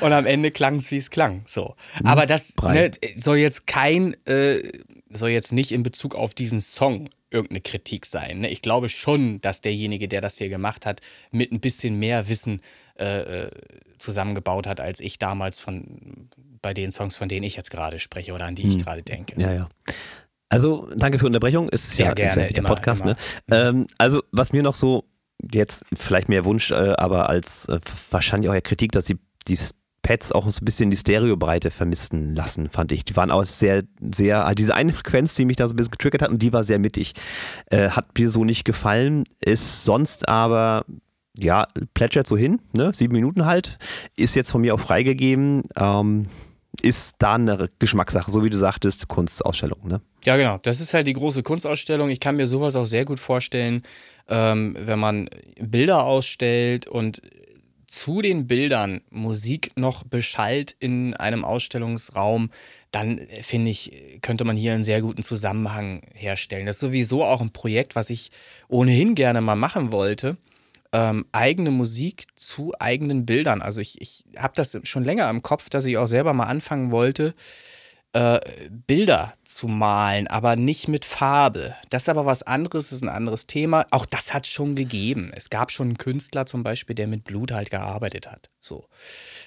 Und 0.00 0.12
am 0.12 0.26
Ende 0.26 0.50
klang 0.50 0.76
es, 0.76 0.90
wie 0.90 0.96
es 0.96 1.10
klang. 1.10 1.42
So. 1.46 1.76
Aber 2.02 2.26
das 2.26 2.54
ne, 2.62 2.90
soll 3.16 3.38
jetzt 3.38 3.66
kein, 3.66 4.14
äh, 4.26 4.62
soll 5.10 5.30
jetzt 5.30 5.52
nicht 5.52 5.72
in 5.72 5.82
Bezug 5.82 6.14
auf 6.14 6.34
diesen 6.34 6.60
Song 6.60 7.08
irgendeine 7.30 7.60
Kritik 7.60 8.06
sein. 8.06 8.40
Ne? 8.40 8.50
Ich 8.50 8.62
glaube 8.62 8.88
schon, 8.88 9.40
dass 9.40 9.60
derjenige, 9.60 10.08
der 10.08 10.20
das 10.20 10.38
hier 10.38 10.48
gemacht 10.48 10.86
hat, 10.86 11.00
mit 11.30 11.52
ein 11.52 11.60
bisschen 11.60 11.98
mehr 11.98 12.28
Wissen 12.28 12.60
äh, 12.98 13.44
äh, 13.44 13.50
zusammengebaut 13.98 14.66
hat, 14.66 14.80
als 14.80 15.00
ich 15.00 15.18
damals 15.18 15.58
von 15.58 16.28
bei 16.62 16.74
den 16.74 16.92
Songs, 16.92 17.16
von 17.16 17.28
denen 17.28 17.44
ich 17.44 17.56
jetzt 17.56 17.70
gerade 17.70 17.98
spreche 17.98 18.32
oder 18.32 18.46
an 18.46 18.54
die 18.54 18.66
ich 18.66 18.78
gerade 18.82 19.02
denke. 19.02 19.34
Hm. 19.36 19.40
Ja, 19.40 19.52
ja. 19.52 19.68
Also, 20.48 20.88
danke 20.94 21.18
für 21.18 21.24
die 21.24 21.28
Unterbrechung. 21.28 21.68
Es 21.72 21.84
ist 21.84 21.96
Sehr 21.96 22.06
ja, 22.06 22.12
ist 22.12 22.16
gerne, 22.16 22.42
ja 22.42 22.48
der 22.48 22.58
immer, 22.58 22.68
Podcast. 22.68 23.02
immer. 23.02 23.16
Ne? 23.48 23.68
Ähm, 23.68 23.86
also, 23.98 24.22
was 24.30 24.52
mir 24.52 24.62
noch 24.62 24.76
so 24.76 25.04
jetzt 25.52 25.84
vielleicht 25.94 26.28
mehr 26.28 26.44
Wunsch, 26.44 26.70
äh, 26.70 26.94
aber 26.96 27.28
als 27.28 27.66
äh, 27.68 27.80
wahrscheinlich 28.10 28.50
auch 28.50 28.54
ja 28.54 28.60
Kritik, 28.60 28.92
dass 28.92 29.04
die, 29.04 29.18
die 29.48 29.58
Pads 30.02 30.32
auch 30.32 30.48
so 30.48 30.60
ein 30.60 30.64
bisschen 30.64 30.90
die 30.90 30.96
Stereobreite 30.96 31.70
vermissten 31.70 32.34
lassen, 32.34 32.68
fand 32.68 32.92
ich. 32.92 33.04
Die 33.04 33.16
waren 33.16 33.30
auch 33.30 33.44
sehr, 33.44 33.82
sehr, 34.12 34.44
halt 34.44 34.58
diese 34.58 34.74
eine 34.74 34.92
Frequenz, 34.92 35.34
die 35.34 35.44
mich 35.44 35.56
da 35.56 35.66
so 35.66 35.74
ein 35.74 35.76
bisschen 35.76 35.92
getriggert 35.92 36.22
hat 36.22 36.30
und 36.30 36.42
die 36.42 36.52
war 36.52 36.62
sehr 36.62 36.78
mittig. 36.78 37.14
Äh, 37.66 37.88
hat 37.88 38.16
mir 38.16 38.30
so 38.30 38.44
nicht 38.44 38.64
gefallen, 38.64 39.24
ist 39.40 39.84
sonst 39.84 40.28
aber 40.28 40.84
ja, 41.36 41.66
plätschert 41.94 42.28
so 42.28 42.36
hin, 42.36 42.60
ne? 42.72 42.92
Sieben 42.94 43.14
Minuten 43.14 43.44
halt. 43.44 43.78
Ist 44.16 44.36
jetzt 44.36 44.52
von 44.52 44.60
mir 44.60 44.74
auch 44.74 44.80
freigegeben. 44.80 45.64
Ähm, 45.74 46.26
ist 46.82 47.16
da 47.18 47.34
eine 47.34 47.68
Geschmackssache, 47.78 48.30
so 48.30 48.44
wie 48.44 48.50
du 48.50 48.56
sagtest, 48.56 49.08
Kunstausstellung, 49.08 49.86
ne? 49.86 50.00
Ja, 50.24 50.36
genau. 50.36 50.58
Das 50.58 50.80
ist 50.80 50.94
halt 50.94 51.06
die 51.06 51.12
große 51.12 51.42
Kunstausstellung. 51.42 52.08
Ich 52.08 52.20
kann 52.20 52.36
mir 52.36 52.46
sowas 52.46 52.76
auch 52.76 52.86
sehr 52.86 53.04
gut 53.04 53.20
vorstellen, 53.20 53.82
ähm, 54.28 54.74
wenn 54.78 54.98
man 54.98 55.28
Bilder 55.60 56.04
ausstellt 56.04 56.86
und 56.86 57.20
zu 57.94 58.22
den 58.22 58.46
Bildern 58.46 59.02
Musik 59.10 59.70
noch 59.76 60.02
beschallt 60.02 60.74
in 60.80 61.14
einem 61.14 61.44
Ausstellungsraum, 61.44 62.50
dann 62.90 63.18
äh, 63.18 63.42
finde 63.42 63.70
ich, 63.70 64.18
könnte 64.20 64.44
man 64.44 64.56
hier 64.56 64.74
einen 64.74 64.84
sehr 64.84 65.00
guten 65.00 65.22
Zusammenhang 65.22 66.02
herstellen. 66.12 66.66
Das 66.66 66.76
ist 66.76 66.80
sowieso 66.80 67.24
auch 67.24 67.40
ein 67.40 67.50
Projekt, 67.50 67.94
was 67.94 68.10
ich 68.10 68.30
ohnehin 68.68 69.14
gerne 69.14 69.40
mal 69.40 69.54
machen 69.56 69.92
wollte. 69.92 70.36
Ähm, 70.94 71.26
eigene 71.32 71.72
Musik 71.72 72.26
zu 72.36 72.72
eigenen 72.78 73.26
Bildern. 73.26 73.62
Also 73.62 73.80
ich, 73.80 74.00
ich 74.00 74.24
habe 74.36 74.54
das 74.54 74.78
schon 74.84 75.02
länger 75.02 75.28
im 75.28 75.42
Kopf, 75.42 75.68
dass 75.68 75.86
ich 75.86 75.98
auch 75.98 76.06
selber 76.06 76.32
mal 76.34 76.44
anfangen 76.44 76.92
wollte, 76.92 77.34
äh, 78.14 78.38
Bilder 78.70 79.34
zu 79.44 79.66
malen, 79.66 80.28
aber 80.28 80.54
nicht 80.54 80.86
mit 80.86 81.04
Farbe. 81.04 81.74
Das 81.90 82.02
ist 82.02 82.08
aber 82.08 82.24
was 82.26 82.44
anderes, 82.44 82.92
ist 82.92 83.02
ein 83.02 83.08
anderes 83.08 83.48
Thema. 83.48 83.86
Auch 83.90 84.06
das 84.06 84.32
hat 84.32 84.44
es 84.44 84.50
schon 84.50 84.76
gegeben. 84.76 85.32
Es 85.34 85.50
gab 85.50 85.72
schon 85.72 85.88
einen 85.88 85.98
Künstler 85.98 86.46
zum 86.46 86.62
Beispiel, 86.62 86.94
der 86.94 87.08
mit 87.08 87.24
Blut 87.24 87.50
halt 87.50 87.70
gearbeitet 87.70 88.30
hat. 88.30 88.50
So, 88.60 88.86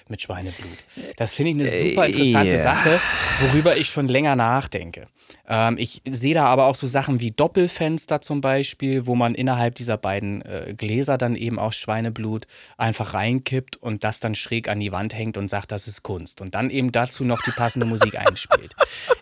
mit 0.08 0.20
Schweineblut. 0.20 0.84
Das 1.16 1.32
finde 1.32 1.52
ich 1.52 1.72
eine 1.72 1.90
super 1.90 2.06
interessante 2.08 2.56
ja. 2.56 2.62
Sache, 2.62 3.00
worüber 3.40 3.76
ich 3.78 3.88
schon 3.88 4.06
länger 4.06 4.36
nachdenke. 4.36 5.08
Ähm, 5.46 5.76
ich 5.78 6.02
sehe 6.08 6.34
da 6.34 6.46
aber 6.46 6.66
auch 6.66 6.74
so 6.74 6.86
Sachen 6.86 7.20
wie 7.20 7.30
Doppelfenster 7.30 8.20
zum 8.20 8.40
Beispiel, 8.40 9.06
wo 9.06 9.14
man 9.14 9.34
innerhalb 9.34 9.74
dieser 9.74 9.96
beiden 9.96 10.42
äh, 10.42 10.74
Gläser 10.76 11.18
dann 11.18 11.36
eben 11.36 11.58
auch 11.58 11.72
Schweineblut 11.72 12.46
einfach 12.76 13.14
reinkippt 13.14 13.76
und 13.76 14.04
das 14.04 14.20
dann 14.20 14.34
schräg 14.34 14.68
an 14.68 14.80
die 14.80 14.92
Wand 14.92 15.14
hängt 15.14 15.36
und 15.36 15.48
sagt, 15.48 15.72
das 15.72 15.88
ist 15.88 16.02
Kunst. 16.02 16.40
Und 16.40 16.54
dann 16.54 16.70
eben 16.70 16.92
dazu 16.92 17.24
noch 17.24 17.42
die 17.42 17.50
passende 17.52 17.86
Musik 17.86 18.18
einspielt. 18.18 18.74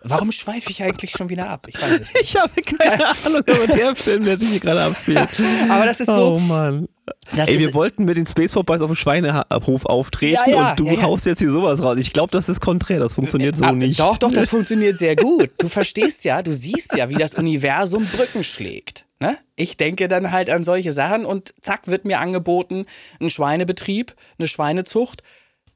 Warum 0.03 0.33
schweife 0.33 0.71
ich 0.71 0.83
eigentlich 0.83 1.11
schon 1.13 1.29
wieder 1.29 1.49
ab? 1.49 1.67
Ich 1.69 1.81
weiß 1.81 2.01
es 2.01 2.15
nicht. 2.15 2.23
Ich 2.23 2.37
habe 2.37 2.61
keine 2.63 3.07
Ahnung 3.09 3.43
über 3.47 3.67
der 3.67 3.95
Film, 3.97 4.25
der 4.25 4.39
sich 4.39 4.49
hier 4.51 4.61
gerade 4.61 4.83
abspielt. 4.83 5.29
Aber 5.71 5.85
das 5.87 6.01
ist 6.01 6.09
Oh 6.09 6.39
so. 6.39 6.39
Mann. 6.41 6.89
Das 7.35 7.49
Ey, 7.49 7.59
wir 7.59 7.75
wollten 7.75 8.05
mit 8.05 8.17
den 8.17 8.27
Space 8.27 8.53
Boys 8.53 8.81
auf 8.81 8.91
dem 8.91 8.97
Schweinehof 8.97 9.85
auftreten 9.85 10.39
Ja, 10.47 10.51
ja, 10.51 10.71
und 10.71 10.81
du 10.81 10.87
ja, 10.87 11.03
haust 11.03 11.27
jetzt 11.27 11.39
hier 11.39 11.51
sowas 11.51 11.83
raus. 11.83 11.99
Ich 11.99 12.13
glaube, 12.13 12.31
das 12.31 12.49
ist 12.49 12.61
konträr, 12.61 12.99
das 12.99 13.15
funktioniert 13.15 13.57
so 13.57 13.65
Ah, 13.65 13.73
nicht. 13.73 14.01
Doch, 14.01 14.17
doch, 14.19 14.33
das 14.33 14.47
funktioniert 14.51 14.99
sehr 14.99 15.17
gut. 15.17 15.51
Du 15.59 15.69
verstehst 15.69 16.25
ja, 16.25 16.43
du 16.43 16.53
siehst 16.53 16.97
ja, 16.97 17.09
wie 17.09 17.15
das 17.15 17.35
Universum 17.35 18.07
Brücken 18.07 18.43
schlägt. 18.43 19.07
Ne? 19.21 19.37
Ich 19.55 19.77
denke 19.77 20.09
dann 20.09 20.33
halt 20.33 20.51
an 20.51 20.63
solche 20.65 20.93
Sachen 20.93 21.25
und 21.25 21.55
zack 21.61 21.87
wird 21.87 22.05
mir 22.05 22.21
angeboten, 22.21 22.87
ein 23.21 23.31
Schweinebetrieb, 23.31 24.15
eine 24.39 24.47
Schweinezucht. 24.49 25.23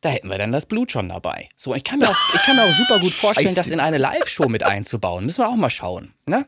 Da 0.03 0.09
hätten 0.09 0.29
wir 0.29 0.39
dann 0.39 0.51
das 0.51 0.65
Blut 0.67 0.91
schon 0.91 1.11
dabei. 1.11 1.49
So, 1.57 1.75
ich 1.75 1.85
kann 1.85 1.99
mir 1.99 2.09
auch, 2.09 2.17
ich 2.35 2.43
kann 2.43 2.57
mir 2.57 2.65
auch 2.65 2.73
super 2.73 2.99
gut 3.01 3.13
vorstellen, 3.13 3.55
das 3.55 3.69
in 3.69 3.81
eine 3.81 3.99
Live-Show 3.99 4.49
mit 4.49 4.63
einzubauen. 4.63 5.27
Müssen 5.27 5.43
wir 5.43 5.49
auch 5.49 5.57
mal 5.57 5.69
schauen. 5.69 6.13
Ne? 6.27 6.47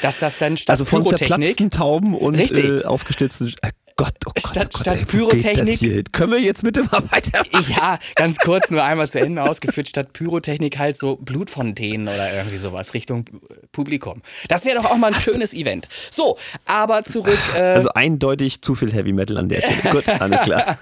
Dass 0.00 0.20
das 0.20 0.38
dann 0.38 0.56
statt 0.56 0.74
also 0.74 0.86
von 0.86 1.02
Pyrotechnik. 1.02 1.70
Tauben 1.70 2.14
und 2.14 2.34
äh, 2.34 2.84
aufgeschlitzten. 2.84 3.54
Äh, 3.96 4.02
Gott, 4.02 4.14
oh 4.26 4.30
Gott, 4.34 4.50
Statt- 4.50 4.56
oh 4.74 4.78
Gott, 4.78 4.80
statt 4.80 4.96
ey, 4.96 5.04
Pyrotechnik-? 5.04 6.12
Können 6.12 6.32
wir 6.32 6.40
jetzt 6.40 6.62
bitte 6.64 6.82
mal 6.82 7.02
weitermachen? 7.10 7.64
Ja, 7.76 7.98
ganz 8.16 8.38
kurz 8.38 8.70
nur 8.70 8.82
einmal 8.82 9.08
zu 9.08 9.20
Ende 9.20 9.42
ausgeführt, 9.42 9.88
statt 9.88 10.12
Pyrotechnik 10.12 10.78
halt 10.78 10.96
so 10.96 11.16
Blutfontänen 11.16 12.08
oder 12.08 12.32
irgendwie 12.34 12.56
sowas 12.56 12.92
Richtung 12.94 13.24
Publikum. 13.72 14.22
Das 14.48 14.64
wäre 14.64 14.76
doch 14.82 14.90
auch 14.90 14.96
mal 14.96 15.08
ein 15.14 15.20
schönes 15.20 15.54
Event. 15.54 15.86
So, 16.10 16.36
aber 16.66 17.04
zurück, 17.04 17.38
äh, 17.54 17.58
Also 17.60 17.90
eindeutig 17.90 18.62
zu 18.62 18.74
viel 18.74 18.92
Heavy 18.92 19.12
Metal 19.12 19.38
an 19.38 19.48
der 19.48 19.62
Stelle. 19.62 19.80
Gut, 19.92 20.08
alles 20.08 20.42
klar. 20.42 20.76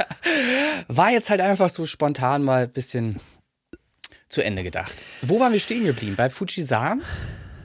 war 0.89 1.11
jetzt 1.11 1.29
halt 1.31 1.41
einfach 1.43 1.69
so 1.69 1.85
spontan 1.87 2.43
mal 2.43 2.63
ein 2.65 2.73
bisschen 2.73 3.21
zu 4.29 4.43
Ende 4.43 4.63
gedacht. 4.63 4.97
Wo 5.21 5.39
waren 5.41 5.53
wir 5.53 5.61
stehen 5.61 5.85
geblieben? 5.85 6.17
Bei 6.17 6.31
Fujisan? 6.31 7.03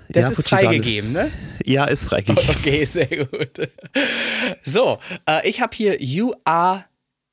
Das 0.09 0.23
Ja, 0.23 0.29
ist 0.29 0.35
Fujisan 0.38 0.59
freigegeben, 0.59 1.09
ist- 1.09 1.13
ne? 1.13 1.31
Ja, 1.65 1.85
ist 1.85 2.03
freigegeben. 2.05 2.49
Okay, 2.59 2.85
sehr 2.85 3.07
gut. 3.07 3.69
So, 4.63 4.99
äh, 5.27 5.47
ich 5.47 5.61
habe 5.61 5.75
hier 5.75 6.01
You 6.01 6.34
Are 6.45 6.85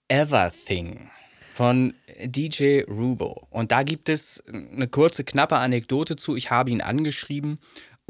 Everything 0.09 1.09
von 1.49 1.95
DJ 2.25 2.83
Rubo. 2.89 3.47
Und 3.51 3.73
da 3.73 3.83
gibt 3.83 4.09
es 4.09 4.43
eine 4.49 4.89
kurze, 4.89 5.25
knappe 5.25 5.57
Anekdote 5.57 6.17
zu. 6.17 6.37
Ich 6.37 6.51
habe 6.51 6.71
ihn 6.71 6.81
angeschrieben, 6.81 7.59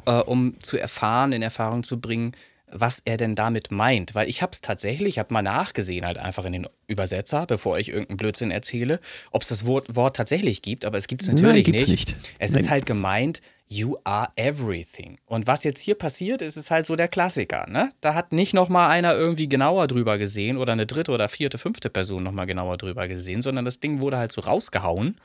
äh, 0.06 0.12
um 0.20 0.58
zu 0.60 0.78
erfahren, 0.78 1.32
in 1.32 1.42
Erfahrung 1.42 1.82
zu 1.82 2.00
bringen, 2.00 2.32
was 2.70 3.00
er 3.04 3.16
denn 3.16 3.34
damit 3.34 3.70
meint. 3.70 4.14
Weil 4.14 4.28
ich 4.28 4.42
habe 4.42 4.52
es 4.52 4.60
tatsächlich, 4.60 5.08
ich 5.10 5.18
habe 5.18 5.32
mal 5.32 5.42
nachgesehen, 5.42 6.04
halt 6.06 6.18
einfach 6.18 6.44
in 6.46 6.52
den 6.54 6.66
Übersetzer, 6.88 7.46
bevor 7.46 7.78
ich 7.78 7.88
irgendeinen 7.90 8.16
Blödsinn 8.16 8.50
erzähle, 8.50 8.98
ob 9.30 9.42
es 9.42 9.48
das 9.48 9.66
Wort, 9.66 9.94
Wort 9.94 10.16
tatsächlich 10.16 10.62
gibt. 10.62 10.84
Aber 10.84 10.98
es 10.98 11.06
gibt 11.06 11.22
es 11.22 11.28
Nein, 11.28 11.36
natürlich 11.36 11.64
gibt's 11.66 11.86
nicht. 11.88 12.08
nicht. 12.08 12.34
Es 12.38 12.52
Nein. 12.52 12.64
ist 12.64 12.70
halt 12.70 12.86
gemeint, 12.86 13.40
you 13.66 13.96
are 14.04 14.28
everything. 14.36 15.16
Und 15.26 15.46
was 15.46 15.64
jetzt 15.64 15.80
hier 15.80 15.94
passiert, 15.94 16.42
ist 16.42 16.56
es 16.56 16.70
halt 16.70 16.86
so 16.86 16.96
der 16.96 17.08
Klassiker. 17.08 17.66
Ne? 17.68 17.90
Da 18.00 18.14
hat 18.14 18.32
nicht 18.32 18.52
nochmal 18.54 18.90
einer 18.90 19.14
irgendwie 19.14 19.48
genauer 19.48 19.86
drüber 19.86 20.18
gesehen 20.18 20.58
oder 20.58 20.72
eine 20.74 20.86
dritte 20.86 21.12
oder 21.12 21.28
vierte, 21.28 21.58
fünfte 21.58 21.88
Person 21.90 22.22
nochmal 22.22 22.46
genauer 22.46 22.76
drüber 22.76 23.08
gesehen, 23.08 23.42
sondern 23.42 23.64
das 23.64 23.80
Ding 23.80 24.00
wurde 24.00 24.18
halt 24.18 24.32
so 24.32 24.42
rausgehauen. 24.42 25.18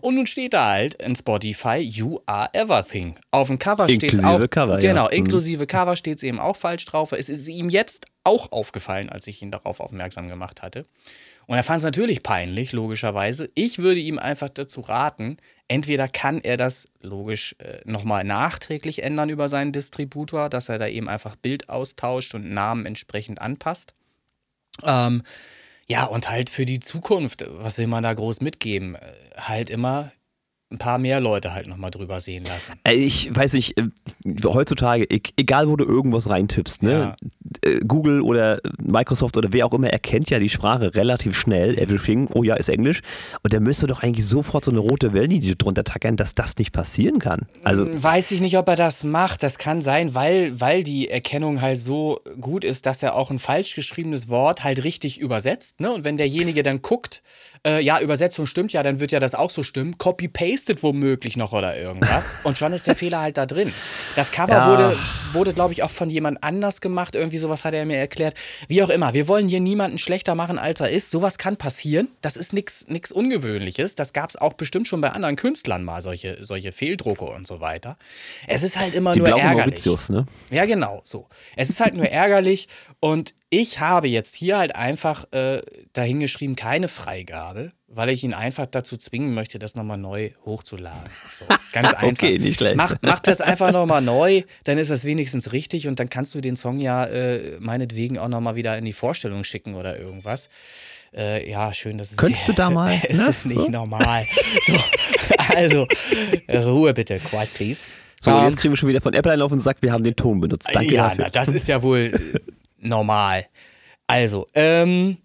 Und 0.00 0.14
nun 0.16 0.26
steht 0.26 0.54
da 0.54 0.70
halt 0.70 0.94
in 0.94 1.14
Spotify, 1.16 1.76
you 1.76 2.20
are 2.26 2.50
everything. 2.52 3.18
Auf 3.30 3.46
dem 3.48 3.58
Cover 3.58 3.88
steht 3.88 4.12
es 4.12 4.24
auch. 4.24 4.40
Cover, 4.50 4.74
ja. 4.80 4.80
Genau, 4.92 5.06
Mhm. 5.06 5.12
inklusive 5.12 5.66
Cover 5.66 5.96
steht 5.96 6.18
es 6.18 6.22
eben 6.24 6.40
auch 6.40 6.56
falsch 6.56 6.84
drauf. 6.84 7.12
Es 7.12 7.28
ist 7.28 7.46
ihm 7.48 7.68
jetzt 7.70 8.06
auch 8.24 8.52
aufgefallen, 8.52 9.08
als 9.08 9.26
ich 9.26 9.40
ihn 9.40 9.50
darauf 9.50 9.80
aufmerksam 9.80 10.26
gemacht 10.28 10.62
hatte. 10.62 10.84
Und 11.48 11.56
er 11.56 11.62
fand 11.62 11.78
es 11.78 11.84
natürlich 11.84 12.22
peinlich, 12.22 12.72
logischerweise. 12.72 13.50
Ich 13.54 13.78
würde 13.78 14.00
ihm 14.00 14.18
einfach 14.18 14.50
dazu 14.50 14.82
raten, 14.82 15.38
entweder 15.66 16.06
kann 16.06 16.42
er 16.42 16.58
das 16.58 16.88
logisch 17.00 17.56
äh, 17.58 17.80
nochmal 17.86 18.22
nachträglich 18.22 19.02
ändern 19.02 19.30
über 19.30 19.48
seinen 19.48 19.72
Distributor, 19.72 20.50
dass 20.50 20.68
er 20.68 20.78
da 20.78 20.86
eben 20.86 21.08
einfach 21.08 21.36
Bild 21.36 21.70
austauscht 21.70 22.34
und 22.34 22.50
Namen 22.50 22.84
entsprechend 22.84 23.40
anpasst. 23.40 23.94
Ähm, 24.84 25.22
ja, 25.88 26.04
und 26.04 26.28
halt 26.28 26.50
für 26.50 26.66
die 26.66 26.80
Zukunft, 26.80 27.46
was 27.48 27.78
will 27.78 27.86
man 27.86 28.02
da 28.02 28.12
groß 28.12 28.42
mitgeben? 28.42 28.94
Äh, 28.94 29.00
Halt 29.38 29.70
immer 29.70 30.12
ein 30.70 30.78
paar 30.78 30.98
mehr 30.98 31.18
Leute 31.20 31.54
halt 31.54 31.66
nochmal 31.66 31.90
drüber 31.90 32.20
sehen 32.20 32.44
lassen. 32.44 32.74
Ey, 32.84 32.96
Ich 32.96 33.34
weiß 33.34 33.54
nicht, 33.54 33.78
äh, 33.78 33.84
heutzutage, 34.44 35.04
e- 35.04 35.22
egal 35.38 35.66
wo 35.68 35.76
du 35.76 35.84
irgendwas 35.84 36.28
reintippst, 36.28 36.82
ne? 36.82 37.16
Äh, 37.62 37.80
Google 37.86 38.20
oder 38.20 38.60
Microsoft 38.82 39.38
oder 39.38 39.50
wer 39.52 39.64
auch 39.64 39.72
immer 39.72 39.88
erkennt 39.88 40.28
ja 40.28 40.38
die 40.38 40.50
Sprache 40.50 40.94
relativ 40.94 41.34
schnell, 41.34 41.78
everything, 41.78 42.28
oh 42.34 42.42
ja, 42.42 42.54
ist 42.56 42.68
Englisch. 42.68 43.00
Und 43.42 43.54
der 43.54 43.60
müsste 43.60 43.86
doch 43.86 44.02
eigentlich 44.02 44.26
sofort 44.26 44.66
so 44.66 44.70
eine 44.70 44.80
rote 44.80 45.14
Wellenlinie 45.14 45.56
drunter 45.56 45.84
tackern, 45.84 46.16
dass 46.16 46.34
das 46.34 46.56
nicht 46.58 46.72
passieren 46.72 47.18
kann. 47.18 47.46
Also, 47.64 47.86
Weiß 48.02 48.30
ich 48.30 48.42
nicht, 48.42 48.58
ob 48.58 48.68
er 48.68 48.76
das 48.76 49.04
macht. 49.04 49.42
Das 49.42 49.56
kann 49.56 49.80
sein, 49.80 50.14
weil, 50.14 50.60
weil 50.60 50.82
die 50.82 51.08
Erkennung 51.08 51.62
halt 51.62 51.80
so 51.80 52.20
gut 52.40 52.64
ist, 52.64 52.84
dass 52.84 53.02
er 53.02 53.14
auch 53.14 53.30
ein 53.30 53.38
falsch 53.38 53.74
geschriebenes 53.74 54.28
Wort 54.28 54.64
halt 54.64 54.84
richtig 54.84 55.18
übersetzt. 55.18 55.80
Ne? 55.80 55.90
Und 55.92 56.04
wenn 56.04 56.18
derjenige 56.18 56.62
dann 56.62 56.82
guckt, 56.82 57.22
äh, 57.66 57.82
ja, 57.82 58.00
Übersetzung 58.00 58.44
stimmt 58.44 58.72
ja, 58.74 58.82
dann 58.82 59.00
wird 59.00 59.12
ja 59.12 59.18
das 59.20 59.34
auch 59.34 59.50
so 59.50 59.62
stimmen. 59.62 59.96
Copy-pastet 60.58 60.82
womöglich 60.82 61.36
noch 61.36 61.52
oder 61.52 61.76
irgendwas. 61.76 62.36
Und 62.44 62.58
schon 62.58 62.72
ist 62.72 62.86
der 62.86 62.94
Fehler 62.96 63.20
halt 63.20 63.36
da 63.36 63.46
drin. 63.46 63.72
Das 64.16 64.30
Cover 64.30 64.52
Ja. 64.52 64.66
wurde, 64.70 64.98
wurde 65.32 65.52
glaube 65.52 65.72
ich, 65.72 65.82
auch 65.82 65.90
von 65.90 66.10
jemand 66.10 66.42
anders 66.42 66.80
gemacht. 66.80 67.14
Irgendwie 67.14 67.38
sowas 67.38 67.64
hat 67.64 67.74
er 67.74 67.84
mir 67.86 67.96
erklärt. 67.96 68.34
Wie 68.68 68.82
auch 68.82 68.88
immer, 68.88 69.14
wir 69.14 69.28
wollen 69.28 69.48
hier 69.48 69.60
niemanden 69.60 69.98
schlechter 69.98 70.34
machen, 70.34 70.58
als 70.58 70.80
er 70.80 70.90
ist. 70.90 71.10
Sowas 71.10 71.38
kann 71.38 71.56
passieren. 71.56 72.08
Das 72.22 72.36
ist 72.36 72.52
nichts 72.52 73.12
Ungewöhnliches. 73.12 73.94
Das 73.94 74.12
gab 74.12 74.30
es 74.30 74.36
auch 74.36 74.54
bestimmt 74.54 74.88
schon 74.88 75.00
bei 75.00 75.10
anderen 75.10 75.36
Künstlern 75.36 75.84
mal, 75.84 76.00
solche, 76.02 76.38
solche 76.44 76.72
Fehldrucke 76.72 77.24
und 77.24 77.46
so 77.46 77.60
weiter. 77.60 77.96
Es 78.46 78.62
ist 78.62 78.78
halt 78.78 78.94
immer 78.94 79.12
die 79.12 79.20
nur 79.20 79.28
ärgerlich. 79.28 79.56
Mauritius, 79.56 80.08
ne? 80.10 80.26
Ja, 80.50 80.64
genau, 80.66 81.00
so. 81.04 81.28
Es 81.56 81.70
ist 81.70 81.80
halt 81.80 81.94
nur 81.94 82.06
ärgerlich 82.06 82.68
und 83.00 83.34
ich 83.50 83.80
habe 83.80 84.08
jetzt 84.08 84.34
hier 84.34 84.58
halt 84.58 84.74
einfach 84.76 85.24
äh, 85.32 85.62
dahingeschrieben, 85.92 86.56
keine 86.56 86.88
Freigabe, 86.88 87.70
weil 87.90 88.10
ich 88.10 88.22
ihn 88.22 88.34
einfach 88.34 88.66
dazu 88.66 88.96
zwingen 88.96 89.32
möchte, 89.34 89.58
das 89.58 89.74
nochmal 89.74 89.96
neu 89.98 90.30
hochzuladen. 90.44 91.00
So, 91.32 91.46
ganz 91.72 91.88
einfach. 91.94 92.02
Okay, 92.04 92.38
nicht 92.38 92.58
schlecht. 92.58 92.76
Mach, 92.76 92.96
mach 93.00 93.20
das 93.20 93.40
einfach 93.40 93.72
nochmal 93.72 94.02
neu, 94.02 94.42
dann 94.64 94.76
ist 94.78 94.90
das 94.90 95.04
wenigstens 95.04 95.52
richtig 95.52 95.88
und 95.88 95.98
dann 95.98 96.08
kannst 96.10 96.34
du 96.34 96.40
den 96.40 96.56
Song 96.56 96.78
ja 96.80 97.06
äh, 97.06 97.56
meinetwegen 97.60 98.18
auch 98.18 98.28
nochmal 98.28 98.56
wieder 98.56 98.76
in 98.76 98.84
die 98.84 98.92
Vorstellung 98.92 99.42
schicken 99.44 99.74
oder 99.74 99.98
irgendwas. 99.98 100.50
Äh, 101.16 101.50
ja, 101.50 101.72
schön, 101.72 101.96
dass 101.96 102.10
es. 102.10 102.18
Könntest 102.18 102.46
du 102.46 102.52
da 102.52 102.68
mal, 102.68 102.94
Es 103.08 103.16
ne? 103.16 103.28
ist 103.28 103.46
nicht 103.46 103.60
So. 103.60 103.70
normal. 103.70 104.24
So, 104.66 105.54
also, 105.56 105.86
Ruhe 106.70 106.92
bitte, 106.92 107.18
quiet 107.18 107.52
please. 107.54 107.86
So, 108.20 108.30
Ähm, 108.32 108.44
jetzt 108.48 108.56
kriegen 108.58 108.72
wir 108.72 108.76
schon 108.76 108.88
wieder 108.90 109.00
von 109.00 109.14
Apple 109.14 109.32
einen 109.32 109.40
auf 109.42 109.50
und 109.52 109.60
sagt, 109.60 109.82
wir 109.82 109.92
haben 109.92 110.04
den 110.04 110.14
Ton 110.14 110.40
benutzt. 110.40 110.68
Danke 110.72 110.92
ja, 110.92 111.08
dafür. 111.08 111.24
na, 111.24 111.30
das 111.30 111.48
ist 111.48 111.68
ja 111.68 111.82
wohl 111.82 112.12
äh, 112.14 112.38
normal. 112.86 113.46
Also, 114.06 114.46
ähm, 114.54 115.16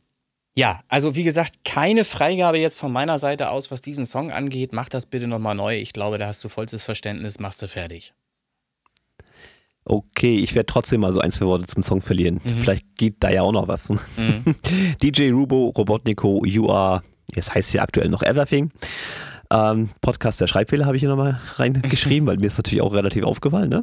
ja, 0.55 0.81
also 0.87 1.15
wie 1.15 1.23
gesagt, 1.23 1.65
keine 1.65 2.03
Freigabe 2.03 2.59
jetzt 2.59 2.77
von 2.77 2.91
meiner 2.91 3.17
Seite 3.17 3.49
aus, 3.49 3.71
was 3.71 3.81
diesen 3.81 4.05
Song 4.05 4.31
angeht. 4.31 4.71
Mach 4.71 4.87
das 4.87 5.07
bitte 5.07 5.27
nochmal 5.27 5.55
neu. 5.55 5.77
Ich 5.77 5.93
glaube, 5.93 6.17
da 6.17 6.27
hast 6.27 6.43
du 6.43 6.49
vollstes 6.49 6.83
Verständnis, 6.83 7.39
machst 7.39 7.61
du 7.61 7.67
fertig. 7.67 8.13
Okay, 9.85 10.37
ich 10.37 10.55
werde 10.55 10.67
trotzdem 10.67 11.01
mal 11.01 11.11
so 11.11 11.19
ein, 11.19 11.31
zwei 11.31 11.45
Worte 11.45 11.65
zum 11.65 11.83
Song 11.83 12.01
verlieren. 12.01 12.39
Mhm. 12.43 12.59
Vielleicht 12.59 12.95
geht 12.95 13.15
da 13.19 13.29
ja 13.29 13.41
auch 13.41 13.51
noch 13.51 13.67
was. 13.67 13.91
DJ 15.03 15.31
Rubo, 15.31 15.73
Robotnico, 15.77 16.45
You 16.45 16.69
Are, 16.69 17.03
jetzt 17.35 17.53
heißt 17.53 17.71
hier 17.71 17.81
aktuell 17.81 18.09
noch 18.09 18.21
Everything. 18.21 18.71
Ähm, 19.51 19.89
Podcast 20.01 20.39
der 20.39 20.47
Schreibfehler 20.47 20.85
habe 20.85 20.95
ich 20.95 21.01
hier 21.01 21.09
nochmal 21.09 21.41
reingeschrieben, 21.55 22.27
weil 22.27 22.37
mir 22.37 22.47
ist 22.47 22.57
natürlich 22.57 22.81
auch 22.81 22.93
relativ 22.93 23.23
aufgefallen. 23.23 23.69
Ne? 23.69 23.81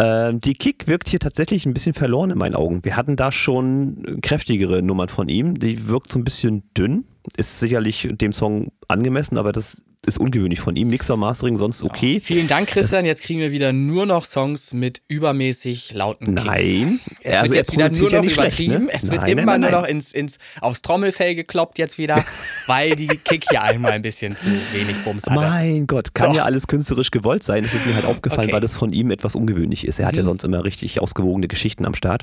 Ähm, 0.00 0.40
die 0.40 0.54
Kick 0.54 0.86
wirkt 0.86 1.08
hier 1.08 1.18
tatsächlich 1.18 1.66
ein 1.66 1.74
bisschen 1.74 1.94
verloren 1.94 2.30
in 2.30 2.38
meinen 2.38 2.54
Augen. 2.54 2.84
Wir 2.84 2.96
hatten 2.96 3.16
da 3.16 3.32
schon 3.32 4.20
kräftigere 4.22 4.80
Nummern 4.80 5.08
von 5.08 5.28
ihm. 5.28 5.58
Die 5.58 5.88
wirkt 5.88 6.12
so 6.12 6.18
ein 6.18 6.24
bisschen 6.24 6.62
dünn. 6.76 7.04
Ist 7.36 7.58
sicherlich 7.58 8.08
dem 8.12 8.32
Song 8.32 8.68
angemessen, 8.86 9.38
aber 9.38 9.52
das 9.52 9.82
ist 10.06 10.18
ungewöhnlich 10.18 10.60
von 10.60 10.74
ihm. 10.76 10.88
Mixer, 10.88 11.16
Mastering, 11.16 11.58
sonst 11.58 11.82
okay. 11.82 12.20
Vielen 12.20 12.46
Dank, 12.46 12.68
Christian. 12.68 13.04
Jetzt 13.04 13.22
kriegen 13.22 13.40
wir 13.40 13.50
wieder 13.50 13.72
nur 13.72 14.06
noch 14.06 14.24
Songs 14.24 14.72
mit 14.72 15.02
übermäßig 15.08 15.92
lauten 15.92 16.34
Kicks. 16.34 16.44
Nein. 16.46 17.00
Es 17.22 17.34
Also 17.36 17.52
wird 17.52 17.56
jetzt 17.56 17.72
wieder 17.72 17.88
nur 17.90 18.10
ja 18.10 18.16
noch 18.18 18.24
nicht 18.24 18.34
schlecht, 18.34 18.58
übertrieben. 18.60 18.84
ne? 18.86 18.90
Es 18.92 19.10
wird 19.10 19.22
Nein, 19.22 19.38
immer 19.38 19.58
nein, 19.58 19.60
nur 19.60 19.70
noch 19.80 19.86
ins, 19.86 20.12
ins, 20.12 20.38
aufs 20.60 20.82
Trommelfell 20.82 21.34
gekloppt 21.34 21.78
jetzt 21.78 21.98
wieder, 21.98 22.24
weil 22.66 22.90
die 22.92 23.08
Kick 23.08 23.44
hier 23.50 23.62
einmal 23.62 23.92
ein 23.92 24.02
bisschen 24.02 24.36
zu 24.36 24.46
wenig 24.72 24.96
Bums 25.04 25.26
hatte. 25.26 25.38
Mein 25.38 25.86
Gott, 25.86 26.14
kann 26.14 26.30
So. 26.30 26.36
ja 26.38 26.44
alles 26.44 26.66
künstlerisch 26.66 27.10
gewollt 27.10 27.42
sein. 27.42 27.64
Das 27.64 27.74
ist 27.74 27.84
mir 27.84 27.94
halt 27.94 28.04
aufgefallen, 28.06 28.38
Okay. 28.40 28.48
Mhm. 28.48 28.52
weil 28.54 28.60
das 28.60 28.74
von 28.74 28.92
ihm 28.92 29.10
etwas 29.10 29.34
ungewöhnlich 29.34 29.86
ist. 29.86 29.98
Er 29.98 30.06
hat 30.06 30.16
ja 30.16 30.22
sonst 30.22 30.44
immer 30.44 30.64
richtig 30.64 31.00
ausgewogene 31.00 31.48
Geschichten 31.48 31.84
am 31.84 31.94
Start. 31.94 32.22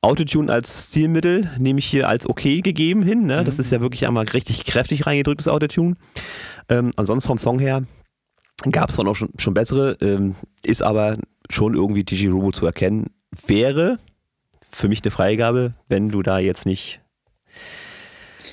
Autotune 0.00 0.52
als 0.52 0.88
Stilmittel 0.88 1.50
nehme 1.58 1.78
ich 1.78 1.86
hier 1.86 2.08
als 2.08 2.28
okay 2.28 2.60
gegeben 2.60 3.02
hin. 3.02 3.26
Ne? 3.26 3.40
Mhm. 3.40 3.44
Das 3.44 3.58
ist 3.58 3.70
ja 3.70 3.80
wirklich 3.80 4.06
einmal 4.06 4.24
richtig 4.28 4.64
kräftig 4.64 5.06
reingedrücktes 5.06 5.46
Autotune. 5.48 5.96
Ähm, 6.68 6.92
ansonsten 6.96 7.28
vom 7.28 7.38
Song 7.38 7.58
her 7.58 7.84
gab 8.70 8.90
es 8.90 8.98
auch 8.98 9.14
schon, 9.14 9.30
schon 9.38 9.54
bessere, 9.54 9.96
ähm, 10.00 10.36
ist 10.64 10.82
aber 10.82 11.16
schon 11.50 11.74
irgendwie 11.74 12.04
DJ 12.04 12.28
Robo 12.28 12.52
zu 12.52 12.66
erkennen. 12.66 13.10
Wäre 13.46 13.98
für 14.70 14.88
mich 14.88 15.02
eine 15.02 15.10
Freigabe, 15.10 15.74
wenn 15.88 16.08
du 16.08 16.22
da 16.22 16.38
jetzt 16.38 16.66
nicht. 16.66 17.00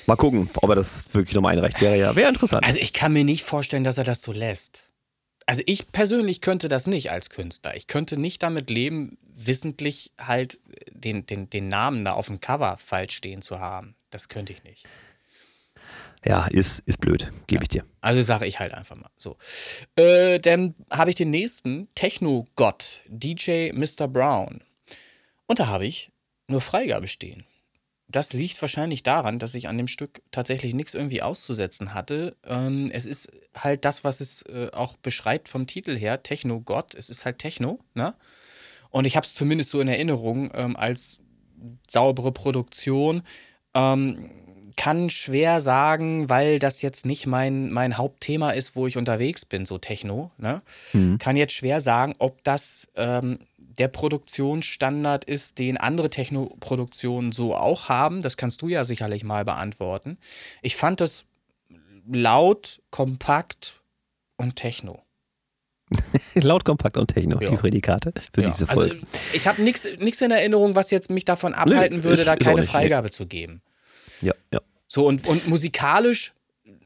Mal 0.06 0.16
gucken, 0.16 0.50
ob 0.56 0.70
er 0.70 0.76
das 0.76 1.12
wirklich 1.14 1.34
nochmal 1.34 1.54
einreicht. 1.54 1.80
Wäre 1.80 1.98
ja, 1.98 2.16
wäre 2.16 2.28
interessant. 2.28 2.64
Also 2.64 2.78
ich 2.78 2.92
kann 2.92 3.12
mir 3.12 3.24
nicht 3.24 3.44
vorstellen, 3.44 3.84
dass 3.84 3.98
er 3.98 4.04
das 4.04 4.22
so 4.22 4.32
lässt. 4.32 4.90
Also 5.46 5.62
ich 5.66 5.90
persönlich 5.90 6.40
könnte 6.40 6.68
das 6.68 6.86
nicht 6.86 7.10
als 7.10 7.30
Künstler. 7.30 7.74
Ich 7.76 7.86
könnte 7.86 8.18
nicht 8.18 8.42
damit 8.42 8.70
leben, 8.70 9.18
wissentlich 9.32 10.12
halt 10.20 10.60
den, 10.92 11.26
den, 11.26 11.50
den 11.50 11.68
Namen 11.68 12.04
da 12.04 12.12
auf 12.12 12.26
dem 12.26 12.40
Cover 12.40 12.76
falsch 12.76 13.16
stehen 13.16 13.42
zu 13.42 13.60
haben. 13.60 13.94
Das 14.10 14.28
könnte 14.28 14.52
ich 14.52 14.64
nicht. 14.64 14.86
Ja, 16.24 16.46
ist, 16.46 16.80
ist 16.80 17.00
blöd, 17.00 17.32
gebe 17.46 17.62
ich 17.62 17.70
dir. 17.70 17.84
Also 18.00 18.20
sage 18.20 18.46
ich 18.46 18.60
halt 18.60 18.74
einfach 18.74 18.96
mal 18.96 19.10
so. 19.16 19.36
Äh, 19.96 20.38
dann 20.38 20.74
habe 20.90 21.10
ich 21.10 21.16
den 21.16 21.30
nächsten 21.30 21.88
Techno-Gott, 21.94 23.04
DJ 23.08 23.72
Mr. 23.72 24.06
Brown. 24.06 24.60
Und 25.46 25.60
da 25.60 25.66
habe 25.66 25.86
ich 25.86 26.12
nur 26.46 26.60
Freigabe 26.60 27.08
stehen. 27.08 27.44
Das 28.06 28.32
liegt 28.32 28.60
wahrscheinlich 28.60 29.02
daran, 29.02 29.38
dass 29.38 29.54
ich 29.54 29.68
an 29.68 29.78
dem 29.78 29.86
Stück 29.86 30.20
tatsächlich 30.32 30.74
nichts 30.74 30.94
irgendwie 30.94 31.22
auszusetzen 31.22 31.94
hatte. 31.94 32.36
Ähm, 32.44 32.90
es 32.92 33.06
ist 33.06 33.30
halt 33.54 33.84
das, 33.84 34.04
was 34.04 34.20
es 34.20 34.42
äh, 34.42 34.68
auch 34.72 34.96
beschreibt 34.96 35.48
vom 35.48 35.66
Titel 35.66 35.96
her, 35.96 36.22
Techno-Gott. 36.22 36.94
Es 36.94 37.08
ist 37.08 37.24
halt 37.24 37.38
Techno, 37.38 37.78
ne? 37.94 38.14
Und 38.90 39.06
ich 39.06 39.16
habe 39.16 39.24
es 39.24 39.34
zumindest 39.34 39.70
so 39.70 39.80
in 39.80 39.86
Erinnerung 39.86 40.50
ähm, 40.54 40.76
als 40.76 41.20
saubere 41.88 42.32
Produktion. 42.32 43.22
Ähm, 43.74 44.30
kann 44.76 45.10
schwer 45.10 45.60
sagen, 45.60 46.28
weil 46.28 46.58
das 46.58 46.82
jetzt 46.82 47.06
nicht 47.06 47.26
mein, 47.26 47.70
mein 47.70 47.96
Hauptthema 47.98 48.50
ist, 48.52 48.76
wo 48.76 48.86
ich 48.86 48.96
unterwegs 48.96 49.44
bin, 49.44 49.66
so 49.66 49.78
Techno. 49.78 50.30
Ne? 50.38 50.62
Kann 51.18 51.36
jetzt 51.36 51.52
schwer 51.54 51.80
sagen, 51.80 52.14
ob 52.18 52.42
das 52.44 52.88
ähm, 52.96 53.38
der 53.58 53.88
Produktionsstandard 53.88 55.24
ist, 55.24 55.58
den 55.58 55.76
andere 55.76 56.10
Techno-Produktionen 56.10 57.32
so 57.32 57.54
auch 57.54 57.88
haben. 57.88 58.20
Das 58.20 58.36
kannst 58.36 58.62
du 58.62 58.68
ja 58.68 58.84
sicherlich 58.84 59.24
mal 59.24 59.44
beantworten. 59.44 60.18
Ich 60.62 60.76
fand 60.76 61.00
das 61.00 61.24
laut, 62.10 62.80
kompakt 62.90 63.80
und 64.36 64.56
Techno. 64.56 65.02
Laut, 66.34 66.64
kompakt 66.64 66.96
und 66.96 67.08
Techno, 67.12 67.40
Ja. 67.40 67.50
die 67.50 67.56
Prädikate 67.56 68.12
für 68.32 68.42
Ja, 68.42 68.50
diese 68.50 68.68
also 68.68 68.82
Folge. 68.82 69.00
ich 69.32 69.48
habe 69.48 69.60
nichts 69.60 69.84
in 69.84 70.30
Erinnerung, 70.30 70.76
was 70.76 70.92
jetzt 70.92 71.10
mich 71.10 71.24
davon 71.24 71.52
abhalten 71.52 72.04
würde, 72.04 72.22
ist- 72.22 72.26
da 72.28 72.36
keine 72.36 72.60
nicht, 72.60 72.66
nee. 72.66 72.70
Freigabe 72.72 73.10
zu 73.10 73.26
geben. 73.26 73.60
Ja, 74.20 74.32
ja. 74.52 74.60
So, 74.86 75.06
und, 75.06 75.26
und 75.26 75.46
musikalisch, 75.48 76.32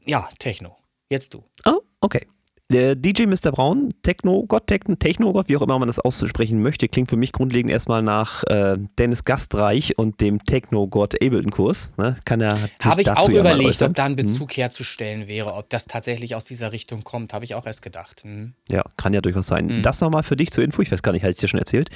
ja, 0.05 0.29
Techno. 0.39 0.77
Jetzt 1.09 1.33
du. 1.33 1.43
Oh, 1.65 1.81
okay. 2.01 2.27
Der 2.71 2.95
DJ 2.95 3.27
Mr. 3.27 3.51
Braun, 3.51 3.89
Techno-Gott, 4.01 4.65
Techno- 4.65 4.95
Techno-Gott, 4.95 5.47
wie 5.49 5.55
auch 5.55 5.61
immer 5.61 5.77
man 5.77 5.87
das 5.87 5.99
auszusprechen 5.99 6.63
möchte, 6.63 6.87
klingt 6.87 7.11
für 7.11 7.15
mich 7.15 7.31
grundlegend 7.31 7.71
erstmal 7.71 8.01
nach 8.01 8.43
äh, 8.45 8.77
Dennis 8.97 9.23
Gastreich 9.23 9.99
und 9.99 10.19
dem 10.19 10.43
Techno-Gott 10.43 11.13
Ableton-Kurs. 11.21 11.91
Ne? 11.97 12.17
Kann 12.25 12.41
er 12.41 12.57
Habe 12.83 13.01
ich 13.01 13.11
auch 13.11 13.29
überlegt, 13.29 13.83
ob 13.83 13.93
da 13.93 14.05
ein 14.05 14.13
Hm. 14.13 14.15
Bezug 14.15 14.57
herzustellen 14.57 15.27
wäre, 15.27 15.53
ob 15.53 15.69
das 15.69 15.85
tatsächlich 15.85 16.33
aus 16.33 16.43
dieser 16.45 16.71
Richtung 16.71 17.03
kommt. 17.03 17.33
Habe 17.33 17.45
ich 17.45 17.53
auch 17.53 17.67
erst 17.67 17.83
gedacht. 17.83 18.21
Hm. 18.23 18.53
Ja, 18.67 18.83
kann 18.97 19.13
ja 19.13 19.21
durchaus 19.21 19.45
sein. 19.45 19.67
Mhm. 19.67 19.81
Das 19.83 20.01
nochmal 20.01 20.23
für 20.23 20.35
dich 20.35 20.49
zur 20.49 20.63
Info, 20.63 20.81
ich 20.81 20.91
weiß 20.91 21.03
gar 21.03 21.11
nicht, 21.11 21.21
hatte 21.21 21.33
ich 21.33 21.37
dir 21.37 21.47
schon 21.47 21.59
erzählt. 21.59 21.91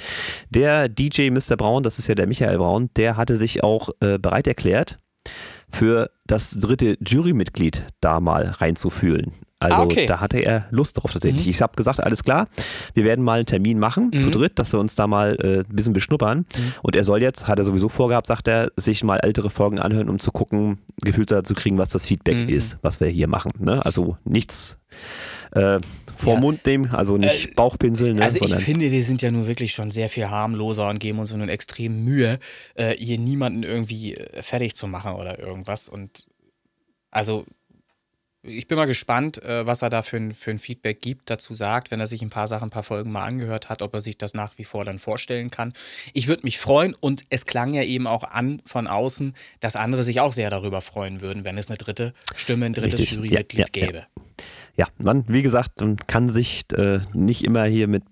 Der 0.50 0.88
DJ 0.88 1.30
Mr. 1.30 1.56
Braun, 1.56 1.82
das 1.82 1.98
ist 1.98 2.06
ja 2.06 2.14
der 2.14 2.28
Michael 2.28 2.58
Braun, 2.58 2.90
der 2.94 3.16
hatte 3.16 3.36
sich 3.36 3.64
auch 3.64 3.88
äh, 4.00 4.18
bereit 4.18 4.46
erklärt, 4.46 5.00
für 5.72 6.10
das 6.26 6.50
dritte 6.50 6.96
Jurymitglied 7.06 7.84
da 8.00 8.20
mal 8.20 8.46
reinzufühlen. 8.46 9.32
Also 9.62 9.76
Ah, 9.76 9.82
okay. 9.82 10.06
da 10.06 10.20
hatte 10.20 10.38
er 10.38 10.64
Lust 10.70 10.96
drauf 10.96 11.12
tatsächlich. 11.12 11.44
Mhm. 11.44 11.50
Ich 11.50 11.60
habe 11.60 11.76
gesagt, 11.76 12.00
alles 12.02 12.24
klar, 12.24 12.48
wir 12.94 13.04
werden 13.04 13.22
mal 13.22 13.40
einen 13.40 13.46
Termin 13.46 13.78
machen, 13.78 14.10
zu 14.10 14.28
Mhm. 14.28 14.32
dritt, 14.32 14.58
dass 14.58 14.72
wir 14.72 14.80
uns 14.80 14.94
da 14.94 15.06
mal 15.06 15.36
äh, 15.42 15.58
ein 15.68 15.76
bisschen 15.76 15.92
beschnuppern. 15.92 16.46
Und 16.82 16.96
er 16.96 17.04
soll 17.04 17.20
jetzt, 17.20 17.46
hat 17.46 17.58
er 17.58 17.66
sowieso 17.66 17.90
vorgehabt, 17.90 18.26
sagt 18.26 18.48
er, 18.48 18.70
sich 18.76 19.04
mal 19.04 19.18
ältere 19.18 19.50
Folgen 19.50 19.78
anhören, 19.78 20.08
um 20.08 20.18
zu 20.18 20.32
gucken, 20.32 20.78
Gefühl 21.02 21.26
dazu 21.26 21.52
kriegen, 21.52 21.76
was 21.76 21.90
das 21.90 22.06
Feedback 22.06 22.38
Mhm. 22.38 22.48
ist, 22.48 22.78
was 22.80 23.00
wir 23.00 23.08
hier 23.08 23.28
machen. 23.28 23.52
Ne? 23.58 23.84
Also 23.84 24.16
nichts 24.24 24.78
äh, 25.52 25.78
vor 26.16 26.34
Ja. 26.34 26.40
Mund 26.40 26.66
nehmen, 26.66 26.90
also 26.90 27.16
nicht 27.16 27.48
Äh, 27.48 27.54
Bauchpinseln, 27.54 28.16
ne, 28.16 28.22
Also 28.22 28.44
ich 28.44 28.54
finde, 28.56 28.90
wir 28.90 29.02
sind 29.02 29.22
ja 29.22 29.30
nun 29.30 29.46
wirklich 29.46 29.72
schon 29.72 29.90
sehr 29.90 30.08
viel 30.08 30.28
harmloser 30.28 30.88
und 30.88 31.00
geben 31.00 31.18
uns 31.18 31.34
nun 31.34 31.48
extrem 31.48 32.04
Mühe, 32.04 32.38
äh, 32.74 32.94
hier 32.94 33.18
niemanden 33.18 33.62
irgendwie 33.62 34.14
äh, 34.16 34.42
fertig 34.42 34.74
zu 34.74 34.86
machen 34.86 35.14
oder 35.14 35.38
irgendwas. 35.38 35.88
Und 35.88 36.26
also 37.10 37.46
ich 38.42 38.66
bin 38.66 38.78
mal 38.78 38.86
gespannt, 38.86 39.42
äh, 39.42 39.66
was 39.66 39.82
er 39.82 39.90
da 39.90 40.00
für 40.02 40.16
ein, 40.16 40.32
für 40.32 40.50
ein 40.50 40.58
Feedback 40.58 41.02
gibt, 41.02 41.28
dazu 41.28 41.52
sagt, 41.52 41.90
wenn 41.90 42.00
er 42.00 42.06
sich 42.06 42.22
ein 42.22 42.30
paar 42.30 42.48
Sachen, 42.48 42.68
ein 42.68 42.70
paar 42.70 42.82
Folgen 42.82 43.12
mal 43.12 43.24
angehört 43.24 43.68
hat, 43.68 43.82
ob 43.82 43.92
er 43.92 44.00
sich 44.00 44.16
das 44.16 44.32
nach 44.32 44.56
wie 44.56 44.64
vor 44.64 44.84
dann 44.84 44.98
vorstellen 44.98 45.50
kann. 45.50 45.74
Ich 46.14 46.26
würde 46.26 46.44
mich 46.44 46.58
freuen 46.58 46.94
und 46.94 47.24
es 47.28 47.44
klang 47.44 47.74
ja 47.74 47.82
eben 47.82 48.06
auch 48.06 48.24
an 48.24 48.62
von 48.64 48.86
außen, 48.86 49.34
dass 49.60 49.76
andere 49.76 50.04
sich 50.04 50.20
auch 50.20 50.32
sehr 50.32 50.48
darüber 50.48 50.80
freuen 50.80 51.20
würden, 51.20 51.44
wenn 51.44 51.58
es 51.58 51.68
eine 51.68 51.76
dritte 51.76 52.14
Stimme, 52.34 52.66
ein 52.66 52.72
drittes 52.72 53.00
Richtig. 53.00 53.16
Jurymitglied 53.16 53.76
ja, 53.76 53.82
ja. 53.82 53.86
gäbe. 53.86 53.98
ja, 53.98 54.06
man, 54.98 55.24
wie 55.28 55.42
gesagt, 55.42 55.82
kann 56.06 56.28
sich 56.28 56.64
äh, 56.76 57.00
nicht 57.12 57.44
immer 57.44 57.64
hier 57.64 57.88
mit 57.88 58.02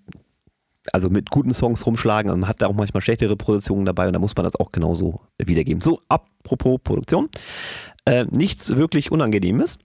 also 0.93 1.09
mit 1.09 1.29
guten 1.29 1.53
Songs 1.53 1.85
rumschlagen. 1.85 2.31
Man 2.31 2.47
hat 2.47 2.61
da 2.61 2.67
auch 2.67 2.73
manchmal 2.73 3.01
schlechtere 3.01 3.35
Produktionen 3.35 3.85
dabei 3.85 4.07
und 4.07 4.13
da 4.13 4.19
muss 4.19 4.35
man 4.35 4.43
das 4.43 4.55
auch 4.55 4.71
genauso 4.71 5.21
wiedergeben. 5.37 5.81
So, 5.81 6.01
apropos 6.07 6.79
Produktion. 6.83 7.29
Äh, 8.05 8.25
nichts 8.31 8.75
wirklich 8.75 9.11
Unangenehmes. 9.11 9.77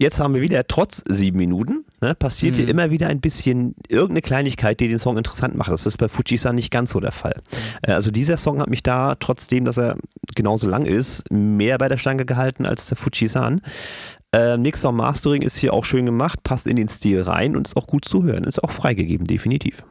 Jetzt 0.00 0.20
haben 0.20 0.32
wir 0.32 0.40
wieder 0.40 0.64
trotz 0.68 1.02
sieben 1.08 1.38
Minuten, 1.38 1.84
ne, 2.00 2.14
passiert 2.14 2.54
hier 2.54 2.68
immer 2.68 2.92
wieder 2.92 3.08
ein 3.08 3.20
bisschen 3.20 3.74
irgendeine 3.88 4.22
Kleinigkeit, 4.22 4.78
die 4.78 4.86
den 4.86 5.00
Song 5.00 5.18
interessant 5.18 5.56
macht. 5.56 5.72
Das 5.72 5.86
ist 5.86 5.98
bei 5.98 6.08
Fujisan 6.08 6.54
nicht 6.54 6.70
ganz 6.70 6.92
so 6.92 7.00
der 7.00 7.10
Fall. 7.10 7.34
Äh, 7.82 7.90
also 7.90 8.12
dieser 8.12 8.36
Song 8.36 8.60
hat 8.60 8.70
mich 8.70 8.84
da, 8.84 9.16
trotzdem, 9.16 9.64
dass 9.64 9.76
er 9.76 9.96
genauso 10.36 10.68
lang 10.68 10.86
ist, 10.86 11.28
mehr 11.32 11.78
bei 11.78 11.88
der 11.88 11.96
Stange 11.96 12.24
gehalten 12.26 12.64
als 12.64 12.86
der 12.86 12.96
Fujisan. 12.96 13.60
Äh, 14.32 14.58
Mixer 14.58 14.92
Mastering 14.92 15.42
ist 15.42 15.56
hier 15.56 15.72
auch 15.72 15.84
schön 15.84 16.06
gemacht, 16.06 16.42
passt 16.42 16.66
in 16.66 16.76
den 16.76 16.88
Stil 16.88 17.22
rein 17.22 17.56
und 17.56 17.66
ist 17.66 17.76
auch 17.76 17.86
gut 17.86 18.04
zu 18.04 18.24
hören. 18.24 18.44
Ist 18.44 18.62
auch 18.62 18.70
freigegeben, 18.70 19.26
definitiv. 19.26 19.84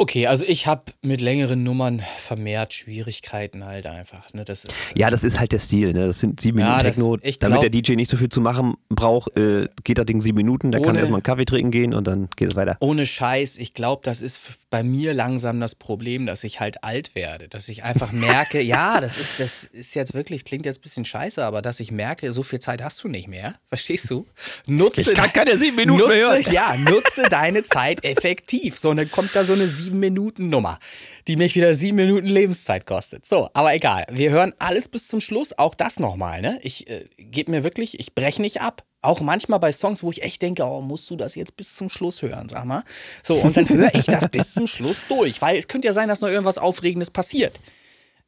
Okay, 0.00 0.26
also 0.26 0.46
ich 0.48 0.66
habe 0.66 0.84
mit 1.02 1.20
längeren 1.20 1.62
Nummern 1.62 2.02
vermehrt 2.16 2.72
Schwierigkeiten 2.72 3.66
halt 3.66 3.84
einfach. 3.84 4.32
Ne? 4.32 4.46
Das 4.46 4.64
ist, 4.64 4.72
Ja, 4.96 5.10
das 5.10 5.24
ist 5.24 5.38
halt 5.38 5.52
der 5.52 5.58
Stil. 5.58 5.92
Ne? 5.92 6.06
Das 6.06 6.20
sind 6.20 6.40
sieben 6.40 6.58
Ja, 6.58 6.78
Minuten 6.78 6.84
das- 6.86 6.96
Techno. 6.96 7.16
Damit 7.18 7.38
glaub- 7.38 7.60
der 7.60 7.68
DJ 7.70 7.96
nicht 7.96 8.10
so 8.10 8.16
viel 8.16 8.30
zu 8.30 8.40
machen 8.40 8.76
braucht, 8.88 9.36
äh, 9.36 9.68
geht 9.84 9.98
das 9.98 10.06
Ding 10.06 10.22
sieben 10.22 10.38
Minuten. 10.38 10.72
Der 10.72 10.80
kann 10.80 10.92
Ohne- 10.92 11.00
erstmal 11.00 11.18
einen 11.18 11.22
Kaffee 11.24 11.44
trinken 11.44 11.70
gehen 11.70 11.92
und 11.92 12.06
dann 12.06 12.30
geht 12.36 12.48
es 12.48 12.56
weiter. 12.56 12.78
Ohne 12.80 13.04
Scheiß, 13.04 13.58
ich 13.58 13.74
glaube, 13.74 14.00
das 14.02 14.22
ist 14.22 14.40
bei 14.70 14.82
mir 14.82 15.12
langsam 15.12 15.60
das 15.60 15.74
Problem, 15.74 16.24
dass 16.24 16.44
ich 16.44 16.60
halt 16.60 16.82
alt 16.82 17.14
werde. 17.14 17.48
Dass 17.48 17.68
ich 17.68 17.82
einfach 17.84 18.10
merke, 18.10 18.62
ja, 18.62 19.00
das 19.02 19.18
ist, 19.18 19.38
das 19.38 19.64
ist 19.64 19.94
jetzt 19.94 20.14
wirklich, 20.14 20.46
klingt 20.46 20.64
jetzt 20.64 20.78
ein 20.78 20.82
bisschen 20.82 21.04
scheiße, 21.04 21.44
aber 21.44 21.60
dass 21.60 21.78
ich 21.78 21.92
merke, 21.92 22.32
so 22.32 22.42
viel 22.42 22.58
Zeit 22.60 22.82
hast 22.82 23.04
du 23.04 23.08
nicht 23.08 23.28
mehr. 23.28 23.56
Verstehst 23.68 24.08
du? 24.10 24.26
Nutze, 24.64 25.02
Ich 25.02 25.12
kann 25.14 25.30
keine 25.30 25.58
sieben 25.58 25.76
Minuten 25.76 25.98
nutze, 26.00 26.12
mehr 26.14 26.20
hören. 26.30 26.44
Ja, 26.52 26.74
nutze 26.78 27.24
deine 27.28 27.64
Zeit 27.64 28.02
effektiv. 28.02 28.78
So, 28.78 28.94
dann 28.94 29.10
kommt 29.10 29.36
da 29.36 29.44
so 29.44 29.52
eine 29.52 29.66
sieben-Minuten-Nummer, 29.90 30.78
die 31.26 31.36
mich 31.36 31.54
wieder 31.54 31.74
sieben 31.74 31.96
Minuten 31.96 32.26
Lebenszeit 32.26 32.86
kostet. 32.86 33.26
So, 33.26 33.48
aber 33.52 33.74
egal. 33.74 34.06
Wir 34.10 34.30
hören 34.30 34.54
alles 34.58 34.88
bis 34.88 35.08
zum 35.08 35.20
Schluss. 35.20 35.56
Auch 35.58 35.74
das 35.74 35.98
nochmal, 35.98 36.40
ne? 36.40 36.58
Ich 36.62 36.88
äh, 36.88 37.06
gebe 37.18 37.50
mir 37.50 37.64
wirklich, 37.64 37.98
ich 37.98 38.14
breche 38.14 38.40
nicht 38.40 38.60
ab. 38.60 38.84
Auch 39.02 39.20
manchmal 39.20 39.58
bei 39.58 39.72
Songs, 39.72 40.02
wo 40.02 40.10
ich 40.10 40.22
echt 40.22 40.42
denke, 40.42 40.62
oh, 40.62 40.82
musst 40.82 41.08
du 41.10 41.16
das 41.16 41.34
jetzt 41.34 41.56
bis 41.56 41.74
zum 41.74 41.88
Schluss 41.88 42.20
hören, 42.20 42.48
sag 42.50 42.66
mal. 42.66 42.84
So, 43.22 43.36
und 43.36 43.56
dann 43.56 43.68
höre 43.68 43.94
ich 43.94 44.04
das 44.04 44.28
bis 44.28 44.52
zum 44.52 44.66
Schluss 44.66 45.00
durch, 45.08 45.40
weil 45.40 45.56
es 45.56 45.68
könnte 45.68 45.88
ja 45.88 45.94
sein, 45.94 46.08
dass 46.08 46.20
noch 46.20 46.28
irgendwas 46.28 46.58
Aufregendes 46.58 47.10
passiert. 47.10 47.60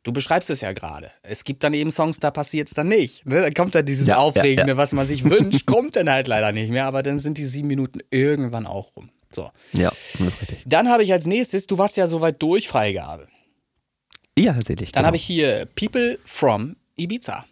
Du 0.02 0.12
beschreibst 0.12 0.51
es 0.51 0.62
ja 0.62 0.72
gerade. 0.72 1.10
Es 1.22 1.44
gibt 1.44 1.62
dann 1.62 1.74
eben 1.74 1.93
Songs, 1.93 2.18
da 2.18 2.30
passiert 2.30 2.68
es 2.68 2.74
dann 2.74 2.89
nicht. 2.89 3.24
Ne? 3.26 3.43
Dann 3.43 3.55
kommt 3.55 3.74
da 3.74 3.82
dieses 3.82 4.09
Ja, 4.09 4.14
ja, 4.14 4.20
Aufregende, 4.20 4.72
ja. 4.72 4.76
was 4.76 4.93
man 4.93 5.06
sich 5.06 5.24
wünscht, 5.28 5.66
kommt 5.66 5.94
dann 5.94 6.10
halt 6.10 6.26
leider 6.26 6.52
nicht 6.52 6.70
mehr, 6.70 6.86
aber 6.86 7.02
dann 7.02 7.18
sind 7.18 7.39
die 7.39 7.47
sieben 7.47 7.68
Minuten 7.68 8.01
irgendwann 8.10 8.66
auch 8.66 8.97
rum. 8.97 9.10
So. 9.34 9.50
Ja, 9.72 9.90
das 10.18 10.20
ist 10.20 10.42
richtig. 10.42 10.62
Dann 10.66 10.88
habe 10.88 11.02
ich 11.02 11.12
als 11.12 11.26
nächstes, 11.26 11.66
du 11.66 11.78
warst 11.78 11.96
ja 11.96 12.06
soweit 12.06 12.40
durch, 12.42 12.68
Freigabe. 12.68 13.28
Ja, 14.38 14.54
tatsächlich. 14.54 14.92
Dann 14.92 15.00
genau. 15.00 15.06
habe 15.09 15.16
ich 15.16 15.24
hier 15.24 15.66
People 15.74 16.18
from 16.24 16.76
Ibiza. 16.96 17.44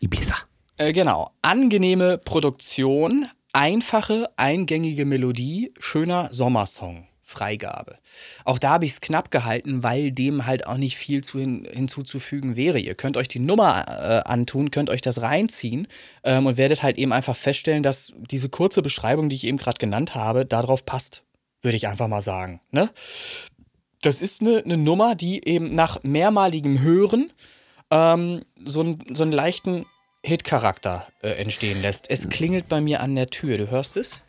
Ibiza. 0.00 0.34
Äh, 0.76 0.92
genau. 0.92 1.30
Angenehme 1.42 2.18
Produktion, 2.18 3.26
einfache, 3.52 4.28
eingängige 4.36 5.04
Melodie, 5.04 5.72
schöner 5.78 6.28
Sommersong. 6.32 7.06
Freigabe. 7.32 7.96
Auch 8.44 8.58
da 8.58 8.70
habe 8.70 8.84
ich 8.84 8.92
es 8.92 9.00
knapp 9.00 9.30
gehalten, 9.30 9.82
weil 9.82 10.12
dem 10.12 10.46
halt 10.46 10.66
auch 10.66 10.76
nicht 10.76 10.96
viel 10.96 11.24
zu 11.24 11.40
hin, 11.40 11.66
hinzuzufügen 11.70 12.54
wäre. 12.54 12.78
Ihr 12.78 12.94
könnt 12.94 13.16
euch 13.16 13.28
die 13.28 13.40
Nummer 13.40 13.86
äh, 13.88 14.28
antun, 14.28 14.70
könnt 14.70 14.90
euch 14.90 15.00
das 15.00 15.22
reinziehen 15.22 15.88
ähm, 16.22 16.46
und 16.46 16.56
werdet 16.56 16.82
halt 16.82 16.98
eben 16.98 17.12
einfach 17.12 17.36
feststellen, 17.36 17.82
dass 17.82 18.12
diese 18.30 18.48
kurze 18.48 18.82
Beschreibung, 18.82 19.28
die 19.28 19.36
ich 19.36 19.44
eben 19.44 19.58
gerade 19.58 19.78
genannt 19.78 20.14
habe, 20.14 20.44
darauf 20.44 20.84
passt. 20.84 21.22
Würde 21.62 21.76
ich 21.76 21.88
einfach 21.88 22.08
mal 22.08 22.20
sagen. 22.20 22.60
Ne? 22.70 22.90
Das 24.02 24.20
ist 24.20 24.40
eine, 24.40 24.58
eine 24.58 24.76
Nummer, 24.76 25.14
die 25.14 25.46
eben 25.46 25.74
nach 25.74 26.02
mehrmaligem 26.02 26.80
Hören 26.80 27.32
ähm, 27.90 28.42
so, 28.64 28.80
einen, 28.80 29.14
so 29.14 29.22
einen 29.22 29.32
leichten 29.32 29.86
Hit-Charakter 30.24 31.08
äh, 31.22 31.30
entstehen 31.30 31.82
lässt. 31.82 32.10
Es 32.10 32.28
klingelt 32.28 32.68
bei 32.68 32.80
mir 32.80 33.00
an 33.00 33.14
der 33.14 33.28
Tür. 33.28 33.58
Du 33.58 33.70
hörst 33.70 33.96
es? 33.96 34.22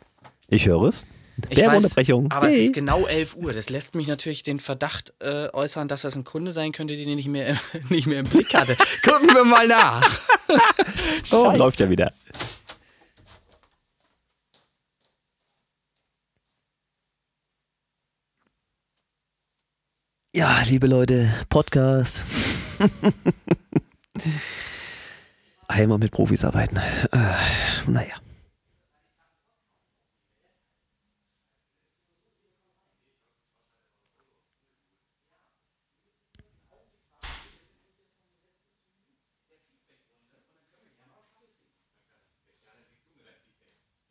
Ich 0.48 0.66
höre 0.66 0.82
es. 0.82 1.04
Ich 1.48 1.58
Werbeunterbrechung. 1.58 2.30
aber 2.30 2.48
es 2.48 2.54
Hey. 2.54 2.64
ist 2.66 2.74
genau 2.74 3.06
11 3.06 3.36
Uhr. 3.36 3.52
Das 3.52 3.68
lässt 3.70 3.94
mich 3.94 4.06
natürlich 4.06 4.42
den 4.44 4.60
Verdacht 4.60 5.12
äh, 5.20 5.48
äußern, 5.52 5.88
dass 5.88 6.02
das 6.02 6.14
ein 6.16 6.24
Kunde 6.24 6.52
sein 6.52 6.72
könnte, 6.72 6.94
den 6.96 7.08
ich 7.08 7.16
nicht 7.16 7.28
mehr, 7.28 7.56
nicht 7.88 8.06
mehr 8.06 8.20
im 8.20 8.26
Blick 8.26 8.54
hatte. 8.54 8.76
Gucken 9.02 9.28
wir 9.34 9.44
mal 9.44 9.66
nach. 9.68 10.18
Oh, 11.32 11.46
Scheiße. 11.46 11.58
läuft 11.58 11.80
ja 11.80 11.90
wieder. 11.90 12.12
Ja, 20.34 20.62
liebe 20.62 20.86
Leute, 20.86 21.32
Podcast. 21.48 22.22
Einmal 25.68 25.98
mit 25.98 26.12
Profis 26.12 26.44
arbeiten. 26.44 26.76
Äh, 26.76 27.34
naja. 27.86 28.14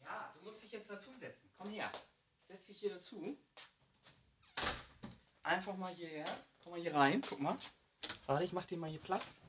Ja, 0.02 0.34
du 0.36 0.42
musst 0.46 0.64
dich 0.64 0.72
jetzt 0.72 0.90
dazusetzen. 0.90 1.50
Komm 1.58 1.70
her. 1.72 1.92
Setz 2.48 2.68
dich 2.68 2.80
hier 2.80 2.94
dazu. 2.94 3.38
Einfach 5.44 5.76
mal 5.76 5.92
hierher. 5.94 6.24
Komm 6.64 6.74
mal 6.74 6.82
hier 6.82 6.96
rein, 6.96 7.22
guck 7.28 7.42
mal. 7.42 7.58
Warte, 8.28 8.46
ich 8.46 8.54
mach 8.54 8.66
dir 8.66 8.78
mal 8.78 8.90
hier 8.90 9.02
Platz. 9.02 9.40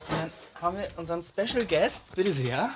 Und 0.00 0.18
dann 0.18 0.30
haben 0.60 0.76
wir 0.78 0.90
unseren 0.96 1.22
Special 1.22 1.64
Guest, 1.64 2.14
bitte 2.16 2.32
sehr. 2.32 2.72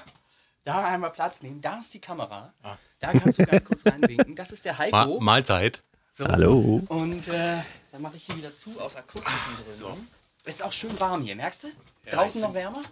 Da 0.64 0.86
einmal 0.86 1.10
Platz 1.10 1.42
nehmen. 1.42 1.60
Da 1.60 1.80
ist 1.80 1.92
die 1.92 2.00
Kamera. 2.00 2.54
Da 3.00 3.10
kannst 3.10 3.40
du 3.40 3.46
ganz 3.46 3.64
kurz 3.64 3.84
reinwinken. 3.84 4.36
Das 4.36 4.52
ist 4.52 4.64
der 4.64 4.74
Ma 4.74 4.78
Heiko. 4.78 5.18
Mahlzeit. 5.20 5.82
So. 6.12 6.24
Hallo. 6.24 6.82
Und 6.88 7.26
äh, 7.26 7.58
dann 7.90 8.02
mache 8.02 8.16
ich 8.16 8.26
hier 8.26 8.36
wieder 8.36 8.54
zu 8.54 8.78
aus 8.80 8.94
akustischen 8.94 9.56
Gründen. 9.56 10.08
Ist 10.44 10.62
auch 10.62 10.72
schön 10.72 10.98
warm 11.00 11.22
hier, 11.22 11.34
merkst 11.34 11.64
du? 11.64 11.68
Draußen 12.10 12.40
noch 12.40 12.54
wärmer? 12.54 12.82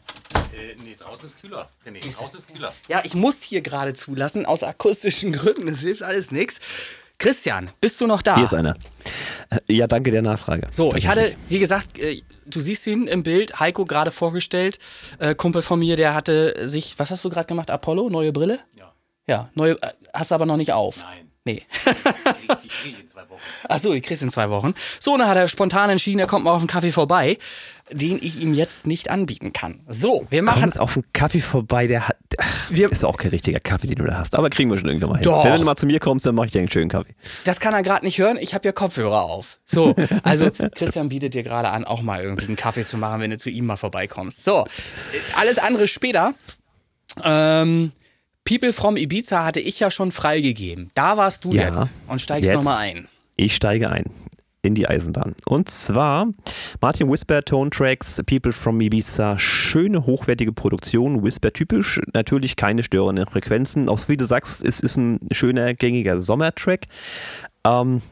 Äh, 0.53 0.75
nee, 0.83 0.97
draußen 0.97 1.29
ist 1.29 1.41
kühler. 1.41 1.69
Nee, 1.85 2.01
draußen 2.01 2.39
ist 2.41 2.49
kühler. 2.49 2.73
Ja, 2.89 3.03
ich 3.05 3.15
muss 3.15 3.43
hier 3.43 3.61
gerade 3.61 3.95
zulassen, 3.95 4.47
aus 4.47 4.65
akustischen 4.65 5.33
Gründen. 5.33 5.67
Das 5.67 5.79
hilft 5.79 6.03
alles 6.03 6.33
nichts. 6.33 6.59
Christian, 7.21 7.71
bist 7.83 8.01
du 8.01 8.07
noch 8.07 8.23
da? 8.23 8.35
Hier 8.37 8.47
ist 8.47 8.55
einer. 8.55 8.75
Äh, 9.51 9.59
Ja, 9.73 9.87
danke 9.87 10.11
der 10.11 10.23
Nachfrage. 10.23 10.67
So, 10.71 10.95
ich 10.95 11.07
hatte, 11.07 11.35
wie 11.49 11.59
gesagt, 11.59 11.99
äh, 11.99 12.23
du 12.47 12.61
siehst 12.61 12.87
ihn 12.87 13.07
im 13.07 13.23
Bild, 13.23 13.61
Heiko 13.61 13.85
gerade 13.85 14.11
vorgestellt. 14.11 14.79
Äh, 15.19 15.35
Kumpel 15.35 15.61
von 15.61 15.79
mir, 15.79 15.97
der 15.97 16.15
hatte 16.15 16.67
sich, 16.67 16.99
was 16.99 17.11
hast 17.11 17.23
du 17.25 17.29
gerade 17.29 17.47
gemacht? 17.47 17.71
Apollo? 17.71 18.09
Neue 18.09 18.33
Brille? 18.33 18.59
Ja. 18.75 18.93
Ja, 19.29 19.51
neue, 19.55 19.77
hast 20.15 20.31
du 20.31 20.35
aber 20.35 20.47
noch 20.47 20.57
nicht 20.57 20.73
auf. 20.73 21.03
Nein. 21.03 21.30
Nee. 21.45 21.63
Die 21.87 22.69
kriege 22.69 22.97
ich 22.97 23.01
in 23.01 23.09
zwei 23.09 23.23
Wochen. 23.31 23.41
Achso, 23.67 23.93
die 23.95 24.03
kriegst 24.03 24.21
du 24.21 24.27
in 24.27 24.31
zwei 24.31 24.51
Wochen. 24.51 24.75
So, 24.99 25.15
und 25.15 25.21
dann 25.21 25.29
hat 25.29 25.39
er 25.39 25.49
spontan 25.49 25.89
entschieden, 25.89 26.19
er 26.19 26.27
kommt 26.27 26.45
mal 26.45 26.53
auf 26.53 26.59
einen 26.61 26.67
Kaffee 26.69 26.93
vorbei, 26.93 27.39
den 27.91 28.19
ich 28.23 28.41
ihm 28.41 28.53
jetzt 28.53 28.87
nicht 28.87 29.09
anbieten 29.11 29.55
kann. 29.55 29.81
So, 29.89 30.27
wir 30.29 30.43
machen. 30.43 30.61
Kommst 30.61 30.79
auf 30.79 30.95
einen 30.97 31.05
Kaffee 31.15 31.41
vorbei, 31.41 31.87
der 31.87 32.09
hat. 32.09 32.17
Wir- 32.69 32.93
ist 32.93 33.05
auch 33.07 33.17
kein 33.17 33.31
richtiger 33.31 33.59
Kaffee, 33.59 33.87
den 33.87 33.97
du 33.97 34.05
da 34.05 34.19
hast. 34.19 34.35
Aber 34.35 34.51
kriegen 34.51 34.71
wir 34.71 34.79
schon 34.79 34.89
irgendwann 34.89 35.09
mal 35.11 35.15
hin. 35.17 35.25
Doch. 35.25 35.43
Wenn 35.45 35.57
du 35.59 35.65
mal 35.65 35.77
zu 35.77 35.87
mir 35.87 35.99
kommst, 35.99 36.27
dann 36.27 36.35
mache 36.35 36.47
ich 36.47 36.53
dir 36.53 36.59
einen 36.59 36.71
schönen 36.71 36.91
Kaffee. 36.91 37.15
Das 37.45 37.59
kann 37.59 37.73
er 37.73 37.83
gerade 37.83 38.05
nicht 38.05 38.19
hören. 38.19 38.37
Ich 38.39 38.53
habe 38.53 38.69
ja 38.69 38.73
Kopfhörer 38.73 39.23
auf. 39.23 39.59
So, 39.65 39.97
also 40.23 40.51
Christian 40.75 41.09
bietet 41.09 41.33
dir 41.33 41.43
gerade 41.43 41.71
an, 41.71 41.85
auch 41.85 42.03
mal 42.03 42.23
irgendwie 42.23 42.47
einen 42.49 42.57
Kaffee 42.57 42.85
zu 42.85 42.99
machen, 42.99 43.23
wenn 43.23 43.31
du 43.31 43.39
zu 43.39 43.49
ihm 43.49 43.65
mal 43.65 43.77
vorbeikommst. 43.77 44.45
So, 44.45 44.67
alles 45.37 45.59
andere 45.59 45.89
später. 45.89 46.35
Ähm, 47.25 47.93
People 48.45 48.73
from 48.73 48.97
Ibiza 48.97 49.45
hatte 49.45 49.61
ich 49.61 49.79
ja 49.81 49.91
schon 49.91 50.11
freigegeben. 50.13 50.91
Da 50.95 51.17
warst 51.17 51.45
du 51.45 51.53
Ja. 51.53 51.69
jetzt 51.69 51.93
und 52.09 52.21
steigst 52.21 52.53
nochmal 52.53 52.79
ein. 52.85 53.09
Ich 53.37 53.55
steige 53.55 53.91
ein 53.91 54.05
in 54.63 54.75
die 54.75 54.87
Eisenbahn. 54.89 55.35
Und 55.47 55.71
zwar 55.71 56.29
Martin 56.81 57.11
Whisper, 57.11 57.43
Tone 57.45 57.71
Tracks, 57.71 58.21
People 58.27 58.53
from 58.53 58.81
Ibiza. 58.81 59.39
Schöne, 59.39 60.05
hochwertige 60.05 60.53
Produktion. 60.53 61.23
Whisper 61.23 61.53
typisch. 61.53 62.01
Natürlich 62.13 62.57
keine 62.57 62.83
störenden 62.83 63.27
Frequenzen. 63.27 63.89
Auch 63.89 63.99
so 63.99 64.09
wie 64.09 64.17
du 64.17 64.27
sagst, 64.27 64.63
es 64.65 64.81
ist 64.81 64.97
ein 64.97 65.21
schöner, 65.33 65.73
gängiger 65.75 66.21
Sommertrack. 66.21 66.87
Ähm, 67.65 68.03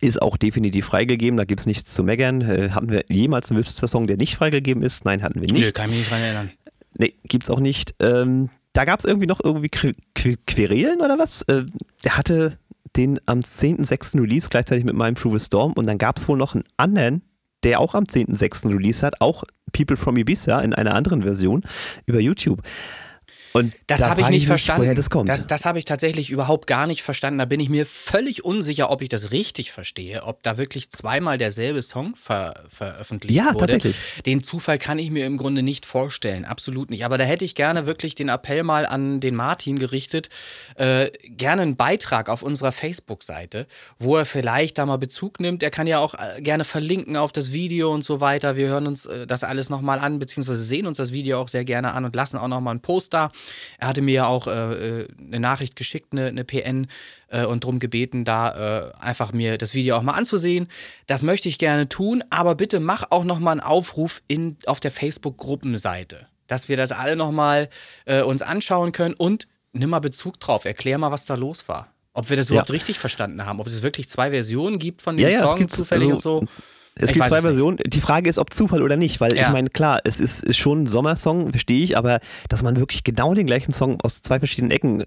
ist 0.00 0.22
auch 0.22 0.36
definitiv 0.36 0.86
freigegeben, 0.86 1.36
da 1.36 1.44
gibt 1.44 1.60
es 1.60 1.66
nichts 1.66 1.92
zu 1.92 2.04
meckern. 2.04 2.40
Äh, 2.42 2.70
hatten 2.70 2.90
wir 2.90 3.04
jemals 3.08 3.50
einen 3.50 3.58
Whisper-Song, 3.58 4.06
der 4.06 4.16
nicht 4.16 4.36
freigegeben 4.36 4.82
ist? 4.84 5.04
Nein, 5.04 5.22
hatten 5.22 5.40
wir 5.42 5.52
nicht. 5.52 5.60
Nö, 5.64 5.72
kann 5.72 5.90
ich 5.90 5.96
mich 5.96 5.98
nicht 5.98 6.10
dran 6.12 6.20
erinnern. 6.20 6.50
Nee, 6.96 7.14
gibt's 7.24 7.50
auch 7.50 7.60
nicht. 7.60 7.94
Ähm, 8.00 8.48
da 8.72 8.84
gab 8.84 9.00
es 9.00 9.04
irgendwie 9.04 9.26
noch 9.26 9.40
irgendwie 9.42 9.68
Qu 9.68 9.92
Qu 10.14 10.36
Querelen 10.46 11.00
oder 11.00 11.18
was? 11.18 11.42
Äh, 11.42 11.64
der 12.04 12.16
hatte 12.16 12.58
den 12.96 13.20
am 13.26 13.40
10.06. 13.40 14.20
Release 14.20 14.48
gleichzeitig 14.48 14.84
mit 14.84 14.94
meinem 14.94 15.14
Through 15.14 15.38
the 15.38 15.44
Storm 15.44 15.72
und 15.72 15.86
dann 15.86 15.98
gab 15.98 16.18
es 16.18 16.28
wohl 16.28 16.38
noch 16.38 16.54
einen 16.54 16.64
anderen, 16.76 17.22
der 17.62 17.80
auch 17.80 17.94
am 17.94 18.04
10.06. 18.04 18.68
Release 18.68 19.04
hat, 19.04 19.20
auch 19.20 19.44
People 19.72 19.96
from 19.96 20.16
Ibiza 20.16 20.60
in 20.60 20.74
einer 20.74 20.94
anderen 20.94 21.22
Version 21.22 21.62
über 22.06 22.20
YouTube. 22.20 22.62
Und 23.52 23.74
Das 23.86 24.00
da 24.00 24.10
habe 24.10 24.20
ich 24.20 24.28
nicht 24.28 24.46
verstanden. 24.46 24.82
Woher 24.82 24.94
das 24.94 25.10
kommt. 25.10 25.28
Das, 25.28 25.46
das 25.46 25.64
habe 25.64 25.78
ich 25.78 25.84
tatsächlich 25.84 26.30
überhaupt 26.30 26.66
gar 26.66 26.86
nicht 26.86 27.02
verstanden. 27.02 27.38
Da 27.38 27.44
bin 27.44 27.58
ich 27.60 27.68
mir 27.68 27.84
völlig 27.86 28.44
unsicher, 28.44 28.90
ob 28.90 29.02
ich 29.02 29.08
das 29.08 29.32
richtig 29.32 29.72
verstehe, 29.72 30.22
ob 30.22 30.42
da 30.42 30.56
wirklich 30.56 30.90
zweimal 30.90 31.38
derselbe 31.38 31.82
Song 31.82 32.14
ver 32.14 32.54
veröffentlicht 32.68 33.36
Ja, 33.36 33.54
wurde. 33.54 33.72
tatsächlich. 33.72 33.96
Den 34.24 34.42
Zufall 34.42 34.78
kann 34.78 34.98
ich 34.98 35.10
mir 35.10 35.26
im 35.26 35.36
Grunde 35.36 35.62
nicht 35.62 35.86
vorstellen, 35.86 36.44
absolut 36.44 36.90
nicht. 36.90 37.04
Aber 37.04 37.18
da 37.18 37.24
hätte 37.24 37.44
ich 37.44 37.54
gerne 37.54 37.86
wirklich 37.86 38.14
den 38.14 38.28
Appell 38.28 38.62
mal 38.62 38.86
an 38.86 39.20
den 39.20 39.34
Martin 39.34 39.78
gerichtet, 39.78 40.28
äh, 40.76 41.10
gerne 41.24 41.62
einen 41.62 41.76
Beitrag 41.76 42.28
auf 42.28 42.42
unserer 42.42 42.72
Facebook-Seite, 42.72 43.66
wo 43.98 44.16
er 44.16 44.26
vielleicht 44.26 44.78
da 44.78 44.86
mal 44.86 44.98
Bezug 44.98 45.40
nimmt. 45.40 45.62
Er 45.62 45.70
kann 45.70 45.86
ja 45.86 45.98
auch 45.98 46.14
äh, 46.14 46.40
gerne 46.40 46.64
verlinken 46.64 47.16
auf 47.16 47.32
das 47.32 47.52
Video 47.52 47.92
und 47.92 48.02
so 48.04 48.20
weiter. 48.20 48.56
Wir 48.56 48.68
hören 48.68 48.86
uns 48.86 49.06
äh, 49.06 49.26
das 49.26 49.42
alles 49.44 49.70
nochmal 49.70 49.98
an, 49.98 50.18
beziehungsweise 50.18 50.62
sehen 50.62 50.86
uns 50.86 50.98
das 50.98 51.12
Video 51.12 51.40
auch 51.40 51.48
sehr 51.48 51.64
gerne 51.64 51.92
an 51.94 52.04
und 52.04 52.14
lassen 52.14 52.36
auch 52.36 52.48
nochmal 52.48 52.72
einen 52.72 52.80
Post 52.80 53.14
da. 53.14 53.30
Er 53.78 53.88
hatte 53.88 54.02
mir 54.02 54.14
ja 54.14 54.26
auch 54.26 54.46
äh, 54.46 54.50
äh, 55.02 55.08
eine 55.26 55.40
Nachricht 55.40 55.76
geschickt, 55.76 56.12
eine, 56.12 56.26
eine 56.26 56.44
PN, 56.44 56.86
äh, 57.28 57.44
und 57.44 57.64
darum 57.64 57.78
gebeten, 57.78 58.24
da 58.24 58.90
äh, 58.90 58.92
einfach 58.98 59.32
mir 59.32 59.56
das 59.58 59.74
Video 59.74 59.96
auch 59.96 60.02
mal 60.02 60.12
anzusehen. 60.14 60.68
Das 61.06 61.22
möchte 61.22 61.48
ich 61.48 61.58
gerne 61.58 61.88
tun, 61.88 62.22
aber 62.30 62.54
bitte 62.54 62.80
mach 62.80 63.10
auch 63.10 63.24
nochmal 63.24 63.52
einen 63.52 63.60
Aufruf 63.60 64.22
in, 64.28 64.56
auf 64.66 64.80
der 64.80 64.90
Facebook-Gruppenseite, 64.90 66.26
dass 66.46 66.68
wir 66.68 66.76
das 66.76 66.92
alle 66.92 67.16
nochmal 67.16 67.68
äh, 68.04 68.22
uns 68.22 68.42
anschauen 68.42 68.92
können 68.92 69.14
und 69.14 69.46
nimm 69.72 69.90
mal 69.90 70.00
Bezug 70.00 70.40
drauf. 70.40 70.64
Erklär 70.64 70.98
mal, 70.98 71.10
was 71.10 71.24
da 71.24 71.34
los 71.34 71.68
war. 71.68 71.92
Ob 72.12 72.28
wir 72.28 72.36
das 72.36 72.48
Ja. 72.48 72.54
überhaupt 72.54 72.72
richtig 72.72 72.98
verstanden 72.98 73.44
haben. 73.46 73.60
Ob 73.60 73.66
es 73.66 73.82
wirklich 73.82 74.08
zwei 74.08 74.30
Versionen 74.30 74.78
gibt 74.78 75.00
von 75.02 75.16
dem 75.16 75.28
Ja, 75.28 75.30
ja, 75.30 75.40
Song, 75.48 75.68
zufällig 75.68 76.12
also, 76.12 76.38
und 76.38 76.48
so. 76.48 76.52
Es 76.96 77.10
Ich 77.10 77.14
gibt 77.14 77.26
zwei. 77.26 77.40
Versionen. 77.40 77.78
Die 77.86 78.00
Frage 78.00 78.28
ist, 78.28 78.36
ob 78.36 78.52
Zufall 78.52 78.82
oder 78.82 78.96
nicht, 78.96 79.20
weil 79.20 79.34
Ja. 79.36 79.46
ich 79.46 79.52
meine, 79.52 79.70
klar, 79.70 80.00
es 80.04 80.20
ist, 80.20 80.42
ist 80.44 80.58
schon 80.58 80.82
ein 80.82 80.86
Sommersong, 80.86 81.50
verstehe 81.50 81.82
ich, 81.82 81.96
aber 81.96 82.20
dass 82.48 82.62
man 82.62 82.78
wirklich 82.78 83.04
genau 83.04 83.32
den 83.32 83.46
gleichen 83.46 83.72
Song 83.72 84.00
aus 84.02 84.20
zwei 84.22 84.38
verschiedenen 84.38 84.70
Ecken 84.70 85.00
äh, 85.02 85.04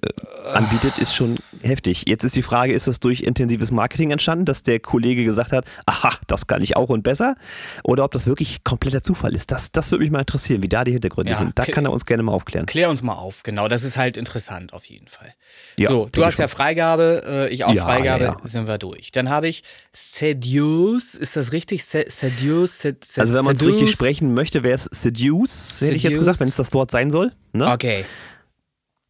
anbietet, 0.54 0.98
ist 0.98 1.14
schon 1.14 1.38
heftig. 1.62 2.06
Jetzt 2.08 2.24
ist 2.24 2.36
die 2.36 2.42
Frage, 2.42 2.74
ist 2.74 2.88
das 2.88 3.00
durch 3.00 3.22
intensives 3.22 3.70
Marketing 3.70 4.12
entstanden, 4.12 4.46
dass 4.46 4.64
der 4.64 4.80
Kollege 4.80 5.24
gesagt 5.24 5.52
hat, 5.52 5.66
aha, 5.86 6.14
das 6.28 6.48
kann 6.48 6.62
ich 6.64 6.76
auch 6.78 6.90
und 6.90 7.04
besser? 7.04 7.36
Oder 7.84 8.06
ob 8.06 8.12
das 8.12 8.26
wirklich 8.28 8.64
kompletter 8.64 9.04
Zufall 9.04 9.36
ist? 9.36 9.52
Das, 9.52 9.72
das 9.72 9.92
würde 9.92 10.04
mich 10.04 10.12
mal 10.12 10.20
interessieren, 10.20 10.64
wie 10.64 10.70
da 10.70 10.84
die 10.86 10.94
Hintergründe 10.94 11.34
Ja, 11.34 11.38
sind. 11.38 11.60
Da 11.60 11.66
kann 11.66 11.86
er 11.86 11.92
uns 11.92 12.06
gerne 12.06 12.24
mal 12.24 12.32
aufklären. 12.32 12.66
Klär 12.66 12.90
uns 12.90 13.02
mal 13.04 13.14
auf, 13.14 13.44
genau. 13.44 13.68
Das 13.68 13.84
ist 13.84 13.98
halt 13.98 14.18
interessant 14.18 14.74
auf 14.74 14.86
jeden 14.86 15.08
Fall. 15.08 15.34
Ja, 15.78 15.90
so, 15.90 16.08
du 16.12 16.24
hast 16.26 16.36
schon. 16.36 16.44
ja 16.44 16.48
Freigabe, 16.48 17.24
äh, 17.28 17.54
ich 17.54 17.66
auch 17.66 17.76
Freigabe, 17.76 18.36
sind 18.46 18.68
wir 18.68 18.78
durch. 18.78 19.12
Dann 19.12 19.30
habe 19.30 19.48
ich 19.48 19.64
Seduce, 19.92 21.16
ist 21.16 21.36
das 21.36 21.52
richtig? 21.52 21.73
Se 21.78 22.06
Seduce, 22.08 22.80
Sed 22.80 23.04
Sed 23.06 23.20
Also 23.22 23.34
wenn 23.34 23.46
man 23.46 23.56
es 23.56 23.60
Seduce? 23.62 23.76
richtig 23.76 23.94
sprechen 23.96 24.34
möchte, 24.34 24.64
wäre 24.64 24.76
es 24.76 24.84
Seduce, 24.92 25.82
hätte 25.82 25.96
ich 25.96 26.04
jetzt 26.04 26.12
Seduce. 26.14 26.20
gesagt, 26.20 26.40
wenn 26.42 26.50
es 26.50 26.56
das 26.56 26.74
Wort 26.74 26.92
sein 26.92 27.12
soll. 27.12 27.32
Ne? 27.54 27.72
Okay. 27.72 28.06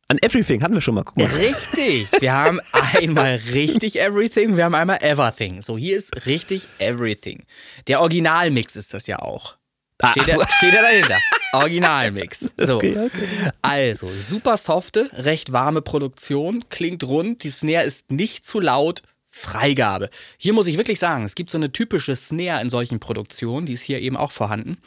An 0.10 0.18
Everything 0.22 0.62
hatten 0.62 0.74
wir 0.74 0.82
schon 0.82 0.96
mal. 0.96 1.04
Guck 1.04 1.18
mal. 1.18 1.26
Richtig. 1.26 2.12
Wir 2.20 2.34
haben 2.34 2.60
einmal 2.72 3.40
richtig 3.54 4.00
Everything, 4.00 4.58
wir 4.58 4.66
haben 4.66 4.76
einmal 4.76 5.00
Everything. 5.02 5.62
So, 5.62 5.78
hier 5.78 5.98
ist 5.98 6.26
richtig 6.26 6.68
Everything. 6.78 7.44
Der 7.88 8.02
Originalmix 8.02 8.76
ist 8.76 8.94
das 8.94 9.08
ja 9.08 9.20
auch. 9.20 9.56
Steht, 10.12 10.24
ach 10.28 10.34
so. 10.34 10.40
da, 10.42 10.48
steht 10.58 10.74
da 10.76 10.82
dahinter. 10.82 11.18
Originalmix. 11.54 12.50
So. 12.58 12.78
Okay, 12.78 12.98
okay. 12.98 13.28
Also, 13.62 14.10
super 14.12 14.58
softe, 14.58 15.10
recht 15.14 15.52
warme 15.54 15.82
Produktion, 15.82 16.66
klingt 16.70 17.04
rund, 17.06 17.44
die 17.44 17.50
Snare 17.50 17.84
ist 17.86 18.12
nicht 18.12 18.46
zu 18.46 18.60
laut. 18.60 19.02
Freigabe. 19.36 20.12
Hier 20.38 20.54
muss 20.54 20.68
ich 20.68 20.78
wirklich 20.78 21.00
sagen, 21.00 21.26
es 21.26 21.34
gibt 21.34 21.50
so 21.50 21.58
eine 21.58 21.72
typische 21.72 22.16
Snare 22.16 22.62
in 22.62 22.70
solchen 22.70 23.00
Produktionen, 23.00 23.66
die 23.66 23.74
ist 23.74 23.82
hier 23.82 24.00
eben 24.00 24.16
auch 24.16 24.32
vorhanden. 24.32 24.78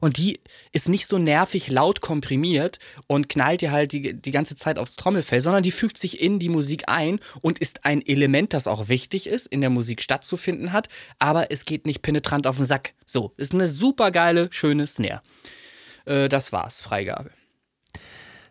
Und 0.00 0.16
die 0.16 0.40
ist 0.72 0.88
nicht 0.88 1.06
so 1.06 1.18
nervig 1.18 1.68
laut 1.68 2.00
komprimiert 2.00 2.78
und 3.08 3.28
knallt 3.28 3.60
dir 3.60 3.72
halt 3.72 3.92
die, 3.92 4.14
die 4.14 4.30
ganze 4.30 4.56
Zeit 4.56 4.78
aufs 4.78 4.96
Trommelfell, 4.96 5.42
sondern 5.42 5.62
die 5.62 5.70
fügt 5.70 5.98
sich 5.98 6.22
in 6.22 6.38
die 6.38 6.48
Musik 6.48 6.84
ein 6.86 7.20
und 7.42 7.58
ist 7.58 7.84
ein 7.84 8.04
Element, 8.04 8.54
das 8.54 8.66
auch 8.66 8.88
wichtig 8.88 9.26
ist, 9.26 9.46
in 9.48 9.60
der 9.60 9.70
Musik 9.70 10.00
stattzufinden 10.00 10.72
hat, 10.72 10.88
aber 11.18 11.50
es 11.52 11.66
geht 11.66 11.84
nicht 11.84 12.00
penetrant 12.00 12.46
auf 12.46 12.56
den 12.56 12.64
Sack. 12.64 12.94
So, 13.04 13.34
ist 13.36 13.52
eine 13.52 13.66
super 13.66 14.10
geile, 14.12 14.48
schöne 14.50 14.86
Snare. 14.86 15.20
Äh, 16.06 16.30
das 16.30 16.52
war's, 16.52 16.80
Freigabe. 16.80 17.30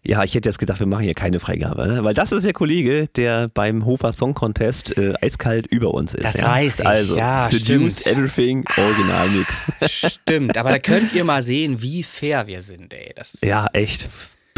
Ja, 0.04 0.24
ich 0.24 0.34
hätte 0.34 0.48
jetzt 0.48 0.60
gedacht, 0.60 0.80
wir 0.80 0.88
machen 0.88 1.04
hier 1.04 1.14
keine 1.14 1.40
Freigabe, 1.40 1.88
ne? 1.88 2.04
weil 2.04 2.14
das 2.14 2.32
ist 2.32 2.46
der 2.46 2.54
Kollege, 2.54 3.08
der 3.16 3.50
beim 3.50 3.86
Hofer 3.86 4.14
Song 4.14 4.34
Contest 4.34 4.98
äh, 4.98 5.14
eiskalt 5.22 5.68
über 5.68 5.94
uns 5.94 6.14
ist. 6.14 6.24
Das 6.24 6.36
ja? 6.36 6.48
weiß 6.48 6.80
ich, 6.80 6.86
Also, 6.86 7.18
ja, 7.18 7.48
Seduce 7.50 8.02
stimmt. 8.02 8.18
Everything, 8.18 8.66
Originalmix. 8.78 9.72
Stimmt, 10.14 10.58
aber 10.58 10.70
da 10.72 10.80
könnt 10.80 11.14
ihr 11.14 11.24
mal 11.24 11.42
sehen, 11.42 11.82
wie 11.82 12.04
fair 12.04 12.48
wir 12.48 12.62
sind, 12.62 12.94
ey. 12.94 13.12
Das, 13.16 13.40
ja, 13.42 13.68
echt 13.74 14.08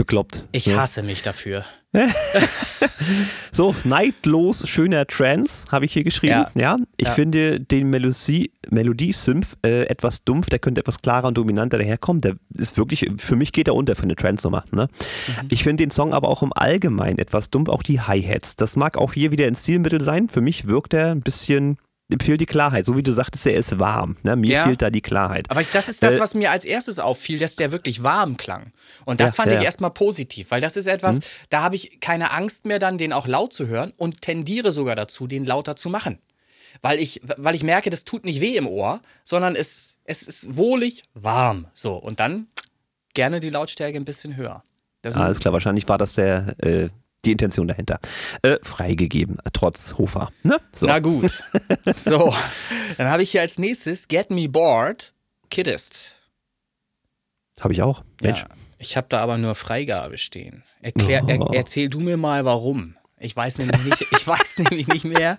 bekloppt. 0.01 0.47
Ich 0.51 0.65
ne? 0.65 0.77
hasse 0.77 1.03
mich 1.03 1.21
dafür. 1.21 1.63
So, 3.53 3.75
neidlos 3.83 4.67
schöner 4.67 5.05
Trance 5.05 5.65
habe 5.69 5.85
ich 5.85 5.91
hier 5.93 6.03
geschrieben. 6.03 6.31
Ja. 6.33 6.51
Ja, 6.55 6.77
ich 6.97 7.07
Ja. 7.07 7.13
finde 7.13 7.59
den 7.59 7.89
Melodie, 7.89 8.51
Melodie-Synth 8.69 9.57
äh, 9.65 9.83
etwas 9.87 10.23
dumpf, 10.23 10.49
der 10.49 10.59
könnte 10.59 10.79
etwas 10.81 11.01
klarer 11.01 11.27
und 11.27 11.37
dominanter 11.37 11.77
daherkommen. 11.77 12.21
Der 12.21 12.35
ist 12.55 12.77
wirklich, 12.77 13.09
für 13.17 13.35
mich 13.35 13.51
geht 13.51 13.67
er 13.67 13.75
unter 13.75 13.95
für 13.95 14.03
eine 14.03 14.15
Trance-Nummer. 14.15 14.63
Ne? 14.71 14.87
Mhm. 14.87 15.47
Ich 15.49 15.63
finde 15.63 15.83
den 15.83 15.91
Song 15.91 16.13
aber 16.13 16.29
auch 16.29 16.41
im 16.43 16.53
Allgemeinen 16.53 17.19
etwas 17.19 17.49
dumpf, 17.49 17.69
auch 17.69 17.83
die 17.83 17.99
Hi-Hats. 17.99 18.55
Das 18.55 18.75
mag 18.77 18.97
auch 18.97 19.13
hier 19.13 19.31
wieder 19.31 19.45
ein 19.45 19.55
Stilmittel 19.55 20.01
sein. 20.01 20.29
Für 20.29 20.41
mich 20.41 20.67
wirkt 20.67 20.93
er 20.93 21.11
ein 21.11 21.21
bisschen, 21.21 21.77
fehlt 22.19 22.41
die 22.41 22.45
Klarheit. 22.45 22.85
So 22.85 22.95
wie 22.97 23.03
du 23.03 23.11
sagtest, 23.11 23.45
er 23.45 23.55
ist 23.55 23.79
warm. 23.79 24.17
Ne? 24.23 24.35
Mir 24.35 24.51
Ja. 24.53 24.63
fehlt 24.65 24.81
da 24.81 24.89
die 24.89 25.01
Klarheit. 25.01 25.49
Aber 25.49 25.61
ich, 25.61 25.69
das 25.69 25.87
ist 25.89 26.03
das, 26.03 26.13
Äh, 26.15 26.19
was 26.19 26.33
mir 26.33 26.51
als 26.51 26.65
erstes 26.65 26.99
auffiel, 26.99 27.39
dass 27.39 27.55
der 27.55 27.71
wirklich 27.71 28.03
warm 28.03 28.37
klang. 28.37 28.71
Und 29.05 29.21
das 29.21 29.31
Ja, 29.31 29.35
fand 29.35 29.51
ja, 29.51 29.59
ich 29.59 29.65
erstmal 29.65 29.91
positiv, 29.91 30.51
weil 30.51 30.61
das 30.61 30.75
ist 30.77 30.87
etwas, 30.87 31.17
Mhm. 31.17 31.21
da 31.49 31.61
habe 31.61 31.75
ich 31.75 31.99
keine 31.99 32.31
Angst 32.31 32.65
mehr 32.65 32.79
dann, 32.79 32.97
den 32.97 33.13
auch 33.13 33.27
laut 33.27 33.53
zu 33.53 33.67
hören 33.67 33.93
und 33.97 34.21
tendiere 34.21 34.71
sogar 34.71 34.95
dazu, 34.95 35.27
den 35.27 35.45
lauter 35.45 35.75
zu 35.75 35.89
machen. 35.89 36.19
weil 36.81 36.99
ich, 36.99 37.21
weil 37.37 37.53
ich 37.53 37.63
merke, 37.63 37.89
das 37.89 38.05
tut 38.05 38.23
nicht 38.23 38.39
weh 38.41 38.55
im 38.55 38.65
Ohr, 38.65 39.01
sondern 39.25 39.55
es, 39.57 39.93
es 40.05 40.23
ist 40.23 40.55
wohlig 40.57 41.03
warm. 41.13 41.67
So, 41.73 41.95
und 41.95 42.19
dann 42.21 42.47
gerne 43.13 43.39
die 43.41 43.49
Lautstärke 43.49 43.97
ein 43.97 44.05
bisschen 44.05 44.37
höher. 44.37 44.63
Das 45.01 45.17
Alles 45.17 45.39
klar, 45.39 45.53
wahrscheinlich 45.53 45.87
war 45.89 45.97
das 45.97 46.13
der, 46.13 46.55
äh, 46.63 46.89
die 47.25 47.31
Intention 47.31 47.67
dahinter. 47.67 47.99
Äh, 48.41 48.57
freigegeben, 48.63 49.37
trotz 49.53 49.95
Hofer. 49.97 50.31
Ne? 50.43 50.57
So. 50.73 50.87
Na 50.87 50.99
gut. 50.99 51.43
so, 51.95 52.33
dann 52.97 53.07
habe 53.07 53.23
ich 53.23 53.31
hier 53.31 53.41
als 53.41 53.57
nächstes 53.59 54.07
Get 54.07 54.31
Me 54.31 54.49
Bored, 54.49 55.13
Kiddest. 55.49 56.21
Habe 57.59 57.73
ich 57.73 57.81
auch. 57.81 58.03
Mensch. 58.23 58.39
Ja, 58.41 58.47
ich 58.79 58.97
habe 58.97 59.07
da 59.09 59.19
aber 59.21 59.37
nur 59.37 59.53
Freigabe 59.53 60.17
stehen. 60.17 60.63
Erklär, 60.81 61.23
er, 61.27 61.39
Oh. 61.41 61.51
erzähl 61.53 61.89
du 61.89 61.99
mir 61.99 62.17
mal, 62.17 62.43
warum. 62.45 62.95
Ich 63.19 63.35
weiß 63.35 63.59
nämlich 63.59 63.83
nicht, 63.85 64.01
ich 64.01 64.25
weiß 64.27 64.57
nämlich 64.69 64.87
nicht 64.87 65.05
mehr, 65.05 65.37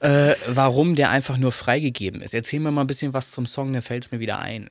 äh, 0.00 0.34
warum 0.48 0.96
der 0.96 1.10
einfach 1.10 1.36
nur 1.36 1.52
freigegeben 1.52 2.20
ist. 2.20 2.34
Erzähl 2.34 2.58
mir 2.58 2.72
mal 2.72 2.80
ein 2.80 2.88
bisschen 2.88 3.12
was 3.14 3.30
zum 3.30 3.46
Song, 3.46 3.72
dann 3.72 3.82
fällt 3.82 4.04
es 4.06 4.10
mir 4.10 4.18
wieder 4.18 4.40
ein. 4.40 4.70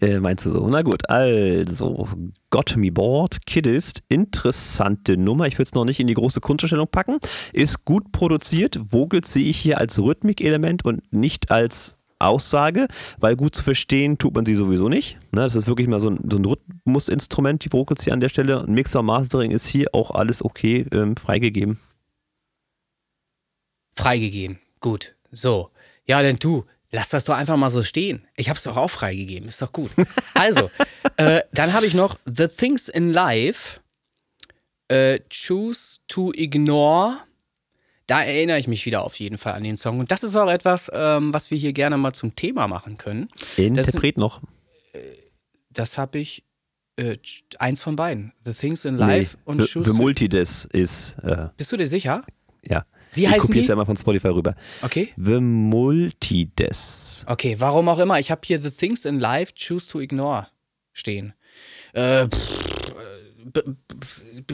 Äh, 0.00 0.18
meinst 0.18 0.46
du 0.46 0.50
so? 0.50 0.66
Na 0.68 0.82
gut, 0.82 1.08
also 1.10 2.08
Got 2.48 2.76
Me 2.76 2.90
Bored, 2.90 3.44
Kiddist, 3.46 4.02
interessante 4.08 5.16
Nummer. 5.16 5.46
Ich 5.46 5.54
würde 5.54 5.64
es 5.64 5.74
noch 5.74 5.84
nicht 5.84 6.00
in 6.00 6.06
die 6.06 6.14
große 6.14 6.40
Kunststellung 6.40 6.88
packen. 6.88 7.18
Ist 7.52 7.84
gut 7.84 8.10
produziert. 8.12 8.80
Vocals 8.82 9.32
sehe 9.32 9.44
ich 9.44 9.58
hier 9.58 9.78
als 9.78 9.98
Rhythmikelement 9.98 10.84
und 10.84 11.12
nicht 11.12 11.50
als 11.50 11.98
Aussage, 12.18 12.86
weil 13.18 13.34
gut 13.34 13.54
zu 13.54 13.62
verstehen 13.62 14.18
tut 14.18 14.34
man 14.34 14.44
sie 14.44 14.54
sowieso 14.54 14.88
nicht. 14.88 15.18
Ne, 15.32 15.42
das 15.42 15.56
ist 15.56 15.66
wirklich 15.66 15.88
mal 15.88 16.00
so 16.00 16.10
ein, 16.10 16.18
so 16.30 16.38
ein 16.38 16.44
Rhythmusinstrument, 16.44 17.64
die 17.64 17.72
Vocals 17.72 18.04
hier 18.04 18.12
an 18.12 18.20
der 18.20 18.28
Stelle. 18.28 18.62
Und 18.62 18.70
Mixer 18.70 19.02
Mastering 19.02 19.50
ist 19.50 19.66
hier 19.66 19.88
auch 19.92 20.10
alles 20.10 20.44
okay, 20.44 20.86
ähm, 20.92 21.16
freigegeben. 21.16 21.78
Freigegeben. 23.94 24.58
Gut. 24.80 25.16
So. 25.30 25.70
Ja, 26.06 26.22
denn 26.22 26.36
du, 26.36 26.64
lass 26.92 27.08
das 27.10 27.24
doch 27.24 27.34
einfach 27.36 27.56
mal 27.56 27.70
so 27.70 27.82
stehen. 27.82 28.26
Ich 28.36 28.48
hab's 28.48 28.62
doch 28.62 28.76
auch 28.76 28.90
freigegeben. 28.90 29.48
Ist 29.48 29.62
doch 29.62 29.72
gut. 29.72 29.90
Also, 30.34 30.70
äh, 31.16 31.42
dann 31.52 31.72
habe 31.74 31.86
ich 31.86 31.94
noch 31.94 32.18
The 32.24 32.48
Things 32.48 32.88
in 32.88 33.12
Life. 33.12 33.80
Äh, 34.88 35.20
choose 35.28 35.98
to 36.08 36.32
Ignore. 36.34 37.18
Da 38.06 38.22
erinnere 38.22 38.58
ich 38.58 38.66
mich 38.66 38.86
wieder 38.86 39.02
auf 39.04 39.20
jeden 39.20 39.38
Fall 39.38 39.52
an 39.52 39.62
den 39.62 39.76
Song. 39.76 40.00
Und 40.00 40.10
das 40.10 40.22
ist 40.24 40.34
auch 40.34 40.50
etwas, 40.50 40.90
ähm, 40.92 41.32
was 41.34 41.50
wir 41.50 41.58
hier 41.58 41.72
gerne 41.72 41.96
mal 41.96 42.12
zum 42.12 42.34
Thema 42.34 42.66
machen 42.68 42.96
können. 42.98 43.28
Interpret 43.56 44.16
noch. 44.16 44.40
Das 45.70 45.96
habe 45.98 46.18
ich 46.18 46.42
äh, 46.96 47.16
eins 47.58 47.82
von 47.82 47.94
beiden. 47.96 48.32
The 48.40 48.52
Things 48.52 48.84
in 48.84 48.96
Life 48.96 49.36
und 49.44 49.62
The, 49.62 49.68
Choose 49.68 49.90
The 49.90 49.96
to 49.96 50.02
Multides 50.02 50.64
ist, 50.72 51.16
äh, 51.22 51.48
Bist 51.56 51.70
du 51.70 51.76
dir 51.76 51.86
sicher? 51.86 52.24
ja. 52.62 52.84
Wie 53.14 53.22
ich 53.24 53.28
heißen 53.28 53.40
kopiere 53.40 53.60
es 53.60 53.68
ja 53.68 53.76
mal 53.76 53.84
von 53.86 53.96
Spotify 53.96 54.28
rüber. 54.28 54.54
Okay. 54.82 55.08
The 55.16 55.40
Multides. 55.40 57.24
Okay, 57.26 57.56
warum 57.58 57.88
auch 57.88 57.98
immer. 57.98 58.18
Ich 58.18 58.30
habe 58.30 58.40
hier 58.44 58.60
The 58.60 58.70
Things 58.70 59.04
in 59.04 59.18
Life 59.20 59.52
Choose 59.56 59.88
to 59.88 60.00
Ignore 60.00 60.46
stehen. 60.92 61.34
Äh, 61.92 62.26
pff, 62.28 62.94
b- 63.44 63.62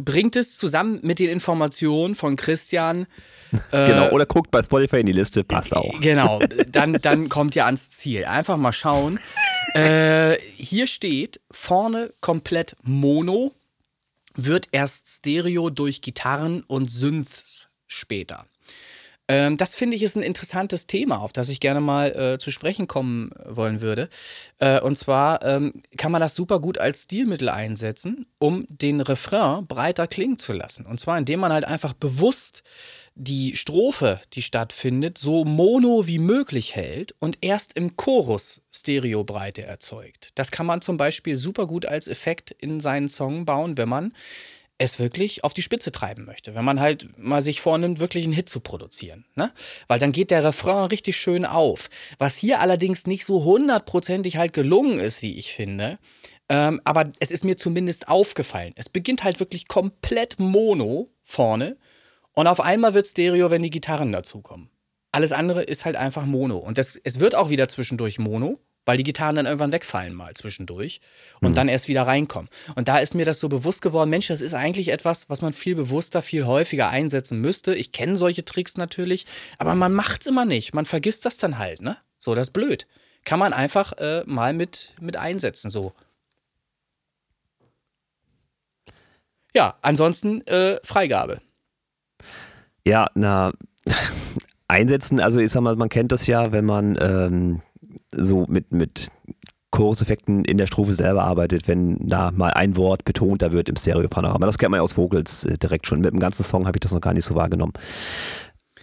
bringt 0.01 0.37
es 0.37 0.57
zusammen 0.59 1.01
mit 1.03 1.19
den 1.19 1.29
Informationen 1.31 2.15
von 2.15 2.37
Christian. 2.37 3.07
Äh, 3.71 3.87
Genau, 3.87 4.11
oder 4.11 4.27
guckt 4.27 4.51
bei 4.51 4.61
Spotify 4.63 4.99
in 5.01 5.07
die 5.07 5.13
Liste, 5.13 5.45
passt 5.45 5.75
auch. 5.75 6.01
Genau, 6.01 6.41
dann, 6.69 6.95
dann 6.95 7.29
kommt 7.29 7.55
ihr 7.55 7.65
ans 7.65 7.89
Ziel. 7.91 8.25
Einfach 8.25 8.57
mal 8.57 8.73
schauen. 8.73 9.19
äh, 9.75 10.37
hier 10.57 10.87
steht 10.89 11.41
vorne 11.51 12.13
komplett 12.21 12.77
Mono, 12.83 13.53
wird 14.35 14.69
erst 14.73 15.09
Stereo 15.09 15.71
durch 15.71 16.03
Gitarren 16.03 16.63
und 16.67 16.91
Synths 16.91 17.69
später. 17.87 18.47
Ähm, 19.29 19.57
das 19.57 19.75
finde 19.75 19.97
ich 19.97 20.03
ist 20.03 20.17
ein 20.17 20.23
interessantes 20.23 20.87
Thema, 20.87 21.19
auf 21.19 21.33
das 21.33 21.49
ich 21.49 21.61
gerne 21.61 21.81
mal 21.81 22.13
äh, 22.13 22.39
zu 22.39 22.51
sprechen 22.51 22.87
kommen 22.87 23.31
wollen 23.45 23.81
würde. 23.81 24.09
Äh, 24.59 24.81
und 24.81 24.97
zwar 24.97 25.45
ähm, 25.45 25.83
kann 25.97 26.13
man 26.13 26.21
das 26.21 26.35
super 26.35 26.61
gut 26.61 26.79
als 26.79 27.05
Stilmittel 27.05 27.49
einsetzen, 27.49 28.27
um 28.39 28.67
den 28.69 29.01
Refrain 29.01 29.67
breiter 29.67 30.07
klingen 30.07 30.39
zu 30.39 30.53
lassen. 30.53 30.87
Und 30.87 31.01
zwar 31.01 31.19
indem 31.19 31.41
man 31.41 31.53
halt 31.53 31.65
einfach 31.65 31.93
bewusst 31.93 32.63
die 33.17 33.57
Strophe, 33.57 34.21
die 34.35 34.43
stattfindet, 34.43 35.17
so 35.17 35.45
mono 35.45 36.07
wie 36.07 36.19
möglich 36.19 36.77
hält 36.77 37.15
und 37.19 37.39
erst 37.41 37.73
im 37.73 37.97
Chorus 37.97 38.61
Stereobreite 38.71 39.65
erzeugt. 39.65 40.31
Das 40.35 40.51
kann 40.51 40.67
man 40.67 40.83
zum 40.83 40.99
Beispiel 40.99 41.35
super 41.35 41.67
gut 41.67 41.87
als 41.87 42.09
Effekt 42.09 42.51
in 42.51 42.79
seinen 42.79 43.09
Song 43.09 43.47
bauen, 43.47 43.79
wenn 43.79 43.89
man 43.89 44.13
es 44.79 44.99
wirklich 44.99 45.43
auf 45.43 45.55
die 45.55 45.63
Spitze 45.63 45.91
treiben 45.91 46.25
möchte. 46.25 46.55
Wenn 46.55 46.65
man 46.65 46.81
halt 46.81 47.19
mal 47.19 47.41
sich 47.41 47.61
vornimmt, 47.61 47.99
wirklich 47.99 48.25
einen 48.25 48.35
Hit 48.35 48.49
zu 48.49 48.61
produzieren. 48.61 49.25
Ne? 49.35 49.53
Weil 49.89 49.99
dann 49.99 50.13
geht 50.13 50.31
der 50.31 50.45
Refrain 50.45 50.87
richtig 50.87 51.17
schön 51.17 51.45
auf. 51.47 51.89
Was 52.19 52.37
hier 52.37 52.61
allerdings 52.61 53.07
nicht 53.07 53.25
so 53.25 53.45
hundertprozentig 53.45 54.37
halt 54.37 54.53
gelungen 54.53 54.99
ist, 54.99 55.23
wie 55.23 55.39
ich 55.39 55.53
finde. 55.53 55.99
Ähm, 56.49 56.81
aber 56.85 57.11
es 57.21 57.31
ist 57.31 57.45
mir 57.45 57.57
zumindest 57.57 58.09
aufgefallen. 58.09 58.73
Es 58.77 58.89
beginnt 58.89 59.25
halt 59.25 59.41
wirklich 59.41 59.67
komplett 59.67 60.39
mono 60.39 61.11
vorne 61.23 61.77
und 62.33 62.47
auf 62.47 62.61
einmal 62.61 62.93
wird 62.93 63.07
Stereo, 63.07 63.51
wenn 63.51 63.63
die 63.63 63.71
Gitarren 63.71 64.13
dazukommen. 64.13 64.69
Alles 65.11 65.33
andere 65.33 65.63
ist 65.63 65.87
halt 65.87 65.97
einfach 65.97 66.27
Mono. 66.27 66.59
Und 66.59 66.77
das, 66.77 67.01
es 67.03 67.19
wird 67.19 67.35
auch 67.35 67.49
wieder 67.49 67.69
zwischendurch 67.69 68.19
Mono, 68.19 68.59
weil 68.87 68.97
die 68.97 69.03
Gitarren 69.03 69.37
dann 69.37 69.45
irgendwann 69.47 69.73
wegfallen 69.73 70.15
mal 70.15 70.33
zwischendurch 70.35 71.01
und 71.41 71.57
dann 71.57 71.69
erst 71.69 71.89
wieder 71.89 72.07
reinkommen. 72.07 72.49
Und 72.77 72.89
da 72.89 72.99
ist 72.99 73.15
mir 73.15 73.27
das 73.27 73.41
so 73.41 73.49
bewusst 73.49 73.83
geworden, 73.83 74.09
Mensch, 74.09 74.29
das 74.29 74.41
ist 74.41 74.55
eigentlich 74.55 74.89
etwas, 74.89 75.29
was 75.29 75.43
man 75.43 75.53
viel 75.53 75.75
bewusster, 75.75 76.23
viel 76.23 76.47
häufiger 76.47 76.89
einsetzen 76.89 77.41
müsste. 77.41 77.75
Ich 77.75 77.93
kenne 77.93 78.17
solche 78.17 78.45
Tricks 78.45 78.77
natürlich, 78.77 79.27
aber 79.59 79.75
man 79.75 79.93
macht 79.93 80.23
es 80.23 80.27
immer 80.27 80.45
nicht. 80.47 80.73
Man 80.73 80.87
vergisst 80.87 81.27
das 81.27 81.37
dann 81.37 81.59
halt, 81.59 81.83
ne? 81.83 81.99
So, 82.19 82.35
das 82.35 82.49
ist 82.49 82.53
blöd. 82.55 82.87
Kann 83.25 83.41
man 83.41 83.53
einfach 83.53 83.93
äh, 83.99 84.23
mal 84.25 84.55
mit, 84.55 84.95
mit 85.01 85.17
einsetzen, 85.17 85.69
so. 85.69 85.93
Ja, 89.53 89.77
ansonsten 89.83 90.47
äh, 90.47 90.79
Freigabe. 90.85 91.41
Ja, 92.85 93.09
na, 93.15 93.53
einsetzen, 94.69 95.19
also 95.19 95.41
ich 95.41 95.51
sag 95.51 95.63
mal, 95.63 95.75
man 95.77 95.89
kennt 95.89 96.13
das 96.13 96.27
ja, 96.27 96.53
wenn 96.53 96.65
man 96.65 96.97
ähm, 97.01 97.63
so 98.13 98.47
mit, 98.49 98.73
mit 98.73 99.09
Choruseffekten 99.71 100.45
in 100.45 100.59
der 100.59 100.67
Strophe 100.67 100.95
selber 100.95 101.25
arbeitet, 101.25 101.69
wenn 101.69 101.99
da 102.09 102.31
mal 102.31 102.53
ein 102.53 102.77
Wort 102.77 103.05
betonter 103.05 103.53
wird 103.53 103.69
im 103.69 103.77
Stereopanorama. 103.77 104.47
Das 104.47 104.59
kennt 104.59 104.71
man 104.71 104.79
ja 104.79 104.83
aus 104.83 104.97
Vocals 104.97 105.45
äh, 105.45 105.59
direkt 105.59 105.87
schon. 105.87 106.01
Mit 106.01 106.13
dem 106.13 106.21
ganzen 106.21 106.45
Song 106.45 106.67
habe 106.67 106.77
ich 106.79 106.81
das 106.81 106.93
noch 106.93 107.01
gar 107.01 107.13
nicht 107.13 107.25
so 107.27 107.35
wahrgenommen. 107.35 107.73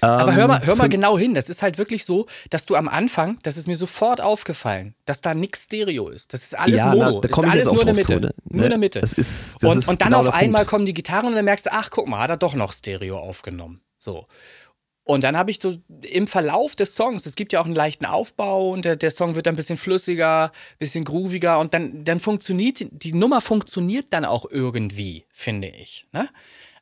Aber 0.02 0.32
Ähm, 0.32 0.36
hör 0.36 0.48
mal, 0.48 0.66
hör 0.66 0.76
mal 0.76 0.90
genau 0.90 1.18
hin. 1.18 1.34
Das 1.34 1.50
ist 1.50 1.62
halt 1.64 1.78
wirklich 1.78 2.04
so, 2.04 2.26
dass 2.50 2.66
du 2.66 2.76
am 2.76 2.90
Anfang, 2.90 3.40
das 3.44 3.56
ist 3.56 3.68
mir 3.68 3.76
sofort 3.78 4.20
aufgefallen, 4.22 4.96
dass 5.06 5.22
da 5.22 5.34
nix 5.34 5.64
Stereo 5.66 6.10
ist. 6.10 6.34
Das 6.34 6.44
ist 6.44 6.60
alles 6.60 6.76
Ja, 6.78 6.94
na, 6.94 7.06
Mono. 7.06 7.22
da 7.22 7.28
das 7.30 7.32
komm 7.32 7.46
ist 7.46 7.52
alles 7.52 7.66
nur 7.72 7.80
in 7.82 7.86
der 7.88 7.96
drauf 7.96 8.06
zu, 8.06 8.14
Mitte. 8.16 8.26
ne? 8.28 8.34
Nur 8.50 8.64
in 8.66 8.70
der 8.70 8.80
Mitte. 8.80 9.02
Das 9.02 9.14
ist, 9.14 9.56
das 9.64 9.72
und, 9.72 9.88
und 9.88 10.02
dann 10.02 10.10
genau 10.10 10.20
auf 10.20 10.34
einmal 10.34 10.62
Punkt. 10.64 10.70
kommen 10.72 10.86
die 10.86 10.94
Gitarren 10.94 11.28
und 11.28 11.36
dann 11.36 11.46
merkst 11.46 11.68
du, 11.68 11.70
ach 11.72 11.90
guck 11.90 12.08
mal, 12.08 12.20
hat 12.20 12.32
er 12.32 12.38
doch 12.38 12.54
noch 12.54 12.74
Stereo 12.74 13.18
aufgenommen. 13.18 13.80
So. 13.98 14.26
Und 15.06 15.24
dann 15.24 15.38
habe 15.38 15.52
ich 15.52 15.60
so 15.62 15.76
im 16.02 16.28
Verlauf 16.28 16.76
des 16.76 16.96
Songs, 16.96 17.26
es 17.26 17.36
gibt 17.36 17.52
ja 17.52 17.60
auch 17.60 17.66
einen 17.66 17.76
leichten 17.76 18.06
Aufbau 18.06 18.70
und 18.70 18.86
der, 18.86 18.96
der 18.96 19.12
Song 19.12 19.36
wird 19.36 19.48
dann 19.48 19.54
ein 19.54 19.58
bisschen 19.58 19.76
flüssiger, 19.76 20.52
bisschen 20.80 21.04
grooviger 21.04 21.60
und 21.60 21.74
dann, 21.74 22.06
dann 22.06 22.20
funktioniert, 22.20 22.86
die 22.90 23.14
Nummer 23.14 23.42
funktioniert 23.42 24.08
dann 24.12 24.24
auch 24.24 24.46
irgendwie, 24.50 25.26
finde 25.34 25.68
ich. 25.68 26.08
Ne? 26.14 26.30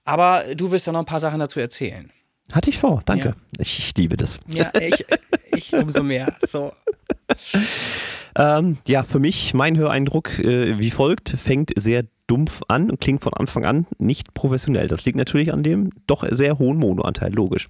Aber 0.03 0.43
du 0.56 0.72
wirst 0.72 0.85
ja 0.85 0.93
noch 0.93 0.99
ein 0.99 1.06
paar 1.06 1.19
Sachen 1.19 1.39
dazu 1.39 1.60
erzählen. 1.60 2.11
Hatte 2.52 2.69
ich 2.69 2.80
vor, 2.80 3.02
danke. 3.06 3.35
Ich 3.57 3.93
liebe 3.98 4.18
das. 4.18 4.39
Ja, 4.48 4.72
ich, 4.80 5.06
ich 5.53 5.73
umso 5.73 6.03
mehr. 6.03 6.35
So. 6.48 6.73
Ähm, 8.35 8.77
ja, 8.88 9.03
für 9.03 9.19
mich, 9.19 9.53
mein 9.53 9.77
Höreindruck 9.77 10.39
äh, 10.39 10.80
wie 10.80 10.89
folgt, 10.89 11.30
fängt 11.30 11.72
sehr 11.76 12.06
dumpf 12.31 12.61
an 12.69 12.89
und 12.89 13.01
klingt 13.01 13.21
von 13.21 13.33
Anfang 13.33 13.65
an 13.65 13.87
nicht 13.97 14.33
professionell. 14.33 14.87
Das 14.87 15.03
liegt 15.03 15.17
natürlich 15.17 15.51
an 15.51 15.63
dem 15.63 15.89
doch 16.07 16.25
sehr 16.29 16.59
hohen 16.59 16.77
Monoanteil, 16.77 17.33
logisch. 17.33 17.67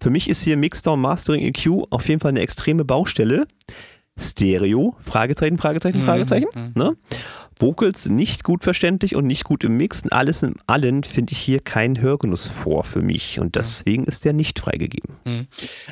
Für 0.00 0.10
mich 0.10 0.28
ist 0.28 0.42
hier 0.42 0.56
Mixdown 0.56 1.00
Mastering 1.00 1.40
EQ 1.40 1.84
auf 1.90 2.08
jeden 2.08 2.20
Fall 2.20 2.30
eine 2.30 2.40
extreme 2.40 2.84
Baustelle. 2.84 3.46
Stereo, 4.18 4.96
Fragezeichen, 5.04 5.56
Fragezeichen, 5.56 6.02
Fragezeichen. 6.04 6.48
Ne? 6.74 6.96
Vocals 7.56 8.08
nicht 8.08 8.42
gut 8.42 8.64
verständlich 8.64 9.14
und 9.14 9.26
nicht 9.26 9.44
gut 9.44 9.62
im 9.62 9.76
Mixen. 9.76 10.10
Alles 10.10 10.42
in 10.42 10.54
allen 10.66 11.04
finde 11.04 11.32
ich 11.32 11.38
hier 11.38 11.60
keinen 11.60 12.00
Hörgenuss 12.00 12.48
vor 12.48 12.82
für 12.82 13.02
mich 13.02 13.38
und 13.38 13.54
deswegen 13.54 14.04
ist 14.04 14.24
der 14.24 14.32
nicht 14.32 14.58
freigegeben. 14.58 15.16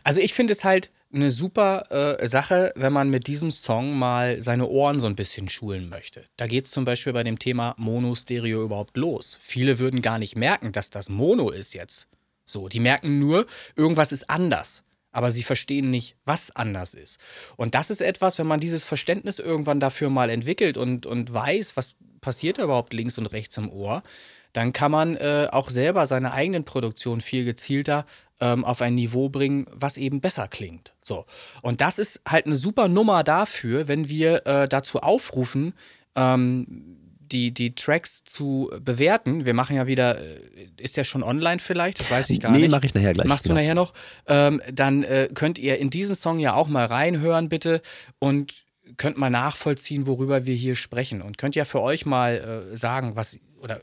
Also 0.02 0.20
ich 0.20 0.34
finde 0.34 0.52
es 0.52 0.64
halt 0.64 0.90
eine 1.12 1.30
super 1.30 2.18
äh, 2.20 2.26
Sache, 2.26 2.72
wenn 2.76 2.92
man 2.92 3.10
mit 3.10 3.26
diesem 3.26 3.50
Song 3.50 3.98
mal 3.98 4.40
seine 4.40 4.66
Ohren 4.66 5.00
so 5.00 5.06
ein 5.06 5.16
bisschen 5.16 5.48
schulen 5.48 5.88
möchte. 5.88 6.24
Da 6.36 6.46
geht 6.46 6.66
es 6.66 6.70
zum 6.70 6.84
Beispiel 6.84 7.12
bei 7.12 7.24
dem 7.24 7.38
Thema 7.38 7.74
Mono-Stereo 7.78 8.62
überhaupt 8.62 8.96
los. 8.96 9.38
Viele 9.40 9.78
würden 9.78 10.02
gar 10.02 10.18
nicht 10.18 10.36
merken, 10.36 10.72
dass 10.72 10.90
das 10.90 11.08
Mono 11.08 11.50
ist 11.50 11.74
jetzt. 11.74 12.08
So, 12.44 12.68
die 12.68 12.80
merken 12.80 13.18
nur, 13.18 13.46
irgendwas 13.76 14.12
ist 14.12 14.30
anders. 14.30 14.84
Aber 15.12 15.32
sie 15.32 15.42
verstehen 15.42 15.90
nicht, 15.90 16.16
was 16.24 16.54
anders 16.54 16.94
ist. 16.94 17.18
Und 17.56 17.74
das 17.74 17.90
ist 17.90 18.00
etwas, 18.00 18.38
wenn 18.38 18.46
man 18.46 18.60
dieses 18.60 18.84
Verständnis 18.84 19.40
irgendwann 19.40 19.80
dafür 19.80 20.08
mal 20.08 20.30
entwickelt 20.30 20.76
und, 20.76 21.04
und 21.06 21.32
weiß, 21.32 21.76
was 21.76 21.96
passiert 22.20 22.58
da 22.58 22.64
überhaupt 22.64 22.92
links 22.92 23.18
und 23.18 23.26
rechts 23.26 23.56
im 23.56 23.70
Ohr, 23.70 24.04
dann 24.52 24.72
kann 24.72 24.90
man 24.90 25.16
äh, 25.16 25.48
auch 25.50 25.70
selber 25.70 26.06
seine 26.06 26.32
eigenen 26.32 26.64
Produktionen 26.64 27.20
viel 27.20 27.44
gezielter 27.44 28.04
ähm, 28.40 28.64
auf 28.64 28.80
ein 28.82 28.94
Niveau 28.94 29.28
bringen, 29.28 29.66
was 29.72 29.96
eben 29.96 30.20
besser 30.20 30.48
klingt. 30.48 30.94
So. 31.02 31.26
Und 31.62 31.80
das 31.80 31.98
ist 31.98 32.20
halt 32.26 32.46
eine 32.46 32.56
super 32.56 32.88
Nummer 32.88 33.22
dafür, 33.22 33.88
wenn 33.88 34.08
wir 34.08 34.46
äh, 34.46 34.68
dazu 34.68 35.00
aufrufen, 35.00 35.74
ähm, 36.16 36.96
die, 37.32 37.52
die 37.54 37.74
Tracks 37.74 38.24
zu 38.24 38.70
bewerten. 38.80 39.46
Wir 39.46 39.54
machen 39.54 39.76
ja 39.76 39.86
wieder, 39.86 40.18
äh, 40.18 40.40
ist 40.78 40.96
ja 40.96 41.04
schon 41.04 41.22
online 41.22 41.60
vielleicht, 41.60 42.00
das 42.00 42.10
weiß 42.10 42.30
ich 42.30 42.40
gar 42.40 42.50
Nee, 42.50 42.62
nicht. 42.62 42.70
mache 42.70 42.86
ich 42.86 42.94
nachher 42.94 43.12
gleich, 43.14 43.26
Machst 43.26 43.44
genau. 43.44 43.54
du 43.56 43.60
nachher 43.60 43.74
noch? 43.74 43.92
Ähm, 44.26 44.60
dann 44.72 45.02
äh, 45.04 45.28
könnt 45.32 45.58
ihr 45.58 45.78
in 45.78 45.90
diesen 45.90 46.16
Song 46.16 46.38
ja 46.38 46.54
auch 46.54 46.68
mal 46.68 46.86
reinhören, 46.86 47.48
bitte. 47.48 47.82
Und 48.18 48.52
könnt 48.96 49.16
mal 49.16 49.30
nachvollziehen, 49.30 50.06
worüber 50.06 50.46
wir 50.46 50.54
hier 50.54 50.74
sprechen. 50.74 51.22
Und 51.22 51.38
könnt 51.38 51.54
ja 51.54 51.64
für 51.64 51.80
euch 51.80 52.06
mal 52.06 52.70
äh, 52.72 52.76
sagen, 52.76 53.14
was, 53.14 53.38
oder 53.60 53.80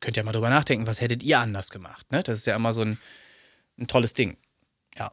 könnt 0.00 0.16
ja 0.16 0.22
mal 0.22 0.32
drüber 0.32 0.50
nachdenken, 0.50 0.86
was 0.86 1.00
hättet 1.00 1.22
ihr 1.22 1.38
anders 1.38 1.70
gemacht. 1.70 2.10
Ne? 2.12 2.22
Das 2.22 2.38
ist 2.38 2.46
ja 2.46 2.56
immer 2.56 2.72
so 2.72 2.82
ein, 2.82 2.98
ein 3.78 3.86
tolles 3.86 4.14
Ding. 4.14 4.36
Ja. 4.96 5.12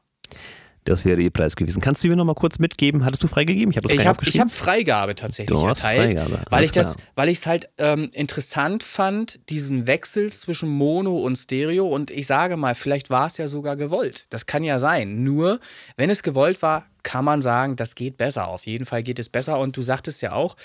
Das 0.85 1.05
wäre 1.05 1.21
ihr 1.21 1.29
Preis 1.29 1.55
gewesen. 1.55 1.81
Kannst 1.81 2.03
du 2.03 2.07
mir 2.07 2.15
noch 2.15 2.25
mal 2.25 2.35
kurz 2.35 2.57
mitgeben? 2.57 3.05
Hattest 3.05 3.21
du 3.21 3.27
freigegeben? 3.27 3.71
Ich 3.71 3.77
habe 3.77 3.93
Ich 3.93 4.05
habe 4.05 4.25
ich 4.25 4.39
hab 4.39 4.49
Freigabe 4.49 5.13
tatsächlich 5.13 5.61
erteilt, 5.61 6.13
Freigabe, 6.13 6.41
weil 6.49 6.63
ich 6.63 6.71
das, 6.71 6.95
weil 7.15 7.29
ich 7.29 7.39
es 7.39 7.45
halt 7.45 7.69
ähm, 7.77 8.09
interessant 8.13 8.83
fand, 8.83 9.39
diesen 9.49 9.87
Wechsel 9.87 10.31
zwischen 10.31 10.69
Mono 10.69 11.19
und 11.19 11.35
Stereo 11.35 11.87
und 11.87 12.11
ich 12.11 12.27
sage 12.27 12.57
mal, 12.57 12.75
vielleicht 12.75 13.09
war 13.09 13.27
es 13.27 13.37
ja 13.37 13.47
sogar 13.47 13.75
gewollt. 13.75 14.25
Das 14.29 14.45
kann 14.45 14.63
ja 14.63 14.79
sein. 14.79 15.23
Nur, 15.23 15.59
wenn 15.97 16.09
es 16.09 16.23
gewollt 16.23 16.61
war, 16.61 16.85
kann 17.03 17.25
man 17.25 17.41
sagen, 17.41 17.75
das 17.75 17.95
geht 17.95 18.17
besser. 18.17 18.47
Auf 18.47 18.65
jeden 18.65 18.85
Fall 18.85 19.03
geht 19.03 19.19
es 19.19 19.29
besser 19.29 19.59
und 19.59 19.75
du 19.77 19.81
sagtest 19.81 20.21
ja 20.21 20.31
auch, 20.31 20.55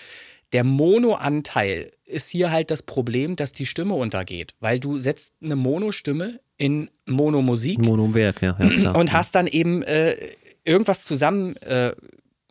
der 0.52 0.64
Mono-Anteil 0.64 1.90
ist 2.06 2.28
hier 2.28 2.50
halt 2.50 2.70
das 2.70 2.82
Problem, 2.82 3.36
dass 3.36 3.52
die 3.52 3.66
Stimme 3.66 3.94
untergeht, 3.94 4.54
weil 4.60 4.78
du 4.78 4.98
setzt 4.98 5.34
eine 5.42 5.56
Mono-Stimme 5.56 6.40
in 6.56 6.90
Monomusik 7.06 7.78
Monowerk, 7.78 8.42
ja, 8.42 8.56
ja 8.58 8.68
klar. 8.68 8.96
und 8.96 9.12
hast 9.12 9.34
dann 9.34 9.46
eben 9.46 9.82
äh, 9.82 10.16
irgendwas 10.64 11.04
zusammen 11.04 11.56
äh, 11.56 11.92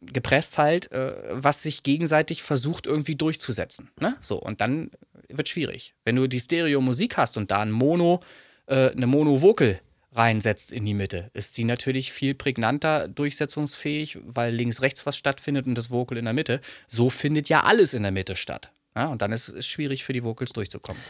gepresst 0.01 0.57
halt, 0.57 0.91
äh, 0.91 1.13
was 1.31 1.63
sich 1.63 1.83
gegenseitig 1.83 2.43
versucht 2.43 2.85
irgendwie 2.85 3.15
durchzusetzen. 3.15 3.89
Ne? 3.99 4.15
So, 4.21 4.39
und 4.39 4.61
dann 4.61 4.91
wird 5.29 5.49
schwierig. 5.49 5.93
Wenn 6.03 6.15
du 6.15 6.27
die 6.27 6.39
Stereo-Musik 6.39 7.17
hast 7.17 7.37
und 7.37 7.51
da 7.51 7.61
ein 7.61 7.71
Mono, 7.71 8.21
äh, 8.67 8.91
eine 8.91 9.07
Mono-Vocal 9.07 9.79
reinsetzt 10.11 10.71
in 10.71 10.85
die 10.85 10.93
Mitte, 10.93 11.31
ist 11.33 11.57
die 11.57 11.63
natürlich 11.63 12.11
viel 12.11 12.35
prägnanter 12.35 13.07
durchsetzungsfähig, 13.07 14.19
weil 14.23 14.53
links, 14.53 14.81
rechts 14.81 15.05
was 15.05 15.17
stattfindet 15.17 15.65
und 15.65 15.75
das 15.75 15.89
Vocal 15.89 16.17
in 16.17 16.25
der 16.25 16.33
Mitte. 16.33 16.61
So 16.87 17.09
findet 17.09 17.49
ja 17.49 17.61
alles 17.63 17.93
in 17.93 18.03
der 18.03 18.11
Mitte 18.11 18.35
statt. 18.35 18.71
Ja? 18.95 19.07
Und 19.07 19.21
dann 19.21 19.31
ist 19.31 19.49
es 19.49 19.65
schwierig 19.65 20.03
für 20.03 20.13
die 20.13 20.23
Vocals 20.23 20.53
durchzukommen. 20.53 21.01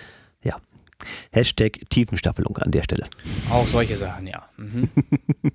ja. 0.43 0.57
Hashtag 1.31 1.81
Tiefenstaffelung 1.89 2.57
an 2.59 2.71
der 2.71 2.83
Stelle. 2.83 3.09
Auch 3.49 3.67
solche 3.67 3.97
Sachen, 3.97 4.25
ja. 4.25 4.47
Mhm. 4.55 4.89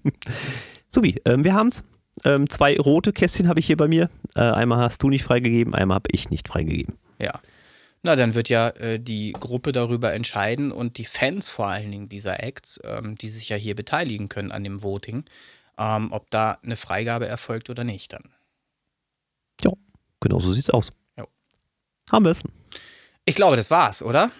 Subi, 0.90 1.22
ähm, 1.24 1.42
wir 1.42 1.54
haben's. 1.54 1.84
Ähm, 2.24 2.50
zwei 2.50 2.76
rote 2.76 3.12
Kästchen 3.12 3.48
habe 3.48 3.60
ich 3.60 3.66
hier 3.66 3.76
bei 3.78 3.88
mir. 3.88 4.10
Äh, 4.34 4.40
einmal 4.40 4.80
hast 4.80 5.02
du 5.02 5.08
nicht 5.08 5.24
freigegeben, 5.24 5.74
einmal 5.74 5.94
habe 5.96 6.10
ich 6.12 6.28
nicht 6.28 6.48
freigegeben. 6.48 6.98
Ja. 7.18 7.40
Na, 8.02 8.14
dann 8.14 8.34
wird 8.34 8.48
ja 8.48 8.68
äh, 8.70 9.00
die 9.00 9.32
Gruppe 9.32 9.72
darüber 9.72 10.12
entscheiden 10.12 10.70
und 10.70 10.98
die 10.98 11.04
Fans 11.04 11.48
vor 11.48 11.68
allen 11.68 11.90
Dingen 11.90 12.08
dieser 12.08 12.42
Acts, 12.42 12.80
ähm, 12.84 13.16
die 13.16 13.28
sich 13.28 13.48
ja 13.48 13.56
hier 13.56 13.74
beteiligen 13.74 14.28
können 14.28 14.52
an 14.52 14.64
dem 14.64 14.82
Voting, 14.82 15.24
ähm, 15.78 16.12
ob 16.12 16.30
da 16.30 16.58
eine 16.62 16.76
Freigabe 16.76 17.26
erfolgt 17.26 17.70
oder 17.70 17.84
nicht 17.84 18.12
dann. 18.12 18.24
Ja, 19.62 19.72
genau 20.20 20.40
so 20.40 20.52
sieht's 20.52 20.70
aus. 20.70 20.90
Haben 22.10 22.24
wir's. 22.24 22.42
Ich 23.24 23.34
glaube, 23.34 23.56
das 23.56 23.70
war's, 23.70 24.02
oder? 24.02 24.30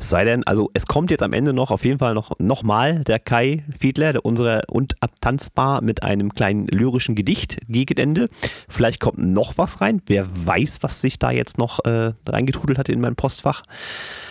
Es 0.00 0.10
sei 0.10 0.24
denn, 0.24 0.44
also 0.44 0.70
es 0.74 0.86
kommt 0.86 1.10
jetzt 1.10 1.24
am 1.24 1.32
Ende 1.32 1.52
noch 1.52 1.72
auf 1.72 1.84
jeden 1.84 1.98
Fall 1.98 2.14
noch, 2.14 2.30
noch 2.38 2.62
mal 2.62 3.02
der 3.02 3.18
Kai 3.18 3.64
Fiedler, 3.80 4.12
der 4.12 4.24
unsere 4.24 4.62
und 4.68 4.94
abtanzbar 5.00 5.82
mit 5.82 6.04
einem 6.04 6.32
kleinen 6.34 6.68
lyrischen 6.68 7.16
Gedicht 7.16 7.58
gegen 7.68 7.98
Ende. 7.98 8.28
Vielleicht 8.68 9.00
kommt 9.00 9.18
noch 9.18 9.58
was 9.58 9.80
rein. 9.80 10.00
Wer 10.06 10.28
weiß, 10.46 10.78
was 10.82 11.00
sich 11.00 11.18
da 11.18 11.32
jetzt 11.32 11.58
noch 11.58 11.84
äh, 11.84 12.12
reingetrudelt 12.28 12.78
hat 12.78 12.88
in 12.88 13.00
mein 13.00 13.16
Postfach. 13.16 13.64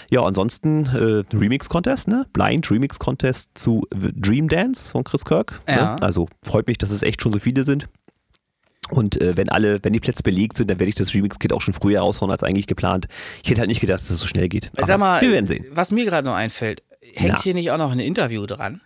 Ja, 0.09 0.23
ansonsten 0.23 0.85
äh, 0.85 1.35
Remix 1.35 1.67
Contest, 1.67 2.07
ne? 2.07 2.25
Blind 2.31 2.71
Remix 2.71 2.97
Contest 2.97 3.49
zu 3.55 3.85
The 3.91 4.13
Dream 4.15 4.47
Dance 4.47 4.89
von 4.89 5.03
Chris 5.03 5.25
Kirk. 5.25 5.59
Ja. 5.67 5.95
Ne? 5.95 6.01
Also 6.01 6.29
freut 6.43 6.67
mich, 6.67 6.77
dass 6.77 6.91
es 6.91 7.03
echt 7.03 7.21
schon 7.21 7.33
so 7.33 7.39
viele 7.39 7.65
sind. 7.65 7.89
Und 8.89 9.19
äh, 9.21 9.35
wenn 9.37 9.49
alle, 9.49 9.79
wenn 9.83 9.93
die 9.93 9.99
Plätze 9.99 10.23
belegt 10.23 10.57
sind, 10.57 10.69
dann 10.69 10.79
werde 10.79 10.89
ich 10.89 10.95
das 10.95 11.13
Remix-Kit 11.13 11.53
auch 11.53 11.61
schon 11.61 11.73
früher 11.73 11.99
raushauen 11.99 12.31
als 12.31 12.43
eigentlich 12.43 12.67
geplant. 12.67 13.07
Ich 13.43 13.49
hätte 13.49 13.59
halt 13.59 13.67
nicht 13.69 13.81
gedacht, 13.81 13.99
dass 14.01 14.09
es 14.09 14.19
so 14.19 14.27
schnell 14.27 14.49
geht. 14.49 14.71
Aber 14.77 14.85
Sag 14.85 14.99
mal, 14.99 15.21
wir 15.21 15.31
werden 15.31 15.47
sehen. 15.47 15.65
was 15.71 15.91
mir 15.91 16.05
gerade 16.05 16.27
noch 16.27 16.35
einfällt, 16.35 16.83
hängt 17.13 17.33
Na. 17.35 17.41
hier 17.41 17.53
nicht 17.53 17.71
auch 17.71 17.77
noch 17.77 17.91
ein 17.91 17.99
Interview 17.99 18.45
dran? 18.45 18.81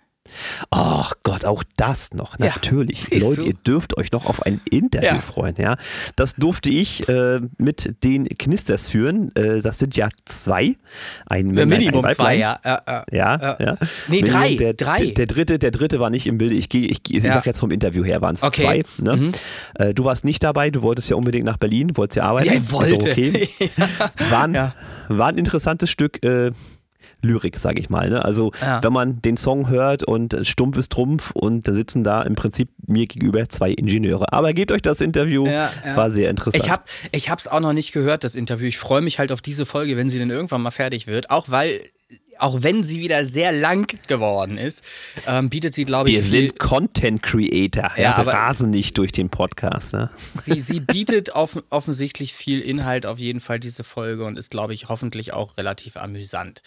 Ach 0.70 1.14
Gott, 1.24 1.46
auch 1.46 1.64
das 1.76 2.14
noch. 2.14 2.40
Ja, 2.40 2.46
Natürlich. 2.46 3.20
Leute, 3.20 3.42
ihr 3.44 3.54
dürft 3.54 3.98
euch 3.98 4.12
noch 4.12 4.28
auf 4.28 4.44
ein 4.46 4.62
Interview 4.70 5.08
Ja. 5.08 5.22
freuen. 5.22 5.56
Ja, 5.58 5.76
das 6.16 6.36
durfte 6.36 6.70
ich 6.70 7.08
äh, 7.10 7.42
mit 7.58 8.04
den 8.04 8.26
Knisters 8.30 8.88
führen. 8.88 9.36
Äh, 9.36 9.62
das 9.62 9.80
sind 9.80 9.96
ja 9.98 10.10
zwei. 10.26 10.76
Ein 11.26 11.50
Äh, 11.50 11.54
Männlein, 11.54 11.70
Minimum 11.80 12.06
ein 12.06 12.16
zwei, 12.16 12.36
ja. 12.38 12.60
Äh, 12.64 12.78
äh. 12.86 13.18
Ja, 13.18 13.40
Ja. 13.42 13.58
ja. 13.60 13.78
Nee, 14.08 14.22
Minimum, 14.22 14.32
drei, 14.42 14.56
Der, 14.56 14.74
drei. 14.74 14.98
Der, 15.06 15.12
der 15.14 15.26
dritte, 15.28 15.60
der 15.60 15.72
dritte 15.72 16.00
war 16.00 16.10
nicht 16.10 16.28
im 16.28 16.38
Bilde. 16.38 16.56
Ich 16.56 16.70
gehe, 16.70 16.88
ich, 16.88 17.00
ich 17.10 17.24
Ja. 17.24 17.34
sag 17.34 17.46
jetzt 17.46 17.60
vom 17.60 17.72
Interview 17.72 18.04
her, 18.06 18.22
waren 18.22 18.36
es 18.36 18.44
Okay. 18.44 18.62
zwei. 18.64 18.84
Ne? 19.04 19.16
Mhm. 19.18 19.32
Äh, 19.76 19.94
du 19.94 20.06
warst 20.06 20.24
nicht 20.24 20.44
dabei. 20.44 20.70
Du 20.72 20.82
wolltest 20.82 21.10
ja 21.10 21.16
unbedingt 21.16 21.46
nach 21.46 21.58
Berlin, 21.58 21.98
wolltest 21.98 22.18
ja 22.18 22.24
arbeiten. 22.24 22.48
Ja, 22.48 22.54
ich 22.54 22.72
wollte. 22.72 22.94
okay. 22.94 23.50
War, 24.30 24.44
ein, 24.44 24.72
war 25.10 25.28
ein 25.28 25.38
interessantes 25.38 25.90
Stück. 25.90 26.20
Lyrik, 27.22 27.58
sage 27.60 27.80
ich 27.80 27.90
mal. 27.90 28.10
Ne? 28.10 28.24
Also 28.26 28.52
Ja. 28.62 28.82
wenn 28.84 28.94
man 28.94 29.22
den 29.22 29.38
Song 29.38 29.70
hört 29.70 30.04
und 30.04 30.36
stumpf 30.44 30.78
ist 30.78 30.92
Trumpf 30.92 31.32
und 31.32 31.68
da 31.68 31.74
sitzen 31.74 32.04
da 32.04 32.22
im 32.24 32.36
Prinzip 32.36 32.70
mir 32.88 33.08
gegenüber 33.08 33.48
zwei 33.50 33.72
Ingenieure. 33.72 34.32
Aber 34.34 34.54
gebt 34.54 34.72
euch 34.72 34.82
das 34.82 35.02
Interview, 35.02 35.46
Ja, 35.46 35.70
ja. 35.86 35.96
war 35.96 36.12
sehr 36.12 36.30
interessant. 36.30 36.64
Ich 36.64 36.70
habe 36.72 36.84
ich 37.12 37.30
hab's 37.30 37.48
auch 37.48 37.60
noch 37.60 37.74
nicht 37.74 37.92
gehört, 37.92 38.24
das 38.24 38.36
Interview. 38.36 38.68
Ich 38.68 38.78
freue 38.78 39.02
mich 39.02 39.20
halt 39.20 39.32
auf 39.32 39.42
diese 39.42 39.66
Folge, 39.66 39.98
wenn 39.98 40.10
sie 40.10 40.20
denn 40.20 40.30
irgendwann 40.30 40.62
mal 40.62 40.72
fertig 40.72 41.08
wird. 41.08 41.30
Auch 41.30 41.50
weil, 41.50 41.82
auch 42.42 42.64
wenn 42.64 42.84
sie 42.84 43.00
wieder 43.00 43.24
sehr 43.24 43.52
lang 43.52 43.98
geworden 44.08 44.58
ist, 44.58 44.84
ähm, 45.28 45.50
bietet 45.50 45.74
sie, 45.74 45.86
glaube 45.86 46.10
ich, 46.10 46.16
wir 46.16 46.24
viel, 46.24 46.50
sind 46.50 46.60
Content 46.60 47.22
Creator. 47.24 47.92
Ja, 47.98 48.18
Ja, 48.18 48.26
wir 48.26 48.32
rasen 48.34 48.70
nicht 48.70 48.98
durch 48.98 49.12
den 49.12 49.30
Podcast. 49.30 49.94
Ne? 49.94 50.10
sie, 50.38 50.60
sie 50.60 50.80
bietet 50.80 51.32
offen, 51.32 51.62
offensichtlich 51.70 52.34
viel 52.34 52.60
Inhalt 52.62 53.06
auf 53.06 53.20
jeden 53.20 53.40
Fall, 53.40 53.60
diese 53.60 53.84
Folge, 53.84 54.26
und 54.26 54.38
ist, 54.38 54.52
glaube 54.52 54.74
ich, 54.74 54.90
hoffentlich 54.90 55.34
auch 55.34 55.58
relativ 55.58 55.98
amüsant. 55.98 56.62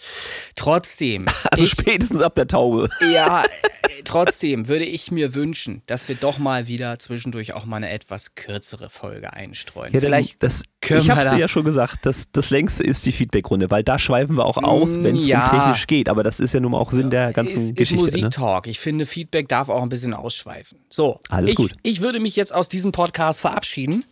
Trotzdem, 0.55 1.25
Also 1.51 1.63
ich, 1.65 1.71
spätestens 1.71 2.21
ab 2.21 2.35
der 2.35 2.47
Taube. 2.47 2.89
ja, 3.13 3.43
trotzdem 4.05 4.67
würde 4.67 4.85
ich 4.85 5.11
mir 5.11 5.33
wünschen, 5.35 5.81
dass 5.85 6.07
wir 6.07 6.15
doch 6.15 6.37
mal 6.37 6.67
wieder 6.67 6.99
zwischendurch 6.99 7.53
auch 7.53 7.65
mal 7.65 7.77
eine 7.77 7.89
etwas 7.89 8.35
kürzere 8.35 8.89
Folge 8.89 9.33
einstreuen. 9.33 9.93
Ja, 9.93 9.99
Vielleicht 9.99 10.41
das, 10.43 10.63
ich 10.81 11.09
habe 11.09 11.21
dir 11.21 11.37
ja 11.37 11.47
schon 11.47 11.63
gesagt, 11.65 12.05
das, 12.05 12.31
das 12.31 12.49
längste 12.49 12.83
ist 12.83 13.05
die 13.05 13.11
Feedback-Runde, 13.11 13.71
weil 13.71 13.83
da 13.83 13.97
schweifen 13.99 14.37
wir 14.37 14.45
auch 14.45 14.57
aus, 14.57 15.01
wenn 15.03 15.15
es 15.17 15.25
Mm, 15.25 15.29
ja. 15.29 15.49
um 15.51 15.64
technisch 15.65 15.87
geht. 15.87 16.09
Aber 16.09 16.23
das 16.23 16.39
ist 16.39 16.53
ja 16.53 16.59
nun 16.59 16.71
mal 16.71 16.79
auch 16.79 16.91
Sinn 16.91 17.09
der 17.09 17.33
ganzen 17.33 17.53
ist, 17.55 17.63
ist 17.69 17.75
Geschichte. 17.75 17.95
ne? 17.95 18.01
Musiktalk. 18.23 18.67
Ich 18.67 18.79
finde, 18.79 19.05
Feedback 19.05 19.47
darf 19.47 19.69
auch 19.69 19.81
ein 19.81 19.89
bisschen 19.89 20.13
ausschweifen. 20.13 20.79
So, 20.89 21.19
Alles 21.29 21.51
ich, 21.51 21.55
gut. 21.57 21.73
Ich 21.83 22.01
würde 22.01 22.19
mich 22.19 22.35
jetzt 22.35 22.53
aus 22.53 22.69
diesem 22.69 22.91
Podcast 22.91 23.41
verabschieden. 23.41 24.05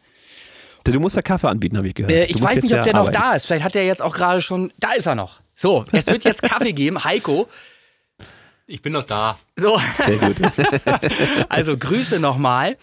Du 0.86 1.00
musst 1.00 1.16
ja 1.16 1.22
Kaffee 1.22 1.48
anbieten, 1.48 1.78
habe 1.78 1.88
ich 1.88 1.94
gehört. 1.96 2.12
Äh, 2.12 2.26
ich 2.26 2.42
weiß 2.42 2.62
nicht, 2.62 2.74
ob 2.76 2.84
der 2.84 2.94
noch 2.94 3.08
arbeiten. 3.08 3.18
da 3.22 3.34
ist. 3.34 3.46
Vielleicht 3.46 3.64
hat 3.64 3.74
der 3.76 3.86
jetzt 3.86 4.02
auch 4.02 4.14
gerade 4.14 4.42
schon. 4.42 4.72
Da 4.80 4.92
ist 4.94 5.06
er 5.06 5.16
noch. 5.16 5.40
So, 5.56 5.86
es 5.94 6.08
wird 6.08 6.26
jetzt 6.26 6.42
Kaffee 6.42 6.74
geben. 6.74 7.04
Heiko. 7.04 7.48
Ich 8.68 8.82
bin 8.82 8.94
noch 8.94 9.04
da. 9.04 9.38
So, 9.58 9.80
Sehr 10.06 10.18
gut. 10.18 10.36
also 11.50 11.78
Grüße 11.78 12.20
nochmal. 12.20 12.78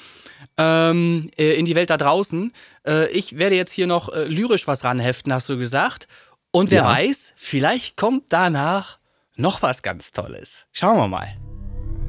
Ähm, 0.56 1.30
äh, 1.38 1.54
in 1.54 1.64
die 1.64 1.74
Welt 1.74 1.90
da 1.90 1.96
draußen. 1.96 2.52
Äh, 2.86 3.08
ich 3.10 3.38
werde 3.38 3.56
jetzt 3.56 3.72
hier 3.72 3.86
noch 3.86 4.10
äh, 4.10 4.24
lyrisch 4.24 4.66
was 4.66 4.84
ranheften, 4.84 5.32
hast 5.32 5.48
du 5.48 5.56
gesagt. 5.56 6.06
Und 6.52 6.70
wer 6.70 6.82
Ja. 6.82 6.88
weiß, 6.88 7.32
vielleicht 7.36 7.96
kommt 7.96 8.24
danach 8.30 8.98
noch 9.36 9.62
was 9.62 9.82
ganz 9.82 10.10
Tolles. 10.10 10.66
Schauen 10.72 10.96
wir 10.98 11.08
mal. 11.08 11.28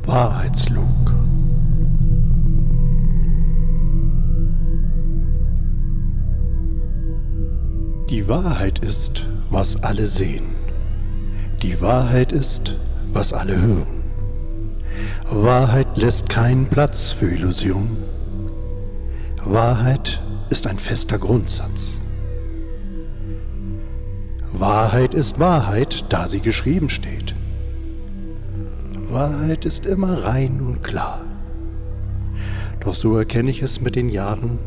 Wahrheitslug. 0.04 0.88
Die 8.10 8.28
Wahrheit 8.28 8.80
ist, 8.80 9.24
was 9.50 9.82
alle 9.84 10.06
sehen. 10.06 10.56
Die 11.62 11.80
Wahrheit 11.80 12.34
ist, 12.34 12.74
was 13.14 13.32
alle 13.32 13.56
hören. 13.56 14.04
Wahrheit 15.30 15.96
lässt 15.96 16.28
keinen 16.28 16.68
Platz 16.68 17.14
für 17.14 17.30
Illusion. 17.30 17.96
Wahrheit 19.46 20.22
ist 20.50 20.68
ein 20.68 20.78
fester 20.78 21.18
Grundsatz. 21.18 22.01
Wahrheit 24.62 25.16
ist 25.16 25.40
Wahrheit, 25.40 26.06
da 26.10 26.28
sie 26.28 26.40
geschrieben 26.40 26.92
steht. 26.92 27.34
Wahrheit 29.10 29.66
ist 29.66 29.88
immer 29.88 30.24
rein 30.24 30.62
und 30.62 30.84
klar. 30.84 31.22
Doch 32.80 32.94
so 32.94 33.18
erkenne 33.18 33.50
ich 33.50 33.64
es 33.64 33.82
mit 33.82 33.96
den 33.96 34.08
Jahren. 34.08 34.60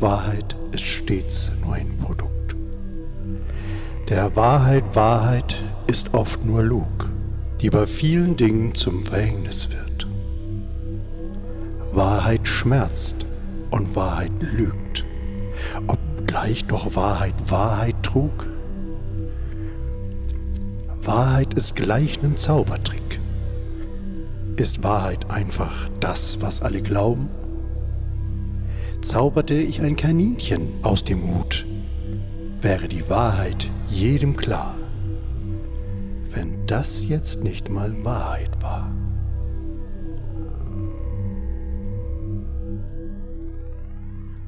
Wahrheit 0.00 0.56
ist 0.72 0.84
stets 0.84 1.52
nur 1.62 1.74
ein 1.74 1.98
Produkt. 1.98 2.56
Der 4.08 4.34
Wahrheit 4.36 4.84
Wahrheit 4.96 5.54
ist 5.86 6.14
oft 6.14 6.42
nur 6.42 6.62
Lug, 6.62 7.10
die 7.60 7.68
bei 7.68 7.86
vielen 7.86 8.38
Dingen 8.38 8.74
zum 8.74 9.04
Verhängnis 9.04 9.68
wird. 9.68 10.06
Wahrheit 11.92 12.48
schmerzt 12.48 13.26
und 13.70 13.94
Wahrheit 13.94 14.32
lügt, 14.40 15.04
obgleich 15.88 16.64
doch 16.64 16.96
Wahrheit 16.96 17.34
Wahrheit 17.50 18.02
trug. 18.02 18.46
Wahrheit 21.04 21.54
ist 21.54 21.74
gleich 21.74 22.22
nem 22.22 22.36
Zaubertrick. 22.36 23.18
Ist 24.56 24.84
Wahrheit 24.84 25.28
einfach 25.28 25.88
das, 25.98 26.40
was 26.40 26.62
alle 26.62 26.80
glauben? 26.80 27.28
Zauberte 29.00 29.54
ich 29.54 29.80
ein 29.80 29.96
Kaninchen 29.96 30.68
aus 30.82 31.02
dem 31.02 31.34
Hut, 31.34 31.66
wäre 32.60 32.86
die 32.86 33.08
Wahrheit 33.10 33.68
jedem 33.88 34.36
klar, 34.36 34.76
wenn 36.30 36.64
das 36.68 37.08
jetzt 37.08 37.42
nicht 37.42 37.68
mal 37.68 37.92
Wahrheit 38.04 38.62
war. 38.62 38.88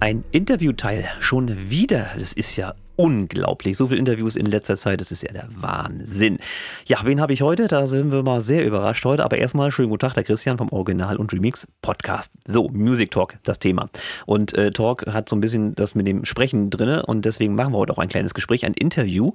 Ein 0.01 0.25
Interviewteil 0.33 1.09
schon 1.21 1.71
wieder. 1.71 2.11
Das 2.19 2.33
ist 2.33 2.57
ja 2.57 2.75
unglaublich. 2.97 3.77
So 3.77 3.89
viele 3.89 3.99
Interviews 3.99 4.37
in 4.37 4.47
letzter 4.47 4.77
Zeit, 4.77 5.01
das 5.01 5.11
ist 5.11 5.23
ja 5.23 5.33
der 5.33 5.49
Wahnsinn. 5.57 6.39
Ja, 6.85 6.99
wen 7.05 7.21
habe 7.21 7.33
ich 7.33 7.43
heute? 7.43 7.69
Da 7.69 7.87
sind 7.87 8.13
wir 8.13 8.23
mal 8.23 8.41
sehr 8.41 8.67
überrascht 8.67 9.05
heute. 9.05 9.25
Aber 9.25 9.39
erstmal 9.39 9.73
schönen 9.73 9.89
guten 9.89 10.01
Tag, 10.01 10.15
der 10.15 10.25
Christian 10.25 10.59
vom 10.59 10.71
Original 10.71 11.17
und 11.17 11.33
Remix 11.33 11.67
Podcast. 11.81 12.33
So, 12.45 12.69
Music 12.69 13.11
Talk, 13.11 13.37
das 13.45 13.59
Thema. 13.59 13.89
Und 14.27 14.53
äh, 14.55 14.71
Talk 14.71 15.07
hat 15.07 15.29
so 15.29 15.37
ein 15.37 15.41
bisschen 15.41 15.75
das 15.75 15.95
mit 15.95 16.07
dem 16.07 16.25
Sprechen 16.25 16.71
drin 16.71 17.01
und 17.01 17.25
deswegen 17.25 17.55
machen 17.55 17.73
wir 17.73 17.79
heute 17.79 17.93
auch 17.93 17.99
ein 17.99 18.09
kleines 18.09 18.35
Gespräch, 18.35 18.67
ein 18.67 18.75
Interview. 18.75 19.33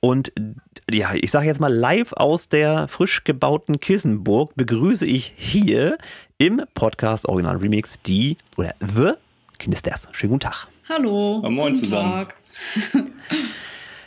Und 0.00 0.32
ja, 0.90 1.14
ich 1.14 1.30
sage 1.30 1.46
jetzt 1.46 1.60
mal 1.60 1.72
live 1.72 2.12
aus 2.12 2.50
der 2.50 2.88
frisch 2.88 3.24
gebauten 3.24 3.80
Kissenburg 3.80 4.54
begrüße 4.54 5.06
ich 5.06 5.32
hier 5.34 5.96
im 6.36 6.62
Podcast 6.74 7.26
Original 7.26 7.56
Remix 7.56 7.98
die 8.02 8.36
oder 8.56 8.74
The 8.80 9.12
Knisters. 9.58 10.08
Schönen 10.12 10.32
guten 10.32 10.40
Tag. 10.40 10.68
Hallo. 10.88 11.40
Ja, 11.42 11.50
moin 11.50 11.72
guten 11.72 11.84
zusammen. 11.84 12.12
Tag. 12.12 12.34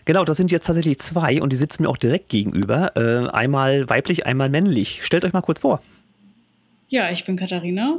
Genau, 0.08 0.24
das 0.24 0.38
sind 0.38 0.54
jetzt 0.54 0.66
tatsächlich 0.66 1.00
zwei 1.00 1.42
und 1.42 1.52
die 1.52 1.58
sitzen 1.58 1.84
mir 1.84 1.90
auch 1.90 1.98
direkt 1.98 2.30
gegenüber. 2.30 2.96
Äh, 2.96 3.28
einmal 3.28 3.90
weiblich, 3.90 4.26
einmal 4.26 4.48
männlich. 4.48 5.02
Stellt 5.04 5.26
euch 5.26 5.34
mal 5.34 5.42
kurz 5.42 5.60
vor. 5.60 5.82
Ja, 6.88 7.12
ich 7.12 7.26
bin 7.26 7.36
Katharina. 7.36 7.98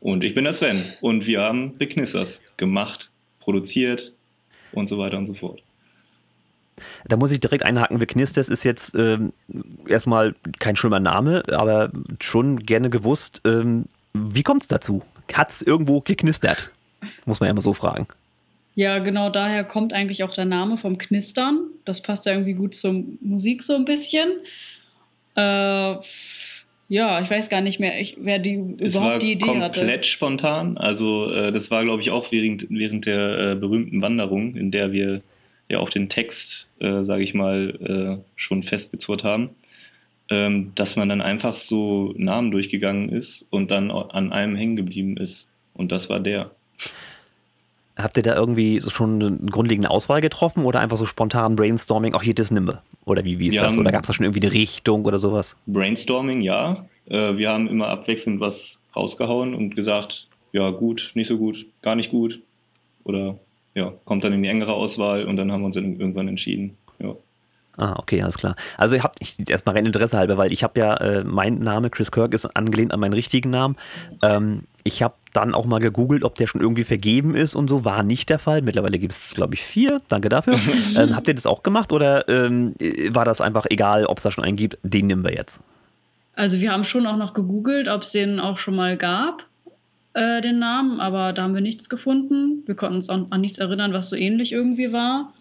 Und 0.00 0.22
ich 0.22 0.34
bin 0.34 0.44
der 0.44 0.52
Sven. 0.52 0.84
Und 1.00 1.26
wir 1.26 1.40
haben 1.40 1.72
The 1.78 1.86
Knissers 1.86 2.42
gemacht, 2.58 3.08
produziert 3.40 4.12
und 4.72 4.90
so 4.90 4.98
weiter 4.98 5.16
und 5.16 5.26
so 5.26 5.32
fort. 5.32 5.62
Da 7.08 7.16
muss 7.16 7.30
ich 7.30 7.40
direkt 7.40 7.62
einhaken. 7.62 7.98
The 7.98 8.04
Knisters 8.04 8.50
ist 8.50 8.62
jetzt 8.64 8.94
ähm, 8.94 9.32
erstmal 9.88 10.34
kein 10.58 10.76
schlimmer 10.76 11.00
Name, 11.00 11.42
aber 11.50 11.90
schon 12.20 12.58
gerne 12.58 12.90
gewusst. 12.90 13.40
Ähm, 13.46 13.86
wie 14.12 14.42
kommt 14.42 14.60
es 14.60 14.68
dazu? 14.68 15.02
Hat 15.32 15.50
es 15.50 15.62
irgendwo 15.62 16.00
geknistert? 16.00 16.70
Muss 17.24 17.40
man 17.40 17.48
ja 17.48 17.54
mal 17.54 17.60
so 17.60 17.74
fragen. 17.74 18.06
Ja, 18.74 18.98
genau 18.98 19.30
daher 19.30 19.64
kommt 19.64 19.92
eigentlich 19.92 20.22
auch 20.22 20.34
der 20.34 20.44
Name 20.44 20.76
vom 20.76 20.98
Knistern. 20.98 21.60
Das 21.84 22.02
passt 22.02 22.26
ja 22.26 22.32
irgendwie 22.32 22.52
gut 22.52 22.74
zur 22.74 23.04
Musik 23.20 23.62
so 23.62 23.74
ein 23.74 23.86
bisschen. 23.86 24.28
Äh, 25.34 25.96
ja, 26.88 27.20
ich 27.20 27.30
weiß 27.30 27.48
gar 27.48 27.62
nicht 27.62 27.80
mehr, 27.80 28.00
ich, 28.00 28.16
wer 28.20 28.38
die 28.38 28.76
Es 28.78 28.94
war 28.94 29.02
überhaupt 29.02 29.22
die 29.22 29.32
Idee 29.32 29.46
komplett 29.46 29.76
hatte. 29.76 30.04
spontan. 30.04 30.78
Also 30.78 31.30
äh, 31.32 31.52
das 31.52 31.70
war, 31.70 31.84
glaube 31.84 32.02
ich, 32.02 32.10
auch 32.10 32.30
während, 32.30 32.66
während 32.68 33.06
der 33.06 33.52
äh, 33.52 33.54
berühmten 33.56 34.02
Wanderung, 34.02 34.54
in 34.54 34.70
der 34.70 34.92
wir 34.92 35.20
ja 35.68 35.78
auch 35.78 35.90
den 35.90 36.08
Text, 36.08 36.68
äh, 36.78 37.02
sage 37.02 37.24
ich 37.24 37.34
mal, 37.34 38.20
äh, 38.20 38.24
schon 38.36 38.62
festgezurrt 38.62 39.24
haben, 39.24 39.50
ähm, 40.30 40.72
dass 40.74 40.96
man 40.96 41.08
dann 41.08 41.20
einfach 41.20 41.54
so 41.54 42.12
Namen 42.16 42.50
durchgegangen 42.50 43.10
ist 43.10 43.44
und 43.50 43.70
dann 43.70 43.90
an 43.90 44.32
einem 44.32 44.56
hängen 44.56 44.76
geblieben 44.76 45.16
ist. 45.16 45.48
Und 45.74 45.92
das 45.92 46.08
war 46.08 46.20
der. 46.20 46.50
Habt 47.96 48.16
ihr 48.16 48.22
da 48.22 48.34
irgendwie 48.34 48.80
schon 48.80 49.22
eine 49.22 49.50
grundlegende 49.50 49.90
Auswahl 49.90 50.20
getroffen 50.20 50.64
oder 50.64 50.80
einfach 50.80 50.96
so 50.96 51.06
spontan 51.06 51.56
Brainstorming, 51.56 52.14
auch 52.14 52.22
hier 52.22 52.34
das 52.34 52.50
nimme? 52.50 52.82
Oder 53.04 53.24
wie, 53.24 53.38
wie 53.38 53.46
ist 53.46 53.54
Wir 53.54 53.62
das? 53.62 53.78
Oder 53.78 53.92
gab 53.92 54.02
es 54.02 54.08
da 54.08 54.12
schon 54.12 54.24
irgendwie 54.24 54.42
eine 54.42 54.52
Richtung 54.52 55.04
oder 55.04 55.18
sowas? 55.18 55.56
Brainstorming, 55.66 56.42
ja. 56.42 56.86
Äh, 57.08 57.36
wir 57.36 57.50
haben 57.50 57.68
immer 57.68 57.88
abwechselnd 57.88 58.40
was 58.40 58.80
rausgehauen 58.94 59.54
und 59.54 59.76
gesagt, 59.76 60.26
ja, 60.52 60.70
gut, 60.70 61.12
nicht 61.14 61.28
so 61.28 61.38
gut, 61.38 61.66
gar 61.82 61.94
nicht 61.94 62.10
gut. 62.10 62.40
Oder 63.04 63.38
ja, 63.74 63.92
kommt 64.04 64.24
dann 64.24 64.32
in 64.32 64.42
die 64.42 64.48
engere 64.48 64.72
Auswahl 64.72 65.24
und 65.24 65.36
dann 65.36 65.52
haben 65.52 65.60
wir 65.60 65.66
uns 65.66 65.76
dann 65.76 66.00
irgendwann 66.00 66.28
entschieden. 66.28 66.76
Ja. 66.98 67.14
Ah, 67.78 67.94
okay, 67.98 68.22
alles 68.22 68.38
klar. 68.38 68.56
Also 68.78 68.96
ihr 68.96 69.02
habt 69.02 69.16
ich, 69.20 69.36
erstmal 69.50 69.74
rein 69.74 69.86
Interesse 69.86 70.16
halber, 70.16 70.38
weil 70.38 70.52
ich 70.52 70.62
habe 70.62 70.80
ja, 70.80 70.94
äh, 70.94 71.24
mein 71.24 71.58
Name 71.58 71.90
Chris 71.90 72.10
Kirk 72.10 72.32
ist 72.32 72.46
angelehnt 72.56 72.92
an 72.92 73.00
meinen 73.00 73.12
richtigen 73.12 73.50
Namen. 73.50 73.76
Ähm, 74.22 74.62
ich 74.82 75.02
habe 75.02 75.14
dann 75.32 75.52
auch 75.52 75.66
mal 75.66 75.80
gegoogelt, 75.80 76.24
ob 76.24 76.36
der 76.36 76.46
schon 76.46 76.60
irgendwie 76.60 76.84
vergeben 76.84 77.34
ist 77.34 77.54
und 77.54 77.68
so. 77.68 77.84
War 77.84 78.02
nicht 78.02 78.30
der 78.30 78.38
Fall. 78.38 78.62
Mittlerweile 78.62 78.98
gibt 78.98 79.12
es, 79.12 79.34
glaube 79.34 79.54
ich, 79.54 79.62
vier. 79.62 80.00
Danke 80.08 80.28
dafür. 80.28 80.58
ähm, 80.96 81.14
habt 81.14 81.28
ihr 81.28 81.34
das 81.34 81.46
auch 81.46 81.62
gemacht 81.62 81.92
oder 81.92 82.28
ähm, 82.28 82.74
war 83.10 83.24
das 83.24 83.40
einfach 83.40 83.66
egal, 83.68 84.06
ob 84.06 84.18
es 84.18 84.22
da 84.22 84.30
schon 84.30 84.44
einen 84.44 84.56
gibt? 84.56 84.78
Den 84.82 85.08
nehmen 85.08 85.24
wir 85.24 85.34
jetzt. 85.34 85.60
Also 86.34 86.60
wir 86.60 86.72
haben 86.72 86.84
schon 86.84 87.06
auch 87.06 87.16
noch 87.16 87.34
gegoogelt, 87.34 87.88
ob 87.88 88.02
es 88.02 88.12
den 88.12 88.40
auch 88.40 88.58
schon 88.58 88.76
mal 88.76 88.96
gab, 88.96 89.46
äh, 90.12 90.40
den 90.40 90.58
Namen, 90.58 91.00
aber 91.00 91.32
da 91.32 91.42
haben 91.42 91.54
wir 91.54 91.62
nichts 91.62 91.88
gefunden. 91.88 92.62
Wir 92.66 92.74
konnten 92.74 92.96
uns 92.96 93.08
auch 93.08 93.26
an 93.30 93.40
nichts 93.40 93.58
erinnern, 93.58 93.92
was 93.92 94.10
so 94.10 94.16
ähnlich 94.16 94.52
irgendwie 94.52 94.92
war. 94.92 95.32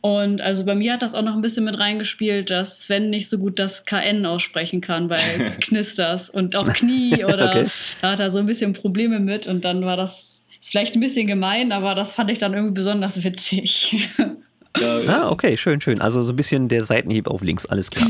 Und 0.00 0.40
also 0.40 0.64
bei 0.64 0.74
mir 0.76 0.92
hat 0.92 1.02
das 1.02 1.14
auch 1.14 1.22
noch 1.22 1.34
ein 1.34 1.42
bisschen 1.42 1.64
mit 1.64 1.78
reingespielt, 1.78 2.50
dass 2.50 2.84
Sven 2.84 3.10
nicht 3.10 3.28
so 3.28 3.38
gut 3.38 3.58
das 3.58 3.84
KN 3.84 4.24
aussprechen 4.26 4.80
kann 4.80 5.08
bei 5.08 5.18
Knisters 5.60 6.30
und 6.30 6.54
auch 6.56 6.68
Knie 6.72 7.24
oder 7.24 7.48
Okay. 7.50 7.66
da 8.00 8.12
hat 8.12 8.20
er 8.20 8.30
so 8.30 8.38
ein 8.38 8.46
bisschen 8.46 8.74
Probleme 8.74 9.18
mit 9.18 9.46
und 9.46 9.64
dann 9.64 9.84
war 9.84 9.96
das 9.96 10.44
ist 10.60 10.70
vielleicht 10.72 10.94
ein 10.96 11.00
bisschen 11.00 11.26
gemein, 11.28 11.70
aber 11.72 11.94
das 11.94 12.12
fand 12.12 12.30
ich 12.32 12.38
dann 12.38 12.52
irgendwie 12.52 12.74
besonders 12.74 13.22
witzig. 13.22 14.08
Ja, 14.18 14.98
Ah, 15.08 15.30
okay, 15.30 15.56
schön, 15.56 15.80
schön. 15.80 16.00
Also 16.00 16.22
so 16.22 16.32
ein 16.32 16.36
bisschen 16.36 16.68
der 16.68 16.84
Seitenhieb 16.84 17.26
auf 17.28 17.42
links, 17.42 17.64
alles 17.66 17.90
klar. 17.90 18.08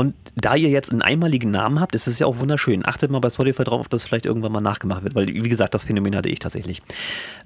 Und 0.00 0.14
da 0.34 0.54
ihr 0.54 0.70
jetzt 0.70 0.90
einen 0.90 1.02
einmaligen 1.02 1.50
Namen 1.50 1.78
habt, 1.80 1.94
ist 1.94 2.06
es 2.06 2.18
ja 2.18 2.26
auch 2.26 2.38
wunderschön. 2.38 2.86
Achtet 2.86 3.10
mal 3.10 3.18
bei 3.20 3.28
Spotify 3.28 3.64
drauf, 3.64 3.80
ob 3.82 3.90
das 3.90 4.04
vielleicht 4.04 4.24
irgendwann 4.24 4.52
mal 4.52 4.60
nachgemacht 4.62 5.04
wird, 5.04 5.14
weil, 5.14 5.26
wie 5.26 5.48
gesagt, 5.48 5.74
das 5.74 5.84
Phänomen 5.84 6.16
hatte 6.16 6.28
ich 6.30 6.38
tatsächlich. 6.38 6.80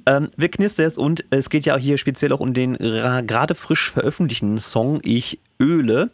Ähm, 0.06 0.28
wir 0.36 0.48
knisters 0.48 0.96
und 0.96 1.24
es 1.30 1.50
geht 1.50 1.64
ja 1.64 1.76
hier 1.76 1.98
speziell 1.98 2.32
auch 2.32 2.40
um 2.40 2.54
den 2.54 2.76
ra- 2.76 3.22
gerade 3.22 3.54
frisch 3.56 3.90
veröffentlichten 3.90 4.58
Song 4.58 5.00
Ich 5.02 5.40
Öle. 5.60 6.10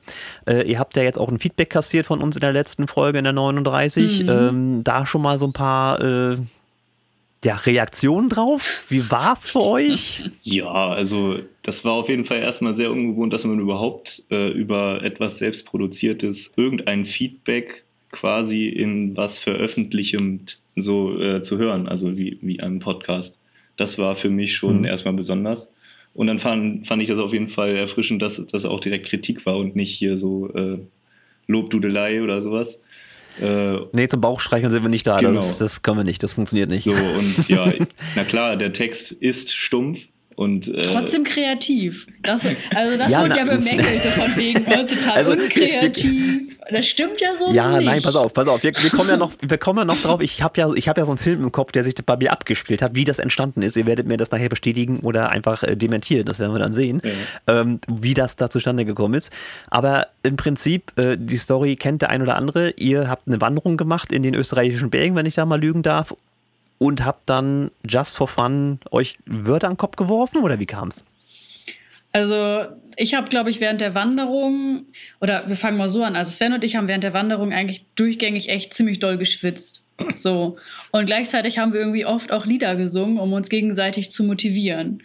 Äh, 0.46 0.62
ihr 0.70 0.78
habt 0.78 0.96
ja 0.96 1.02
jetzt 1.02 1.18
auch 1.18 1.28
ein 1.28 1.38
Feedback 1.38 1.68
kassiert 1.70 2.06
von 2.06 2.20
uns 2.22 2.36
in 2.36 2.40
der 2.40 2.52
letzten 2.52 2.86
Folge, 2.88 3.18
in 3.18 3.24
der 3.24 3.32
39. 3.34 4.20
Ähm, 4.26 4.82
da 4.82 5.04
schon 5.06 5.20
mal 5.22 5.38
so 5.38 5.46
ein 5.46 5.52
paar 5.52 6.00
äh, 6.00 6.36
ja, 7.44 7.56
Reaktionen 7.56 8.28
drauf. 8.28 8.84
Wie 8.88 9.10
war's 9.10 9.48
für 9.50 9.62
euch? 9.62 10.24
Ja, 10.42 10.88
also 10.88 11.38
das 11.62 11.84
war 11.84 11.92
auf 11.92 12.08
jeden 12.08 12.24
Fall 12.24 12.38
erstmal 12.40 12.74
sehr 12.74 12.90
ungewohnt, 12.90 13.32
dass 13.32 13.44
man 13.44 13.60
überhaupt 13.60 14.22
äh, 14.30 14.50
über 14.50 15.02
etwas 15.02 15.38
selbstproduziertes 15.38 16.52
irgendein 16.56 17.04
Feedback 17.04 17.84
quasi 18.10 18.68
in 18.68 19.16
was 19.16 19.38
veröffentlichend 19.38 20.58
so 20.76 21.20
äh, 21.20 21.40
zu 21.42 21.58
hören, 21.58 21.86
also 21.88 22.16
wie, 22.18 22.38
wie 22.40 22.60
einem 22.60 22.80
Podcast. 22.80 23.38
Das 23.76 23.98
war 23.98 24.16
für 24.16 24.30
mich 24.30 24.56
schon 24.56 24.78
Mhm. 24.80 24.84
erstmal 24.86 25.14
besonders. 25.14 25.70
Und 26.14 26.26
dann 26.26 26.40
fand, 26.40 26.86
fand 26.88 27.02
ich 27.02 27.08
das 27.08 27.18
auf 27.20 27.32
jeden 27.32 27.48
Fall 27.48 27.76
erfrischend, 27.76 28.20
dass 28.22 28.44
das 28.46 28.64
auch 28.64 28.80
direkt 28.80 29.06
Kritik 29.06 29.46
war 29.46 29.56
und 29.58 29.76
nicht 29.76 29.94
hier 29.94 30.18
so 30.18 30.52
äh, 30.54 30.78
Lobdudelei 31.46 32.22
oder 32.22 32.42
sowas. 32.42 32.80
Äh, 33.40 33.78
Nee, 33.92 34.08
zum 34.08 34.20
Bauchstreicheln 34.20 34.70
sind 34.70 34.82
wir 34.82 34.88
nicht 34.90 35.06
da. 35.06 35.20
Genau. 35.20 35.40
Das, 35.40 35.58
das 35.58 35.82
können 35.82 35.98
wir 35.98 36.04
nicht. 36.04 36.22
Das 36.22 36.34
funktioniert 36.34 36.68
nicht. 36.68 36.84
so 36.84 36.92
und 36.92 37.48
ja, 37.48 37.72
na 38.16 38.24
klar, 38.24 38.56
der 38.56 38.72
Text 38.72 39.12
ist 39.12 39.54
stumpf 39.54 40.00
und 40.40 40.68
äh, 40.68 40.82
Trotzdem 40.84 41.22
kreativ. 41.24 42.06
Das, 42.22 42.46
also 42.74 42.96
das 42.96 43.10
Ja, 43.12 43.20
wird 43.22 43.32
na- 43.32 43.36
ja 43.36 43.44
bemängelt, 43.56 44.00
von 44.00 44.36
wegen 44.36 44.64
total 44.64 45.12
Also, 45.12 45.32
unkreativ. 45.32 46.40
Das 46.70 46.86
stimmt 46.86 47.20
ja 47.20 47.28
so 47.38 47.52
Ja, 47.52 47.76
nicht. 47.76 47.86
nein, 47.86 48.00
pass 48.02 48.16
auf, 48.16 48.32
pass 48.32 48.48
auf. 48.48 48.62
Wir, 48.62 48.72
wir, 48.74 48.90
kommen 48.90 49.10
ja 49.10 49.16
noch, 49.18 49.32
wir 49.42 49.58
kommen 49.58 49.80
ja 49.80 49.84
noch 49.84 50.00
drauf. 50.00 50.20
Ich 50.22 50.40
habe 50.42 50.58
ja, 50.58 50.72
ich 50.74 50.88
hab 50.88 50.96
ja 50.96 51.04
so 51.04 51.10
einen 51.10 51.18
Film 51.18 51.42
im 51.42 51.52
Kopf, 51.52 51.72
der 51.72 51.84
sich 51.84 51.94
bei 51.94 52.16
mir 52.16 52.32
abgespielt 52.32 52.80
hat, 52.80 52.94
wie 52.94 53.04
das 53.04 53.18
entstanden 53.18 53.60
ist. 53.60 53.76
Ihr 53.76 53.84
werdet 53.84 54.06
mir 54.06 54.16
das 54.16 54.30
nachher 54.30 54.48
bestätigen 54.48 55.00
oder 55.00 55.30
einfach 55.30 55.62
äh, 55.62 55.76
dementieren. 55.76 56.24
Das 56.24 56.38
werden 56.38 56.54
wir 56.54 56.58
dann 56.60 56.72
sehen, 56.72 57.02
ähm, 57.46 57.80
wie 57.88 58.14
das 58.14 58.36
da 58.36 58.48
zustande 58.48 58.86
gekommen 58.86 59.14
ist. 59.14 59.30
Aber 59.68 60.06
im 60.22 60.36
Prinzip, 60.36 60.96
äh, 60.98 61.16
die 61.18 61.36
Story 61.36 61.76
kennt 61.76 62.00
der 62.00 62.08
ein 62.10 62.22
oder 62.22 62.36
andere. 62.36 62.70
Ihr 62.78 63.08
habt 63.10 63.28
eine 63.28 63.40
Wanderung 63.42 63.76
gemacht 63.76 64.10
in 64.10 64.22
den 64.22 64.34
österreichischen 64.34 64.88
Bergen, 64.88 65.16
wenn 65.16 65.26
ich 65.26 65.34
da 65.34 65.44
mal 65.44 65.60
lügen 65.60 65.82
darf. 65.82 66.14
Und 66.82 67.04
habt 67.04 67.28
dann 67.28 67.70
just 67.86 68.16
for 68.16 68.26
fun 68.26 68.80
euch 68.90 69.18
Wörter 69.26 69.66
an 69.66 69.74
den 69.74 69.78
Kopf 69.78 69.96
geworfen 69.96 70.38
oder 70.38 70.58
wie 70.58 70.66
kam's? 70.66 71.04
Also 72.12 72.64
ich 72.96 73.14
habe, 73.14 73.28
glaube 73.28 73.50
ich, 73.50 73.60
während 73.60 73.82
der 73.82 73.94
Wanderung, 73.94 74.86
oder 75.20 75.46
wir 75.46 75.56
fangen 75.56 75.76
mal 75.76 75.90
so 75.90 76.02
an, 76.02 76.16
also 76.16 76.30
Sven 76.30 76.54
und 76.54 76.64
ich 76.64 76.76
haben 76.76 76.88
während 76.88 77.04
der 77.04 77.12
Wanderung 77.12 77.52
eigentlich 77.52 77.84
durchgängig 77.96 78.48
echt 78.48 78.72
ziemlich 78.72 78.98
doll 78.98 79.18
geschwitzt. 79.18 79.84
So. 80.14 80.56
Und 80.90 81.04
gleichzeitig 81.04 81.58
haben 81.58 81.74
wir 81.74 81.80
irgendwie 81.80 82.06
oft 82.06 82.32
auch 82.32 82.46
Lieder 82.46 82.74
gesungen, 82.76 83.18
um 83.18 83.34
uns 83.34 83.50
gegenseitig 83.50 84.10
zu 84.10 84.24
motivieren. 84.24 85.02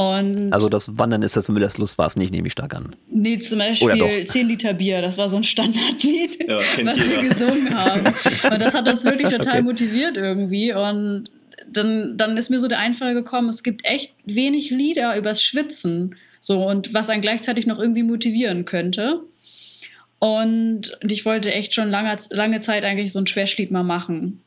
Und 0.00 0.52
Also 0.52 0.68
das 0.68 0.96
Wandern 0.96 1.22
ist 1.22 1.34
das 1.36 1.48
Müllers 1.48 1.76
Lust 1.76 1.98
war 1.98 2.06
es 2.06 2.14
nicht, 2.14 2.30
nehme 2.30 2.46
ich 2.46 2.52
stark 2.52 2.72
an. 2.72 2.94
nee, 3.10 3.36
zum 3.40 3.58
Beispiel 3.58 3.98
doch? 3.98 4.32
10 4.32 4.46
Liter 4.46 4.72
Bier, 4.74 5.02
das 5.02 5.18
war 5.18 5.28
so 5.28 5.36
ein 5.36 5.42
Standardlied, 5.42 6.48
Ja, 6.48 6.58
was 6.84 6.98
wir 6.98 7.28
gesungen 7.28 7.76
haben. 7.76 8.06
Und 8.06 8.62
das 8.62 8.74
hat 8.74 8.88
uns 8.88 9.02
wirklich 9.04 9.28
total 9.28 9.54
Okay. 9.54 9.62
motiviert 9.62 10.16
irgendwie. 10.16 10.72
Und 10.72 11.24
dann, 11.66 12.16
dann 12.16 12.36
ist 12.36 12.48
mir 12.48 12.60
so 12.60 12.68
der 12.68 12.78
Einfall 12.78 13.12
gekommen, 13.14 13.48
es 13.48 13.64
gibt 13.64 13.84
echt 13.84 14.12
wenig 14.24 14.70
Lieder 14.70 15.16
übers 15.16 15.42
Schwitzen. 15.42 16.14
So, 16.40 16.64
und 16.64 16.94
was 16.94 17.10
einen 17.10 17.20
gleichzeitig 17.20 17.66
noch 17.66 17.80
irgendwie 17.80 18.04
motivieren 18.04 18.66
könnte. 18.66 19.20
Und, 20.20 20.96
und 21.02 21.10
ich 21.12 21.24
wollte 21.24 21.52
echt 21.52 21.74
schon 21.74 21.90
lange, 21.90 22.16
lange 22.30 22.60
Zeit 22.60 22.84
eigentlich 22.84 23.12
so 23.12 23.18
ein 23.18 23.26
Trashlied 23.26 23.72
mal 23.72 23.82
machen. 23.82 24.42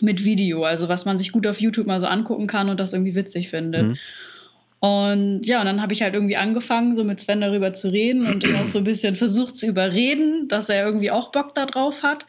Mit 0.00 0.24
Video, 0.24 0.64
also 0.64 0.88
was 0.88 1.04
man 1.04 1.18
sich 1.18 1.30
gut 1.32 1.46
auf 1.46 1.60
YouTube 1.60 1.86
mal 1.86 2.00
so 2.00 2.06
angucken 2.06 2.48
kann 2.48 2.68
und 2.68 2.78
das 2.80 2.92
irgendwie 2.92 3.14
witzig 3.14 3.48
findet. 3.48 3.86
Mhm. 3.86 3.96
Und 4.80 5.42
ja, 5.44 5.58
und 5.60 5.66
dann 5.66 5.82
habe 5.82 5.92
ich 5.92 6.02
halt 6.02 6.14
irgendwie 6.14 6.36
angefangen, 6.36 6.94
so 6.94 7.02
mit 7.02 7.18
Sven 7.18 7.40
darüber 7.40 7.72
zu 7.72 7.88
reden 7.90 8.26
und 8.26 8.44
ihn 8.44 8.54
auch 8.54 8.68
so 8.68 8.78
ein 8.78 8.84
bisschen 8.84 9.16
versucht 9.16 9.56
zu 9.56 9.66
überreden, 9.66 10.46
dass 10.48 10.68
er 10.68 10.84
irgendwie 10.84 11.10
auch 11.10 11.32
Bock 11.32 11.54
da 11.54 11.66
drauf 11.66 12.02
hat. 12.04 12.26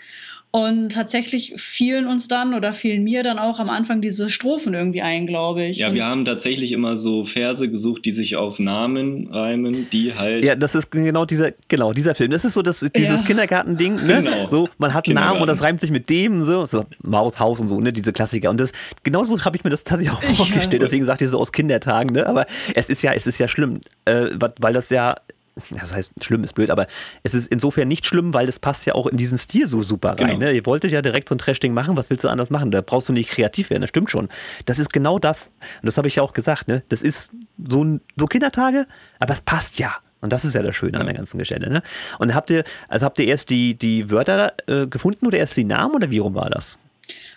Und 0.51 0.93
tatsächlich 0.93 1.53
fielen 1.57 2.07
uns 2.07 2.27
dann 2.27 2.55
oder 2.55 2.73
fielen 2.73 3.03
mir 3.03 3.21
dann 3.21 3.37
auch 3.37 3.59
am 3.59 3.69
Anfang 3.69 4.01
diese 4.01 4.31
Strophen 4.31 4.73
irgendwie 4.73 5.03
ein, 5.03 5.27
glaube 5.27 5.65
ich. 5.65 5.77
Ja, 5.77 5.89
und 5.89 5.93
wir 5.93 6.05
haben 6.05 6.25
tatsächlich 6.25 6.71
immer 6.71 6.97
so 6.97 7.23
Verse 7.23 7.69
gesucht, 7.69 8.03
die 8.05 8.13
sich 8.13 8.35
auf 8.35 8.57
Namen 8.57 9.27
reimen, 9.31 9.87
die 9.91 10.15
halt. 10.15 10.43
Ja, 10.43 10.55
das 10.55 10.73
ist 10.73 10.89
genau 10.89 11.25
dieser, 11.25 11.51
genau 11.67 11.93
dieser 11.93 12.15
Film. 12.15 12.31
Das 12.31 12.45
ist 12.45 12.55
so 12.55 12.63
das, 12.63 12.83
dieses 12.95 13.19
Ja. 13.19 13.25
Kindergartending, 13.27 13.97
ne? 14.07 14.23
Genau. 14.23 14.49
So, 14.49 14.69
man 14.79 14.95
hat 14.95 15.05
einen 15.05 15.15
Namen 15.15 15.39
und 15.39 15.47
das 15.47 15.61
reimt 15.61 15.81
sich 15.81 15.91
mit 15.91 16.09
dem, 16.09 16.43
so, 16.43 16.65
so 16.65 16.83
Maus, 17.03 17.39
Haus 17.39 17.59
und 17.59 17.67
so, 17.67 17.79
ne? 17.79 17.93
Diese 17.93 18.11
Klassiker. 18.11 18.49
Und 18.49 18.59
das, 18.59 18.71
genauso 19.03 19.39
habe 19.45 19.55
ich 19.55 19.63
mir 19.63 19.69
das 19.69 19.83
tatsächlich 19.83 20.17
auch 20.17 20.23
vorgestellt. 20.35 20.81
Deswegen 20.81 21.05
sagt 21.05 21.21
ihr 21.21 21.29
so 21.29 21.37
aus 21.39 21.51
Kindertagen, 21.51 22.11
ne? 22.11 22.25
Aber 22.25 22.47
es 22.73 22.89
ist 22.89 23.03
ja, 23.03 23.13
es 23.13 23.27
ist 23.27 23.37
ja 23.37 23.47
schlimm, 23.47 23.81
äh, 24.05 24.29
weil 24.59 24.73
das 24.73 24.89
ja. 24.89 25.15
Das 25.79 25.93
heißt, 25.93 26.11
schlimm 26.21 26.43
ist 26.43 26.53
blöd, 26.53 26.69
aber 26.69 26.87
es 27.23 27.33
ist 27.33 27.47
insofern 27.47 27.87
nicht 27.87 28.05
schlimm, 28.05 28.33
weil 28.33 28.45
das 28.45 28.59
passt 28.59 28.85
ja 28.85 28.95
auch 28.95 29.07
in 29.07 29.17
diesen 29.17 29.37
Stil 29.37 29.67
so 29.67 29.81
super 29.81 30.11
rein. 30.11 30.27
Genau. 30.27 30.39
Ne? 30.39 30.51
Ihr 30.51 30.65
wolltet 30.65 30.91
ja 30.91 31.01
direkt 31.01 31.29
so 31.29 31.35
ein 31.35 31.39
Trash-Ding 31.39 31.73
machen, 31.73 31.95
was 31.97 32.09
willst 32.09 32.23
du 32.23 32.29
anders 32.29 32.49
machen? 32.49 32.71
Da 32.71 32.81
brauchst 32.81 33.09
du 33.09 33.13
nicht 33.13 33.29
kreativ 33.29 33.69
werden, 33.69 33.81
das 33.81 33.89
stimmt 33.89 34.11
schon. 34.11 34.29
Das 34.65 34.79
ist 34.79 34.91
genau 34.91 35.19
das. 35.19 35.49
Und 35.81 35.85
das 35.85 35.97
habe 35.97 36.07
ich 36.07 36.15
ja 36.15 36.23
auch 36.23 36.33
gesagt, 36.33 36.67
ne? 36.67 36.83
Das 36.89 37.01
ist 37.01 37.31
so, 37.67 37.83
ein, 37.83 38.01
so 38.17 38.25
Kindertage, 38.25 38.87
aber 39.19 39.33
es 39.33 39.41
passt 39.41 39.79
ja. 39.79 39.95
Und 40.21 40.33
das 40.33 40.43
ist 40.43 40.53
ja 40.53 40.61
das 40.61 40.75
Schöne 40.75 40.99
an 40.99 41.05
der 41.05 41.15
ganzen 41.15 41.37
Geschichte. 41.37 41.69
Ne? 41.69 41.81
Und 42.17 42.35
habt 42.35 42.49
ihr, 42.49 42.65
also 42.89 43.05
habt 43.05 43.19
ihr 43.19 43.25
erst 43.25 43.49
die, 43.49 43.75
die 43.75 44.11
Wörter 44.11 44.51
äh, 44.67 44.85
gefunden 44.85 45.25
oder 45.25 45.37
erst 45.37 45.55
die 45.55 45.63
Namen 45.63 45.95
oder 45.95 46.09
wie 46.09 46.17
rum 46.17 46.35
war 46.35 46.49
das? 46.49 46.77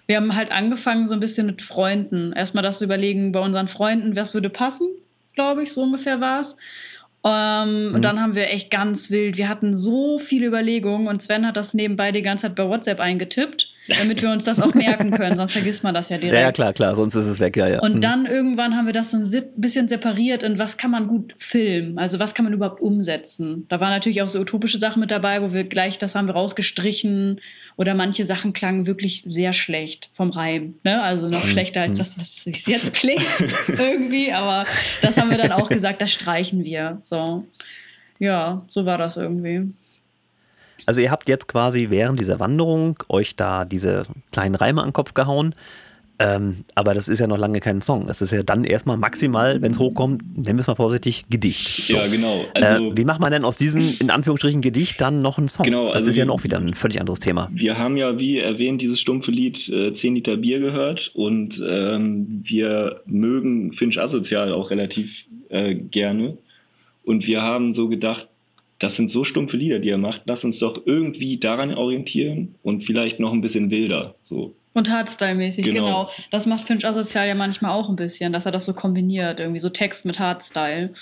wir 0.06 0.16
haben 0.16 0.34
halt 0.34 0.52
angefangen 0.52 1.06
so 1.06 1.14
ein 1.14 1.20
bisschen 1.20 1.46
mit 1.46 1.62
Freunden. 1.62 2.32
Erstmal 2.32 2.62
das 2.62 2.78
zu 2.78 2.84
überlegen 2.84 3.32
bei 3.32 3.40
unseren 3.40 3.68
Freunden, 3.68 4.16
was 4.16 4.34
würde 4.34 4.50
passen, 4.50 4.88
glaube 5.34 5.62
ich, 5.62 5.72
so 5.72 5.82
ungefähr 5.82 6.20
war 6.20 6.40
es. 6.40 6.56
Ähm, 7.24 7.88
Mhm. 7.90 7.94
Und 7.94 8.04
dann 8.04 8.20
haben 8.20 8.34
wir 8.34 8.50
echt 8.50 8.70
ganz 8.70 9.10
wild, 9.10 9.36
wir 9.38 9.48
hatten 9.48 9.76
so 9.76 10.18
viele 10.18 10.46
Überlegungen 10.46 11.06
und 11.06 11.22
Sven 11.22 11.46
hat 11.46 11.56
das 11.56 11.72
nebenbei 11.74 12.10
die 12.10 12.22
ganze 12.22 12.46
Zeit 12.48 12.56
bei 12.56 12.68
WhatsApp 12.68 12.98
eingetippt, 12.98 13.70
damit 13.96 14.22
wir 14.22 14.30
uns 14.30 14.44
das 14.44 14.58
auch 14.60 14.74
merken 14.74 15.12
können, 15.12 15.36
sonst 15.36 15.52
vergisst 15.52 15.84
man 15.84 15.94
das 15.94 16.08
ja 16.08 16.18
direkt. 16.18 16.40
Ja, 16.42 16.50
klar, 16.50 16.72
klar, 16.72 16.96
sonst 16.96 17.14
ist 17.14 17.26
es 17.26 17.38
weg, 17.38 17.56
ja, 17.56 17.68
ja. 17.68 17.80
Und 17.80 17.96
Mhm. 17.96 18.00
dann 18.00 18.26
irgendwann 18.26 18.76
haben 18.76 18.86
wir 18.86 18.92
das 18.92 19.12
so 19.12 19.18
ein 19.18 19.30
bisschen 19.56 19.88
separiert 19.88 20.42
in 20.42 20.58
was 20.58 20.76
kann 20.78 20.90
man 20.90 21.06
gut 21.06 21.34
filmen, 21.38 21.96
also 21.98 22.18
was 22.18 22.34
kann 22.34 22.44
man 22.44 22.54
überhaupt 22.54 22.80
umsetzen. 22.80 23.66
Da 23.68 23.78
waren 23.80 23.90
natürlich 23.90 24.20
auch 24.22 24.28
so 24.28 24.40
utopische 24.40 24.78
Sachen 24.78 24.98
mit 24.98 25.12
dabei, 25.12 25.42
wo 25.42 25.52
wir 25.52 25.62
gleich, 25.64 25.98
das 25.98 26.16
haben 26.16 26.26
wir 26.26 26.34
rausgestrichen 26.34 27.40
oder 27.76 27.94
manche 27.94 28.24
Sachen 28.24 28.52
klangen 28.52 28.86
wirklich 28.86 29.24
sehr 29.26 29.52
schlecht 29.52 30.10
vom 30.14 30.30
Reim. 30.30 30.74
Ne? 30.84 31.02
Also 31.02 31.28
noch 31.28 31.44
schlechter 31.44 31.82
als 31.82 31.98
das, 31.98 32.18
was 32.18 32.46
es 32.46 32.66
jetzt 32.66 32.92
klingt 32.94 33.26
irgendwie, 33.68 34.32
aber 34.32 34.64
das 35.00 35.16
haben 35.16 35.30
wir 35.30 35.38
dann 35.38 35.52
auch 35.52 35.68
gesagt, 35.68 36.00
das 36.02 36.12
streichen 36.12 36.64
wir. 36.64 36.98
So. 37.02 37.46
Ja, 38.18 38.62
so 38.68 38.86
war 38.86 38.98
das 38.98 39.16
irgendwie. 39.16 39.72
Also 40.86 41.00
ihr 41.00 41.10
habt 41.10 41.28
jetzt 41.28 41.48
quasi 41.48 41.90
während 41.90 42.18
dieser 42.20 42.40
Wanderung 42.40 43.02
euch 43.08 43.36
da 43.36 43.64
diese 43.64 44.02
kleinen 44.32 44.54
Reime 44.54 44.80
an 44.80 44.88
den 44.88 44.92
Kopf 44.92 45.14
gehauen. 45.14 45.54
Ähm, 46.22 46.64
aber 46.74 46.94
das 46.94 47.08
ist 47.08 47.18
ja 47.18 47.26
noch 47.26 47.38
lange 47.38 47.60
kein 47.60 47.82
Song. 47.82 48.06
Das 48.06 48.22
ist 48.22 48.30
ja 48.30 48.42
dann 48.42 48.64
erstmal 48.64 48.96
maximal, 48.96 49.60
wenn 49.60 49.72
es 49.72 49.78
hochkommt, 49.78 50.22
nennen 50.36 50.58
wir 50.58 50.60
es 50.62 50.66
mal 50.66 50.76
vorsichtig, 50.76 51.24
Gedicht. 51.28 51.86
So. 51.86 51.94
Ja, 51.94 52.06
genau. 52.06 52.44
Also, 52.54 52.90
äh, 52.90 52.96
wie 52.96 53.04
macht 53.04 53.20
man 53.20 53.32
denn 53.32 53.44
aus 53.44 53.56
diesem, 53.56 53.82
in 53.98 54.10
Anführungsstrichen, 54.10 54.60
Gedicht 54.60 55.00
dann 55.00 55.22
noch 55.22 55.38
einen 55.38 55.48
Song? 55.48 55.64
Genau, 55.64 55.88
das 55.88 55.96
also 55.96 56.10
ist 56.10 56.16
ja 56.16 56.24
noch 56.24 56.44
wieder 56.44 56.58
ein 56.58 56.74
völlig 56.74 57.00
anderes 57.00 57.20
Thema. 57.20 57.50
wir 57.52 57.78
haben 57.78 57.96
ja, 57.96 58.18
wie 58.18 58.38
erwähnt, 58.38 58.82
dieses 58.82 59.00
stumpfe 59.00 59.30
Lied 59.30 59.68
äh, 59.68 59.92
10 59.92 60.14
Liter 60.14 60.36
Bier 60.36 60.60
gehört 60.60 61.10
und 61.14 61.62
ähm, 61.68 62.42
wir 62.44 63.00
mögen 63.06 63.72
Finch 63.72 64.00
Asozial 64.00 64.52
auch 64.52 64.70
relativ 64.70 65.26
äh, 65.48 65.74
gerne. 65.74 66.38
Und 67.04 67.26
wir 67.26 67.42
haben 67.42 67.74
so 67.74 67.88
gedacht, 67.88 68.28
das 68.78 68.96
sind 68.96 69.10
so 69.10 69.24
stumpfe 69.24 69.56
Lieder, 69.56 69.78
die 69.78 69.90
er 69.90 69.98
macht, 69.98 70.22
lass 70.26 70.44
uns 70.44 70.58
doch 70.58 70.80
irgendwie 70.84 71.36
daran 71.36 71.74
orientieren 71.74 72.54
und 72.62 72.82
vielleicht 72.82 73.20
noch 73.20 73.32
ein 73.32 73.40
bisschen 73.40 73.70
wilder. 73.70 74.14
So. 74.24 74.54
Und 74.74 74.90
Hardstyle-mäßig, 74.90 75.64
genau. 75.64 75.84
Genau. 75.84 76.10
Das 76.30 76.46
macht 76.46 76.62
Finch 76.62 76.86
Asozial 76.86 77.28
ja 77.28 77.34
manchmal 77.34 77.72
auch 77.72 77.88
ein 77.88 77.96
bisschen, 77.96 78.32
dass 78.32 78.46
er 78.46 78.52
das 78.52 78.64
so 78.64 78.72
kombiniert, 78.72 79.38
irgendwie 79.38 79.60
so 79.60 79.68
Text 79.68 80.04
mit 80.04 80.18
Hardstyle. 80.18 80.94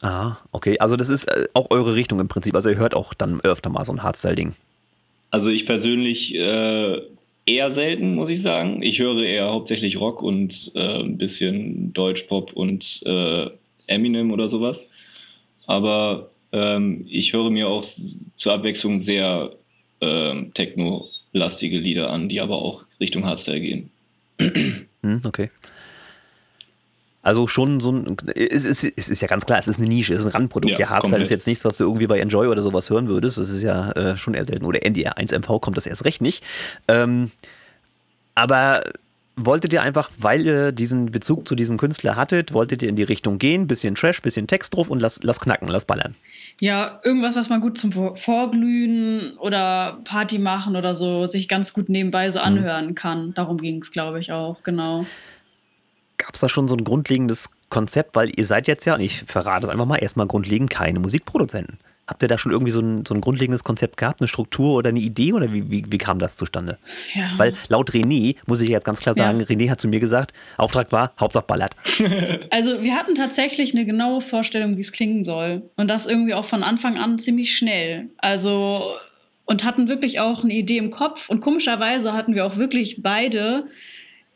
Ah, 0.00 0.38
okay. 0.50 0.78
Also 0.80 0.96
das 0.96 1.08
ist 1.08 1.26
äh, 1.26 1.46
auch 1.54 1.70
eure 1.70 1.94
Richtung 1.94 2.18
im 2.20 2.28
Prinzip. 2.28 2.54
Also 2.54 2.68
ihr 2.68 2.76
hört 2.76 2.94
auch 2.94 3.14
dann 3.14 3.40
öfter 3.40 3.70
mal 3.70 3.84
so 3.84 3.92
ein 3.92 4.02
Hardstyle-Ding. 4.02 4.54
Also 5.30 5.50
ich 5.50 5.66
persönlich 5.66 6.34
äh, 6.34 7.00
eher 7.46 7.72
selten, 7.72 8.14
muss 8.14 8.30
ich 8.30 8.42
sagen. 8.42 8.82
Ich 8.82 8.98
höre 8.98 9.22
eher 9.22 9.50
hauptsächlich 9.50 10.00
Rock 10.00 10.22
und 10.22 10.72
äh, 10.74 11.00
ein 11.00 11.18
bisschen 11.18 11.92
Deutschpop 11.92 12.52
und 12.52 13.02
äh, 13.04 13.50
Eminem 13.86 14.32
oder 14.32 14.48
sowas. 14.48 14.88
Aber 15.66 16.30
ähm, 16.52 17.06
ich 17.08 17.32
höre 17.32 17.50
mir 17.50 17.68
auch 17.68 17.84
zur 18.36 18.52
Abwechslung 18.52 19.00
sehr 19.00 19.52
ähm, 20.00 20.52
techno-lastige 21.34 21.78
Lieder 21.78 22.10
an, 22.10 22.28
die 22.28 22.40
aber 22.40 22.56
auch 22.62 22.84
Richtung 23.00 23.26
Hardstyle 23.26 23.60
gehen. 23.60 23.90
Hm, 25.02 25.20
okay. 25.24 25.50
Also 27.22 27.46
schon 27.46 27.80
so 27.80 27.90
ein, 27.90 28.16
es 28.34 28.64
ist, 28.64 28.84
es 28.84 29.08
ist 29.08 29.22
ja 29.22 29.28
ganz 29.28 29.46
klar, 29.46 29.58
es 29.58 29.66
ist 29.66 29.78
eine 29.78 29.88
Nische, 29.88 30.12
es 30.12 30.20
ist 30.20 30.26
ein 30.26 30.32
Randprodukt. 30.32 30.72
Ja, 30.72 30.78
Ja, 30.80 30.88
Hardstyle 30.90 31.12
komplett. 31.12 31.22
ist 31.22 31.30
jetzt 31.30 31.46
nichts, 31.46 31.64
was 31.64 31.78
du 31.78 31.84
irgendwie 31.84 32.06
bei 32.06 32.20
Enjoy 32.20 32.48
oder 32.48 32.62
sowas 32.62 32.90
hören 32.90 33.08
würdest. 33.08 33.38
Das 33.38 33.48
ist 33.48 33.62
ja 33.62 33.92
äh, 33.92 34.16
schon 34.16 34.34
eher 34.34 34.44
selten. 34.44 34.64
Oder 34.66 34.84
NDR 34.84 35.16
1MV 35.16 35.60
kommt 35.60 35.76
das 35.76 35.86
erst 35.86 36.04
recht 36.04 36.20
nicht. 36.20 36.44
Ähm, 36.86 37.30
aber 38.34 38.82
wolltet 39.36 39.72
ihr 39.72 39.82
einfach, 39.82 40.10
weil 40.18 40.44
ihr 40.44 40.72
diesen 40.72 41.10
Bezug 41.10 41.48
zu 41.48 41.54
diesem 41.54 41.78
Künstler 41.78 42.16
hattet, 42.16 42.52
wolltet 42.52 42.82
ihr 42.82 42.88
in 42.90 42.96
die 42.96 43.02
Richtung 43.02 43.38
gehen, 43.38 43.66
bisschen 43.66 43.94
Trash, 43.94 44.20
bisschen 44.20 44.46
Text 44.46 44.74
drauf 44.74 44.88
und 44.90 45.00
lass, 45.00 45.22
lass 45.22 45.40
knacken, 45.40 45.68
lass 45.68 45.86
ballern. 45.86 46.14
Ja, 46.60 47.00
irgendwas, 47.02 47.36
was 47.36 47.48
man 47.48 47.60
gut 47.60 47.76
zum 47.76 47.92
Vor- 47.92 48.16
Vorglühen 48.16 49.36
oder 49.38 49.98
Party 50.04 50.38
machen 50.38 50.76
oder 50.76 50.94
so, 50.94 51.26
sich 51.26 51.48
ganz 51.48 51.72
gut 51.72 51.88
nebenbei 51.88 52.30
so 52.30 52.38
anhören 52.38 52.94
kann. 52.94 53.34
Darum 53.34 53.58
ging 53.58 53.82
es, 53.82 53.90
glaube 53.90 54.20
ich, 54.20 54.30
auch, 54.32 54.62
genau. 54.62 55.04
Gab 56.16 56.34
es 56.34 56.40
da 56.40 56.48
schon 56.48 56.68
so 56.68 56.76
ein 56.76 56.84
grundlegendes 56.84 57.50
Konzept, 57.70 58.14
weil 58.14 58.30
ihr 58.36 58.46
seid 58.46 58.68
jetzt 58.68 58.84
ja, 58.84 58.94
und 58.94 59.00
ich 59.00 59.24
verrate 59.24 59.66
es 59.66 59.72
einfach 59.72 59.84
mal, 59.84 59.96
erstmal 59.96 60.28
grundlegend 60.28 60.70
keine 60.70 61.00
Musikproduzenten. 61.00 61.78
Habt 62.06 62.22
ihr 62.22 62.28
da 62.28 62.36
schon 62.36 62.52
irgendwie 62.52 62.72
so 62.72 62.80
ein, 62.80 63.06
so 63.06 63.14
ein 63.14 63.20
grundlegendes 63.20 63.64
Konzept 63.64 63.96
gehabt, 63.96 64.20
eine 64.20 64.28
Struktur 64.28 64.74
oder 64.74 64.90
eine 64.90 65.00
Idee 65.00 65.32
oder 65.32 65.52
wie, 65.52 65.70
wie, 65.70 65.84
wie 65.88 65.98
kam 65.98 66.18
das 66.18 66.36
zustande? 66.36 66.78
Ja. 67.14 67.30
Weil 67.38 67.54
laut 67.68 67.90
René, 67.92 68.36
muss 68.46 68.60
ich 68.60 68.68
jetzt 68.68 68.84
ganz 68.84 69.00
klar 69.00 69.16
Ja. 69.16 69.24
sagen, 69.24 69.40
René 69.42 69.70
hat 69.70 69.80
zu 69.80 69.88
mir 69.88 70.00
gesagt, 70.00 70.32
Auftrag 70.58 70.92
war, 70.92 71.12
Hauptsache 71.18 71.44
ballert. 71.46 71.74
Also 72.50 72.82
wir 72.82 72.94
hatten 72.94 73.14
tatsächlich 73.14 73.74
eine 73.74 73.86
genaue 73.86 74.20
Vorstellung, 74.20 74.76
wie 74.76 74.80
es 74.82 74.92
klingen 74.92 75.24
soll. 75.24 75.62
Und 75.76 75.88
das 75.88 76.06
irgendwie 76.06 76.34
auch 76.34 76.44
von 76.44 76.62
Anfang 76.62 76.98
an 76.98 77.18
ziemlich 77.18 77.56
schnell. 77.56 78.08
Also 78.18 78.94
und 79.46 79.64
hatten 79.64 79.88
wirklich 79.88 80.20
auch 80.20 80.42
eine 80.44 80.54
Idee 80.54 80.78
im 80.78 80.90
Kopf. 80.90 81.28
Und 81.28 81.40
komischerweise 81.40 82.12
hatten 82.12 82.34
wir 82.34 82.46
auch 82.46 82.56
wirklich 82.56 83.02
beide 83.02 83.66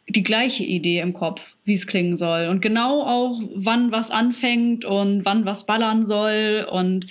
die 0.08 0.22
gleiche 0.22 0.64
Idee 0.64 1.00
im 1.00 1.12
Kopf, 1.12 1.54
wie 1.64 1.74
es 1.74 1.86
klingen 1.86 2.16
soll. 2.16 2.48
Und 2.48 2.60
genau 2.60 3.02
auch, 3.02 3.40
wann 3.54 3.92
was 3.92 4.10
anfängt 4.10 4.84
und 4.84 5.24
wann 5.24 5.44
was 5.44 5.66
ballern 5.66 6.06
soll. 6.06 6.66
Und 6.70 7.06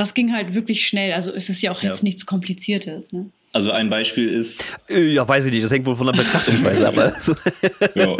das 0.00 0.14
ging 0.14 0.32
halt 0.32 0.54
wirklich 0.54 0.86
schnell. 0.86 1.12
Also 1.12 1.32
es 1.32 1.48
ist 1.48 1.62
ja 1.62 1.70
auch 1.70 1.82
Ja. 1.82 1.88
jetzt 1.90 2.02
nichts 2.02 2.26
Kompliziertes. 2.26 3.12
Ne? 3.12 3.30
Also 3.52 3.70
ein 3.70 3.88
Beispiel 3.90 4.28
ist, 4.28 4.66
Äh, 4.88 5.12
Ja, 5.12 5.26
weiß 5.28 5.44
ich 5.46 5.52
nicht, 5.52 5.62
das 5.64 5.70
hängt 5.70 5.86
wohl 5.86 5.96
von 5.96 6.06
der 6.06 6.14
Betrachtungsweise 6.14 6.88
ab. 6.88 6.94
so. 7.20 7.34
ja. 7.94 8.16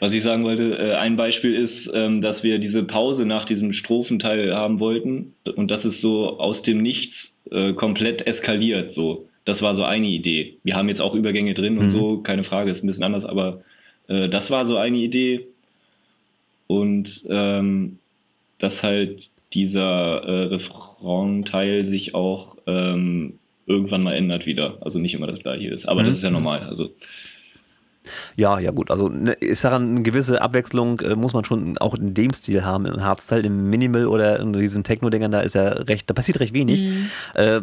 Was 0.00 0.12
ich 0.12 0.22
sagen 0.22 0.44
wollte, 0.44 0.76
äh, 0.78 0.94
ein 0.96 1.16
Beispiel 1.16 1.54
ist, 1.54 1.90
ähm, 1.94 2.20
dass 2.20 2.42
wir 2.42 2.58
diese 2.58 2.82
Pause 2.84 3.24
nach 3.26 3.44
diesem 3.46 3.72
Strophenteil 3.72 4.54
haben 4.54 4.78
wollten 4.80 5.32
und 5.56 5.70
das 5.70 5.84
ist 5.86 6.00
so 6.00 6.38
aus 6.38 6.62
dem 6.62 6.82
Nichts 6.82 7.34
äh, 7.50 7.72
komplett 7.72 8.26
eskaliert. 8.26 8.92
So, 8.92 9.26
das 9.46 9.62
war 9.62 9.74
so 9.74 9.84
eine 9.84 10.06
Idee. 10.06 10.58
Wir 10.64 10.76
haben 10.76 10.88
jetzt 10.90 11.00
auch 11.00 11.14
Übergänge 11.14 11.54
drin 11.54 11.78
und 11.78 11.86
Mhm. 11.86 11.90
so, 11.90 12.18
keine 12.18 12.44
Frage, 12.44 12.70
ist 12.70 12.84
ein 12.84 12.86
bisschen 12.88 13.04
anders, 13.04 13.24
aber 13.24 13.62
das 14.08 14.50
war 14.52 14.66
so 14.66 14.76
eine 14.76 14.98
Idee 14.98 15.48
und 16.68 17.24
ähm, 17.28 17.98
dass 18.58 18.82
halt 18.82 19.30
dieser 19.54 20.22
äh, 20.24 20.42
Refrain-Teil 20.46 21.86
sich 21.86 22.14
auch 22.14 22.56
ähm, 22.66 23.38
irgendwann 23.66 24.02
mal 24.02 24.14
ändert 24.14 24.46
wieder, 24.46 24.78
also 24.80 24.98
nicht 24.98 25.14
immer 25.14 25.26
das 25.26 25.40
gleiche 25.40 25.68
ist. 25.68 25.88
Aber 25.88 26.02
das 26.02 26.10
Mhm. 26.12 26.16
ist 26.16 26.22
ja 26.24 26.30
normal. 26.30 26.60
Also 26.60 26.90
Ja, 28.36 28.60
ja 28.60 28.70
gut. 28.70 28.90
Also 28.92 29.08
ne, 29.08 29.32
ist 29.32 29.64
daran 29.64 29.90
eine 29.90 30.02
gewisse 30.02 30.40
Abwechslung 30.40 31.00
äh, 31.00 31.16
muss 31.16 31.32
man 31.32 31.44
schon 31.44 31.76
auch 31.78 31.94
in 31.94 32.14
dem 32.14 32.32
Stil 32.32 32.64
haben 32.64 32.86
im 32.86 33.02
Hardstyle, 33.02 33.42
im 33.42 33.68
Minimal 33.68 34.06
oder 34.06 34.38
in 34.38 34.52
diesen 34.52 34.84
Techno-Dingern, 34.84 35.32
da 35.32 35.40
ist 35.40 35.56
ja 35.56 35.68
recht, 35.68 36.08
da 36.08 36.14
passiert 36.14 36.38
recht 36.38 36.52
wenig. 36.54 36.82
Mhm. 36.82 37.10
Äh, 37.34 37.60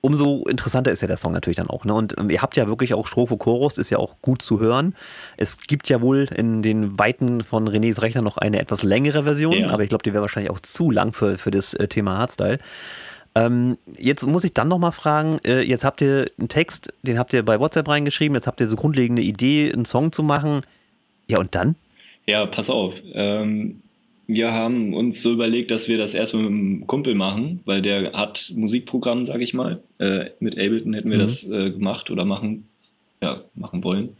umso 0.00 0.44
interessanter 0.46 0.92
ist 0.92 1.00
ja 1.00 1.08
der 1.08 1.16
Song 1.16 1.32
natürlich 1.32 1.56
dann 1.56 1.68
auch. 1.68 1.84
Ne? 1.84 1.94
Und 1.94 2.14
ihr 2.30 2.42
habt 2.42 2.56
ja 2.56 2.66
wirklich 2.66 2.94
auch 2.94 3.06
Strophe 3.06 3.36
Chorus, 3.36 3.78
ist 3.78 3.90
ja 3.90 3.98
auch 3.98 4.16
gut 4.22 4.42
zu 4.42 4.60
hören. 4.60 4.94
Es 5.36 5.58
gibt 5.58 5.88
ja 5.88 6.00
wohl 6.00 6.28
in 6.34 6.62
den 6.62 6.98
Weiten 6.98 7.42
von 7.42 7.68
Renés 7.68 8.00
Rechner 8.02 8.22
noch 8.22 8.36
eine 8.36 8.60
etwas 8.60 8.82
längere 8.82 9.24
Version, 9.24 9.54
Ja. 9.54 9.70
aber 9.70 9.82
ich 9.82 9.88
glaube, 9.88 10.04
die 10.04 10.12
wäre 10.12 10.22
wahrscheinlich 10.22 10.50
auch 10.50 10.60
zu 10.60 10.90
lang 10.90 11.12
für, 11.12 11.38
für 11.38 11.50
das 11.50 11.74
äh, 11.74 11.88
Thema 11.88 12.18
Hardstyle. 12.18 12.58
Ähm, 13.34 13.76
jetzt 13.98 14.26
muss 14.26 14.44
ich 14.44 14.54
dann 14.54 14.68
nochmal 14.68 14.92
fragen, 14.92 15.38
äh, 15.44 15.60
jetzt 15.60 15.84
habt 15.84 16.00
ihr 16.00 16.30
einen 16.38 16.48
Text, 16.48 16.92
den 17.02 17.18
habt 17.18 17.32
ihr 17.32 17.44
bei 17.44 17.60
WhatsApp 17.60 17.88
reingeschrieben, 17.88 18.34
jetzt 18.34 18.46
habt 18.46 18.60
ihr 18.60 18.68
so 18.68 18.76
grundlegende 18.76 19.20
Idee, 19.22 19.70
einen 19.72 19.84
Song 19.84 20.12
zu 20.12 20.22
machen. 20.22 20.62
Ja, 21.26 21.38
und 21.38 21.54
dann? 21.54 21.74
Ja, 22.26 22.46
pass 22.46 22.70
auf. 22.70 22.94
Ähm, 23.12 23.82
wir 24.26 24.52
haben 24.52 24.94
uns 24.94 25.22
so 25.22 25.32
überlegt, 25.32 25.70
dass 25.70 25.88
wir 25.88 25.98
das 25.98 26.14
erstmal 26.14 26.44
mit 26.44 26.52
einem 26.52 26.86
Kumpel 26.86 27.14
machen, 27.14 27.60
weil 27.64 27.82
der 27.82 28.12
hat 28.12 28.52
Musikprogramm, 28.56 29.26
sag 29.26 29.40
ich 29.40 29.54
mal. 29.54 29.82
Äh, 29.98 30.30
mit 30.40 30.54
Ableton 30.54 30.94
hätten 30.94 31.10
wir 31.10 31.18
Mhm. 31.18 31.22
das 31.22 31.44
äh, 31.50 31.70
gemacht 31.70 32.10
oder 32.10 32.24
machen, 32.24 32.68
ja, 33.22 33.36
machen 33.54 33.84
wollen. 33.84 34.16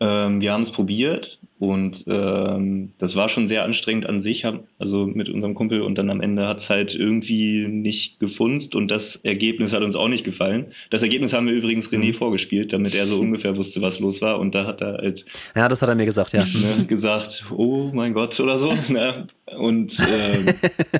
Ähm, 0.00 0.40
wir 0.40 0.52
haben 0.52 0.62
es 0.62 0.72
probiert 0.72 1.39
und 1.60 2.04
ähm, 2.06 2.92
das 2.96 3.16
war 3.16 3.28
schon 3.28 3.46
sehr 3.46 3.64
anstrengend 3.64 4.06
an 4.06 4.22
sich, 4.22 4.46
also 4.78 5.06
mit 5.06 5.28
unserem 5.28 5.52
Kumpel 5.52 5.82
und 5.82 5.98
dann 5.98 6.08
am 6.08 6.22
Ende 6.22 6.48
hat 6.48 6.60
es 6.60 6.70
halt 6.70 6.94
irgendwie 6.94 7.68
nicht 7.68 8.18
gefunzt 8.18 8.74
und 8.74 8.90
das 8.90 9.16
Ergebnis 9.16 9.74
hat 9.74 9.82
uns 9.82 9.94
auch 9.94 10.08
nicht 10.08 10.24
gefallen. 10.24 10.72
Das 10.88 11.02
Ergebnis 11.02 11.34
haben 11.34 11.46
wir 11.46 11.52
übrigens 11.52 11.90
René 11.90 12.14
vorgespielt, 12.14 12.72
damit 12.72 12.94
er 12.94 13.04
so 13.04 13.20
ungefähr 13.20 13.58
wusste, 13.58 13.82
was 13.82 14.00
los 14.00 14.22
war 14.22 14.40
und 14.40 14.54
da 14.54 14.64
hat 14.64 14.80
er 14.80 14.94
halt 14.94 15.26
Ja, 15.54 15.68
das 15.68 15.82
hat 15.82 15.90
er 15.90 15.94
mir 15.96 16.06
gesagt, 16.06 16.32
ja. 16.32 16.44
ne, 16.44 16.86
gesagt, 16.86 17.44
oh 17.54 17.90
mein 17.92 18.14
Gott 18.14 18.40
oder 18.40 18.58
so. 18.58 18.74
Ne? 18.88 19.28
Und 19.56 19.98
ähm, 20.00 20.54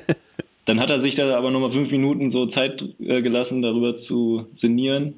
dann 0.65 0.79
hat 0.79 0.91
er 0.91 1.01
sich 1.01 1.15
da 1.15 1.35
aber 1.35 1.49
nochmal 1.49 1.71
fünf 1.71 1.89
Minuten 1.89 2.29
so 2.29 2.45
Zeit 2.45 2.87
äh, 2.99 3.21
gelassen, 3.23 3.63
darüber 3.63 3.95
zu 3.95 4.45
sinnieren. 4.53 5.15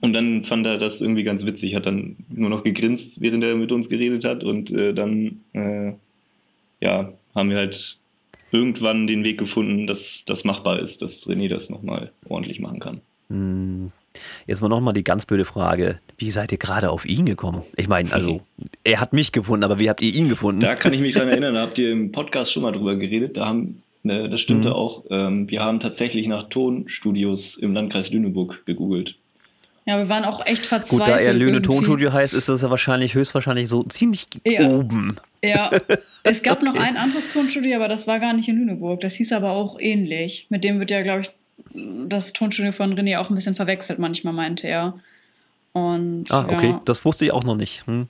Und 0.00 0.12
dann 0.12 0.44
fand 0.44 0.66
er 0.66 0.78
das 0.78 1.00
irgendwie 1.00 1.24
ganz 1.24 1.46
witzig, 1.46 1.74
hat 1.74 1.86
dann 1.86 2.16
nur 2.28 2.50
noch 2.50 2.62
gegrinst, 2.64 3.20
während 3.20 3.42
er 3.42 3.54
mit 3.56 3.72
uns 3.72 3.88
geredet 3.88 4.24
hat. 4.24 4.44
Und 4.44 4.70
äh, 4.70 4.92
dann 4.92 5.40
äh, 5.54 5.92
ja, 6.80 7.12
haben 7.34 7.50
wir 7.50 7.56
halt 7.56 7.96
irgendwann 8.52 9.06
den 9.06 9.24
Weg 9.24 9.38
gefunden, 9.38 9.86
dass 9.86 10.24
das 10.26 10.44
machbar 10.44 10.78
ist, 10.80 11.02
dass 11.02 11.26
René 11.26 11.48
das 11.48 11.70
nochmal 11.70 12.10
ordentlich 12.28 12.60
machen 12.60 12.78
kann. 12.80 13.00
Hm, 13.28 13.90
Jetzt 14.46 14.62
mal 14.62 14.68
nochmal 14.68 14.94
die 14.94 15.04
ganz 15.04 15.26
blöde 15.26 15.44
Frage. 15.44 15.98
Wie 16.16 16.30
seid 16.30 16.50
ihr 16.52 16.56
gerade 16.58 16.90
auf 16.90 17.04
ihn 17.04 17.26
gekommen? 17.26 17.62
Ich 17.76 17.88
meine, 17.88 18.12
also, 18.12 18.40
er 18.84 19.00
hat 19.00 19.12
mich 19.12 19.32
gefunden, 19.32 19.64
aber 19.64 19.78
wie 19.78 19.90
habt 19.90 20.00
ihr 20.00 20.14
ihn 20.14 20.28
gefunden? 20.28 20.60
Da 20.60 20.74
kann 20.74 20.92
ich 20.94 21.00
mich 21.00 21.14
dran 21.14 21.28
erinnern, 21.30 21.54
da 21.54 21.62
habt 21.62 21.78
ihr 21.78 21.90
im 21.90 22.12
Podcast 22.12 22.52
schon 22.52 22.62
mal 22.62 22.72
drüber 22.72 22.96
geredet. 22.96 23.36
Da 23.36 23.46
haben, 23.46 23.82
ne, 24.04 24.28
das 24.30 24.40
stimmte 24.40 24.68
Mhm. 24.68 24.74
auch. 24.74 25.04
Ähm, 25.10 25.50
wir 25.50 25.62
haben 25.64 25.80
tatsächlich 25.80 26.28
nach 26.28 26.44
Tonstudios 26.48 27.56
im 27.56 27.74
Landkreis 27.74 28.10
Lüneburg 28.10 28.64
gegoogelt. 28.64 29.16
Ja, 29.86 29.98
wir 29.98 30.08
waren 30.08 30.24
auch 30.24 30.44
echt 30.44 30.62
Gut, 30.62 30.68
verzweifelt. 30.68 31.08
da 31.08 31.18
er 31.18 31.32
Löhne. 31.32 31.62
Tonstudio 31.62 32.12
heißt, 32.12 32.34
ist 32.34 32.48
das 32.48 32.62
ja 32.62 32.70
wahrscheinlich 32.70 33.14
höchstwahrscheinlich 33.14 33.68
so 33.68 33.84
ziemlich 33.84 34.26
Ja. 34.44 34.66
oben. 34.68 35.16
Ja, 35.44 35.70
es 36.24 36.42
gab 36.42 36.62
noch 36.62 36.74
ein 36.74 36.96
anderes 36.96 37.28
Tonstudio, 37.28 37.76
aber 37.76 37.86
das 37.88 38.06
war 38.08 38.18
gar 38.18 38.32
nicht 38.32 38.48
in 38.48 38.56
Lüneburg. 38.56 39.00
Das 39.00 39.14
hieß 39.14 39.32
aber 39.32 39.50
auch 39.52 39.78
ähnlich. 39.78 40.46
Mit 40.50 40.64
dem 40.64 40.80
wird 40.80 40.90
ja, 40.90 41.02
glaube 41.02 41.20
ich, 41.22 41.30
das 42.08 42.32
Tonstudio 42.32 42.72
von 42.72 42.94
René 42.98 43.18
auch 43.18 43.30
ein 43.30 43.36
bisschen 43.36 43.54
verwechselt, 43.54 43.98
manchmal 44.00 44.32
meinte 44.34 44.66
er. 44.66 44.94
Und, 45.72 46.24
Ah, 46.30 46.46
okay, 46.48 46.70
ja. 46.70 46.80
das 46.84 47.04
wusste 47.04 47.24
ich 47.26 47.32
auch 47.32 47.44
noch 47.44 47.56
nicht. 47.56 47.86
Hm. 47.86 48.08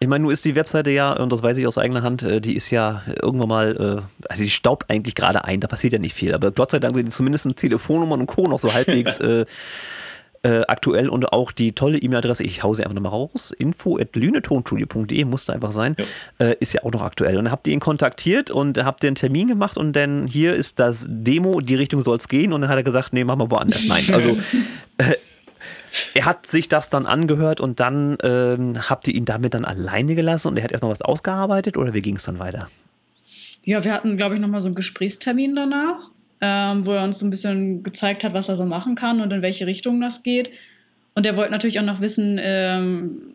Ich 0.00 0.08
meine, 0.08 0.22
nur 0.22 0.32
ist 0.32 0.44
die 0.44 0.54
Webseite 0.54 0.90
ja, 0.90 1.12
und 1.12 1.30
das 1.30 1.42
weiß 1.42 1.56
ich 1.56 1.66
aus 1.66 1.78
eigener 1.78 2.02
Hand, 2.02 2.22
äh, 2.22 2.40
die 2.40 2.56
ist 2.56 2.70
ja 2.70 3.02
irgendwann 3.22 3.48
mal, 3.48 3.76
äh, 4.02 4.28
also 4.30 4.42
die 4.42 4.50
staubt 4.50 4.90
eigentlich 4.90 5.14
gerade 5.14 5.44
ein, 5.44 5.60
da 5.60 5.68
passiert 5.68 5.92
ja 5.92 5.98
nicht 5.98 6.14
viel. 6.14 6.34
Aber 6.34 6.50
Gott 6.50 6.70
sei 6.72 6.80
Dank 6.80 6.96
sind 6.96 7.12
zumindest 7.14 7.54
Telefonnummern 7.56 8.20
und 8.20 8.26
Co. 8.26 8.48
noch 8.48 8.58
so 8.58 8.74
halbwegs 8.74 9.20
äh, 9.20 9.46
äh, 10.46 10.62
aktuell 10.68 11.08
und 11.08 11.32
auch 11.32 11.50
die 11.50 11.72
tolle 11.72 11.98
E-Mail-Adresse, 11.98 12.44
ich 12.44 12.62
hau 12.62 12.72
sie 12.72 12.84
einfach 12.84 12.94
nochmal 12.94 13.10
raus, 13.10 13.50
info 13.50 13.98
at 13.98 14.14
lünetonstudio.de, 14.14 15.24
musste 15.24 15.52
einfach 15.52 15.72
sein, 15.72 15.96
äh, 16.38 16.54
ist 16.60 16.72
ja 16.72 16.84
auch 16.84 16.92
noch 16.92 17.02
aktuell. 17.02 17.36
Und 17.36 17.46
dann 17.46 17.52
habt 17.52 17.66
ihr 17.66 17.72
ihn 17.72 17.80
kontaktiert 17.80 18.52
und 18.52 18.78
habt 18.84 19.02
ihr 19.02 19.08
einen 19.08 19.16
Termin 19.16 19.48
gemacht 19.48 19.76
und 19.76 19.94
dann 19.94 20.28
hier 20.28 20.54
ist 20.54 20.78
das 20.78 21.04
Demo, 21.08 21.60
die 21.60 21.74
Richtung 21.74 22.00
soll 22.02 22.18
es 22.18 22.28
gehen 22.28 22.52
und 22.52 22.60
dann 22.60 22.70
hat 22.70 22.76
er 22.76 22.84
gesagt, 22.84 23.12
nee, 23.12 23.24
machen 23.24 23.40
wir 23.40 23.50
woanders. 23.50 23.86
Nein, 23.88 24.04
also 24.12 24.38
er 26.14 26.24
hat 26.24 26.46
sich 26.46 26.68
das 26.68 26.90
dann 26.90 27.06
angehört 27.06 27.60
und 27.60 27.80
dann 27.80 28.16
ähm, 28.22 28.88
habt 28.88 29.08
ihr 29.08 29.14
ihn 29.14 29.24
damit 29.24 29.54
dann 29.54 29.64
alleine 29.64 30.14
gelassen 30.14 30.48
und 30.48 30.58
er 30.58 30.64
hat 30.64 30.70
erstmal 30.70 30.92
was 30.92 31.02
ausgearbeitet 31.02 31.76
oder 31.76 31.92
wie 31.92 32.02
ging 32.02 32.16
es 32.16 32.24
dann 32.24 32.38
weiter? 32.38 32.68
Ja, 33.64 33.82
wir 33.82 33.92
hatten, 33.92 34.16
glaube 34.16 34.36
ich, 34.36 34.40
nochmal 34.40 34.60
so 34.60 34.68
einen 34.68 34.76
Gesprächstermin 34.76 35.56
danach, 35.56 36.10
ähm, 36.40 36.86
wo 36.86 36.92
er 36.92 37.04
uns 37.04 37.18
so 37.18 37.26
ein 37.26 37.30
bisschen 37.30 37.82
gezeigt 37.82 38.24
hat, 38.24 38.34
was 38.34 38.48
er 38.48 38.56
so 38.56 38.66
machen 38.66 38.94
kann 38.94 39.20
und 39.20 39.32
in 39.32 39.42
welche 39.42 39.66
Richtung 39.66 40.00
das 40.00 40.22
geht. 40.22 40.50
Und 41.14 41.24
er 41.24 41.36
wollte 41.36 41.50
natürlich 41.50 41.80
auch 41.80 41.84
noch 41.84 42.00
wissen, 42.00 42.38
ähm, 42.40 43.34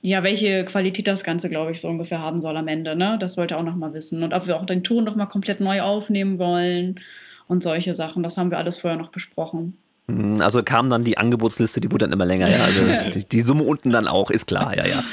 ja, 0.00 0.22
welche 0.22 0.64
Qualität 0.64 1.06
das 1.08 1.24
Ganze, 1.24 1.48
glaube 1.48 1.72
ich, 1.72 1.80
so 1.80 1.88
ungefähr 1.88 2.20
haben 2.20 2.40
soll 2.40 2.56
am 2.56 2.68
Ende. 2.68 2.96
Ne? 2.96 3.18
Das 3.20 3.36
wollte 3.36 3.54
er 3.54 3.58
auch 3.58 3.64
nochmal 3.64 3.92
wissen. 3.94 4.22
Und 4.22 4.32
ob 4.32 4.46
wir 4.46 4.56
auch 4.56 4.64
den 4.64 4.84
Ton 4.84 5.04
nochmal 5.04 5.28
komplett 5.28 5.60
neu 5.60 5.82
aufnehmen 5.82 6.38
wollen 6.38 7.00
und 7.48 7.62
solche 7.62 7.94
Sachen. 7.94 8.22
Das 8.22 8.38
haben 8.38 8.50
wir 8.50 8.58
alles 8.58 8.78
vorher 8.78 8.98
noch 8.98 9.10
besprochen. 9.10 9.76
Hm, 10.08 10.40
Also 10.40 10.62
kam 10.62 10.88
dann 10.88 11.04
die 11.04 11.18
Angebotsliste, 11.18 11.80
die 11.80 11.90
wurde 11.90 12.04
dann 12.04 12.12
immer 12.12 12.26
länger, 12.26 12.48
ja. 12.48 12.64
Also 12.64 12.80
die, 13.18 13.24
die 13.28 13.42
Summe 13.42 13.64
unten 13.64 13.90
dann 13.90 14.06
auch, 14.06 14.30
ist 14.30 14.46
klar, 14.46 14.76
ja, 14.76 14.86
ja. 14.86 15.04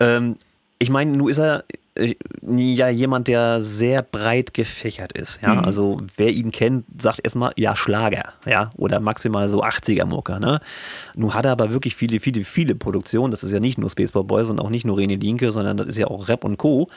Ähm, 0.00 0.36
ich 0.78 0.90
meine, 0.90 1.12
nun 1.16 1.30
ist 1.30 1.38
er 1.38 1.64
ja 1.94 2.88
jemand, 2.88 3.28
der 3.28 3.62
sehr 3.62 4.02
breit 4.02 4.54
gefächert 4.54 5.12
ist, 5.12 5.40
ja. 5.42 5.54
Mhm. 5.54 5.64
Also 5.64 5.98
wer 6.16 6.30
ihn 6.30 6.50
kennt, 6.50 6.84
sagt 7.00 7.20
erstmal, 7.22 7.52
ja, 7.56 7.76
Schlager, 7.76 8.32
ja, 8.46 8.70
oder 8.76 9.00
maximal 9.00 9.48
so 9.48 9.62
80er-Mucker, 9.62 10.40
ne. 10.40 10.60
Nun 11.14 11.34
hat 11.34 11.44
er 11.44 11.52
aber 11.52 11.70
wirklich 11.70 11.94
viele, 11.94 12.20
viele, 12.20 12.44
viele 12.44 12.74
Produktionen. 12.74 13.30
Das 13.30 13.44
ist 13.44 13.52
ja 13.52 13.60
nicht 13.60 13.78
nur 13.78 13.90
Spaceball 13.90 14.24
Boys 14.24 14.48
und 14.48 14.58
auch 14.58 14.70
nicht 14.70 14.86
nur 14.86 14.96
René 14.96 15.20
Linke, 15.20 15.50
sondern 15.50 15.76
das 15.76 15.88
ist 15.88 15.98
ja 15.98 16.06
auch 16.06 16.28
Rap 16.28 16.44
und 16.44 16.56
Co. 16.56 16.88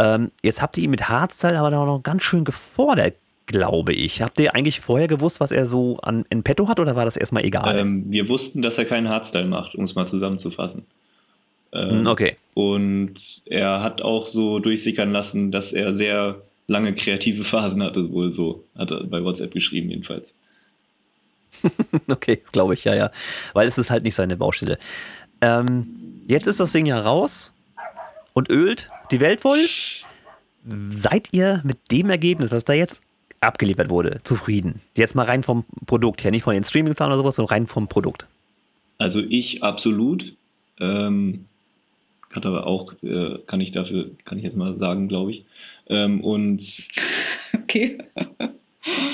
Ähm, 0.00 0.32
jetzt 0.42 0.60
habt 0.60 0.76
ihr 0.76 0.84
ihn 0.84 0.90
mit 0.90 1.08
Hardstyle 1.08 1.58
aber 1.58 1.70
noch 1.70 2.02
ganz 2.02 2.24
schön 2.24 2.44
gefordert, 2.44 3.14
glaube 3.46 3.92
ich. 3.92 4.20
Habt 4.20 4.40
ihr 4.40 4.54
eigentlich 4.54 4.80
vorher 4.80 5.06
gewusst, 5.06 5.38
was 5.38 5.52
er 5.52 5.66
so 5.66 5.98
an 5.98 6.24
in 6.30 6.42
petto 6.42 6.68
hat 6.68 6.80
oder 6.80 6.96
war 6.96 7.04
das 7.04 7.16
erstmal 7.16 7.44
egal? 7.44 7.78
Ähm, 7.78 8.04
wir 8.08 8.28
wussten, 8.28 8.62
dass 8.62 8.78
er 8.78 8.84
keinen 8.84 9.08
Hardstyle 9.08 9.46
macht, 9.46 9.76
um 9.76 9.84
es 9.84 9.94
mal 9.94 10.06
zusammenzufassen. 10.06 10.86
Ähm, 11.74 11.90
Hm, 11.90 12.06
okay. 12.06 12.36
Und 12.54 13.42
er 13.46 13.82
hat 13.82 14.00
auch 14.00 14.26
so 14.26 14.60
durchsickern 14.60 15.12
lassen, 15.12 15.50
dass 15.50 15.72
er 15.72 15.94
sehr 15.94 16.40
lange 16.68 16.94
kreative 16.94 17.44
Phasen 17.44 17.82
hatte, 17.82 18.10
wohl 18.12 18.32
so. 18.32 18.64
Hat 18.78 18.90
er 18.90 19.04
bei 19.04 19.22
WhatsApp 19.22 19.52
geschrieben, 19.52 19.90
jedenfalls. 19.90 20.34
Okay, 22.08 22.42
glaube 22.52 22.74
ich, 22.74 22.84
ja, 22.84 22.94
ja. 22.94 23.10
Weil 23.52 23.66
es 23.66 23.78
ist 23.78 23.90
halt 23.90 24.04
nicht 24.04 24.14
seine 24.14 24.36
Baustelle. 24.36 24.78
Ähm, 25.40 26.22
jetzt 26.26 26.46
ist 26.46 26.60
das 26.60 26.72
Ding 26.72 26.86
ja 26.86 27.00
raus 27.00 27.52
und 28.32 28.50
ölt 28.50 28.90
die 29.10 29.20
Welt 29.20 29.40
voll. 29.40 29.64
Seid 30.90 31.28
ihr 31.32 31.60
mit 31.64 31.90
dem 31.90 32.10
Ergebnis, 32.10 32.50
was 32.50 32.64
da 32.64 32.72
jetzt 32.72 33.00
abgeliefert 33.40 33.88
wurde, 33.88 34.20
zufrieden? 34.24 34.80
Jetzt 34.94 35.14
mal 35.14 35.26
rein 35.26 35.42
vom 35.42 35.64
Produkt 35.86 36.24
her, 36.24 36.30
nicht 36.30 36.42
von 36.42 36.54
den 36.54 36.64
Streaming-Zahlen 36.64 37.12
oder 37.12 37.22
sowas, 37.22 37.36
sondern 37.36 37.54
rein 37.54 37.66
vom 37.66 37.88
Produkt. 37.88 38.26
Also 38.98 39.20
ich 39.20 39.62
absolut. 39.62 40.34
Ähm, 40.80 41.46
hat 42.34 42.46
aber 42.46 42.66
auch, 42.66 42.92
äh, 43.02 43.38
kann 43.46 43.60
ich 43.60 43.72
dafür, 43.72 44.10
kann 44.24 44.38
ich 44.38 44.44
jetzt 44.44 44.56
mal 44.56 44.76
sagen, 44.76 45.08
glaube 45.08 45.30
ich. 45.30 45.44
Ähm, 45.88 46.22
und 46.22 46.62
Okay. 47.64 47.98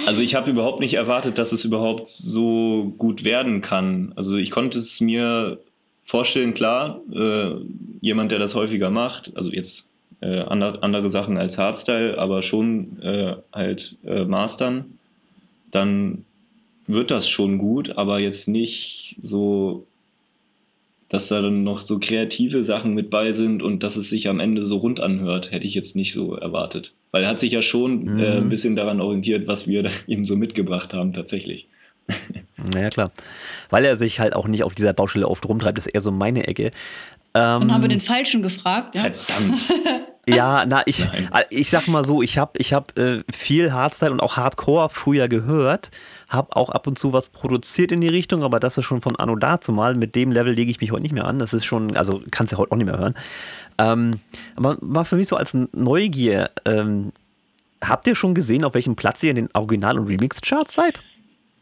Also 0.07 0.23
ich 0.23 0.35
habe 0.35 0.51
überhaupt 0.51 0.81
nicht 0.81 0.95
erwartet, 0.95 1.39
dass 1.39 1.53
es 1.53 1.65
überhaupt 1.65 2.09
so 2.09 2.93
gut 2.99 3.25
werden 3.25 3.61
kann. 3.61 4.13
Also 4.17 4.37
ich 4.37 4.51
konnte 4.51 4.79
es 4.79 5.01
mir 5.01 5.61
vorstellen, 6.05 6.55
klar, 6.55 7.01
äh, 7.13 7.53
jemand, 8.01 8.33
der 8.33 8.39
das 8.39 8.55
häufiger 8.55 8.91
macht, 8.91 9.33
also 9.37 9.51
jetzt 9.51 9.89
äh, 10.21 10.41
andere, 10.41 10.83
andere 10.83 11.11
Sachen 11.11 11.39
als 11.39 11.57
Hardstyle, 11.57 12.19
aber 12.19 12.43
schon 12.43 13.01
äh, 13.01 13.37
halt 13.53 13.97
äh, 14.05 14.25
Mastern, 14.25 14.99
dann 15.71 16.25
wird 16.89 17.13
das 17.13 17.29
schon 17.29 17.59
gut, 17.59 17.97
aber 17.97 18.19
jetzt 18.19 18.49
nicht 18.49 19.17
so, 19.23 19.87
dass 21.11 21.29
da 21.29 21.43
dann 21.43 21.63
noch 21.65 21.81
so 21.81 21.99
kreative 21.99 22.65
Sachen 22.65 22.95
mit 22.95 23.11
bei 23.11 23.33
sind 23.35 23.63
und 23.63 23.83
dass 23.83 23.97
es 23.97 24.09
sich 24.09 24.29
am 24.29 24.41
Ende 24.41 24.65
so 24.65 24.79
rund 24.79 25.01
anhört, 25.01 25.51
hätte 25.53 25.67
ich 25.67 25.75
jetzt 25.75 25.95
nicht 25.97 26.13
so 26.15 26.35
erwartet. 26.37 26.95
Weil 27.11 27.25
er 27.25 27.29
hat 27.29 27.41
sich 27.41 27.53
ja 27.53 27.61
schon 27.63 28.05
Mhm. 28.05 28.19
äh, 28.21 28.37
ein 28.39 28.49
bisschen 28.49 28.77
daran 28.77 29.01
orientiert, 29.01 29.47
was 29.47 29.67
wir 29.69 29.83
da 29.85 29.91
ihm 30.07 30.25
so 30.25 30.37
mitgebracht 30.37 30.95
haben, 30.95 31.13
tatsächlich. 31.13 31.67
Naja, 32.75 32.91
klar. 32.91 33.11
Weil 33.71 33.85
er 33.87 33.97
sich 33.97 34.21
halt 34.21 34.35
auch 34.35 34.47
nicht 34.47 34.65
auf 34.65 34.75
dieser 34.75 34.93
Baustelle 34.93 35.27
oft 35.29 35.47
rumtreibt, 35.49 35.79
ist 35.79 35.87
eher 35.87 36.03
so 36.03 36.11
meine 36.11 36.47
Ecke. 36.47 36.65
Ähm, 36.67 36.71
Dann 37.33 37.73
haben 37.73 37.81
wir 37.83 37.89
den 37.89 38.03
Falschen 38.03 38.43
gefragt. 38.43 38.95
Ja? 38.95 39.05
Verdammt. 39.11 39.61
Ja, 40.27 40.65
na, 40.67 40.83
ich, 40.87 41.03
äh, 41.03 41.45
ich 41.51 41.71
sag 41.71 41.89
mal 41.89 42.05
so, 42.05 42.23
ich 42.23 42.39
habe 42.39 42.53
ich 42.59 42.73
hab, 42.73 42.97
äh, 42.99 43.23
viel 43.33 43.73
Hardstyle 43.73 44.13
und 44.13 44.21
auch 44.21 44.37
Hardcore 44.37 44.91
früher 44.91 45.29
gehört, 45.29 45.91
habe 46.29 46.55
auch 46.57 46.71
ab 46.71 46.87
und 46.87 46.99
zu 46.99 47.13
was 47.13 47.29
produziert 47.29 47.91
in 47.91 48.01
die 48.01 48.09
Richtung, 48.09 48.43
aber 48.43 48.61
das 48.61 48.79
ist 48.79 48.85
schon 48.85 49.01
von 49.01 49.17
Anno 49.17 49.35
dazu 49.37 49.73
mal. 49.73 49.95
Mit 49.95 50.15
dem 50.15 50.31
Level 50.31 50.53
lege 50.53 50.71
ich 50.71 50.81
mich 50.81 50.93
heute 50.93 51.03
nicht 51.03 51.13
mehr 51.13 51.25
an. 51.25 51.39
Das 51.39 51.53
ist 51.53 51.65
schon, 51.65 51.97
also 51.97 52.23
kannst 52.31 52.53
du 52.53 52.57
ja 52.57 52.59
heute 52.59 52.73
auch 52.73 52.77
nicht 52.77 52.87
mehr 52.87 52.99
hören. 52.99 53.15
Ähm, 53.79 54.21
aber 54.57 54.77
war 54.81 55.05
für 55.05 55.17
mich 55.17 55.29
so 55.29 55.37
als 55.37 55.55
Neugier, 55.73 56.51
ähm, 56.65 57.13
habt 57.83 58.07
ihr 58.07 58.15
schon 58.15 58.35
gesehen, 58.35 58.65
auf 58.65 58.75
welchem 58.75 58.97
Platz 58.97 59.23
ihr 59.23 59.31
in 59.31 59.37
den 59.37 59.49
Original- 59.55 59.99
und 59.99 60.07
Remix-Charts 60.07 60.75
seid? 60.75 61.01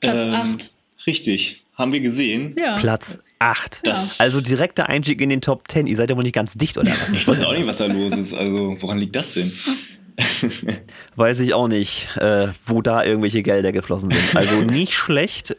Platz 0.01 0.27
Ähm, 0.27 0.35
8. 0.35 0.71
Richtig, 1.07 1.63
haben 1.75 1.93
wir 1.93 2.01
gesehen. 2.01 2.55
Ja. 2.59 2.77
Platz 2.77 3.19
8. 3.39 3.81
Das- 3.85 4.19
Also 4.21 4.41
direkter 4.41 4.89
Einstieg 4.89 5.21
in 5.21 5.29
den 5.31 5.41
Top 5.41 5.65
10. 5.71 5.87
Ihr 5.87 5.97
seid 5.97 6.11
ja 6.11 6.17
wohl 6.17 6.23
nicht 6.25 6.35
ganz 6.35 6.55
dicht, 6.55 6.77
oder 6.79 6.91
was? 6.91 7.13
Ich 7.13 7.27
weiß 7.27 7.45
auch 7.45 7.53
nicht, 7.53 7.67
was 7.67 7.79
da 7.79 7.87
los 7.87 8.13
ist. 8.17 8.35
Also, 8.35 8.77
woran 8.81 8.99
liegt 8.99 9.15
das 9.17 9.35
denn? 9.35 9.53
Weiß 11.17 11.39
ich 11.41 11.55
auch 11.55 11.69
nicht, 11.69 12.09
äh, 12.17 12.49
wo 12.67 12.83
da 12.83 13.05
irgendwelche 13.05 13.43
Gelder 13.43 13.71
geflossen 13.73 14.11
sind. 14.11 14.37
Also 14.37 14.57
nicht 14.65 14.93
schlecht 14.95 15.55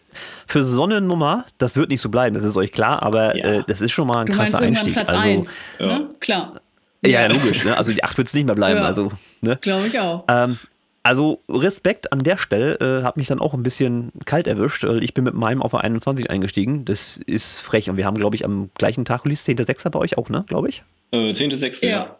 für 0.48 0.64
so 0.66 0.84
eine 0.84 1.00
Nummer. 1.02 1.46
Das 1.58 1.76
wird 1.78 1.90
nicht 1.90 2.02
so 2.02 2.10
bleiben, 2.10 2.36
das 2.36 2.44
ist 2.44 2.58
euch 2.58 2.72
klar, 2.74 3.02
aber 3.04 3.38
Ja. 3.38 3.46
äh, 3.46 3.64
das 3.68 3.80
ist 3.82 3.92
schon 3.94 4.08
mal 4.08 4.22
ein 4.22 4.26
Du 4.28 4.34
meinst 4.34 4.52
krasser 4.54 4.66
Einstieg. 4.66 4.94
Platz 4.94 5.10
also, 5.10 5.22
1. 5.30 5.58
ja. 5.80 5.86
Ne? 6.00 6.10
Klar. 6.20 6.62
ja, 7.06 7.10
ja, 7.22 7.28
logisch. 7.28 7.64
Ne? 7.64 7.78
Also 7.78 7.94
die 7.94 8.04
8 8.04 8.18
wird 8.18 8.28
es 8.28 8.34
nicht 8.34 8.46
mehr 8.46 8.56
bleiben. 8.56 8.80
Ja. 8.80 8.86
Also, 8.86 9.12
ne? 9.42 9.58
Glaube 9.62 9.88
ich 9.88 9.98
auch. 10.00 10.26
ähm, 10.28 10.60
also 11.04 11.42
Respekt 11.50 12.12
an 12.12 12.24
der 12.24 12.38
Stelle, 12.38 12.76
äh, 12.80 13.04
hat 13.04 13.18
mich 13.18 13.28
dann 13.28 13.40
auch 13.40 13.54
ein 13.54 13.64
bisschen 13.64 14.12
kalt 14.26 14.48
erwischt. 14.48 14.84
weil 14.84 15.04
Ich 15.04 15.14
bin 15.14 15.24
mit 15.24 15.34
meinem 15.34 15.62
auf 15.62 15.72
der 15.72 15.82
21 15.82 16.30
eingestiegen. 16.30 16.86
Das 16.86 17.18
ist 17.26 17.60
frech. 17.60 17.90
Und 17.90 17.98
wir 17.98 18.06
haben, 18.06 18.18
glaube 18.18 18.36
ich, 18.36 18.46
am 18.46 18.70
gleichen 18.76 19.06
Tag 19.06 19.26
Release 19.26 19.50
10.6. 19.50 19.90
bei 19.90 20.00
euch 20.00 20.18
auch, 20.18 20.30
ne? 20.30 20.44
Glaube 20.48 20.70
ich. 20.70 20.84
Äh, 21.12 21.32
10.6. 21.32 21.86
Ja. 21.86 22.18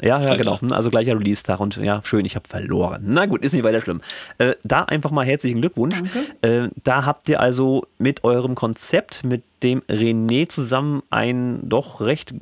Ja, 0.00 0.20
ja, 0.20 0.34
genau. 0.34 0.60
Hm, 0.60 0.72
Also 0.72 0.90
gleicher 0.90 1.16
Release-Tag 1.16 1.60
und 1.60 1.76
ja, 1.76 2.00
schön, 2.02 2.24
ich 2.24 2.34
habe 2.34 2.48
verloren. 2.48 3.04
Na 3.06 3.26
gut, 3.26 3.42
ist 3.44 3.52
nicht 3.52 3.62
weiter 3.62 3.80
schlimm. 3.80 4.00
Äh, 4.38 4.54
da 4.64 4.82
einfach 4.82 5.12
mal 5.12 5.24
herzlichen 5.24 5.60
Glückwunsch. 5.60 6.02
Äh, 6.40 6.70
da 6.82 7.04
habt 7.04 7.28
ihr 7.28 7.38
also 7.38 7.86
mit 7.98 8.24
eurem 8.24 8.56
Konzept, 8.56 9.22
mit 9.22 9.44
dem 9.62 9.80
René 9.82 10.48
zusammen 10.48 11.04
einen 11.10 11.68
doch 11.68 12.00
recht 12.00 12.34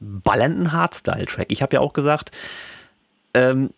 ballernden 0.00 0.72
Hardstyle-Track. 0.72 1.48
Ich 1.50 1.60
habe 1.60 1.74
ja 1.74 1.80
auch 1.80 1.92
gesagt, 1.92 2.30
ähm, 3.34 3.70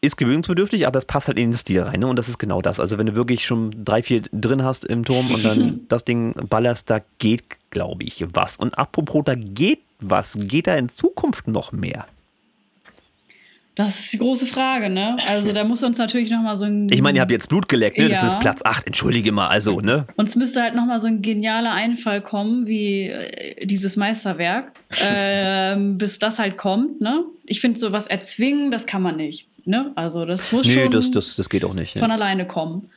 ist 0.00 0.16
gewöhnungsbedürftig, 0.16 0.86
aber 0.86 0.98
es 0.98 1.04
passt 1.04 1.28
halt 1.28 1.38
in 1.38 1.50
den 1.50 1.56
Stil 1.56 1.82
rein. 1.82 2.00
Ne? 2.00 2.06
Und 2.06 2.16
das 2.16 2.28
ist 2.28 2.38
genau 2.38 2.62
das. 2.62 2.80
Also 2.80 2.96
wenn 2.98 3.06
du 3.06 3.14
wirklich 3.14 3.44
schon 3.44 3.84
drei, 3.84 4.02
vier 4.02 4.22
drin 4.32 4.62
hast 4.62 4.84
im 4.84 5.04
Turm 5.04 5.30
und 5.30 5.44
dann 5.44 5.80
das 5.88 6.04
Ding 6.04 6.34
ballerst, 6.48 6.88
da 6.88 7.00
geht, 7.18 7.44
glaube 7.70 8.04
ich, 8.04 8.24
was. 8.32 8.56
Und 8.56 8.78
apropos, 8.78 9.24
da 9.24 9.34
geht 9.34 9.80
was. 10.00 10.38
Geht 10.40 10.66
da 10.66 10.76
in 10.76 10.88
Zukunft 10.88 11.48
noch 11.48 11.72
mehr? 11.72 12.06
Das 13.84 13.98
ist 13.98 14.12
die 14.12 14.18
große 14.18 14.44
Frage, 14.44 14.90
ne? 14.90 15.16
Also 15.28 15.52
da 15.52 15.64
muss 15.64 15.82
uns 15.82 15.96
natürlich 15.96 16.30
nochmal 16.30 16.54
so 16.56 16.66
ein. 16.66 16.88
Ich 16.90 17.00
meine, 17.00 17.16
ihr 17.18 17.22
habt 17.22 17.30
jetzt 17.30 17.48
Blut 17.48 17.66
geleckt, 17.66 17.96
ne? 17.96 18.10
Das 18.10 18.20
Ja. 18.20 18.28
ist 18.28 18.38
Platz 18.40 18.60
8, 18.62 18.86
entschuldige 18.86 19.32
mal, 19.32 19.48
also, 19.48 19.80
ne? 19.80 20.06
Uns 20.16 20.36
müsste 20.36 20.60
halt 20.62 20.74
nochmal 20.74 21.00
so 21.00 21.06
ein 21.06 21.22
genialer 21.22 21.72
Einfall 21.72 22.20
kommen, 22.20 22.66
wie 22.66 23.04
äh, 23.06 23.64
dieses 23.64 23.96
Meisterwerk, 23.96 24.72
ähm, 25.02 25.96
bis 25.96 26.18
das 26.18 26.38
halt 26.38 26.58
kommt, 26.58 27.00
ne? 27.00 27.24
Ich 27.46 27.60
finde, 27.60 27.78
sowas 27.78 28.06
erzwingen, 28.06 28.70
das 28.70 28.86
kann 28.86 29.00
man 29.00 29.16
nicht, 29.16 29.48
ne? 29.66 29.92
Also 29.94 30.26
das 30.26 30.52
muss 30.52 30.66
Nö, 30.66 30.72
schon 30.74 30.90
das, 30.92 31.10
das, 31.10 31.36
das 31.36 31.48
geht 31.48 31.64
auch 31.64 31.72
nicht. 31.74 31.98
von 31.98 32.10
Ja. 32.10 32.14
alleine 32.16 32.46
kommen. 32.46 32.90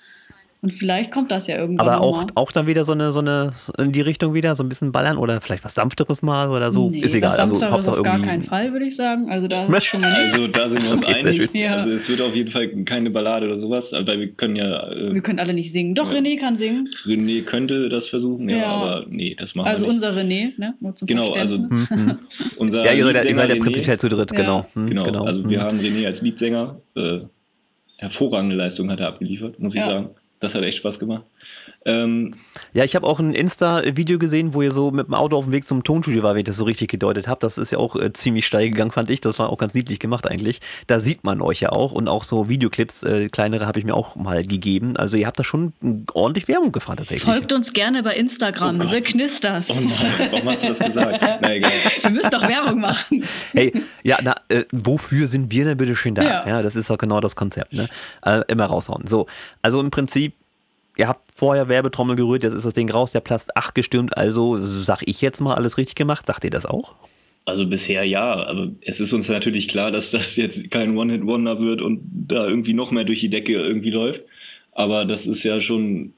Und 0.64 0.72
vielleicht 0.72 1.12
kommt 1.12 1.30
das 1.30 1.48
ja 1.48 1.58
irgendwann 1.58 1.86
Aber 1.90 2.00
auch, 2.02 2.22
mal. 2.22 2.28
auch 2.36 2.52
dann 2.54 2.68
wieder 2.68 2.86
so 2.86 2.94
eine, 2.94 3.12
so 3.12 3.20
eine, 3.20 3.50
in 3.78 3.92
die 3.92 4.00
Richtung 4.00 4.34
wieder, 4.34 4.56
so 4.56 4.64
ein 4.64 4.70
bisschen 4.70 4.94
ballern 4.94 5.18
oder 5.18 5.42
vielleicht 5.42 5.66
was 5.66 5.74
Sanfteres 5.76 6.22
mal 6.22 6.50
oder 6.50 6.72
so. 6.72 6.90
Nee, 6.90 7.00
ist 7.02 7.14
egal. 7.14 7.32
Das 7.32 7.40
Also 7.40 7.70
Hauptsache 7.70 7.98
auf 7.98 8.04
gar 8.04 8.14
irgendwie. 8.14 8.30
keinen 8.30 8.44
Fall, 8.44 8.72
würde 8.72 8.86
ich 8.86 8.96
sagen. 8.96 9.30
Also 9.30 9.50
da 9.50 9.66
ist 9.68 9.84
schon 9.84 10.00
mal. 10.00 10.14
Also, 10.14 10.48
da 10.48 10.70
sind 10.70 10.82
wir 10.84 10.92
uns 10.94 11.04
Okay, 11.06 11.14
einig. 11.16 11.50
Ja. 11.54 11.76
Also, 11.76 11.90
es 11.92 12.08
wird 12.08 12.22
auf 12.22 12.34
jeden 12.34 12.50
Fall 12.50 12.70
keine 12.86 13.10
Ballade 13.12 13.46
oder 13.48 13.58
sowas, 13.58 13.92
weil 13.92 14.20
wir 14.22 14.32
können 14.32 14.56
ja. 14.56 14.90
Wir 14.90 15.16
Äh, 15.18 15.20
können 15.20 15.40
alle 15.40 15.54
nicht 15.54 15.70
singen. 15.72 15.96
Doch, 15.96 16.12
René 16.14 16.40
kann 16.40 16.56
singen. 16.56 16.88
René 17.06 17.44
könnte 17.44 17.90
das 17.90 18.08
versuchen, 18.08 18.48
ja, 18.48 18.58
Ja. 18.58 18.72
aber 18.72 19.06
nee, 19.10 19.36
das 19.38 19.56
machen 19.56 19.68
Also 19.68 19.86
wir 19.86 19.94
nicht. 19.94 20.04
unser 20.06 20.18
René, 20.22 20.54
ne? 20.58 20.76
Nur 20.80 20.96
zum 20.96 21.08
Genau, 21.10 21.34
also- 21.34 21.58
Verständnis. 21.60 21.90
Hm, 21.90 22.18
Unser 22.58 22.86
Ja, 22.86 22.94
ihr 22.94 23.04
seid, 23.04 23.16
ja- 23.16 23.24
ihr 23.24 23.36
seid 23.36 23.50
ja 23.50 23.56
prinzipiell 23.62 24.00
zu 24.00 24.08
dritt, 24.08 24.32
Ja. 24.32 24.38
genau. 24.38 24.66
Hm, 24.76 24.88
Genau, 24.88 25.26
also 25.26 25.44
hm. 25.44 25.50
wir 25.50 25.62
haben 25.62 25.78
René 25.82 26.06
als 26.06 26.22
Leadsänger. 26.22 26.78
Äh, 26.96 27.20
hervorragende 27.98 28.56
Leistung 28.56 28.90
hat 28.92 29.00
er 29.02 29.08
abgeliefert, 29.10 29.60
muss 29.60 29.74
ich 29.76 29.82
Ja. 29.82 29.90
sagen. 29.90 30.10
Das 30.44 30.56
hat 30.56 30.64
echt 30.64 30.80
Spaß 30.80 31.00
gemacht. 31.00 31.24
Ähm, 31.86 32.36
Ja, 32.74 32.84
ich 32.84 32.96
habe 32.96 33.06
auch 33.06 33.20
ein 33.20 33.34
Insta-Video 33.34 34.18
gesehen, 34.20 34.54
wo 34.54 34.62
ihr 34.62 34.72
so 34.72 34.92
mit 34.92 35.08
dem 35.08 35.14
Auto 35.14 35.38
auf 35.38 35.44
dem 35.46 35.52
Weg 35.52 35.68
zum 35.68 35.84
Tonstudio 35.84 36.24
war, 36.24 36.34
wenn 36.34 36.40
ich 36.40 36.46
das 36.46 36.58
so 36.58 36.64
richtig 36.64 36.90
gedeutet 36.90 37.28
habe. 37.28 37.40
Das 37.42 37.58
ist 37.58 37.72
ja 37.72 37.78
auch 37.78 37.96
äh, 37.96 38.14
ziemlich 38.14 38.46
steil 38.48 38.70
gegangen, 38.70 38.92
fand 38.92 39.10
ich. 39.10 39.22
Das 39.22 39.38
war 39.40 39.50
auch 39.50 39.58
ganz 39.58 39.74
niedlich 39.74 40.00
gemacht 40.00 40.26
eigentlich. 40.28 40.62
Da 40.88 41.00
sieht 41.00 41.24
man 41.24 41.42
euch 41.42 41.60
ja 41.62 41.72
auch 41.72 41.92
und 41.92 42.08
auch 42.08 42.24
so 42.24 42.48
Videoclips, 42.50 43.04
äh, 43.04 43.30
kleinere 43.30 43.66
habe 43.68 43.80
ich 43.80 43.86
mir 43.86 43.96
auch 43.96 44.16
mal 44.16 44.44
gegeben. 44.46 44.96
Also 44.98 45.18
ihr 45.18 45.28
habt 45.28 45.40
da 45.40 45.44
schon 45.44 45.74
ordentlich 46.14 46.48
Werbung 46.48 46.72
gefahren 46.72 46.98
tatsächlich. 46.98 47.24
Folgt 47.32 47.52
uns 47.54 47.74
gerne 47.74 48.02
bei 48.04 48.16
Instagram, 48.16 48.80
Oh. 48.82 48.86
The 48.86 49.02
Knisters. 49.02 49.70
oh 49.70 49.74
nein, 49.76 49.90
warum 50.32 50.50
hast 50.50 50.64
du 50.64 50.68
das 50.70 50.80
gesagt? 50.80 51.20
Na 51.42 51.54
egal. 51.54 51.72
Wir 52.02 52.10
müssen 52.12 52.30
doch 52.32 52.48
Werbung 52.48 52.80
machen. 52.82 53.24
Hey, 53.54 53.72
ja, 54.04 54.18
na, 54.24 54.36
äh, 54.50 54.64
wofür 54.72 55.28
sind 55.28 55.52
wir 55.52 55.66
denn 55.66 55.78
bitte 55.78 55.96
schön 55.96 56.16
da? 56.16 56.24
Ja. 56.24 56.48
Ja. 56.48 56.62
das 56.62 56.76
ist 56.76 56.90
doch 56.90 56.98
genau 56.98 57.20
das 57.20 57.36
Konzept, 57.36 57.74
ne? 57.74 57.88
Äh, 58.26 58.42
immer 58.48 58.66
raushauen. 58.66 59.06
So, 59.08 59.28
also 59.62 59.80
im 59.80 59.92
Prinzip, 59.92 60.34
ihr 60.98 61.08
habt 61.08 61.30
vorher 61.34 61.70
Werbetrommel 61.70 62.16
gerührt, 62.16 62.44
jetzt 62.44 62.54
ist 62.54 62.66
das 62.66 62.74
Ding 62.74 62.90
raus, 62.90 63.12
der 63.12 63.22
Platz 63.22 63.48
8 63.56 63.76
gestürmt, 63.76 64.18
also 64.18 64.64
sag 64.64 65.02
ich 65.08 65.22
jetzt 65.22 65.42
mal 65.42 65.56
alles 65.56 65.78
richtig 65.78 65.96
gemacht. 65.96 66.26
Sagt 66.28 66.44
ihr 66.44 66.52
das 66.52 66.66
auch? 66.66 66.96
Also 67.46 67.68
bisher 67.68 68.06
ja, 68.06 68.46
aber 68.46 68.72
es 68.82 69.00
ist 69.02 69.12
uns 69.12 69.28
natürlich 69.28 69.68
klar, 69.68 69.92
dass 69.92 70.12
das 70.12 70.38
jetzt 70.38 70.72
kein 70.72 70.98
One-Hit-Wonder 70.98 71.60
wird 71.60 71.82
und 71.82 72.02
da 72.28 72.48
irgendwie 72.48 72.74
noch 72.74 72.92
mehr 72.92 73.04
durch 73.04 73.20
die 73.20 73.30
Decke 73.30 73.54
irgendwie 73.54 73.92
läuft. 73.92 74.24
Aber 74.72 75.04
das 75.06 75.28
ist 75.28 75.44
ja 75.44 75.60
schon 75.60 76.14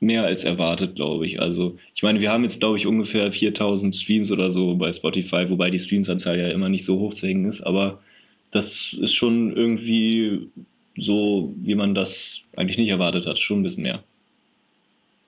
mehr 0.00 0.24
als 0.24 0.44
erwartet, 0.44 0.94
glaube 0.94 1.26
ich. 1.26 1.40
Also 1.40 1.76
ich 1.96 2.04
meine, 2.04 2.20
wir 2.20 2.30
haben 2.30 2.44
jetzt, 2.44 2.60
glaube 2.60 2.78
ich, 2.78 2.86
ungefähr 2.86 3.32
4000 3.32 3.94
Streams 3.96 4.30
oder 4.30 4.52
so 4.52 4.76
bei 4.76 4.92
Spotify, 4.92 5.50
wobei 5.50 5.70
die 5.70 5.80
Streamsanzahl 5.80 6.38
ja 6.38 6.48
immer 6.48 6.68
nicht 6.68 6.84
so 6.84 7.00
hoch 7.00 7.14
zu 7.14 7.26
hängen 7.26 7.46
ist. 7.46 7.62
Aber 7.62 7.98
das 8.52 8.96
ist 9.00 9.14
schon 9.14 9.52
irgendwie 9.56 10.48
so, 10.96 11.52
wie 11.56 11.74
man 11.74 11.94
das 11.94 12.40
eigentlich 12.56 12.78
nicht 12.78 12.90
erwartet 12.90 13.26
hat. 13.26 13.40
Schon 13.40 13.60
ein 13.60 13.62
bisschen 13.64 13.82
mehr. 13.82 14.04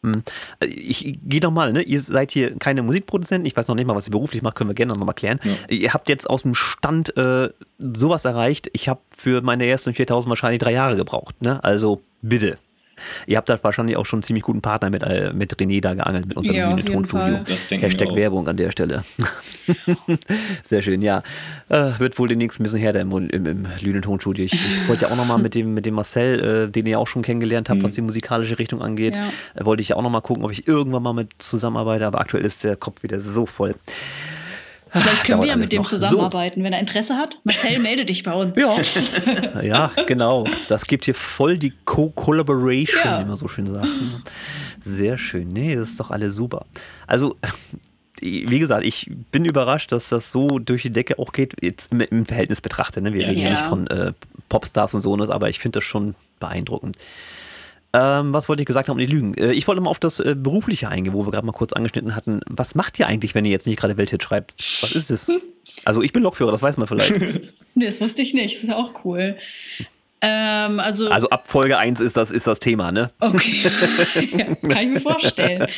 Hm. 0.03 0.23
Ich 0.65 1.19
gehe 1.25 1.41
doch 1.41 1.51
mal, 1.51 1.73
ne? 1.73 1.83
Ihr 1.83 2.01
seid 2.01 2.31
hier 2.31 2.57
keine 2.59 2.83
Musikproduzenten, 2.83 3.47
ich 3.47 3.57
weiß 3.57 3.69
noch 3.69 3.75
nicht 3.75 3.87
mal, 3.87 3.95
was 3.95 4.07
ihr 4.07 4.13
beruflich 4.13 4.43
macht, 4.43 4.57
können 4.57 4.71
wir 4.71 4.75
gerne 4.75 4.93
noch 4.95 5.05
mal 5.05 5.13
klären. 5.13 5.41
Ja. 5.45 5.53
Ihr 5.69 5.93
habt 5.93 6.09
jetzt 6.09 6.29
aus 6.29 6.43
dem 6.43 6.55
Stand 6.55 7.17
äh, 7.17 7.51
sowas 7.79 8.25
erreicht. 8.25 8.71
Ich 8.73 8.89
habe 8.89 9.01
für 9.17 9.43
meine 9.43 9.67
ersten 9.67 9.95
4000 9.95 10.31
wahrscheinlich 10.31 10.61
drei 10.61 10.73
Jahre 10.73 10.97
gebraucht, 10.97 11.43
ne? 11.43 11.63
Also 11.63 12.03
bitte. 12.23 12.57
Ihr 13.27 13.37
habt 13.37 13.49
da 13.49 13.59
wahrscheinlich 13.63 13.97
auch 13.97 14.07
schon 14.07 14.19
einen 14.19 14.23
ziemlich 14.25 14.43
guten 14.45 14.63
Partner 14.63 14.91
mit, 14.91 15.03
äh, 15.03 15.33
mit 15.33 15.55
René 15.57 15.81
da 15.81 15.95
geangelt, 15.95 16.27
mit 16.27 16.37
unserem 16.37 16.57
Ja, 16.57 16.77
Tonstudio. 16.77 17.41
Hashtag. 17.47 18.15
Werbung 18.17 18.49
an 18.49 18.57
der 18.57 18.71
Stelle. 18.73 19.05
Sehr 20.65 20.83
schön, 20.83 21.03
ja. 21.03 21.23
Äh, 21.69 21.93
wird 21.99 22.19
wohl 22.19 22.29
demnächst 22.29 22.61
ein 22.61 22.65
bisschen 22.65 22.79
her 22.79 22.93
da 22.93 23.01
im, 23.01 23.13
im, 23.31 23.47
im 23.47 23.67
Lünen 23.81 24.03
Tonstudio. 24.03 24.45
Ich, 24.45 24.53
ich 24.53 24.89
wollte 24.89 25.07
ja 25.07 25.11
auch 25.13 25.17
nochmal 25.17 25.39
mit 25.39 25.55
dem, 25.55 25.75
mit 25.75 25.87
dem 25.87 25.95
Marcel, 25.95 26.67
äh, 26.69 26.71
den 26.71 26.87
ihr 26.87 26.99
auch 26.99 27.07
schon 27.07 27.23
kennengelernt 27.23 27.69
habt, 27.69 27.81
Mhm. 27.81 27.85
was 27.85 27.93
die 27.93 28.03
musikalische 28.03 28.59
Richtung 28.59 28.83
angeht, 28.83 29.17
Ja. 29.17 29.23
äh, 29.61 29.65
wollte 29.65 29.81
ich 29.83 29.91
ja 29.91 29.97
auch 29.97 30.03
nochmal 30.03 30.23
gucken, 30.23 30.45
ob 30.45 30.51
ich 30.53 30.67
irgendwann 30.69 31.03
mal 31.03 31.13
mit 31.13 31.31
zusammenarbeite, 31.39 32.07
aber 32.07 32.21
aktuell 32.21 32.45
ist 32.45 32.65
der 32.65 32.77
Kopf 32.77 33.03
wieder 33.03 33.21
so 33.21 33.47
voll. 33.47 33.75
Vielleicht 34.93 35.25
können 35.25 35.39
Dauert 35.39 35.43
wir 35.43 35.47
ja 35.53 35.57
mit 35.57 35.73
dem 35.73 35.83
noch. 35.83 35.89
zusammenarbeiten, 35.89 36.65
wenn 36.65 36.73
er 36.73 36.81
Interesse 36.81 37.15
hat. 37.17 37.39
Marcel, 37.45 37.79
melde 37.79 38.05
dich 38.05 38.23
bei 38.23 38.33
uns. 38.33 38.59
Ja. 38.59 38.77
ja, 39.63 39.93
genau. 40.07 40.47
Das 40.69 40.85
gibt 40.85 41.05
hier 41.05 41.15
voll 41.15 41.59
die 41.59 41.73
Co-Collaboration, 41.85 43.01
Ja. 43.05 43.21
wie 43.21 43.25
man 43.27 43.37
so 43.37 43.47
schön 43.49 43.67
sagt. 43.67 43.89
Sehr 44.81 45.17
schön. 45.19 45.49
Nee, 45.49 45.77
das 45.77 45.91
ist 45.91 46.01
doch 46.01 46.11
alles 46.11 46.35
super. 46.35 46.67
Also, 47.07 47.37
wie 48.21 48.59
gesagt, 48.59 48.85
ich 48.85 49.11
bin 49.33 49.45
überrascht, 49.45 49.93
dass 49.93 50.09
das 50.11 50.31
so 50.33 50.59
durch 50.59 50.83
die 50.83 50.91
Decke 50.91 51.19
auch 51.19 51.33
geht, 51.33 51.55
jetzt 51.63 51.93
im, 51.93 52.01
im 52.01 52.27
Verhältnis 52.27 52.61
betrachtet. 52.61 53.03
Ne? 53.03 53.13
Wir 53.15 53.27
reden 53.29 53.39
ja 53.41 53.45
Ja. 53.45 53.51
nicht 53.53 53.67
von 53.69 53.87
äh, 53.87 54.13
Popstars 54.49 54.93
und 54.95 55.01
so, 55.01 55.17
ne? 55.17 55.29
aber 55.31 55.49
ich 55.49 55.59
finde 55.61 55.79
das 55.79 55.85
schon 55.85 56.15
beeindruckend. 56.39 56.97
Ähm, 57.93 58.33
was 58.33 58.49
wollte 58.49 58.63
ich 58.63 58.67
gesagt 58.67 58.89
haben, 58.89 58.95
um 58.95 58.99
die 58.99 59.07
Lügen? 59.07 59.35
Äh, 59.35 59.53
ich 59.53 59.67
wollte 59.67 59.81
mal 59.81 59.91
auf 59.91 59.99
das 59.99 60.21
äh, 60.21 60.37
Berufliche 60.37 60.89
eingehen, 60.89 61.13
wo 61.13 61.27
wir 61.27 61.33
gerade 61.33 61.47
mal 61.47 61.53
kurz 61.53 61.73
angeschnitten 61.73 62.15
hatten. 62.15 62.41
Was 62.49 62.75
macht 62.75 62.99
ihr 63.01 63.07
eigentlich, 63.09 63.35
wenn 63.35 63.45
ihr 63.45 63.51
jetzt 63.51 63.67
nicht 63.67 63.79
gerade 63.79 63.97
Welthit 63.97 64.23
schreibt? 64.23 64.55
Was 64.83 64.93
ist 64.93 65.11
es? 65.11 65.31
Also 65.85 66.03
ich 66.03 66.13
bin 66.13 66.23
Lokführer, 66.25 66.51
das 66.51 66.63
weiß 66.63 66.77
man 66.77 66.89
vielleicht. 66.89 67.15
Nee, 67.75 67.87
das 67.87 68.01
wusste 68.01 68.23
ich 68.23 68.35
nicht. 68.35 68.57
Das 68.57 68.65
ist 68.65 68.73
auch 68.73 69.05
cool. 69.05 69.37
Ähm, 70.21 70.81
also, 70.81 71.09
Also 71.09 71.31
ab 71.31 71.47
Folge 71.47 71.79
1 71.79 72.01
ist 72.01 72.17
das, 72.17 72.33
ist 72.33 72.47
das 72.47 72.59
Thema, 72.59 72.91
ne? 72.91 73.11
okay. 73.21 73.71
ja, 74.37 74.55
kann 74.57 74.83
ich 74.83 74.89
mir 74.89 75.01
vorstellen. 75.01 75.69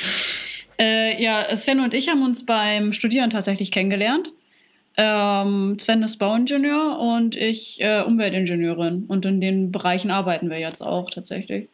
Äh, 0.81 1.23
ja, 1.23 1.55
Sven 1.55 1.81
und 1.81 1.93
ich 1.95 2.09
haben 2.09 2.25
uns 2.25 2.47
beim 2.47 2.93
Studieren 2.95 3.31
tatsächlich 3.31 3.71
kennengelernt. 3.71 4.33
Ähm, 4.97 5.77
Sven 5.79 6.03
ist 6.03 6.17
Bauingenieur 6.17 6.99
und 6.99 7.37
ich 7.37 7.81
äh, 7.81 8.03
Umweltingenieurin. 8.03 9.05
Und 9.07 9.25
in 9.27 9.41
den 9.41 9.71
Bereichen 9.71 10.11
arbeiten 10.11 10.51
wir 10.51 10.59
jetzt 10.59 10.83
auch 10.83 11.11
tatsächlich. 11.11 11.69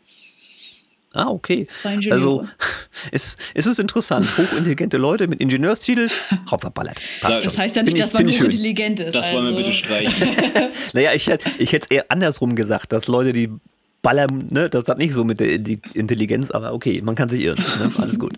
Ah, 1.14 1.28
okay. 1.28 1.66
Zwei 1.70 1.94
Ingenieure. 1.94 2.14
Also 2.20 2.46
es, 3.12 3.36
es 3.54 3.66
ist 3.66 3.78
interessant. 3.80 4.26
Hochintelligente 4.36 4.98
Leute 4.98 5.26
mit 5.26 5.40
Ingenieurstitel, 5.40 6.08
Hauptsache 6.50 6.70
ballert. 6.72 6.98
Passt 7.20 7.44
das 7.44 7.54
schon. 7.54 7.62
heißt 7.62 7.76
ja 7.76 7.82
nicht, 7.82 7.94
ich- 7.94 8.00
dass 8.02 8.12
man 8.12 8.26
hochintelligent 8.28 9.00
ist. 9.00 9.14
Das 9.14 9.32
wollen 9.32 9.46
wir 9.46 9.56
also. 9.56 9.58
bitte 9.58 9.72
streichen. 9.72 10.28
Naja, 10.92 11.12
ich, 11.14 11.26
hätt- 11.28 11.42
ich 11.58 11.72
hätte 11.72 11.86
es 11.90 11.90
eher 11.96 12.06
andersrum 12.10 12.54
gesagt, 12.54 12.92
dass 12.92 13.06
Leute, 13.08 13.32
die 13.32 13.50
ballern, 14.02 14.46
ne, 14.50 14.68
das 14.70 14.86
hat 14.86 14.98
nicht 14.98 15.12
so 15.12 15.24
mit 15.24 15.40
der 15.40 15.50
Intelligenz, 15.50 16.50
aber 16.50 16.72
okay, 16.72 17.00
man 17.02 17.14
kann 17.14 17.28
sich 17.28 17.40
irren. 17.40 17.64
Ne? 17.78 17.90
Alles 17.98 18.18
gut. 18.18 18.34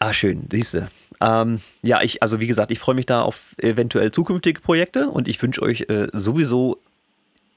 Ah, 0.00 0.12
schön, 0.12 0.44
siehst 0.52 0.74
du. 0.74 0.88
Ähm, 1.20 1.60
ja, 1.82 2.02
ich, 2.02 2.22
also 2.22 2.38
wie 2.38 2.46
gesagt, 2.46 2.70
ich 2.70 2.78
freue 2.78 2.94
mich 2.94 3.06
da 3.06 3.22
auf 3.22 3.40
eventuell 3.58 4.12
zukünftige 4.12 4.60
Projekte 4.60 5.08
und 5.08 5.26
ich 5.26 5.40
wünsche 5.42 5.62
euch 5.62 5.82
äh, 5.88 6.06
sowieso 6.12 6.78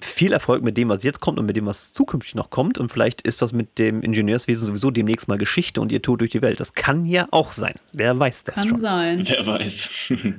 viel 0.01 0.33
Erfolg 0.33 0.63
mit 0.63 0.77
dem, 0.77 0.89
was 0.89 1.03
jetzt 1.03 1.19
kommt 1.19 1.39
und 1.39 1.45
mit 1.45 1.55
dem, 1.55 1.65
was 1.65 1.93
zukünftig 1.93 2.35
noch 2.35 2.49
kommt. 2.49 2.77
Und 2.77 2.91
vielleicht 2.91 3.21
ist 3.21 3.41
das 3.41 3.53
mit 3.53 3.77
dem 3.77 4.01
Ingenieurswesen 4.01 4.65
sowieso 4.65 4.91
demnächst 4.91 5.27
mal 5.27 5.37
Geschichte 5.37 5.81
und 5.81 5.91
ihr 5.91 6.01
Tour 6.01 6.17
durch 6.17 6.31
die 6.31 6.41
Welt. 6.41 6.59
Das 6.59 6.73
kann 6.73 7.05
ja 7.05 7.27
auch 7.31 7.51
sein. 7.53 7.75
Wer 7.93 8.17
weiß 8.17 8.43
das 8.45 8.55
Kann 8.55 8.69
schon. 8.69 8.79
sein. 8.79 9.23
Wer 9.27 9.45
weiß. 9.45 9.89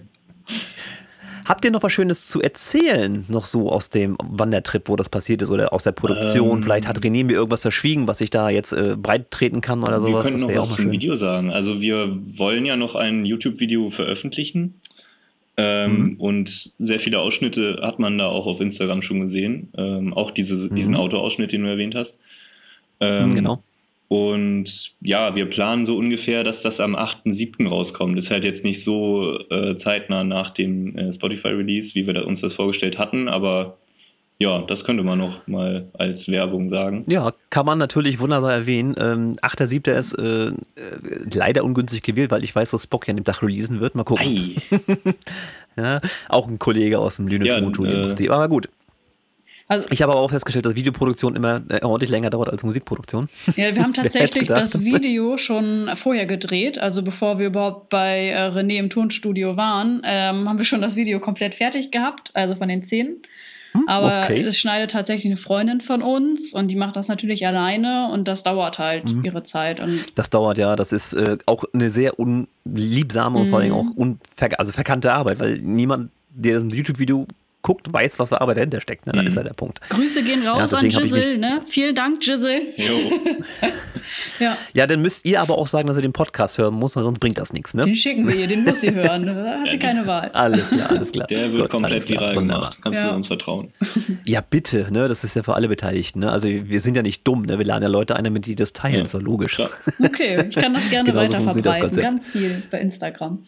Habt 1.44 1.64
ihr 1.64 1.72
noch 1.72 1.82
was 1.82 1.92
Schönes 1.92 2.28
zu 2.28 2.40
erzählen, 2.40 3.24
noch 3.28 3.46
so 3.46 3.70
aus 3.70 3.90
dem 3.90 4.16
Wandertrip, 4.22 4.88
wo 4.88 4.94
das 4.94 5.08
passiert 5.08 5.42
ist 5.42 5.50
oder 5.50 5.72
aus 5.72 5.82
der 5.82 5.92
Produktion? 5.92 6.58
Ähm. 6.58 6.62
Vielleicht 6.62 6.86
hat 6.86 6.98
René 7.00 7.24
mir 7.24 7.32
irgendwas 7.32 7.62
verschwiegen, 7.62 8.06
was 8.06 8.20
ich 8.20 8.30
da 8.30 8.48
jetzt 8.48 8.72
äh, 8.72 8.96
breit 8.96 9.30
treten 9.30 9.60
kann 9.60 9.82
oder 9.82 10.00
wir 10.02 10.08
sowas. 10.08 10.26
könnten 10.26 10.42
Das 10.46 10.54
noch 10.54 10.62
was 10.62 10.68
zum 10.68 10.84
schön. 10.84 10.92
Video 10.92 11.16
sagen. 11.16 11.50
Also 11.50 11.80
wir 11.80 12.16
wollen 12.38 12.64
ja 12.64 12.76
noch 12.76 12.94
ein 12.94 13.24
YouTube-Video 13.24 13.90
veröffentlichen. 13.90 14.74
Ähm, 15.56 15.96
Mhm. 16.12 16.16
Und 16.20 16.72
sehr 16.78 17.00
viele 17.00 17.20
Ausschnitte 17.20 17.80
hat 17.82 17.98
man 17.98 18.16
da 18.18 18.28
auch 18.28 18.46
auf 18.46 18.60
Instagram 18.60 19.02
schon 19.02 19.20
gesehen. 19.20 19.68
Ähm, 19.76 20.14
auch 20.14 20.30
diese, 20.30 20.70
diesen 20.70 20.94
Mhm. 20.94 21.00
Autoausschnitt, 21.00 21.52
den 21.52 21.62
du 21.62 21.68
erwähnt 21.68 21.94
hast. 21.94 22.18
Ähm, 23.00 23.30
Mhm, 23.30 23.34
genau. 23.34 23.62
Und 24.08 24.94
ja, 25.00 25.34
wir 25.34 25.46
planen 25.46 25.86
so 25.86 25.96
ungefähr, 25.96 26.44
dass 26.44 26.60
das 26.60 26.80
am 26.80 26.94
8.7. 26.94 27.66
rauskommt. 27.66 28.18
Ist 28.18 28.30
halt 28.30 28.44
jetzt 28.44 28.62
nicht 28.64 28.84
so 28.84 29.38
äh, 29.50 29.76
zeitnah 29.76 30.22
nach 30.22 30.50
dem 30.50 30.94
äh, 30.96 31.12
Spotify-Release, 31.12 31.94
wie 31.94 32.06
wir 32.06 32.12
da 32.14 32.22
uns 32.22 32.42
das 32.42 32.52
vorgestellt 32.52 32.98
hatten, 32.98 33.28
aber 33.28 33.78
ja, 34.38 34.60
das 34.62 34.84
könnte 34.84 35.04
man 35.04 35.18
noch 35.18 35.46
mal 35.46 35.88
als 35.94 36.28
Werbung 36.28 36.68
sagen. 36.68 37.04
Ja, 37.06 37.32
kann 37.50 37.64
man 37.64 37.78
natürlich 37.78 38.18
wunderbar 38.18 38.52
erwähnen. 38.52 38.94
Ähm, 38.98 39.36
8.7. 39.40 39.92
ist 39.92 40.18
äh, 40.18 40.48
äh, 40.48 40.52
leider 41.32 41.64
ungünstig 41.64 42.02
gewählt, 42.02 42.30
weil 42.30 42.42
ich 42.42 42.54
weiß, 42.54 42.72
dass 42.72 42.82
Spock 42.84 43.06
ja 43.06 43.12
an 43.12 43.18
dem 43.18 43.24
Tag 43.24 43.42
releasen 43.42 43.80
wird. 43.80 43.94
Mal 43.94 44.04
gucken. 44.04 44.56
Ja, 45.76 46.02
auch 46.28 46.48
ein 46.48 46.58
Kollege 46.58 46.98
aus 46.98 47.16
dem 47.16 47.28
Lüneburg 47.28 47.48
Ja, 47.48 47.60
Tonstudio 47.60 48.10
im 48.10 48.16
äh. 48.18 48.28
Aber 48.28 48.48
gut. 48.48 48.68
Also, 49.68 49.88
Ich 49.90 50.02
habe 50.02 50.12
aber 50.12 50.20
auch 50.20 50.30
festgestellt, 50.30 50.66
dass 50.66 50.74
Videoproduktion 50.74 51.34
immer 51.34 51.62
äh, 51.70 51.82
ordentlich 51.82 52.10
länger 52.10 52.28
dauert 52.28 52.50
als 52.50 52.62
Musikproduktion. 52.62 53.28
ja, 53.56 53.74
wir 53.74 53.82
haben 53.82 53.94
tatsächlich 53.94 54.48
das 54.48 54.84
Video 54.84 55.38
schon 55.38 55.90
vorher 55.94 56.26
gedreht. 56.26 56.78
Also 56.78 57.02
bevor 57.02 57.38
wir 57.38 57.46
überhaupt 57.46 57.88
bei 57.88 58.28
äh, 58.28 58.48
René 58.48 58.78
im 58.78 58.90
Tonstudio 58.90 59.56
waren, 59.56 60.02
ähm, 60.04 60.46
haben 60.46 60.58
wir 60.58 60.66
schon 60.66 60.82
das 60.82 60.94
Video 60.94 61.20
komplett 61.20 61.54
fertig 61.54 61.90
gehabt, 61.90 62.32
also 62.34 62.54
von 62.54 62.68
den 62.68 62.84
Szenen. 62.84 63.22
Aber 63.86 64.22
okay. 64.24 64.40
es 64.42 64.58
schneidet 64.58 64.90
tatsächlich 64.90 65.26
eine 65.26 65.36
Freundin 65.36 65.80
von 65.80 66.02
uns 66.02 66.52
und 66.52 66.68
die 66.68 66.76
macht 66.76 66.96
das 66.96 67.08
natürlich 67.08 67.46
alleine 67.46 68.10
und 68.12 68.28
das 68.28 68.42
dauert 68.42 68.78
halt 68.78 69.04
Mhm. 69.12 69.24
ihre 69.24 69.42
Zeit. 69.42 69.80
Und 69.80 70.16
Das 70.16 70.30
dauert 70.30 70.58
ja, 70.58 70.76
das 70.76 70.92
ist 70.92 71.12
äh, 71.14 71.38
auch 71.46 71.64
eine 71.72 71.90
sehr 71.90 72.18
unliebsame 72.18 73.38
und 73.38 73.48
vor 73.50 73.60
allem 73.60 73.70
Mhm. 73.72 73.74
auch 73.78 73.90
unver 73.96 74.58
also 74.60 74.72
verkannte 74.72 75.12
Arbeit, 75.12 75.40
weil 75.40 75.58
niemand, 75.58 76.10
der 76.30 76.60
das 76.60 76.74
YouTube-Video 76.74 77.26
guckt, 77.62 77.92
weiß, 77.92 78.18
was 78.18 78.28
für 78.30 78.40
Arbeit 78.40 78.56
dahinter 78.58 78.80
steckt. 78.80 79.06
Ne? 79.06 79.12
Das 79.12 79.22
Mhm. 79.22 79.28
ist 79.28 79.34
ja 79.36 79.42
der 79.44 79.52
Punkt. 79.54 79.80
Grüße 79.88 80.22
gehen 80.22 80.42
Ja, 80.42 80.52
raus 80.54 80.74
an 80.74 80.84
ich 80.84 80.96
mich- 80.96 81.04
Giselle, 81.04 81.38
ne? 81.38 81.62
Vielen 81.66 81.94
Dank, 81.94 82.20
Giselle. 82.20 82.62
Jo. 82.76 82.94
Ja, 84.40 84.56
Ja, 84.74 84.86
dann 84.86 85.00
müsst 85.00 85.24
ihr 85.24 85.40
aber 85.40 85.56
auch 85.56 85.66
sagen, 85.68 85.86
dass 85.86 85.96
ihr 85.96 86.02
den 86.02 86.12
Podcast 86.12 86.58
hören 86.58 86.74
muss, 86.74 86.96
weil 86.96 87.04
sonst 87.04 87.20
bringt 87.20 87.38
das 87.38 87.52
nichts. 87.52 87.72
den 87.72 87.88
Ne? 87.88 87.94
schicken 87.96 88.26
wir 88.26 88.34
ihr, 88.34 88.46
den 88.46 88.64
muss 88.64 88.80
sie 88.80 88.92
hören. 88.92 89.26
Da 89.26 89.60
hat 89.60 89.70
sie 89.70 89.78
keine 89.78 90.06
Wahl. 90.06 90.28
Alles 90.32 90.68
klar, 90.68 90.90
alles 90.90 91.12
klar. 91.12 91.26
Der 91.28 91.52
wird 91.52 91.52
Gut, 91.52 91.60
alles 91.60 91.70
komplett 91.70 92.06
klar, 92.06 92.20
viral 92.20 92.36
wunderbar. 92.36 92.60
gemacht. 92.70 92.78
Kannst 92.82 93.02
Ja. 93.02 93.10
du 93.10 93.14
uns 93.16 93.26
vertrauen. 93.28 93.72
Ja, 94.24 94.40
bitte, 94.40 94.88
ne? 94.90 95.08
Das 95.08 95.22
ist 95.24 95.36
ja 95.36 95.42
für 95.42 95.54
alle 95.54 95.68
Beteiligten. 95.68 96.20
Ne? 96.20 96.30
Also 96.32 96.48
wir 96.48 96.80
sind 96.80 96.96
ja 96.96 97.02
nicht 97.02 97.26
dumm, 97.26 97.42
ne? 97.42 97.58
Wir 97.58 97.64
laden 97.64 97.82
ja 97.84 97.88
Leute 97.88 98.16
ein, 98.16 98.24
damit 98.24 98.46
die 98.46 98.54
das 98.56 98.72
teilen, 98.72 98.96
Ja. 98.96 99.04
ist 99.04 99.14
doch 99.14 99.22
logisch. 99.22 99.54
Klar. 99.54 99.70
Okay, 100.02 100.44
ich 100.50 100.56
kann 100.56 100.74
das 100.74 100.90
gerne 100.90 101.14
weiter 101.14 101.40
verbreiten. 101.40 101.96
Ganz 101.96 102.30
viel 102.30 102.62
bei 102.70 102.80
Instagram. 102.80 103.44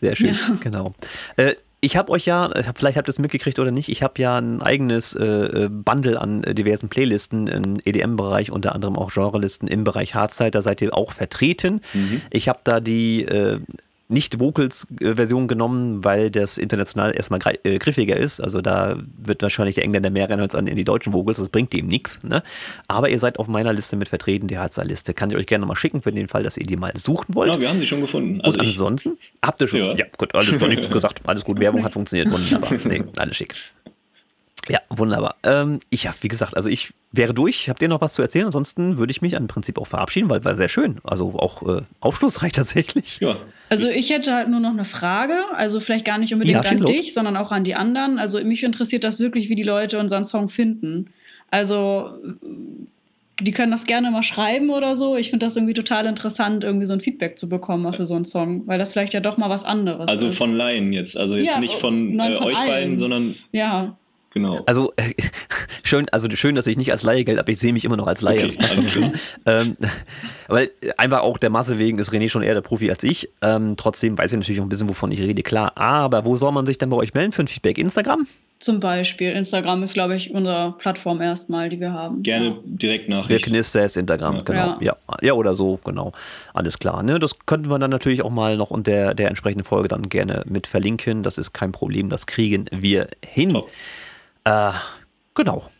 Sehr 0.00 0.16
schön, 0.16 0.34
Ja. 0.34 0.56
genau. 0.60 0.94
Äh, 1.36 1.54
ich 1.80 1.96
habe 1.96 2.10
euch 2.10 2.26
ja, 2.26 2.50
vielleicht 2.74 2.96
habt 2.96 3.08
ihr 3.08 3.12
es 3.12 3.18
mitgekriegt 3.18 3.58
oder 3.58 3.70
nicht, 3.70 3.88
ich 3.88 4.02
habe 4.02 4.20
ja 4.20 4.38
ein 4.38 4.62
eigenes 4.62 5.14
äh, 5.14 5.24
äh, 5.24 5.68
Bundle 5.70 6.20
an 6.20 6.42
äh, 6.42 6.54
diversen 6.54 6.88
Playlisten 6.88 7.46
im 7.46 7.80
EDM-Bereich, 7.84 8.50
unter 8.50 8.74
anderem 8.74 8.96
auch 8.96 9.12
Genrelisten 9.12 9.68
im 9.68 9.84
Bereich 9.84 10.14
Hardstyle, 10.14 10.50
da 10.50 10.62
seid 10.62 10.82
ihr 10.82 10.96
auch 10.96 11.12
vertreten. 11.12 11.80
Mhm. 11.94 12.22
Ich 12.30 12.48
habe 12.48 12.60
da 12.64 12.80
die 12.80 13.24
äh, 13.24 13.60
nicht-Vocals-Version 14.08 15.48
genommen, 15.48 16.02
weil 16.02 16.30
das 16.30 16.56
international 16.58 17.14
erstmal 17.14 17.40
äh, 17.62 17.78
griffiger 17.78 18.16
ist. 18.16 18.40
Also 18.40 18.60
da 18.60 18.98
wird 19.16 19.42
wahrscheinlich 19.42 19.74
der 19.74 19.84
Engländer 19.84 20.10
mehr 20.10 20.30
rein 20.30 20.40
als 20.40 20.54
an 20.54 20.66
in 20.66 20.76
die 20.76 20.84
deutschen 20.84 21.12
Vocals. 21.12 21.38
Das 21.38 21.48
bringt 21.50 21.72
dem 21.72 21.86
nichts. 21.86 22.22
Ne? 22.22 22.42
Aber 22.86 23.10
ihr 23.10 23.18
seid 23.18 23.38
auf 23.38 23.48
meiner 23.48 23.72
Liste 23.72 23.96
mit 23.96 24.08
vertreten, 24.08 24.48
die 24.48 24.58
Hardstyle-Liste. 24.58 25.12
Kann 25.12 25.30
ich 25.30 25.36
euch 25.36 25.46
gerne 25.46 25.66
mal 25.66 25.76
schicken 25.76 26.00
für 26.00 26.12
den 26.12 26.28
Fall, 26.28 26.42
dass 26.42 26.56
ihr 26.56 26.66
die 26.66 26.76
mal 26.76 26.92
suchen 26.96 27.34
wollt. 27.34 27.52
Ja, 27.52 27.60
wir 27.60 27.68
haben 27.68 27.80
sie 27.80 27.86
schon 27.86 28.00
gefunden. 28.00 28.40
Also 28.40 28.58
Und 28.58 28.62
ich, 28.64 28.70
ansonsten 28.70 29.18
habt 29.44 29.60
ihr 29.60 29.68
schon. 29.68 29.80
Ja. 29.80 29.94
Ja, 29.96 30.06
gut, 30.16 30.34
alles 30.34 30.58
doch 30.58 30.68
nichts 30.68 30.88
gesagt. 30.90 31.20
Alles 31.26 31.44
gut, 31.44 31.60
Werbung 31.60 31.84
hat 31.84 31.92
funktioniert. 31.92 32.30
Wunderbar. 32.30 32.72
Nee, 32.88 33.04
alles 33.16 33.36
schick. 33.36 33.54
Ja, 34.68 34.80
wunderbar. 34.90 35.36
Ähm, 35.44 35.80
ich 35.90 36.06
habe, 36.06 36.16
wie 36.20 36.28
gesagt, 36.28 36.56
also 36.56 36.68
ich 36.68 36.92
wäre 37.12 37.32
durch. 37.32 37.68
Habt 37.68 37.80
ihr 37.82 37.88
noch 37.88 38.00
was 38.00 38.14
zu 38.14 38.22
erzählen? 38.22 38.46
Ansonsten 38.46 38.98
würde 38.98 39.10
ich 39.10 39.22
mich 39.22 39.32
im 39.32 39.46
Prinzip 39.46 39.78
auch 39.78 39.86
verabschieden, 39.86 40.28
weil 40.28 40.44
war 40.44 40.56
sehr 40.56 40.68
schön. 40.68 40.96
Also 41.04 41.34
auch 41.38 41.62
äh, 41.66 41.82
aufschlussreich 42.00 42.52
tatsächlich. 42.54 43.18
ja, 43.20 43.36
Also 43.70 43.88
ich 43.88 44.10
hätte 44.10 44.34
halt 44.34 44.48
nur 44.48 44.60
noch 44.60 44.70
eine 44.72 44.84
Frage, 44.84 45.36
also 45.54 45.80
vielleicht 45.80 46.04
gar 46.04 46.18
nicht 46.18 46.32
unbedingt 46.34 46.64
Ja, 46.64 46.70
an 46.70 46.78
los. 46.78 46.90
dich, 46.90 47.14
sondern 47.14 47.36
auch 47.36 47.50
an 47.52 47.64
die 47.64 47.74
anderen. 47.74 48.18
Also 48.18 48.42
mich 48.44 48.62
interessiert 48.64 49.04
das 49.04 49.20
wirklich, 49.20 49.48
wie 49.48 49.54
die 49.56 49.62
Leute 49.62 49.98
unseren 49.98 50.24
Song 50.24 50.48
finden. 50.48 51.10
Also 51.50 52.10
die 53.40 53.52
können 53.52 53.70
das 53.70 53.86
gerne 53.86 54.10
mal 54.10 54.22
schreiben 54.24 54.70
oder 54.70 54.96
so. 54.96 55.16
Ich 55.16 55.30
finde 55.30 55.46
das 55.46 55.56
irgendwie 55.56 55.72
total 55.74 56.06
interessant, 56.06 56.64
irgendwie 56.64 56.86
so 56.86 56.92
ein 56.92 57.00
Feedback 57.00 57.38
zu 57.38 57.48
bekommen 57.48 57.90
für 57.92 58.04
so 58.04 58.16
einen 58.16 58.24
Song, 58.24 58.66
weil 58.66 58.78
das 58.80 58.92
vielleicht 58.92 59.14
ja 59.14 59.20
doch 59.20 59.36
mal 59.38 59.48
was 59.48 59.64
anderes 59.64 60.08
also 60.08 60.26
ist. 60.26 60.36
von 60.36 60.54
Laien 60.56 60.92
jetzt. 60.92 61.16
Also 61.16 61.36
jetzt 61.36 61.46
Ja, 61.46 61.60
nicht 61.60 61.74
von, 61.74 62.16
nein, 62.16 62.32
äh, 62.32 62.36
von 62.36 62.46
euch 62.48 62.58
allen. 62.58 62.68
beiden, 62.68 62.98
sondern 62.98 63.34
ja, 63.52 63.96
genau. 64.30 64.62
Also 64.66 64.92
äh, 64.96 65.14
schön, 65.82 66.08
also 66.10 66.28
schön, 66.30 66.54
dass 66.54 66.66
ich 66.66 66.76
nicht 66.76 66.90
als 66.92 67.02
Laie 67.02 67.24
gilt, 67.24 67.38
aber 67.38 67.50
ich 67.50 67.58
sehe 67.58 67.72
mich 67.72 67.84
immer 67.84 67.96
noch 67.96 68.06
als 68.06 68.20
Laie. 68.20 68.46
Okay, 68.46 69.12
ähm, 69.46 69.76
weil 70.48 70.70
einfach 70.96 71.20
auch 71.20 71.38
der 71.38 71.50
Masse 71.50 71.78
wegen 71.78 71.98
ist 71.98 72.12
René 72.12 72.28
schon 72.28 72.42
eher 72.42 72.54
der 72.54 72.60
Profi 72.62 72.90
als 72.90 73.02
ich. 73.04 73.28
Ähm, 73.42 73.76
trotzdem 73.76 74.16
weiß 74.16 74.32
ich 74.32 74.38
natürlich 74.38 74.60
auch 74.60 74.64
ein 74.64 74.68
bisschen, 74.68 74.88
wovon 74.88 75.10
ich 75.12 75.20
rede, 75.20 75.42
klar. 75.42 75.72
Aber 75.76 76.24
wo 76.24 76.36
soll 76.36 76.52
man 76.52 76.66
sich 76.66 76.78
denn 76.78 76.90
bei 76.90 76.96
euch 76.96 77.14
melden 77.14 77.32
für 77.32 77.42
ein 77.42 77.48
Feedback? 77.48 77.78
Instagram? 77.78 78.26
zum 78.58 78.80
Beispiel. 78.80 79.30
Instagram 79.32 79.82
ist, 79.84 79.94
glaube 79.94 80.16
ich, 80.16 80.32
unsere 80.32 80.74
Plattform 80.78 81.20
erstmal, 81.20 81.68
die 81.68 81.78
wir 81.78 81.92
haben. 81.92 82.22
Gerne 82.22 82.46
Ja. 82.46 82.54
direkt 82.64 83.08
Nachricht. 83.08 83.44
Knister 83.44 83.84
ist 83.84 83.96
Instagram, 83.96 84.36
Ja. 84.36 84.42
genau. 84.42 84.58
Ja. 84.58 84.76
Ja. 84.80 84.96
ja. 85.22 85.32
oder 85.34 85.54
so, 85.54 85.78
genau. 85.84 86.12
Alles 86.54 86.78
klar. 86.78 87.02
Ne? 87.02 87.18
Das 87.18 87.38
könnten 87.46 87.70
wir 87.70 87.78
dann 87.78 87.90
natürlich 87.90 88.22
auch 88.22 88.30
mal 88.30 88.56
noch 88.56 88.70
unter 88.70 88.90
der, 88.90 89.14
der 89.14 89.28
entsprechenden 89.28 89.64
Folge 89.64 89.88
dann 89.88 90.08
gerne 90.08 90.42
mit 90.46 90.66
verlinken. 90.66 91.22
Das 91.22 91.38
ist 91.38 91.52
kein 91.52 91.72
Problem, 91.72 92.08
das 92.08 92.26
kriegen 92.26 92.66
wir 92.72 93.08
hin. 93.24 93.52
Top. 93.52 93.70
Äh, 94.44 94.72
genau. 95.34 95.70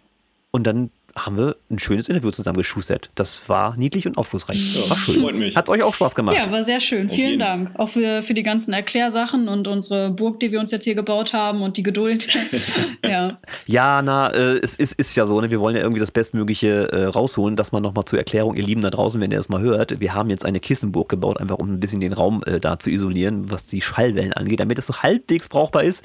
Und 0.50 0.66
dann 0.66 0.90
haben 1.24 1.36
wir 1.36 1.56
ein 1.70 1.78
schönes 1.78 2.08
Interview 2.08 2.30
zusammengeschustert. 2.30 3.10
Das 3.14 3.48
war 3.48 3.76
niedlich 3.76 4.06
und 4.06 4.16
aufschlussreich. 4.16 4.76
Ja, 4.76 4.90
war 4.90 4.96
schön. 4.96 5.20
freut 5.20 5.34
mich. 5.34 5.56
Hat 5.56 5.68
euch 5.68 5.82
auch 5.82 5.94
Spaß 5.94 6.14
gemacht. 6.14 6.36
Ja, 6.36 6.50
war 6.50 6.62
sehr 6.62 6.80
schön. 6.80 7.08
Auf 7.08 7.14
Vielen 7.14 7.28
jeden. 7.30 7.40
Dank. 7.40 7.70
Auch 7.78 7.88
für, 7.88 8.22
für 8.22 8.34
die 8.34 8.42
ganzen 8.42 8.72
Erklärsachen 8.72 9.48
und 9.48 9.66
unsere 9.68 10.10
Burg, 10.10 10.40
die 10.40 10.52
wir 10.52 10.60
uns 10.60 10.70
jetzt 10.70 10.84
hier 10.84 10.94
gebaut 10.94 11.32
haben 11.32 11.62
und 11.62 11.76
die 11.76 11.82
Geduld. 11.82 12.28
ja. 13.04 13.38
Ja, 13.66 14.02
na, 14.02 14.28
äh, 14.28 14.58
es 14.58 14.74
ist, 14.74 14.92
ist 14.94 15.14
ja 15.16 15.26
so, 15.26 15.40
ne? 15.40 15.50
wir 15.50 15.60
wollen 15.60 15.76
ja 15.76 15.82
irgendwie 15.82 16.00
das 16.00 16.10
Bestmögliche 16.10 16.92
äh, 16.92 17.04
rausholen, 17.04 17.56
dass 17.56 17.72
man 17.72 17.82
nochmal 17.82 18.04
zur 18.04 18.18
Erklärung, 18.18 18.56
ihr 18.56 18.64
Lieben 18.64 18.82
da 18.82 18.90
draußen, 18.90 19.20
wenn 19.20 19.30
ihr 19.30 19.38
das 19.38 19.48
mal 19.48 19.60
hört, 19.60 20.00
wir 20.00 20.14
haben 20.14 20.30
jetzt 20.30 20.44
eine 20.44 20.60
Kissenburg 20.60 21.08
gebaut, 21.08 21.38
einfach 21.40 21.58
um 21.58 21.72
ein 21.72 21.80
bisschen 21.80 22.00
den 22.00 22.12
Raum 22.12 22.42
äh, 22.46 22.60
da 22.60 22.78
zu 22.78 22.90
isolieren, 22.90 23.50
was 23.50 23.66
die 23.66 23.80
Schallwellen 23.80 24.32
angeht, 24.32 24.60
damit 24.60 24.78
es 24.78 24.86
so 24.86 24.94
halbwegs 25.02 25.48
brauchbar 25.48 25.84
ist, 25.84 26.04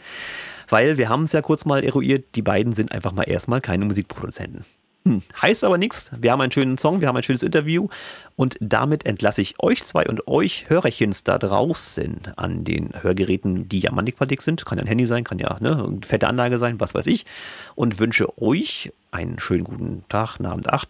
weil 0.69 0.98
wir 0.98 1.10
haben 1.10 1.23
es 1.23 1.31
ja 1.31 1.41
kurz 1.41 1.65
mal 1.65 1.84
eruiert, 1.84 2.35
die 2.35 2.41
beiden 2.41 2.73
sind 2.73 2.91
einfach 2.91 3.11
mal 3.11 3.23
erstmal 3.23 3.61
keine 3.61 3.85
Musikproduzenten. 3.85 4.61
Hm, 5.05 5.21
heißt 5.41 5.65
aber 5.65 5.77
nichts. 5.77 6.11
Wir 6.17 6.31
haben 6.31 6.39
einen 6.39 6.51
schönen 6.51 6.77
Song, 6.77 7.01
wir 7.01 7.09
haben 7.09 7.17
ein 7.17 7.23
schönes 7.23 7.43
Interview 7.43 7.89
und 8.38 8.55
damit 8.61 9.05
entlasse 9.05 9.41
ich 9.41 9.59
euch 9.59 9.84
zwei 9.84 10.07
und 10.07 10.27
euch 10.30 10.69
Hörerchens 10.69 11.25
da 11.25 11.38
draußen 11.38 12.21
an 12.38 12.63
den 12.63 12.91
Hörgeräten, 13.01 13.67
die 13.67 13.80
ja 13.80 13.91
mannigfaltig 13.91 14.41
sind. 14.41 14.65
Kann 14.65 14.77
ja 14.77 14.85
ein 14.85 14.88
Handy 14.88 15.05
sein, 15.05 15.25
kann 15.25 15.39
ja 15.39 15.57
ne, 15.59 15.71
eine 15.71 15.99
fette 16.05 16.27
Anlage 16.27 16.57
sein, 16.57 16.80
was 16.80 16.93
weiß 16.93 17.07
ich. 17.07 17.25
Und 17.75 17.99
wünsche 17.99 18.41
euch 18.41 18.93
einen 19.11 19.39
schönen 19.39 19.65
guten 19.65 20.03
Tag, 20.07 20.39
Abend, 20.39 20.69
Acht, 20.69 20.88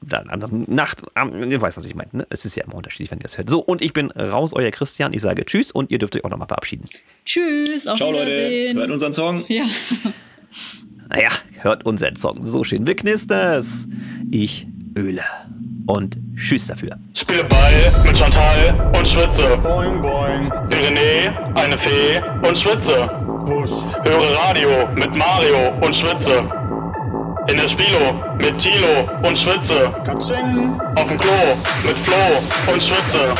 Nacht, 0.68 1.02
Abend, 1.16 1.52
ihr 1.52 1.62
weißt, 1.62 1.76
was 1.76 1.86
ich 1.88 1.96
meine. 1.96 2.10
Ne? 2.12 2.28
Es 2.30 2.46
ist 2.46 2.56
ja 2.56 2.64
immer 2.66 2.76
unterschiedlich, 2.76 3.10
wenn 3.10 3.20
ihr 3.20 3.24
das 3.24 3.38
hört. 3.40 3.50
So, 3.50 3.60
und 3.60 3.82
ich 3.82 3.94
bin 3.94 4.12
raus, 4.12 4.54
euer 4.54 4.70
Christian. 4.70 5.12
Ich 5.14 5.24
sage 5.24 5.44
Tschüss 5.44 5.72
und 5.72 5.90
ihr 5.90 5.98
dürft 5.98 6.16
euch 6.16 6.24
auch 6.24 6.30
nochmal 6.30 6.48
verabschieden. 6.48 6.88
Tschüss, 7.26 7.88
auf 7.88 7.98
Ciao 7.98 8.12
Leute, 8.12 8.74
hört 8.76 8.92
unseren 8.92 9.14
Song. 9.14 9.44
ja. 9.48 9.66
Naja, 11.10 11.30
hört 11.62 11.86
unseren 11.86 12.16
Song. 12.16 12.46
So 12.46 12.64
schön. 12.64 12.88
Wir 12.88 12.96
knisters. 12.96 13.88
Ich 14.32 14.68
öle. 14.98 15.24
und 15.86 16.18
tschüss 16.36 16.68
dafür. 16.68 16.92
Spiele 17.14 17.44
Ball 17.44 18.04
mit 18.06 18.18
Chantal 18.18 18.92
und 18.96 19.08
schwitze. 19.08 19.58
Boing, 19.58 20.02
boing. 20.02 20.50
Bin 20.70 20.80
René, 20.80 21.32
eine 21.56 21.78
Fee 21.78 22.22
und 22.42 22.58
schwitze. 22.58 23.10
Wusch. 23.46 23.84
Höre 24.04 24.38
Radio 24.38 24.88
mit 24.96 25.14
Mario 25.16 25.74
und 25.82 25.96
schwitze. 25.96 26.44
In 27.48 27.58
der 27.58 27.68
Spilo 27.68 28.14
mit 28.38 28.58
Tilo 28.58 29.10
und 29.22 29.38
schwitze. 29.38 29.92
Katsching. 30.06 30.80
Auf 30.96 31.08
dem 31.08 31.20
Klo 31.20 31.58
mit 31.86 31.98
Flo 31.98 32.72
und 32.72 32.82
schwitze. 32.82 33.34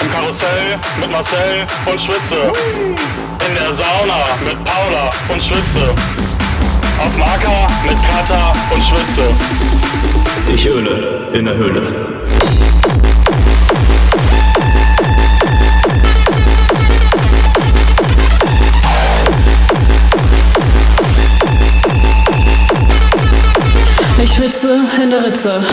Im 0.00 0.10
Karussell 0.12 0.78
mit 1.00 1.10
Marcel 1.10 1.66
und 1.86 2.00
schwitze. 2.00 2.52
In 3.48 3.54
der 3.54 3.72
Sauna 3.72 4.24
mit 4.44 4.56
Paula 4.64 5.10
und 5.28 5.42
schwitze. 5.42 6.27
Auf 7.00 7.16
Marker 7.16 7.66
mit 7.84 7.96
Kata 8.02 8.52
und 8.74 8.82
schwitze. 8.82 9.34
Ich 10.52 10.68
höhle 10.68 11.28
in 11.32 11.44
der 11.44 11.54
Höhle. 11.54 11.82
Ich 24.20 24.34
schwitze 24.34 24.80
in 25.02 25.10
der 25.10 25.24
Ritze. 25.24 25.64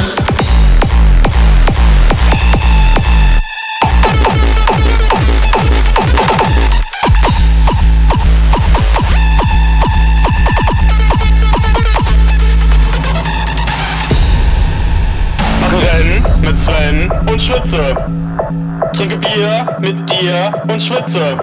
Und 20.76 20.82
schwitze. 20.82 21.38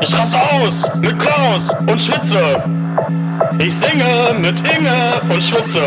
Ich 0.00 0.14
raste 0.14 0.38
aus 0.38 0.90
mit 0.94 1.18
Klaus 1.18 1.68
und 1.86 2.00
schwitze. 2.00 2.62
Ich 3.58 3.74
singe 3.74 4.38
mit 4.40 4.58
Inge 4.60 5.20
und 5.28 5.44
schwitze. 5.44 5.82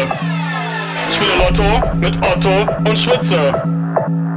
Spiele 1.12 1.32
Lotto 1.40 1.96
mit 1.96 2.16
Otto 2.18 2.72
und 2.88 3.00
schwitze. 3.00 3.52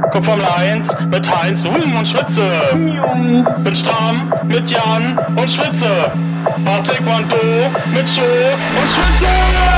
Guck 0.09 0.23
Formel 0.23 0.47
1 0.57 0.97
mit 1.11 1.29
Heinz 1.29 1.63
Wum 1.65 1.97
und 1.97 2.07
schwitze. 2.07 2.49
Bin 2.73 3.75
stramm 3.75 4.33
mit 4.45 4.71
Jan 4.71 5.19
und 5.35 5.51
schwitze. 5.51 6.11
Mach 6.57 6.77
mit 6.79 8.07
Schuh 8.07 8.49
und 8.79 8.89
schwitze. 8.91 9.74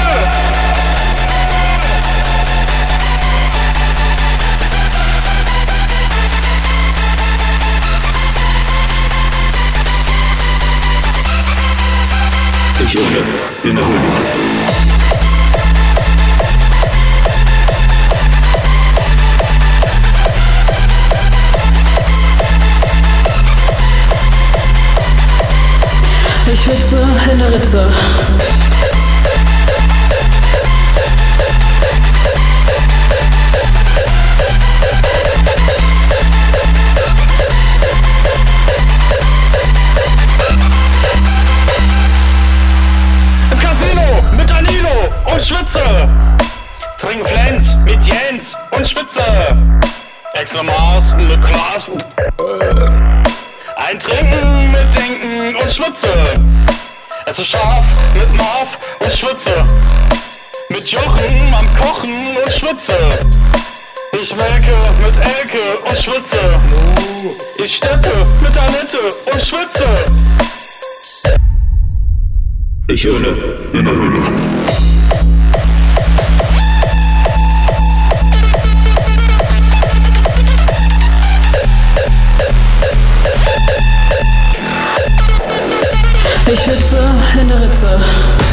Ich 12.90 12.96
höhle 12.96 13.22
in 13.64 13.76
der 13.76 13.86
Höhle. 13.86 14.00
Ich 26.54 26.62
schwitze 26.62 27.06
in 27.30 27.40
der 27.40 27.54
Ritze. 27.54 27.94
Extra 50.40 50.62
Maß 50.62 51.16
mit 51.16 51.42
Klaas. 51.42 51.90
Ein 53.76 53.98
Trinken 53.98 54.72
mit 54.72 54.94
Denken 54.94 55.56
und 55.56 55.72
schwitze. 55.72 56.08
Es 57.26 57.40
ist 57.40 57.48
scharf 57.48 57.84
mit 58.14 58.38
Marv 58.38 58.78
und 59.00 59.12
schwitze. 59.12 59.66
Mit 60.70 60.88
Jochen 60.90 61.54
am 61.54 61.66
Kochen 61.76 62.38
und 62.38 62.54
schwitze. 62.54 62.96
Ich 64.12 64.36
melke 64.36 64.76
mit 65.04 65.18
Elke 65.18 65.78
und 65.90 65.98
schwitze. 65.98 66.38
Ich 67.58 67.78
steppe 67.78 68.12
mit 68.42 68.56
Annette 68.58 69.00
und 69.34 69.42
schwitze. 69.42 69.88
Ich 72.88 73.04
höhle 73.04 73.70
in 73.74 73.86
der 73.86 73.94
Höhle. 73.96 74.87
In 87.40 87.52
Ritze. 87.52 88.47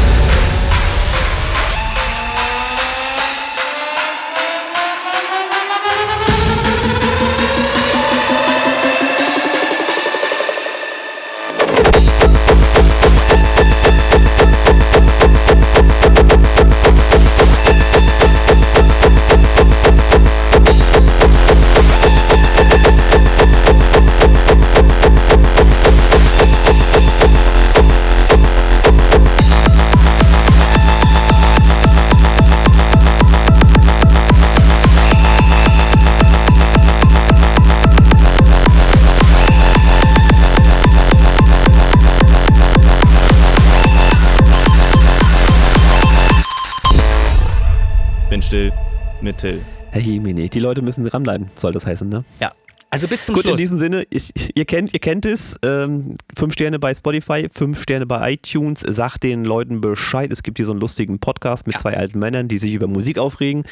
Till. 49.44 49.60
Herr 49.90 50.00
Jemine, 50.00 50.48
die 50.48 50.58
Leute 50.58 50.80
müssen 50.80 51.04
dranbleiben, 51.04 51.50
soll 51.54 51.72
das 51.72 51.84
heißen, 51.84 52.08
ne? 52.08 52.24
Ja. 52.40 52.50
Also 52.88 53.08
bis 53.08 53.26
zum 53.26 53.34
Gut, 53.34 53.42
Schluss. 53.42 53.52
in 53.52 53.56
diesem 53.58 53.76
Sinne, 53.76 54.06
ich, 54.08 54.32
ihr, 54.56 54.64
kennt, 54.64 54.94
ihr 54.94 55.00
kennt 55.00 55.26
es. 55.26 55.58
Ähm, 55.62 56.16
fünf 56.34 56.54
Sterne 56.54 56.78
bei 56.78 56.94
Spotify, 56.94 57.50
fünf 57.52 57.82
Sterne 57.82 58.06
bei 58.06 58.32
iTunes. 58.32 58.80
Sagt 58.80 59.22
den 59.22 59.44
Leuten 59.44 59.82
Bescheid. 59.82 60.32
Es 60.32 60.42
gibt 60.42 60.56
hier 60.56 60.64
so 60.64 60.72
einen 60.72 60.80
lustigen 60.80 61.18
Podcast 61.18 61.66
mit 61.66 61.78
zwei 61.78 61.94
alten 61.94 62.20
Männern, 62.20 62.48
die 62.48 62.56
sich 62.56 62.72
über 62.72 62.86
Musik 62.86 63.18
aufregen. 63.18 63.64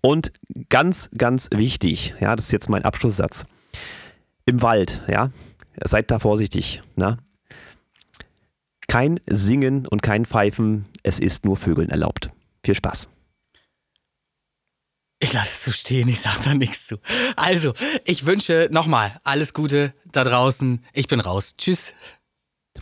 Und 0.00 0.32
ganz, 0.70 1.10
ganz 1.14 1.50
wichtig, 1.52 2.14
ja, 2.18 2.34
das 2.34 2.46
ist 2.46 2.52
jetzt 2.52 2.70
mein 2.70 2.86
Abschlusssatz. 2.86 3.44
Im 4.46 4.62
Wald, 4.62 5.02
ja, 5.08 5.30
seid 5.84 6.10
da 6.10 6.20
vorsichtig, 6.20 6.80
na? 6.96 7.18
Kein 8.88 9.20
Singen 9.26 9.86
und 9.86 10.02
kein 10.02 10.24
Pfeifen, 10.24 10.84
es 11.02 11.18
ist 11.18 11.44
nur 11.44 11.58
Vögeln 11.58 11.90
erlaubt. 11.90 12.30
Viel 12.64 12.74
Spaß. 12.76 13.08
Ich 15.22 15.32
lasse 15.32 15.50
es 15.50 15.64
so 15.64 15.70
stehen, 15.70 16.08
ich 16.08 16.20
sage 16.20 16.38
da 16.44 16.54
nichts 16.54 16.88
zu. 16.88 16.98
Also, 17.36 17.74
ich 18.04 18.26
wünsche 18.26 18.66
nochmal 18.72 19.20
alles 19.22 19.54
Gute 19.54 19.94
da 20.04 20.24
draußen. 20.24 20.84
Ich 20.92 21.06
bin 21.06 21.20
raus. 21.20 21.54
Tschüss. 21.56 21.94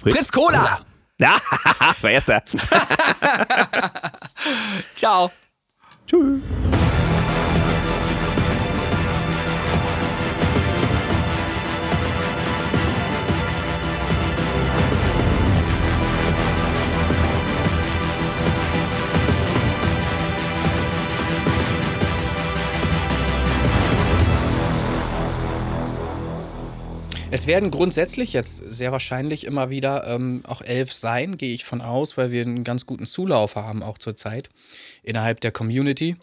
Fritz, 0.00 0.32
Cola. 0.32 0.80
Ja, 1.18 1.38
war 2.00 2.10
erster. 2.10 2.42
Ciao. 4.94 5.30
Tschüss. 6.06 6.40
Es 27.32 27.46
werden 27.46 27.70
grundsätzlich 27.70 28.32
jetzt 28.32 28.56
sehr 28.66 28.90
wahrscheinlich 28.90 29.46
immer 29.46 29.70
wieder 29.70 30.04
ähm, 30.08 30.42
auch 30.46 30.62
elf 30.62 30.92
sein, 30.92 31.36
gehe 31.36 31.54
ich 31.54 31.64
von 31.64 31.80
aus, 31.80 32.16
weil 32.16 32.32
wir 32.32 32.42
einen 32.42 32.64
ganz 32.64 32.86
guten 32.86 33.06
Zulauf 33.06 33.54
haben, 33.54 33.84
auch 33.84 33.98
zurzeit 33.98 34.48
innerhalb 35.04 35.40
der 35.40 35.52
Community. 35.52 36.16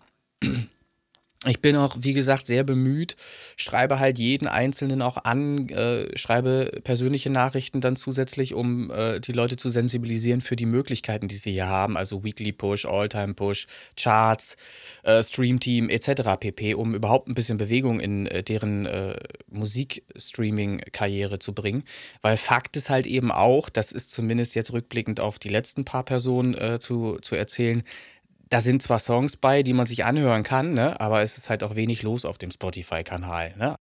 Ich 1.46 1.62
bin 1.62 1.76
auch, 1.76 1.96
wie 2.00 2.14
gesagt, 2.14 2.48
sehr 2.48 2.64
bemüht, 2.64 3.16
schreibe 3.58 4.00
halt 4.00 4.18
jeden 4.18 4.48
Einzelnen 4.48 5.04
auch 5.04 5.18
an, 5.18 5.70
äh, 5.70 6.18
schreibe 6.18 6.82
persönliche 6.84 7.32
Nachrichten 7.32 7.80
dann 7.80 7.96
zusätzlich, 7.96 8.56
um 8.56 8.90
äh, 8.90 9.20
die 9.20 9.34
Leute 9.34 9.56
zu 9.56 9.70
sensibilisieren 9.70 10.42
für 10.42 10.56
die 10.56 10.66
Möglichkeiten, 10.66 11.28
die 11.28 11.36
sie 11.36 11.52
hier 11.52 11.68
haben, 11.68 11.96
also 11.96 12.24
Weekly 12.24 12.54
Push, 12.54 12.86
All-Time 12.86 13.36
Push, 13.36 13.68
Charts, 13.96 14.58
äh, 15.04 15.22
Streamteam 15.22 15.90
etc. 15.90 16.40
pp, 16.40 16.74
um 16.74 16.96
überhaupt 16.96 17.28
ein 17.28 17.36
bisschen 17.36 17.60
Bewegung 17.60 18.00
in 18.00 18.26
äh, 18.26 18.42
deren 18.42 18.88
äh, 18.88 19.16
Musikstreaming-Karriere 19.52 21.38
zu 21.38 21.54
bringen. 21.54 21.84
Weil 22.24 22.38
Fakt 22.38 22.78
ist 22.78 22.90
halt 22.90 23.06
eben 23.06 23.32
auch, 23.32 23.70
das 23.70 23.92
ist 23.92 24.10
zumindest 24.10 24.56
jetzt 24.56 24.74
rückblickend 24.74 25.20
auf 25.20 25.38
die 25.38 25.50
letzten 25.50 25.86
paar 25.86 26.04
Personen 26.04 26.56
äh, 26.56 26.80
zu, 26.80 27.20
zu 27.22 27.36
erzählen, 27.36 27.84
da 28.49 28.61
sind 28.61 28.82
zwar 28.82 28.99
Songs 28.99 29.38
bei, 29.38 29.64
die 29.64 29.74
man 29.74 29.88
sich 29.88 30.06
anhören 30.06 30.44
kann, 30.44 30.74
ne? 30.74 30.99
aber 30.99 31.22
es 31.22 31.38
ist 31.38 31.49
halt 31.49 31.64
auch 31.64 31.76
wenig 31.76 32.03
los 32.03 32.26
auf 32.26 32.38
dem 32.38 32.52
Spotify-Kanal. 32.52 33.56
Ne? 33.57 33.76